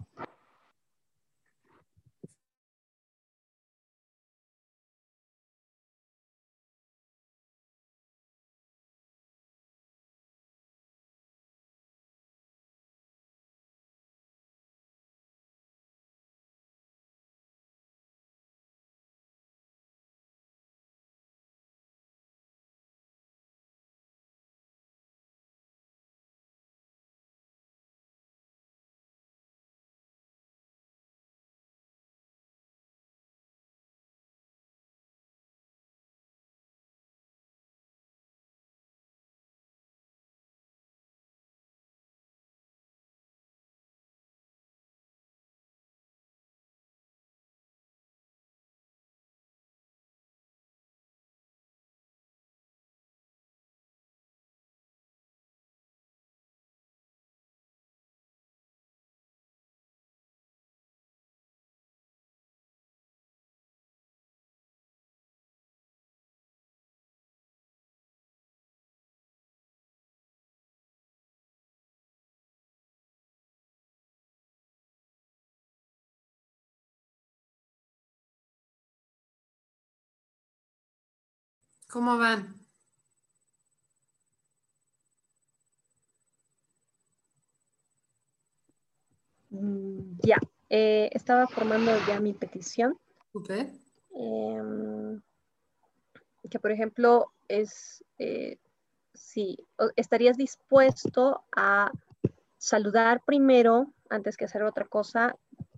¿Cómo 81.95 82.19
van? 82.19 82.53
Mm, 89.51 90.19
Ya, 90.25 90.39
eh, 90.71 91.09
estaba 91.13 91.47
formando 91.47 91.93
ya 92.09 92.19
mi 92.19 92.33
petición. 92.33 92.99
Super. 93.33 93.69
em, 94.17 95.21
que 96.51 96.59
por 96.59 96.73
ejemplo 96.73 97.33
es 97.47 98.05
eh, 98.19 98.59
si 99.13 99.57
o- 99.79 99.91
estarías 99.95 100.37
dispuesto 100.37 101.45
a 101.57 101.93
saludar 102.59 103.23
primero 103.25 103.93
antes 104.11 104.37
que 104.37 104.47
hacer 104.47 104.65
otra 104.65 104.85
cosa 104.87 105.37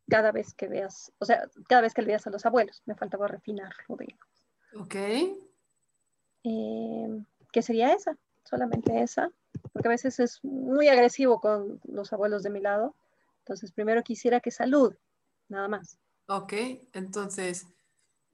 cada 0.09 0.32
vez 0.32 0.55
que 0.55 0.66
veas, 0.68 1.12
o 1.18 1.26
sea, 1.26 1.47
cada 1.68 1.82
vez 1.82 1.93
que 1.93 2.01
le 2.01 2.09
veas 2.09 2.26
a 2.26 2.30
los 2.30 2.47
abuelos. 2.47 2.82
Me 2.86 2.94
faltaba 2.94 3.28
refinarlo, 3.28 3.97
digamos. 3.98 4.26
Ok. 4.78 4.94
Em, 6.48 7.24
¿Qué 7.51 7.60
sería 7.60 7.93
esa? 7.93 8.16
Solamente 8.44 9.02
esa, 9.02 9.32
porque 9.73 9.89
a 9.89 9.90
veces 9.90 10.20
es 10.20 10.44
muy 10.44 10.86
agresivo 10.86 11.40
con 11.40 11.81
los 11.85 12.12
abuelos 12.12 12.44
de 12.44 12.51
mi 12.51 12.60
lado. 12.60 12.94
Entonces, 13.40 13.73
primero 13.73 14.02
quisiera 14.05 14.39
que 14.40 14.52
salude, 14.52 14.97
nada 15.48 15.66
más. 15.66 15.98
Ok. 16.28 16.52
Entonces, 16.93 17.66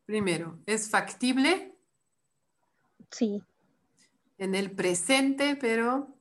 primero, 0.04 0.58
¿es 0.66 0.90
factible 0.90 1.74
Sí, 3.10 3.42
en 4.38 4.54
el 4.54 4.72
presente, 4.72 5.56
pero... 5.56 6.14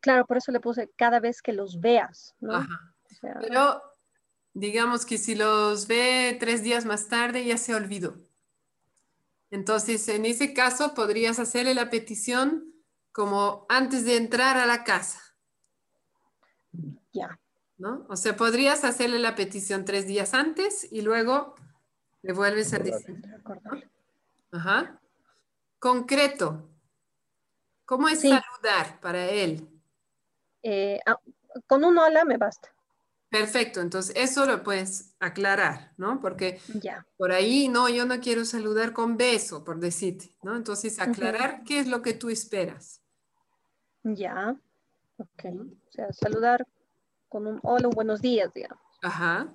claro, 0.00 0.26
por 0.26 0.36
eso 0.36 0.52
le 0.52 0.60
puse 0.60 0.90
cada 0.96 1.20
vez 1.20 1.40
que 1.40 1.52
los 1.52 1.80
veas, 1.80 2.34
¿no? 2.40 2.54
Ajá. 2.54 2.94
O 3.10 3.14
sea, 3.14 3.38
Pero 3.40 3.82
digamos 4.52 5.06
que 5.06 5.18
si 5.18 5.34
los 5.34 5.88
ve 5.88 6.36
tres 6.38 6.62
días 6.62 6.84
más 6.84 7.08
tarde, 7.08 7.44
ya 7.44 7.58
se 7.58 7.74
olvidó. 7.74 8.18
Entonces, 9.54 10.08
en 10.08 10.26
ese 10.26 10.52
caso, 10.52 10.94
podrías 10.94 11.38
hacerle 11.38 11.74
la 11.74 11.88
petición 11.88 12.74
como 13.12 13.66
antes 13.68 14.04
de 14.04 14.16
entrar 14.16 14.56
a 14.56 14.66
la 14.66 14.82
casa, 14.82 15.20
ya, 17.12 17.38
¿no? 17.78 18.04
O 18.08 18.16
sea, 18.16 18.34
podrías 18.34 18.82
hacerle 18.82 19.20
la 19.20 19.36
petición 19.36 19.84
tres 19.84 20.08
días 20.08 20.34
antes 20.34 20.90
y 20.90 21.02
luego 21.02 21.54
le 22.22 22.32
vuelves 22.32 22.74
a 22.74 22.80
decir. 22.80 23.22
Ajá. 24.50 25.00
Concreto. 25.78 26.68
¿Cómo 27.84 28.08
es 28.08 28.22
Sí. 28.22 28.30
saludar 28.30 28.98
para 28.98 29.30
él? 29.30 29.68
Eh, 30.64 30.98
ah, 31.06 31.20
con 31.68 31.84
un 31.84 31.96
hola 31.96 32.24
me 32.24 32.38
basta. 32.38 32.73
Perfecto, 33.34 33.80
entonces 33.80 34.14
eso 34.16 34.46
lo 34.46 34.62
puedes 34.62 35.12
aclarar, 35.18 35.92
¿no? 35.96 36.20
Porque 36.20 36.60
por 37.16 37.32
ahí, 37.32 37.66
no, 37.66 37.88
yo 37.88 38.06
no 38.06 38.20
quiero 38.20 38.44
saludar 38.44 38.92
con 38.92 39.16
beso, 39.16 39.64
por 39.64 39.80
decirte, 39.80 40.30
¿no? 40.44 40.54
Entonces 40.54 41.00
aclarar 41.00 41.64
qué 41.64 41.80
es 41.80 41.88
lo 41.88 42.00
que 42.00 42.12
tú 42.14 42.30
esperas. 42.30 43.02
ya. 44.04 44.54
Ok. 45.16 45.44
O 45.46 45.92
sea, 45.92 46.12
saludar 46.12 46.64
con 47.28 47.48
un 47.48 47.58
hola, 47.64 47.88
un 47.88 47.94
buenos 47.94 48.20
días, 48.20 48.54
digamos. 48.54 48.78
Ajá, 49.02 49.52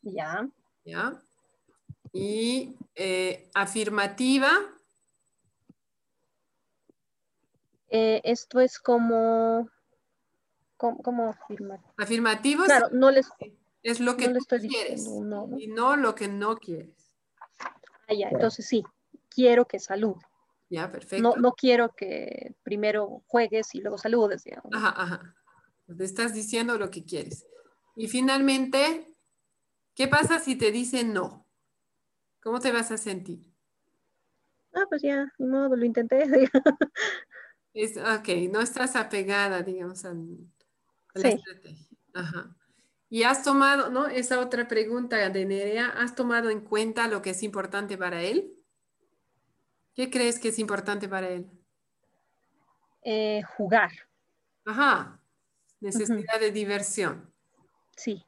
Ya. 0.00 0.48
¿ya? 0.86 1.20
Y 2.14 2.76
eh, 2.94 3.50
afirmativa, 3.52 4.50
Eh, 7.90 8.20
esto 8.24 8.60
es 8.60 8.78
como, 8.78 9.68
como, 10.78 11.02
como 11.02 11.28
afirmar. 11.30 11.80
afirmativo 11.98 12.62
es- 12.62 12.68
Claro, 12.68 12.88
no 12.92 13.10
les, 13.10 13.28
es 13.82 14.00
lo 14.00 14.16
que 14.16 14.26
no 14.28 14.32
le 14.32 14.38
tú 14.38 14.42
estoy 14.44 14.68
quieres 14.68 15.06
y 15.58 15.66
no 15.66 15.96
lo 15.96 16.14
que 16.14 16.28
no 16.28 16.56
quieres. 16.56 17.14
Ah, 18.08 18.14
ya, 18.14 18.28
entonces 18.30 18.66
sí, 18.66 18.82
quiero 19.28 19.66
que 19.66 19.78
salude. 19.78 20.20
Ya, 20.70 20.90
perfecto. 20.90 21.22
No, 21.22 21.36
no 21.36 21.52
quiero 21.52 21.94
que 21.94 22.54
primero 22.62 23.22
juegues 23.26 23.74
y 23.74 23.80
luego 23.80 23.98
saludes, 23.98 24.44
digamos. 24.44 24.70
Ajá, 24.72 24.94
ajá. 24.96 25.34
Te 25.96 26.04
estás 26.04 26.32
diciendo 26.34 26.78
lo 26.78 26.90
que 26.90 27.04
quieres. 27.04 27.46
Y 27.96 28.08
finalmente, 28.08 29.06
¿qué 29.94 30.08
pasa 30.08 30.38
si 30.38 30.56
te 30.56 30.70
dicen 30.70 31.12
no? 31.12 31.46
¿Cómo 32.42 32.60
te 32.60 32.70
vas 32.72 32.90
a 32.90 32.96
sentir? 32.98 33.40
Ah, 34.74 34.84
pues 34.88 35.02
ya, 35.02 35.32
ni 35.38 35.46
modo, 35.46 35.74
lo 35.76 35.84
intenté. 35.84 36.24
Es, 37.74 37.96
ok, 37.96 38.28
no 38.50 38.60
estás 38.60 38.96
apegada, 38.96 39.62
digamos, 39.62 40.04
al- 40.04 40.16
a 40.18 40.57
la 41.14 41.28
Sí. 41.28 41.28
estrategia. 41.28 41.86
Ajá. 42.14 42.56
Y 43.10 43.22
has 43.24 43.42
tomado, 43.42 43.90
¿no? 43.90 44.06
Esa 44.08 44.40
otra 44.40 44.68
pregunta 44.68 45.16
de 45.30 45.46
Nerea, 45.46 45.88
¿has 45.88 46.14
tomado 46.14 46.50
en 46.50 46.60
cuenta 46.60 47.08
lo 47.08 47.22
que 47.22 47.30
es 47.30 47.42
importante 47.42 47.96
para 47.98 48.22
él? 48.22 48.54
¿Qué 49.94 50.08
crees 50.10 50.38
que 50.38 50.48
es 50.48 50.58
importante 50.58 51.08
para 51.10 51.28
él? 51.28 51.50
Eh, 53.02 53.42
jugar, 53.56 53.90
Ajá, 54.64 55.20
necesidad 55.80 56.38
de 56.40 56.52
diversión. 56.52 57.34
sí, 57.96 58.24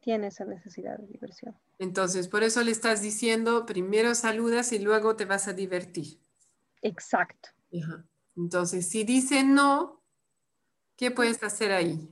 tiene 0.00 0.26
esa 0.28 0.44
necesidad 0.44 0.98
de 0.98 1.06
diversión. 1.06 1.56
Entonces, 1.78 2.28
por 2.28 2.42
eso 2.42 2.62
le 2.62 2.70
estás 2.70 3.02
diciendo, 3.02 3.66
primero 3.66 4.14
saludas 4.14 4.72
y 4.72 4.78
luego 4.78 5.16
te 5.16 5.24
vas 5.26 5.48
a 5.48 5.52
divertir. 5.52 6.18
Exacto. 6.82 7.50
Ajá. 7.72 8.06
Entonces, 8.36 8.88
si 8.88 9.04
dice 9.04 9.44
no, 9.44 10.01
¿qué 10.96 11.10
puedes 11.10 11.42
hacer 11.42 11.72
ahí? 11.72 12.08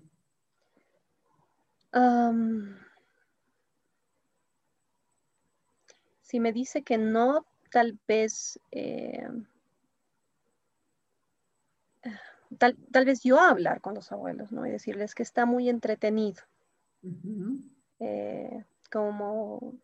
Si 6.22 6.38
me 6.40 6.52
dice 6.52 6.82
que 6.82 6.96
no, 6.96 7.44
tal 7.70 7.98
vez, 8.06 8.60
eh, 8.70 9.26
tal, 12.58 12.76
tal 12.92 13.04
vez 13.04 13.22
yo 13.22 13.40
hablar 13.40 13.80
con 13.80 13.94
los 13.94 14.12
abuelos, 14.12 14.52
¿no? 14.52 14.66
Y 14.66 14.70
decirles 14.70 15.14
que 15.14 15.22
está 15.22 15.46
muy 15.46 15.68
entretenido, 15.68 16.42
eh, 17.98 18.64
como, 18.92 19.74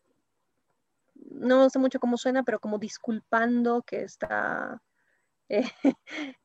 no 1.31 1.69
sé 1.71 1.79
mucho 1.79 2.01
cómo 2.01 2.17
suena, 2.17 2.43
pero 2.43 2.61
como 2.61 2.79
disculpando 2.79 3.83
que 3.83 4.03
está 4.03 4.83
eh, 5.49 5.63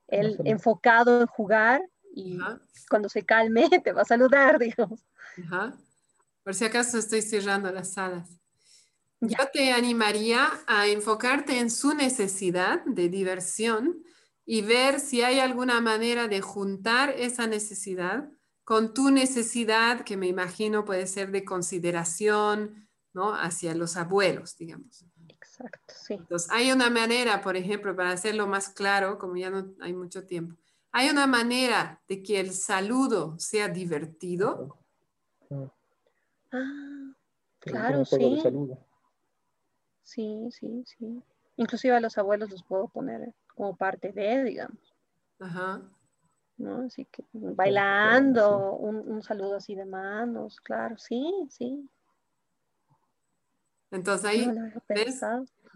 él 0.07 0.37
solo- 0.37 0.49
enfocado 0.49 1.21
en 1.21 1.27
jugar 1.27 1.81
y 2.13 2.39
Ajá, 2.39 2.61
cuando 2.89 3.09
se 3.09 3.23
calme 3.23 3.69
te 3.83 3.91
va 3.93 4.01
a 4.01 4.05
saludar, 4.05 4.59
digamos. 4.59 5.01
ajá. 5.43 5.77
Por 6.43 6.55
si 6.55 6.65
acaso 6.65 6.97
estoy 6.97 7.21
cerrando 7.21 7.71
las 7.71 7.93
salas. 7.93 8.29
Ya. 9.19 9.37
Yo 9.37 9.49
te 9.53 9.71
animaría 9.71 10.49
a 10.65 10.87
enfocarte 10.87 11.59
en 11.59 11.69
su 11.69 11.93
necesidad 11.93 12.83
de 12.85 13.09
diversión 13.09 14.03
y 14.45 14.61
ver 14.63 14.99
si 14.99 15.21
hay 15.21 15.39
alguna 15.39 15.79
manera 15.81 16.27
de 16.27 16.41
juntar 16.41 17.11
esa 17.11 17.45
necesidad 17.45 18.29
con 18.63 18.93
tu 18.93 19.11
necesidad, 19.11 20.01
que 20.01 20.17
me 20.17 20.27
imagino 20.27 20.85
puede 20.85 21.05
ser 21.05 21.31
de 21.31 21.43
consideración, 21.45 22.87
¿no? 23.13 23.35
Hacia 23.35 23.75
los 23.75 23.97
abuelos, 23.97 24.57
digamos. 24.57 25.05
Exacto, 25.27 25.93
sí. 25.95 26.15
Entonces, 26.15 26.49
hay 26.51 26.71
una 26.71 26.89
manera, 26.89 27.41
por 27.41 27.55
ejemplo, 27.57 27.95
para 27.95 28.11
hacerlo 28.11 28.47
más 28.47 28.69
claro, 28.69 29.17
como 29.19 29.35
ya 29.35 29.49
no 29.49 29.75
hay 29.81 29.93
mucho 29.93 30.25
tiempo, 30.25 30.55
hay 30.91 31.09
una 31.09 31.27
manera 31.27 32.01
de 32.07 32.21
que 32.21 32.39
el 32.39 32.51
saludo 32.51 33.37
sea 33.39 33.69
divertido. 33.69 34.77
Ah, 36.51 37.13
Claro, 37.59 38.03
sí. 38.05 38.39
saludo. 38.41 38.77
sí, 40.03 40.49
sí, 40.51 40.83
sí. 40.85 41.23
Inclusive 41.57 41.95
a 41.95 41.99
los 41.99 42.17
abuelos 42.17 42.49
los 42.49 42.63
puedo 42.63 42.87
poner 42.87 43.33
como 43.53 43.75
parte 43.75 44.11
de, 44.11 44.43
digamos, 44.43 44.95
Ajá. 45.39 45.81
¿no? 46.57 46.85
Así 46.85 47.05
que 47.05 47.23
bailando, 47.33 48.73
un, 48.73 48.97
un 48.97 49.21
saludo 49.21 49.57
así 49.57 49.75
de 49.75 49.85
manos, 49.85 50.59
claro, 50.61 50.97
sí, 50.97 51.23
sí. 51.49 51.87
Entonces 53.91 54.25
ahí, 54.25 54.49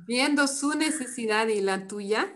viendo 0.08 0.48
su 0.48 0.74
necesidad 0.74 1.48
y 1.48 1.62
la 1.62 1.88
tuya, 1.88 2.34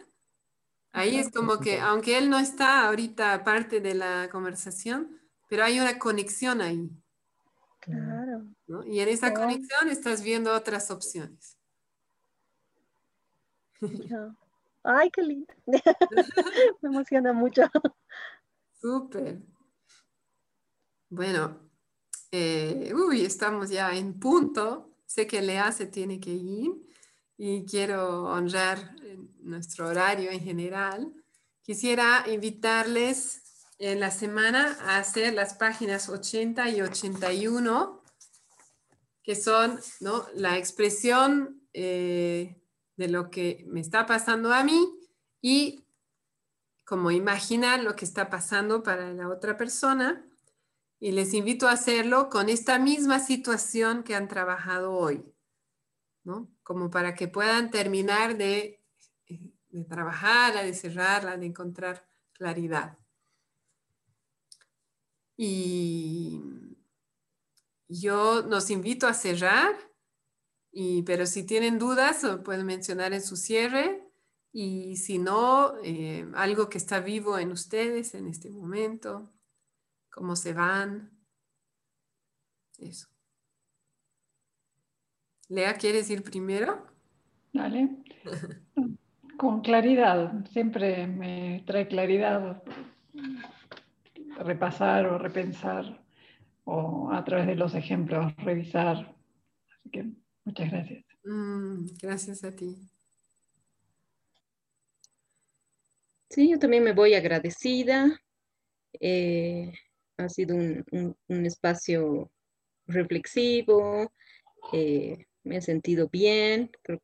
ahí 0.91 1.17
es 1.17 1.31
como 1.31 1.59
que, 1.59 1.79
aunque 1.79 2.17
él 2.17 2.29
no 2.29 2.39
está 2.39 2.87
ahorita 2.87 3.43
parte 3.43 3.79
de 3.81 3.95
la 3.95 4.29
conversación, 4.31 5.19
pero 5.47 5.63
hay 5.63 5.79
una 5.79 5.99
conexión 5.99 6.61
ahí, 6.61 6.89
Claro. 7.79 8.43
¿no? 8.67 8.85
Y 8.85 8.99
en 8.99 9.07
esa 9.09 9.33
conexión 9.33 9.89
estás 9.89 10.21
viendo 10.21 10.53
otras 10.53 10.91
opciones. 10.91 11.57
Ay, 14.83 15.09
qué 15.11 15.21
lindo. 15.21 15.53
Me 16.81 16.89
emociona 16.89 17.33
mucho. 17.33 17.63
Súper. 18.81 19.41
Bueno, 21.09 21.69
eh, 22.31 22.93
uy, 22.93 23.25
estamos 23.25 23.69
ya 23.69 23.95
en 23.95 24.19
punto. 24.19 24.95
Sé 25.05 25.25
que 25.25 25.41
Lea 25.41 25.71
se 25.71 25.87
tiene 25.87 26.19
que 26.19 26.31
ir 26.31 26.71
y 27.41 27.65
quiero 27.65 28.25
honrar 28.25 28.95
eh, 29.01 29.17
nuestro 29.39 29.87
horario 29.87 30.29
en 30.29 30.41
general. 30.41 31.13
Quisiera 31.61 32.25
invitarles 32.27 33.65
en 33.79 34.01
la 34.01 34.11
semana 34.11 34.77
a 34.81 34.97
hacer 34.97 35.33
las 35.33 35.53
páginas 35.53 36.09
80 36.09 36.69
y 36.69 36.81
81, 36.81 38.03
que 39.23 39.35
son 39.35 39.79
¿no? 40.01 40.27
la 40.35 40.57
expresión 40.57 41.61
eh, 41.71 42.61
de 42.97 43.07
lo 43.07 43.29
que 43.29 43.63
me 43.69 43.79
está 43.79 44.05
pasando 44.05 44.53
a 44.53 44.65
mí 44.65 44.85
y 45.41 45.85
como 46.85 47.09
imaginar 47.09 47.81
lo 47.81 47.95
que 47.95 48.03
está 48.03 48.29
pasando 48.29 48.83
para 48.83 49.13
la 49.13 49.29
otra 49.29 49.55
persona. 49.55 50.25
Y 50.99 51.13
les 51.13 51.33
invito 51.33 51.69
a 51.69 51.71
hacerlo 51.71 52.29
con 52.29 52.49
esta 52.49 52.79
misma 52.79 53.21
situación 53.21 54.03
que 54.03 54.15
han 54.15 54.27
trabajado 54.27 54.91
hoy, 54.91 55.23
¿no? 56.23 56.49
Como 56.63 56.89
para 56.89 57.15
que 57.15 57.27
puedan 57.27 57.71
terminar 57.71 58.37
de, 58.37 58.83
eh, 59.27 59.85
trabajarla, 59.87 60.63
de 60.63 60.73
cerrarla, 60.73 61.37
de 61.37 61.45
encontrar 61.45 62.07
claridad. 62.33 62.97
Y 65.37 66.41
yo 67.87 68.43
nos 68.43 68.69
invito 68.69 69.07
a 69.07 69.13
cerrar, 69.13 69.75
y, 70.71 71.03
pero 71.03 71.25
si 71.25 71.43
tienen 71.43 71.79
dudas, 71.79 72.25
pueden 72.43 72.65
mencionar 72.65 73.13
en 73.13 73.23
su 73.23 73.35
cierre. 73.35 74.05
Y 74.51 74.97
si 74.97 75.19
no, 75.19 75.75
eh, 75.83 76.29
algo 76.35 76.69
que 76.69 76.77
está 76.77 76.99
vivo 76.99 77.37
en 77.37 77.51
ustedes 77.51 78.15
en 78.15 78.27
este 78.27 78.49
momento, 78.49 79.31
cómo 80.11 80.35
se 80.35 80.53
van. 80.53 81.11
Eso. 82.77 83.07
Lea, 85.49 85.73
¿quieres 85.73 86.07
ir 86.11 86.21
primero? 86.21 86.85
Dale. 87.51 87.89
Con 89.37 89.61
claridad, 89.61 90.45
siempre 90.51 91.07
me 91.07 91.63
trae 91.65 91.87
claridad 91.87 92.61
repasar 94.37 95.07
o 95.07 95.17
repensar 95.17 96.05
o 96.65 97.11
a 97.11 97.23
través 97.23 97.47
de 97.47 97.55
los 97.55 97.73
ejemplos 97.73 98.35
revisar. 98.37 99.15
Así 99.73 99.89
que 99.91 100.11
muchas 100.45 100.69
gracias. 100.69 101.05
Mm, 101.23 101.85
gracias 101.99 102.43
a 102.43 102.55
ti. 102.55 102.77
Sí, 106.29 106.51
yo 106.51 106.59
también 106.59 106.83
me 106.83 106.93
voy 106.93 107.15
agradecida. 107.15 108.21
Eh, 108.99 109.73
ha 110.17 110.29
sido 110.29 110.55
un, 110.55 111.15
espacio 111.27 112.29
reflexivo. 112.85 114.11
Eh, 114.73 115.25
me 115.43 115.57
he 115.57 115.61
sentido 115.61 116.09
bien. 116.09 116.71
Creo 116.83 117.01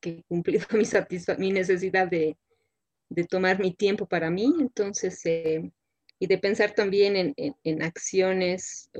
que 0.00 0.10
he 0.10 0.22
cumplido 0.24 0.66
mi, 1.38 1.52
necesidad 1.52 2.08
de, 2.08 2.36
tomar 3.28 3.60
mi 3.60 3.74
tiempo 3.74 4.06
para 4.06 4.30
mí. 4.30 4.54
Entonces, 4.60 5.24
eh, 5.26 5.70
y 6.18 6.26
de 6.26 6.38
pensar 6.38 6.74
también 6.74 7.34
en, 7.36 7.82
acciones, 7.82 8.90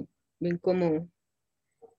en 0.40 0.58
cómo 0.58 1.10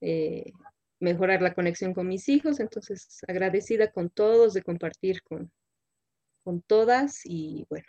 eh, 0.01 0.51
mejorar 0.99 1.41
la 1.41 1.53
conexión 1.53 1.93
con 1.93 2.07
mis 2.07 2.29
hijos. 2.29 2.59
Entonces, 2.59 3.19
agradecida 3.27 3.91
con 3.91 4.09
todos 4.09 4.53
de 4.53 4.61
compartir 4.61 5.21
con, 5.23 5.51
con 6.43 6.61
todas 6.61 7.21
y 7.25 7.65
bueno, 7.69 7.87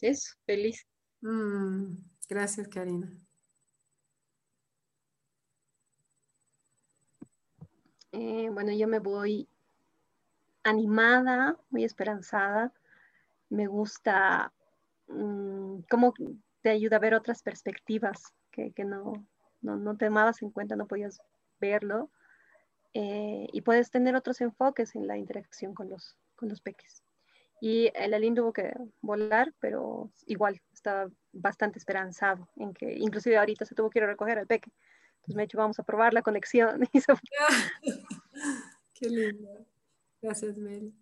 eso, 0.00 0.34
feliz. 0.44 0.86
Mm, 1.22 1.96
gracias, 2.28 2.68
Karina. 2.68 3.23
Eh, 8.14 8.48
bueno, 8.52 8.72
yo 8.72 8.86
me 8.88 9.00
voy 9.00 9.48
animada, 10.62 11.56
muy 11.70 11.84
esperanzada. 11.84 12.72
Me 13.50 13.66
gusta 13.66 14.52
Mm, 15.06 15.80
cómo 15.90 16.14
te 16.62 16.70
ayuda 16.70 16.96
a 16.96 17.00
ver 17.00 17.14
otras 17.14 17.42
perspectivas 17.42 18.34
que, 18.50 18.72
no, 18.84 19.26
no, 19.60 19.76
no, 19.76 19.96
te 19.96 20.06
tomabas 20.06 20.40
en 20.42 20.50
cuenta, 20.50 20.76
no 20.76 20.86
podías 20.86 21.20
verlo. 21.60 22.10
Eh, 22.94 23.48
y 23.52 23.60
puedes 23.62 23.90
tener 23.90 24.14
otros 24.14 24.40
enfoques 24.40 24.94
en 24.94 25.08
la 25.08 25.18
interacción 25.18 25.74
con 25.74 25.90
los, 25.90 26.16
con 26.36 26.48
los 26.48 26.60
peques. 26.60 27.02
Y 27.60 27.90
el 27.94 28.14
Alín 28.14 28.34
tuvo 28.34 28.52
que 28.52 28.72
volar, 29.00 29.52
pero 29.58 30.10
igual 30.26 30.60
estaba 30.72 31.10
bastante 31.32 31.78
esperanzado 31.78 32.48
en 32.56 32.72
que, 32.72 32.94
inclusive 32.98 33.38
ahorita 33.38 33.64
se 33.64 33.74
tuvo 33.74 33.90
que 33.90 33.98
ir 33.98 34.04
a 34.04 34.08
recoger 34.08 34.38
al 34.38 34.46
peque. 34.46 34.70
Entonces 35.24 35.36
me 35.36 35.42
ha 35.42 35.46
dicho, 35.46 35.56
vamos 35.56 35.78
a 35.78 35.84
probar 35.84 36.12
la 36.12 36.20
conexión. 36.20 36.86
Qué 38.94 39.08
lindo. 39.08 39.66
Gracias, 40.20 40.56
Mel. 40.58 40.92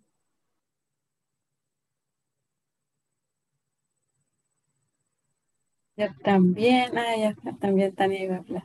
Yo 5.97 6.07
también, 6.23 6.97
ah, 6.97 7.35
también 7.61 7.95
Tania 7.95 8.23
iba 8.25 8.37
a 8.37 8.39
hablar. 8.39 8.65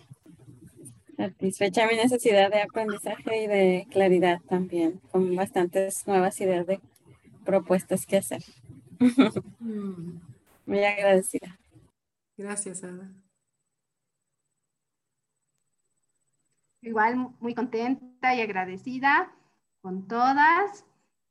Satisfecha 1.18 1.88
mi 1.88 1.96
necesidad 1.96 2.52
de 2.52 2.62
aprendizaje 2.62 3.44
y 3.44 3.48
de 3.48 3.88
claridad 3.90 4.40
también, 4.48 5.02
con 5.12 5.36
bastantes 5.36 6.06
nuevas 6.06 6.40
ideas 6.40 6.68
de 6.68 6.80
propuestas 7.46 8.06
que 8.06 8.18
hacer. 8.18 8.44
Mm. 9.60 10.20
Muy 10.66 10.84
agradecida. 10.84 11.60
Gracias, 12.38 12.84
Ada. 12.84 13.12
Igual 16.82 17.34
muy 17.40 17.54
contenta 17.54 18.36
y 18.36 18.42
agradecida 18.42 19.34
con 19.82 20.08
todas. 20.08 20.86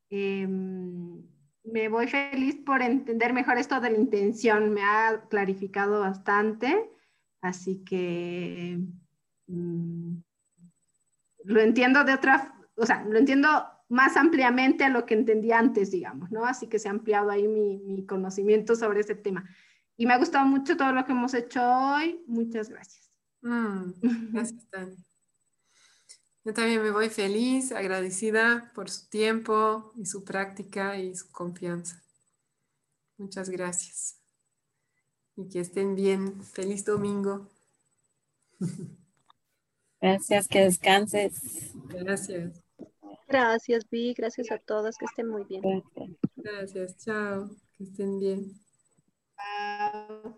Em, 0.09 1.23
me 1.63 1.89
voy 1.89 2.07
feliz 2.07 2.55
por 2.65 2.81
entender 2.81 3.33
mejor 3.33 3.57
esto 3.57 3.79
de 3.79 3.91
la 3.91 3.97
intención, 3.97 4.73
me 4.73 4.83
ha 4.83 5.25
clarificado 5.29 5.99
bastante, 5.99 6.89
así 7.41 7.83
que 7.83 8.79
mm, 9.47 10.15
lo 11.43 11.59
entiendo 11.61 12.03
de 12.03 12.13
otra, 12.13 12.55
o 12.75 12.85
sea, 12.85 13.03
lo 13.03 13.17
entiendo 13.17 13.49
más 13.89 14.17
ampliamente 14.17 14.83
a 14.83 14.89
lo 14.89 15.05
que 15.05 15.13
entendía 15.13 15.59
antes, 15.59 15.91
digamos, 15.91 16.31
¿no? 16.31 16.45
Así 16.45 16.67
que 16.67 16.79
se 16.79 16.87
ha 16.87 16.91
ampliado 16.91 17.29
ahí 17.29 17.47
mi, 17.47 18.05
conocimiento 18.05 18.75
sobre 18.75 19.01
ese 19.01 19.15
tema. 19.15 19.49
Y 19.95 20.05
me 20.05 20.13
ha 20.13 20.17
gustado 20.17 20.45
mucho 20.45 20.77
todo 20.77 20.91
lo 20.91 21.05
que 21.05 21.13
hemos 21.13 21.33
hecho 21.33 21.61
hoy. 21.63 22.21
Muchas 22.27 22.69
gracias. 22.69 23.11
Mm, 23.41 23.91
gracias, 24.31 24.69
Tania. 24.69 25.06
Yo 26.47 26.53
también 26.53 26.81
me 26.81 26.91
voy 26.91 27.09
feliz, 27.09 27.73
agradecida 27.73 28.71
por 28.73 28.89
su 28.89 29.09
tiempo 29.09 29.91
y 29.97 30.05
su 30.05 30.23
práctica 30.23 30.97
y 30.97 31.13
su 31.13 31.29
confianza. 31.29 32.01
Muchas 33.17 33.49
gracias. 33.49 34.21
Y 35.35 35.49
que 35.49 35.59
estén 35.59 35.93
bien. 35.93 36.41
Feliz 36.45 36.85
domingo. 36.85 37.49
Gracias, 39.99 40.47
que 40.47 40.61
descanses. 40.61 41.73
Gracias. 41.89 42.63
Gracias, 43.27 43.89
Vi. 43.89 44.13
Gracias 44.13 44.49
a 44.49 44.57
todas. 44.57 44.97
Que 44.97 45.03
estén 45.03 45.27
muy 45.27 45.43
bien. 45.43 45.83
Gracias. 46.37 46.95
Chao. 46.99 47.49
Que 47.77 47.83
estén 47.83 48.19
bien. 48.19 48.53
Chao. 49.35 50.37